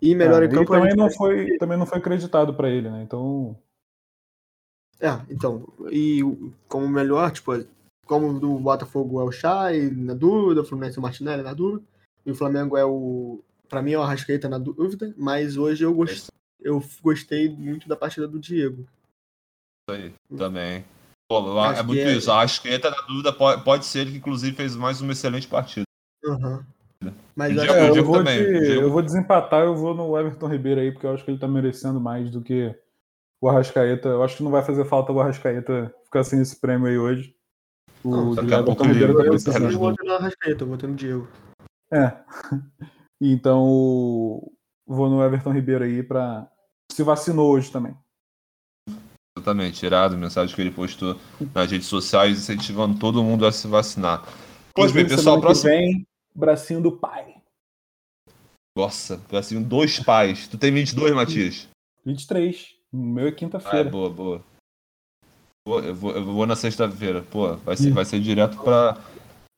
E 0.00 0.14
melhor 0.14 0.42
Ah, 0.42 0.46
em 0.46 0.50
campo 0.50 0.62
e 0.62 0.66
também 0.78 0.94
não 0.96 1.10
foi 1.10 1.58
também 1.58 1.78
não 1.78 1.86
foi 1.86 1.98
acreditado 1.98 2.54
pra 2.54 2.68
ele, 2.68 2.90
né? 2.90 3.02
Então, 3.02 3.56
É, 5.00 5.10
então. 5.30 5.66
E 5.90 6.22
o- 6.24 6.52
como 6.68 6.88
melhor, 6.88 7.30
tipo, 7.30 7.52
como 8.06 8.38
do 8.40 8.58
Botafogo 8.58 9.20
é 9.20 9.24
o 9.24 9.32
Chay, 9.32 9.90
na 9.90 10.14
dúvida, 10.14 10.62
o 10.62 10.64
Fluminense 10.64 10.96
é 10.96 11.00
o 11.00 11.02
Martinelli 11.02 11.42
na 11.42 11.52
dúvida. 11.52 11.84
E 12.24 12.30
o 12.30 12.34
Flamengo 12.34 12.76
é 12.76 12.84
o. 12.84 13.40
Pra 13.68 13.82
mim 13.82 13.92
é 13.92 13.98
o 13.98 14.02
Arrascaeta 14.02 14.48
na 14.48 14.58
dúvida, 14.58 15.12
mas 15.16 15.56
hoje 15.56 15.84
eu 15.84 15.92
gostei, 15.92 16.34
eu 16.60 16.82
gostei 17.02 17.48
muito 17.48 17.88
da 17.88 17.96
partida 17.96 18.26
do 18.28 18.38
Diego. 18.38 18.86
Isso 19.88 19.96
aí, 20.00 20.14
também. 20.36 20.84
Pô, 21.28 21.58
Acho 21.60 21.80
é 21.80 21.82
muito 21.82 21.98
é- 22.00 22.12
isso. 22.16 22.30
A 22.30 22.42
Asqueta, 22.42 22.88
na 22.90 23.00
dúvida, 23.02 23.32
pode, 23.32 23.64
pode 23.64 23.84
ser 23.84 24.00
ele 24.00 24.12
que, 24.12 24.18
inclusive, 24.18 24.56
fez 24.56 24.76
mais 24.76 25.00
uma 25.00 25.12
excelente 25.12 25.48
partida. 25.48 25.84
Aham. 26.24 26.64
Mas 27.36 27.50
eu 27.54 27.58
Diego- 27.60 27.72
acho 27.72 27.82
é, 27.84 27.88
eu, 27.88 27.92
Diego 27.92 28.06
vou 28.08 28.16
também, 28.18 28.38
Diego- 28.38 28.80
eu 28.82 28.90
vou 28.90 29.02
desempatar, 29.02 29.64
eu 29.64 29.76
vou 29.76 29.94
no 29.94 30.18
Everton 30.18 30.48
Ribeiro 30.48 30.80
aí, 30.80 30.90
porque 30.90 31.06
eu 31.06 31.12
acho 31.12 31.24
que 31.24 31.30
ele 31.30 31.38
tá 31.38 31.46
merecendo 31.46 32.00
mais 32.00 32.30
do 32.30 32.40
que 32.40 32.74
o 33.42 33.48
Arrascaeta. 33.48 34.08
Eu 34.08 34.22
acho 34.22 34.38
que 34.38 34.42
não 34.42 34.50
vai 34.50 34.62
fazer 34.62 34.84
falta 34.86 35.12
o 35.12 35.20
Arrascaeta 35.20 35.94
ficar 36.04 36.24
sem 36.24 36.40
esse 36.40 36.58
prêmio 36.58 36.86
aí 36.88 36.96
hoje. 36.98 37.34
O 38.02 38.10
Não, 38.10 38.34
daqui 38.34 38.54
a 38.54 38.58
Everton 38.60 38.84
Ribeiro 38.84 39.16
tá 39.16 39.24
eu, 39.24 39.30
precisando. 39.30 39.70
eu 39.70 39.78
vou 39.78 39.94
no 40.02 40.12
Arrascaeta, 40.14 40.62
eu 40.64 40.66
vou 40.68 40.76
no 40.78 40.94
Diego. 40.94 41.28
É. 41.92 42.12
Então, 43.18 43.64
o- 43.64 44.52
vou 44.86 45.08
no 45.08 45.22
Everton 45.22 45.50
Ribeiro 45.52 45.84
aí 45.84 46.02
pra. 46.02 46.46
Se 46.92 47.02
vacinou 47.02 47.50
hoje 47.50 47.72
também. 47.72 47.96
Exatamente, 49.38 49.84
irado, 49.86 50.16
mensagem 50.18 50.54
que 50.54 50.60
ele 50.60 50.70
postou 50.70 51.18
nas 51.54 51.70
redes 51.70 51.86
sociais, 51.86 52.38
incentivando 52.38 52.98
todo 52.98 53.22
mundo 53.22 53.46
a 53.46 53.52
se 53.52 53.66
vacinar. 53.68 54.22
Pois 54.74 54.92
bem, 54.92 55.06
pessoal, 55.08 55.40
próximo. 55.40 55.70
vem, 55.70 56.06
bracinho 56.36 56.80
do 56.82 56.92
pai. 56.92 57.36
Nossa, 58.76 59.20
assim, 59.32 59.62
dois 59.62 59.98
pais. 59.98 60.46
Tu 60.46 60.58
tem 60.58 60.72
22, 60.72 61.14
Matias? 61.14 61.68
23. 62.04 62.76
O 62.92 62.96
meu 62.98 63.24
é 63.24 63.28
Ah, 63.28 63.30
é 63.30 63.32
quinta-feira. 63.32 63.90
boa, 63.90 64.10
boa. 64.10 64.44
Boa, 65.66 65.82
Eu 65.82 65.94
vou, 65.94 66.12
eu 66.12 66.24
vou 66.24 66.46
na 66.46 66.54
sexta-feira. 66.54 67.22
Pô, 67.22 67.56
vai 67.56 67.76
ser, 67.76 67.90
vai 67.90 68.04
ser 68.04 68.20
direto 68.20 68.58
pra. 68.62 68.98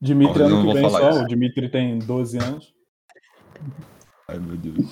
Dimitri 0.00 0.38
Não, 0.44 0.48
eu 0.48 0.56
ano 0.56 0.64
não 0.66 0.72
que 0.74 0.80
vem 0.80 0.90
só. 0.90 1.10
isso. 1.10 1.20
O 1.22 1.26
Dimitri 1.26 1.68
tem 1.68 1.98
12 1.98 2.38
anos. 2.38 2.72
Ai, 4.28 4.38
meu 4.38 4.56
Deus. 4.56 4.90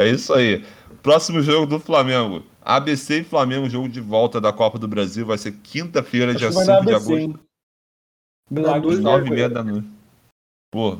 É 0.00 0.08
isso 0.08 0.32
aí. 0.32 0.64
Próximo 1.02 1.40
jogo 1.42 1.66
do 1.66 1.78
Flamengo. 1.78 2.42
ABC 2.62 3.20
e 3.20 3.24
Flamengo, 3.24 3.68
jogo 3.68 3.88
de 3.88 4.00
volta 4.00 4.40
da 4.40 4.52
Copa 4.52 4.78
do 4.78 4.88
Brasil. 4.88 5.24
Vai 5.26 5.38
ser 5.38 5.52
quinta-feira, 5.52 6.34
dia 6.34 6.48
que 6.48 6.54
vai 6.54 6.64
5 6.64 6.76
dar 6.78 6.84
de 6.84 6.94
agosto. 6.94 7.40
Milagre. 8.50 8.80
dois, 8.80 8.98
Às 8.98 9.04
né, 9.04 9.10
nove 9.10 9.26
e 9.26 9.30
meia 9.30 9.48
da 9.48 9.62
noite. 9.62 9.88
Pô, 10.72 10.98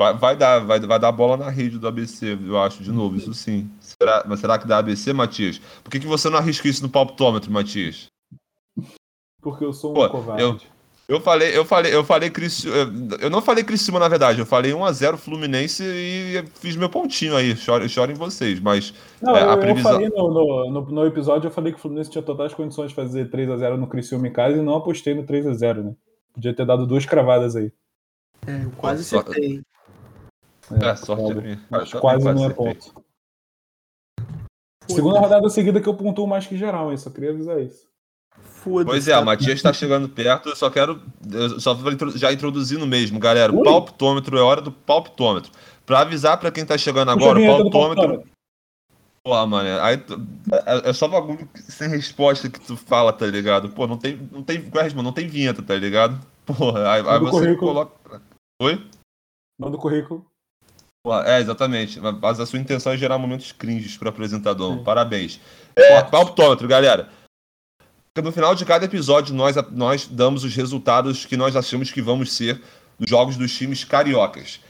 vai, 0.00 0.14
vai 0.16 0.36
dar, 0.36 0.58
vai, 0.60 0.80
vai 0.80 0.98
dar 0.98 1.12
bola 1.12 1.36
na 1.36 1.50
rede 1.50 1.78
do 1.78 1.86
ABC, 1.86 2.38
eu 2.46 2.58
acho, 2.58 2.82
de 2.82 2.90
novo, 2.90 3.16
isso 3.16 3.34
sim. 3.34 3.70
Será, 3.80 4.24
mas 4.26 4.40
será 4.40 4.58
que 4.58 4.66
dá 4.66 4.78
ABC, 4.78 5.12
Matias? 5.12 5.60
Por 5.84 5.90
que, 5.90 6.00
que 6.00 6.06
você 6.06 6.30
não 6.30 6.38
arrisca 6.38 6.66
isso 6.66 6.82
no 6.82 6.88
palpitômetro, 6.88 7.52
Matias? 7.52 8.06
Porque 9.42 9.62
eu 9.64 9.72
sou 9.74 9.90
um 9.90 9.94
Pô, 9.94 10.08
covarde. 10.08 10.42
eu- 10.42 10.58
Eu 11.08 11.20
falei, 11.20 11.56
eu 11.58 11.64
falei, 11.64 11.92
eu 11.92 12.04
falei 12.04 12.30
Criciúma, 12.30 13.16
eu 13.20 13.28
não 13.28 13.42
falei 13.42 13.64
Criciúma 13.64 13.98
na 13.98 14.06
verdade, 14.06 14.38
eu 14.38 14.46
falei 14.46 14.72
1x0 14.72 15.16
Fluminense 15.16 15.82
e 15.84 16.44
fiz 16.54 16.76
meu 16.76 16.88
pontinho 16.88 17.34
aí, 17.36 17.56
chorem, 17.56 17.88
chorem 17.88 18.14
vocês, 18.14 18.60
mas 18.60 18.94
Não, 19.20 19.36
é, 19.36 19.42
eu, 19.42 19.50
a 19.50 19.52
eu 19.54 19.58
previsão- 19.58 19.90
falei 19.92 20.08
no, 20.08 20.70
no, 20.70 20.80
no- 20.82 21.06
episódio, 21.06 21.48
eu 21.48 21.50
falei 21.50 21.72
que 21.72 21.78
o 21.80 21.82
Fluminense 21.82 22.10
tinha 22.12 22.22
totais 22.22 22.54
condições 22.54 22.90
de 22.90 22.94
fazer 22.94 23.28
3x0 23.28 23.76
no 23.76 23.88
Criciúma 23.88 24.28
em 24.28 24.32
casa 24.32 24.56
e 24.56 24.62
não 24.62 24.76
apostei 24.76 25.12
no 25.12 25.24
3x0, 25.24 25.82
né? 25.82 25.94
Podia 26.32 26.54
ter 26.54 26.64
dado 26.64 26.86
duas 26.86 27.04
cravadas 27.04 27.56
aí. 27.56 27.72
É, 28.46 28.62
eu 28.66 28.70
quase 28.76 29.00
acertei. 29.02 29.62
É, 30.82 30.96
sorte 30.96 31.22
foda. 31.22 31.40
é 31.40 31.42
minha. 31.42 31.60
Mas 31.70 31.92
Eu 31.92 32.00
quase 32.00 32.24
não 32.32 32.44
é 32.44 32.50
ponto. 32.52 32.94
Segunda 34.88 35.20
rodada 35.20 35.48
seguida 35.48 35.80
que 35.80 35.88
eu 35.88 35.94
pontuo 35.94 36.26
mais 36.26 36.46
que 36.46 36.56
geral, 36.56 36.90
hein? 36.90 36.96
Só 36.96 37.10
queria 37.10 37.30
avisar 37.30 37.60
isso. 37.60 37.88
Foda-se. 38.42 38.86
Pois 38.86 39.08
é, 39.08 39.14
o 39.16 39.20
tá? 39.20 39.24
Matias 39.24 39.62
tá 39.62 39.72
chegando 39.72 40.08
perto, 40.08 40.48
eu 40.50 40.56
só 40.56 40.68
quero. 40.70 41.00
Eu 41.32 41.60
só 41.60 41.76
já 42.16 42.32
introduzindo 42.32 42.86
mesmo, 42.86 43.18
galera. 43.18 43.52
O 43.52 43.58
Ui. 43.58 43.64
palpitômetro 43.64 44.36
é 44.36 44.42
hora 44.42 44.60
do 44.60 44.72
palpitômetro. 44.72 45.50
Pra 45.86 46.00
avisar 46.00 46.38
pra 46.38 46.50
quem 46.50 46.64
tá 46.66 46.76
chegando 46.76 47.08
a 47.10 47.12
agora, 47.12 47.38
o 47.38 47.46
palpitômetro. 47.46 47.70
palpitômetro. 48.04 48.30
Porra, 49.22 49.46
mano, 49.46 49.80
aí 49.82 49.98
tu- 49.98 50.26
é, 50.66 50.90
é 50.90 50.92
só 50.92 51.06
bagulho 51.06 51.46
sem 51.54 51.88
resposta 51.88 52.48
que 52.48 52.58
tu 52.60 52.76
fala, 52.76 53.12
tá 53.12 53.26
ligado? 53.26 53.68
Pô, 53.70 53.86
não 53.86 53.98
tem. 53.98 54.16
Não 54.32 54.42
tem. 54.42 54.56
É 54.58 54.60
a? 54.80 55.02
Não 55.02 55.12
tem 55.12 55.28
vinheta, 55.28 55.62
tá 55.62 55.74
ligado? 55.74 56.18
Porra, 56.46 56.90
aí, 56.92 57.00
aí 57.06 57.18
você 57.20 57.30
currículo. 57.30 57.56
coloca. 57.72 58.22
Oi? 58.62 58.90
Manda 59.58 59.76
o 59.76 59.80
currículo. 59.80 60.26
É, 61.24 61.40
exatamente. 61.40 61.98
Mas 62.00 62.40
a 62.40 62.46
sua 62.46 62.58
intenção 62.58 62.92
é 62.92 62.96
gerar 62.96 63.18
momentos 63.18 63.52
cringes 63.52 63.96
pro 63.96 64.08
apresentador. 64.08 64.78
Sim. 64.78 64.84
Parabéns. 64.84 65.40
É, 65.74 66.02
palpitômetro, 66.02 66.68
galera. 66.68 67.08
No 68.22 68.32
final 68.32 68.54
de 68.54 68.64
cada 68.66 68.84
episódio, 68.84 69.34
nós, 69.34 69.56
nós 69.70 70.06
damos 70.06 70.44
os 70.44 70.54
resultados 70.54 71.24
que 71.24 71.36
nós 71.36 71.56
achamos 71.56 71.90
que 71.90 72.02
vamos 72.02 72.32
ser 72.32 72.60
dos 72.98 73.08
jogos 73.08 73.36
dos 73.36 73.54
times 73.56 73.82
cariocas. 73.82 74.60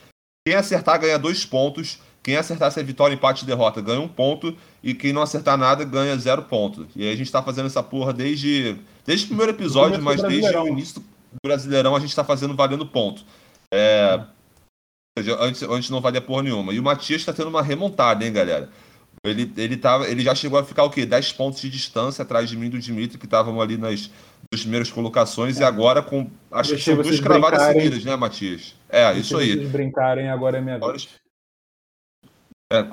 Quem 0.46 0.54
acertar 0.54 1.00
ganha 1.00 1.18
dois 1.18 1.44
pontos. 1.44 1.98
Quem 2.22 2.36
acertar 2.36 2.70
se 2.70 2.78
é 2.78 2.82
vitória, 2.82 3.14
empate 3.14 3.44
e 3.44 3.46
derrota 3.46 3.80
ganha 3.80 4.00
um 4.00 4.06
ponto. 4.06 4.56
E 4.82 4.94
quem 4.94 5.12
não 5.12 5.22
acertar 5.22 5.56
nada 5.56 5.84
ganha 5.84 6.16
zero 6.16 6.42
ponto. 6.42 6.86
E 6.94 7.02
aí 7.02 7.12
a 7.12 7.16
gente 7.16 7.32
tá 7.32 7.42
fazendo 7.42 7.66
essa 7.66 7.82
porra 7.82 8.12
desde, 8.12 8.76
desde 9.04 9.24
o 9.24 9.28
primeiro 9.28 9.52
episódio, 9.52 10.00
mas 10.00 10.22
desde 10.22 10.56
o 10.56 10.68
início 10.68 11.00
do 11.00 11.06
Brasileirão 11.42 11.96
a 11.96 12.00
gente 12.00 12.14
tá 12.14 12.22
fazendo 12.22 12.54
valendo 12.54 12.86
ponto. 12.86 13.24
É, 13.72 14.12
seja, 14.12 14.26
antes, 15.18 15.62
antes 15.62 15.90
não 15.90 16.00
valia 16.00 16.20
porra 16.20 16.42
nenhuma. 16.42 16.72
E 16.72 16.78
o 16.78 16.82
Matias 16.82 17.24
tá 17.24 17.32
tendo 17.32 17.48
uma 17.48 17.62
remontada, 17.62 18.24
hein, 18.24 18.32
galera? 18.32 18.68
Ele, 19.22 19.52
ele, 19.56 19.76
tava, 19.76 20.08
ele 20.08 20.22
já 20.22 20.34
chegou 20.34 20.58
a 20.58 20.64
ficar 20.64 20.84
o 20.84 20.90
quê? 20.90 21.04
10 21.04 21.32
pontos 21.32 21.60
de 21.60 21.68
distância 21.68 22.22
atrás 22.22 22.48
de 22.48 22.56
mim 22.56 22.66
e 22.66 22.70
do 22.70 22.78
Dimitri, 22.78 23.18
que 23.18 23.26
estavam 23.26 23.60
ali 23.60 23.76
nas 23.76 24.10
duas 24.50 24.62
primeiras 24.62 24.90
colocações, 24.90 25.58
e 25.58 25.64
agora 25.64 26.00
com. 26.00 26.30
Acho 26.50 26.74
que 26.74 26.82
são 26.82 26.96
duas 26.96 27.20
cravadas 27.20 27.62
seguidas, 27.62 28.04
né, 28.04 28.16
Matias? 28.16 28.74
É, 28.88 29.12
isso 29.12 29.36
aí. 29.36 29.56
vocês 29.56 29.70
brincarem, 29.70 30.30
agora 30.30 30.56
é 30.56 30.60
minha 30.62 30.78
vez. 30.78 31.08
É, 32.72 32.86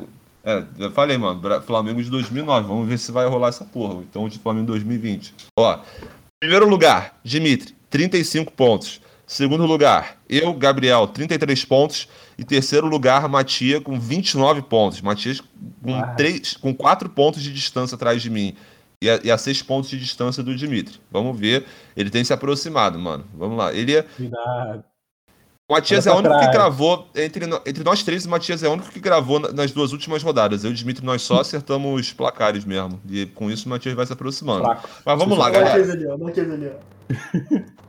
é, 0.44 0.66
eu 0.80 0.92
falei, 0.92 1.18
mano, 1.18 1.42
Flamengo 1.62 2.04
de 2.04 2.10
2009, 2.10 2.68
vamos 2.68 2.88
ver 2.90 2.98
se 2.98 3.12
vai 3.12 3.26
rolar 3.26 3.50
essa 3.50 3.64
porra. 3.64 4.02
Então, 4.02 4.28
de 4.28 4.38
Flamengo 4.40 4.68
2020. 4.68 5.34
Ó, 5.58 5.80
primeiro 6.42 6.68
lugar, 6.68 7.18
Dimitri, 7.24 7.74
35 7.90 8.52
pontos. 8.52 9.00
Segundo 9.28 9.66
lugar, 9.66 10.16
eu, 10.30 10.54
Gabriel, 10.54 11.06
33 11.06 11.66
pontos. 11.66 12.08
E 12.38 12.46
terceiro 12.46 12.88
lugar, 12.88 13.28
Matias, 13.28 13.84
com 13.84 14.00
29 14.00 14.62
pontos. 14.62 15.02
Matias 15.02 15.42
com, 15.84 15.94
Ah. 15.96 16.14
três, 16.16 16.56
com 16.56 16.74
4 16.74 17.10
pontos 17.10 17.44
de 17.44 17.52
distância 17.52 17.96
atrás 17.96 18.22
de 18.22 18.30
mim. 18.30 18.56
E 19.04 19.10
a, 19.10 19.20
e 19.24 19.30
a 19.30 19.38
6 19.38 19.62
pontos 19.62 19.90
de 19.90 20.00
distância 20.00 20.42
do 20.42 20.56
Dimitri. 20.56 21.00
Vamos 21.12 21.38
ver. 21.38 21.66
Ele 21.96 22.10
tem 22.10 22.24
se 22.24 22.32
aproximado, 22.32 22.98
mano. 22.98 23.26
Vamos 23.34 23.58
lá. 23.58 23.74
Ele 23.74 23.96
é, 23.98 24.04
Cuidado. 24.04 24.84
o 25.70 25.74
Matias 25.74 26.08
é 26.08 26.12
o 26.12 26.16
único 26.16 26.34
que 26.36 26.40
trás. 26.40 26.54
gravou, 26.56 27.08
entre, 27.16 27.46
entre 27.66 27.84
nós 27.84 28.02
três, 28.04 28.26
o 28.26 28.30
Matias 28.30 28.64
é 28.64 28.70
o 28.70 28.74
único 28.74 28.90
que 28.90 29.00
gravou 29.00 29.40
na- 29.40 29.52
nas 29.52 29.72
duas 29.72 29.92
últimas 29.92 30.24
rodadas. 30.24 30.64
Eu 30.64 30.70
e 30.70 30.74
o 30.74 30.76
Dimitri, 30.76 31.06
nós 31.06 31.22
só 31.22 31.42
acertamos 31.42 32.00
os 32.00 32.14
placares 32.14 32.64
mesmo. 32.64 33.00
E 33.10 33.26
com 33.26 33.52
isso 33.52 33.66
o 33.66 33.70
Matias 33.70 33.94
vai 33.94 34.06
se 34.06 34.14
aproximando. 34.14 34.64
Fraco. 34.64 34.90
Mas 35.06 35.20
vamos 35.20 35.38
lá, 35.38 35.50
galera. 35.50 35.72
aqueles 35.72 35.90
ali, 35.90 36.06
ó, 36.08 36.28
aqueles 36.28 36.52
ali, 36.52 36.72
ó. 36.72 36.78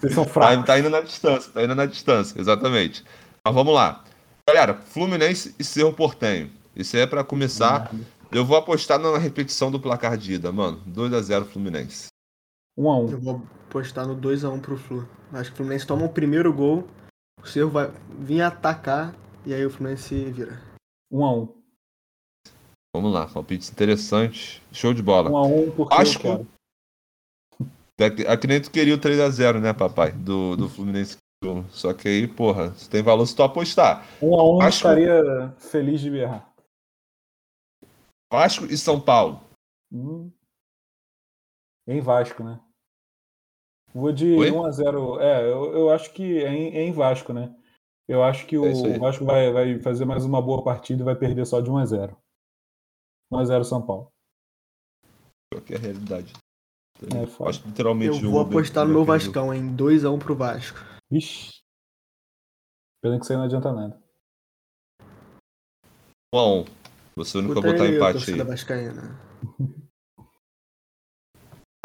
Vocês 0.00 0.14
são 0.14 0.24
Tá, 0.24 0.30
fracos. 0.30 0.66
tá 0.66 0.78
indo 0.78 0.90
na 0.90 1.00
distância, 1.00 1.52
tá 1.52 1.62
indo 1.62 1.74
na 1.74 1.86
distância, 1.86 2.40
exatamente. 2.40 3.04
Mas 3.44 3.54
vamos 3.54 3.74
lá. 3.74 4.04
Galera, 4.48 4.74
Fluminense 4.74 5.54
e 5.58 5.64
Cerro 5.64 5.92
Portenho. 5.92 6.50
Isso 6.74 6.96
aí 6.96 7.02
é 7.02 7.06
pra 7.06 7.22
começar. 7.22 7.90
Eu 8.32 8.44
vou 8.44 8.56
apostar 8.56 8.98
na 8.98 9.18
repetição 9.18 9.70
do 9.70 9.78
placar 9.80 10.16
de 10.16 10.34
ida, 10.34 10.50
mano. 10.52 10.80
2x0 10.88 11.44
Fluminense. 11.46 12.06
Um 12.76 12.90
a 12.90 12.98
um. 12.98 13.10
Eu 13.10 13.20
vou 13.20 13.42
postar 13.68 14.06
no 14.06 14.16
2x1 14.16 14.60
pro 14.60 14.76
Flu. 14.78 15.06
Acho 15.32 15.50
que 15.50 15.54
o 15.54 15.56
Fluminense 15.58 15.86
toma 15.86 16.04
o 16.06 16.08
primeiro 16.08 16.52
gol, 16.52 16.88
o 17.42 17.46
Cerro 17.46 17.70
vai 17.70 17.90
vir 18.18 18.40
atacar 18.42 19.14
e 19.44 19.52
aí 19.54 19.64
o 19.64 19.70
Fluminense 19.70 20.14
vira. 20.30 20.60
Um 21.10 21.24
a 21.24 21.32
um. 21.34 21.48
Vamos 22.94 23.12
lá, 23.12 23.26
palpites 23.26 23.70
interessantes. 23.70 24.60
Show 24.72 24.92
de 24.94 25.02
bola. 25.02 25.30
Um 25.30 25.36
a 25.36 25.42
um 25.46 25.70
porque 25.70 25.94
Vasco. 25.96 26.26
eu 26.26 26.36
quero. 26.38 26.48
Que, 28.08 28.22
é 28.22 28.36
que 28.36 28.70
queria 28.70 28.94
o 28.94 28.98
3x0, 28.98 29.60
né, 29.60 29.74
papai? 29.74 30.12
Do, 30.12 30.56
do 30.56 30.68
Fluminense. 30.68 31.18
Só 31.70 31.92
que 31.92 32.06
aí, 32.06 32.28
porra, 32.28 32.66
isso 32.76 32.88
tem 32.88 33.02
valor 33.02 33.26
se 33.26 33.34
tu 33.34 33.42
apostar. 33.42 34.06
Um 34.22 34.38
a 34.38 34.44
um 34.44 34.54
eu 34.54 34.58
Vasco. 34.58 34.88
estaria 34.88 35.54
feliz 35.58 36.00
de 36.00 36.10
berrar. 36.10 36.50
Vasco 38.32 38.66
e 38.66 38.76
São 38.76 39.00
Paulo. 39.00 39.40
Hum. 39.92 40.30
Em 41.86 42.00
Vasco, 42.00 42.44
né? 42.44 42.60
Vou 43.92 44.12
de 44.12 44.36
Oi? 44.36 44.50
1x0. 44.50 45.20
É, 45.20 45.42
eu, 45.50 45.72
eu 45.72 45.90
acho 45.90 46.12
que 46.12 46.44
é 46.44 46.52
em, 46.52 46.76
é 46.76 46.82
em 46.82 46.92
Vasco, 46.92 47.32
né? 47.32 47.54
Eu 48.06 48.22
acho 48.22 48.46
que 48.46 48.56
É 48.56 48.58
o 48.58 49.00
Vasco 49.00 49.24
vai, 49.24 49.52
vai 49.52 49.78
fazer 49.80 50.04
mais 50.04 50.24
uma 50.24 50.40
boa 50.40 50.62
partida 50.62 51.02
e 51.02 51.04
vai 51.04 51.16
perder 51.16 51.46
só 51.46 51.60
de 51.60 51.70
1x0. 51.70 52.16
1x0 53.32 53.64
São 53.64 53.84
Paulo. 53.84 54.12
Qual 55.52 55.62
que 55.62 55.74
é 55.74 55.76
a 55.76 55.80
realidade? 55.80 56.32
É 57.02 57.26
foda. 57.26 57.50
Acho 57.50 57.62
que 57.62 57.68
literalmente 57.68 58.22
Eu 58.22 58.30
vou 58.30 58.40
apostar 58.40 58.86
no 58.86 58.92
meu. 58.92 59.04
Vascão, 59.04 59.52
hein? 59.54 59.74
2x1 59.76 60.18
pro 60.18 60.34
Vasco. 60.36 60.78
Vixe. 61.10 61.60
Pena 63.02 63.16
que 63.18 63.24
isso 63.24 63.32
aí 63.32 63.38
não 63.38 63.44
adianta 63.46 63.72
nada. 63.72 63.98
Bom, 66.32 66.64
você 67.16 67.40
nunca 67.40 67.54
Puta 67.54 67.72
botar 67.72 67.84
aí, 67.84 67.96
empate 67.96 68.30
aí. 68.32 68.42
vascaína. 68.42 69.20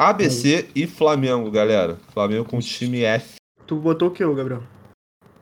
ABC 0.00 0.70
e 0.74 0.86
Flamengo, 0.86 1.50
galera. 1.50 1.96
Flamengo 2.12 2.44
com 2.48 2.58
time 2.60 3.02
F. 3.02 3.36
Tu 3.66 3.74
botou 3.76 4.08
o 4.08 4.10
que, 4.12 4.22
ô, 4.24 4.34
Gabriel? 4.34 4.62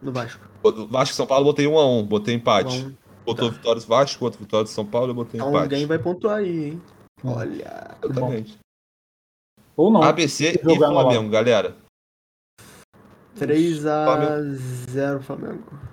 No 0.00 0.12
Vasco. 0.12 0.40
Vasco 0.88 1.12
e 1.12 1.16
São 1.16 1.26
Paulo, 1.26 1.44
botei 1.44 1.66
1 1.66 1.78
a 1.78 1.86
1 1.86 2.06
botei 2.06 2.34
empate. 2.34 2.78
1 2.84 2.96
Botou 3.26 3.48
Tá. 3.50 3.56
vitória 3.56 3.80
do 3.80 3.86
Vasco, 3.86 4.24
outro 4.24 4.38
vitória 4.40 4.64
do 4.64 4.70
São 4.70 4.84
Paulo, 4.86 5.10
eu 5.10 5.14
botei 5.14 5.38
Então 5.40 5.48
empate. 5.50 5.64
alguém 5.64 5.86
vai 5.86 5.98
pontuar 5.98 6.36
aí, 6.38 6.64
hein? 6.66 6.82
Hum. 7.24 7.32
Olha. 7.32 7.96
Exatamente. 8.02 8.58
Ou 9.76 9.90
não. 9.90 10.02
ABC 10.02 10.52
e 10.52 10.76
Flamengo, 10.76 11.30
galera. 11.30 11.76
3x0 13.36 15.20
Flamengo. 15.22 15.84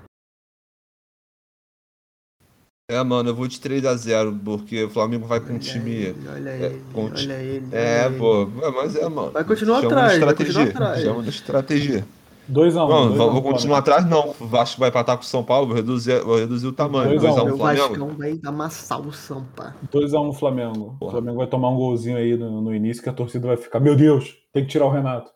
É, 2.91 3.01
mano, 3.03 3.29
eu 3.29 3.35
vou 3.35 3.47
de 3.47 3.59
3 3.59 3.85
a 3.85 3.95
0 3.95 4.37
porque 4.43 4.83
o 4.83 4.89
Flamengo 4.89 5.25
vai 5.25 5.39
com 5.39 5.47
um 5.47 5.51
Olha 5.51 5.59
time. 5.59 5.91
ele, 5.91 6.27
olha 6.27 6.49
ele, 6.49 6.83
com 6.91 7.05
olha 7.05 7.33
ele. 7.41 7.69
É, 7.71 8.05
olha 8.05 8.17
pô, 8.17 8.41
é, 8.61 8.71
mas 8.71 8.95
é, 8.97 9.07
mano. 9.07 9.31
Vai 9.31 9.45
continuar 9.45 9.81
Chama 9.81 9.87
atrás, 9.93 10.19
vai 10.19 10.29
estratégia. 10.33 10.65
continuar 10.65 10.87
atrás. 10.89 11.03
Chama 11.05 11.23
de 11.23 11.29
estratégia. 11.29 12.07
2x1. 12.51 12.73
Não, 12.73 13.13
vou, 13.13 13.31
vou 13.31 13.41
continuar 13.41 13.77
atrás, 13.79 14.05
não. 14.05 14.35
O 14.39 14.45
Vasco 14.45 14.79
vai 14.79 14.89
empatar 14.89 15.17
com 15.17 15.23
o 15.23 15.25
São 15.25 15.43
Paulo, 15.43 15.67
vou 15.67 15.75
reduzir, 15.75 16.21
vou 16.23 16.37
reduzir 16.37 16.67
o 16.67 16.73
tamanho. 16.73 17.19
Dois 17.19 17.37
a 17.37 17.43
um. 17.43 17.45
2x1 17.45 17.45
Meu 17.45 17.57
Flamengo. 17.57 17.87
Vascão 17.87 18.07
vai 18.17 18.39
amassar 18.45 19.01
o 19.01 19.13
Sampa. 19.13 19.75
2x1 19.91 20.33
Flamengo. 20.33 20.95
O 20.95 20.99
Porra. 20.99 21.11
Flamengo 21.11 21.37
vai 21.37 21.47
tomar 21.47 21.69
um 21.69 21.75
golzinho 21.75 22.17
aí 22.17 22.35
no, 22.35 22.61
no 22.61 22.75
início 22.75 23.01
que 23.01 23.09
a 23.09 23.13
torcida 23.13 23.47
vai 23.47 23.57
ficar, 23.57 23.79
meu 23.79 23.95
Deus, 23.95 24.35
tem 24.53 24.63
que 24.63 24.69
tirar 24.69 24.85
o 24.85 24.91
Renato. 24.91 25.31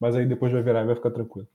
Mas 0.00 0.14
aí 0.14 0.26
depois 0.26 0.52
vai 0.52 0.62
virar 0.62 0.82
e 0.82 0.86
vai 0.86 0.94
ficar 0.94 1.10
tranquilo. 1.10 1.48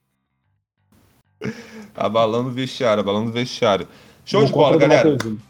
Abalando 1.95 2.49
o 2.49 2.53
vestiário, 2.53 3.01
abalando 3.01 3.29
o 3.29 3.33
vestiário. 3.33 3.87
Show 4.23 4.45
de 4.45 4.51
bola, 4.51 4.77
galera. 4.77 5.11
Mateuzinho. 5.11 5.41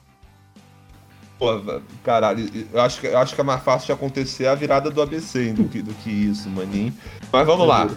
Pô, 1.37 1.59
caralho, 2.03 2.47
eu 2.71 2.81
acho, 2.81 3.01
que, 3.01 3.07
eu 3.07 3.17
acho 3.17 3.33
que 3.33 3.41
é 3.41 3.43
mais 3.43 3.63
fácil 3.63 3.87
de 3.87 3.91
acontecer 3.93 4.45
a 4.45 4.53
virada 4.53 4.91
do 4.91 5.01
ABC 5.01 5.47
hein, 5.47 5.53
do 5.55 5.63
que, 5.63 5.81
do 5.81 5.91
que 5.95 6.09
isso, 6.09 6.47
maninho. 6.49 6.93
Mas 7.31 7.47
vamos 7.47 7.67
lá. 7.67 7.89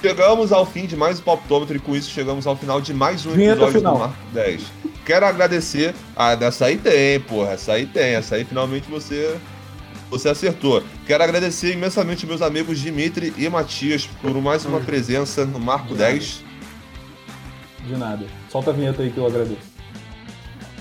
Chegamos 0.00 0.50
ao 0.50 0.64
fim 0.64 0.86
de 0.86 0.96
mais 0.96 1.20
um 1.20 1.22
palpitômetro 1.22 1.76
e 1.76 1.78
com 1.78 1.94
isso 1.94 2.10
chegamos 2.10 2.46
ao 2.46 2.56
final 2.56 2.80
de 2.80 2.94
mais 2.94 3.26
um 3.26 3.32
Vinheta 3.32 3.64
episódio 3.64 3.78
final. 3.80 3.94
do 3.94 3.98
Marco 4.00 4.16
10. 4.32 4.62
Quero 5.04 5.26
agradecer. 5.26 5.94
Ah, 6.16 6.34
dessa 6.34 6.66
aí 6.66 6.78
tem, 6.78 7.20
porra. 7.20 7.50
Essa 7.52 7.72
aí 7.74 7.84
tem. 7.84 8.14
Essa 8.14 8.36
aí 8.36 8.44
finalmente 8.44 8.90
você. 8.90 9.36
Você 10.08 10.30
acertou. 10.30 10.82
Quero 11.06 11.22
agradecer 11.22 11.72
imensamente 11.72 12.26
meus 12.26 12.40
amigos 12.40 12.80
Dimitri 12.80 13.32
e 13.36 13.48
Matias 13.48 14.06
por 14.22 14.34
mais 14.40 14.64
uma 14.64 14.80
presença 14.80 15.44
no 15.44 15.60
Marco 15.60 15.94
10. 15.94 16.44
De 17.86 17.96
nada. 17.96 18.26
Solta 18.48 18.70
a 18.70 18.72
vinheta 18.72 19.02
aí 19.02 19.10
que 19.10 19.18
eu 19.18 19.26
agradeço. 19.26 19.60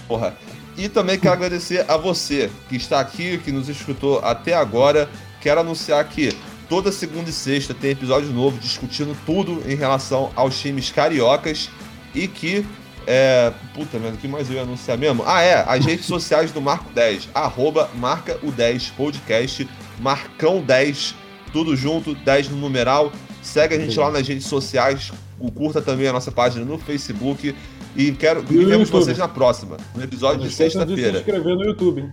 Porra. 0.08 0.36
E 0.78 0.88
também 0.88 1.20
quero 1.20 1.34
agradecer 1.34 1.84
a 1.92 1.98
você 1.98 2.50
que 2.70 2.78
está 2.78 3.02
aqui, 3.02 3.38
que 3.38 3.52
nos 3.52 3.68
escutou 3.68 4.20
até 4.20 4.54
agora. 4.54 5.10
Quero 5.42 5.60
anunciar 5.60 6.04
que 6.06 6.30
toda 6.70 6.92
segunda 6.92 7.30
e 7.30 7.34
sexta 7.34 7.74
tem 7.74 7.92
episódio 7.92 8.30
novo 8.32 8.58
discutindo 8.60 9.18
tudo 9.26 9.62
em 9.70 9.76
relação 9.76 10.32
aos 10.36 10.58
times 10.60 10.90
cariocas 10.92 11.70
e 12.16 12.28
que. 12.28 12.66
É, 13.12 13.52
puta 13.74 13.98
merda, 13.98 14.18
o 14.18 14.20
que 14.20 14.28
mais 14.28 14.48
eu 14.50 14.56
ia 14.58 14.62
anunciar 14.62 14.96
mesmo? 14.96 15.24
Ah, 15.26 15.42
é, 15.42 15.64
as 15.68 15.84
redes 15.84 16.06
sociais 16.08 16.52
do 16.52 16.62
Marco 16.62 16.94
10, 16.94 17.30
arroba 17.34 17.90
marca 17.96 18.38
o 18.44 18.52
10 18.52 18.90
podcast, 18.92 19.68
Marcão 20.00 20.62
10, 20.62 21.16
tudo 21.52 21.76
junto, 21.76 22.14
10 22.14 22.50
no 22.50 22.58
numeral. 22.58 23.12
Segue 23.42 23.74
a 23.76 23.80
gente 23.80 23.98
lá 23.98 24.12
nas 24.12 24.28
redes 24.28 24.46
sociais, 24.46 25.12
curta 25.56 25.82
também 25.82 26.08
a 26.08 26.14
nossa 26.14 26.32
página 26.32 26.64
no 26.64 26.78
Facebook. 26.78 27.56
E 27.96 28.12
quero 28.12 28.46
e 28.48 28.66
vemos 28.66 28.90
vocês 28.92 29.18
na 29.18 29.28
próxima, 29.28 29.78
no 29.96 30.04
episódio 30.04 30.38
Não 30.38 30.44
de 30.44 30.50
de 30.50 30.56
se 30.56 30.58
sexta-feira. 30.58 31.18
inscrever 31.20 31.56
no 31.56 31.64
YouTube. 31.64 32.02
hein? 32.02 32.12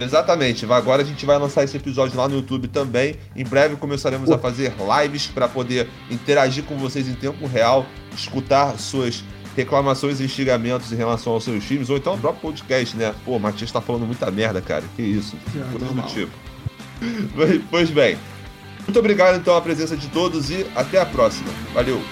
Exatamente. 0.00 0.64
Agora 0.70 1.02
a 1.02 1.04
gente 1.04 1.26
vai 1.26 1.38
lançar 1.38 1.64
esse 1.64 1.76
episódio 1.76 2.16
lá 2.16 2.28
no 2.28 2.36
YouTube 2.36 2.68
também. 2.68 3.16
Em 3.34 3.44
breve 3.44 3.76
começaremos 3.76 4.30
a 4.30 4.38
fazer 4.38 4.74
lives 5.00 5.26
para 5.26 5.48
poder 5.48 5.88
interagir 6.10 6.64
com 6.64 6.76
vocês 6.76 7.08
em 7.08 7.14
tempo 7.14 7.46
real, 7.46 7.86
escutar 8.14 8.78
suas 8.78 9.24
reclamações 9.56 10.20
e 10.20 10.24
instigamentos 10.24 10.92
em 10.92 10.96
relação 10.96 11.32
aos 11.32 11.42
seus 11.42 11.64
times, 11.64 11.90
ou 11.90 11.96
então 11.96 12.14
o 12.14 12.18
próprio 12.18 12.42
podcast, 12.42 12.96
né? 12.96 13.12
Pô, 13.24 13.36
o 13.36 13.40
Matias 13.40 13.72
tá 13.72 13.80
falando 13.80 14.06
muita 14.06 14.30
merda, 14.30 14.60
cara. 14.60 14.84
Que 14.94 15.02
isso? 15.02 15.36
Já, 15.54 15.64
Coisa 15.64 15.86
do 15.86 16.02
tipo. 16.02 16.32
Pois 17.70 17.90
bem. 17.90 18.18
Muito 18.86 18.98
obrigado 18.98 19.36
então 19.36 19.56
a 19.56 19.60
presença 19.60 19.96
de 19.96 20.08
todos 20.08 20.50
e 20.50 20.66
até 20.74 21.00
a 21.00 21.06
próxima. 21.06 21.50
Valeu! 21.74 22.02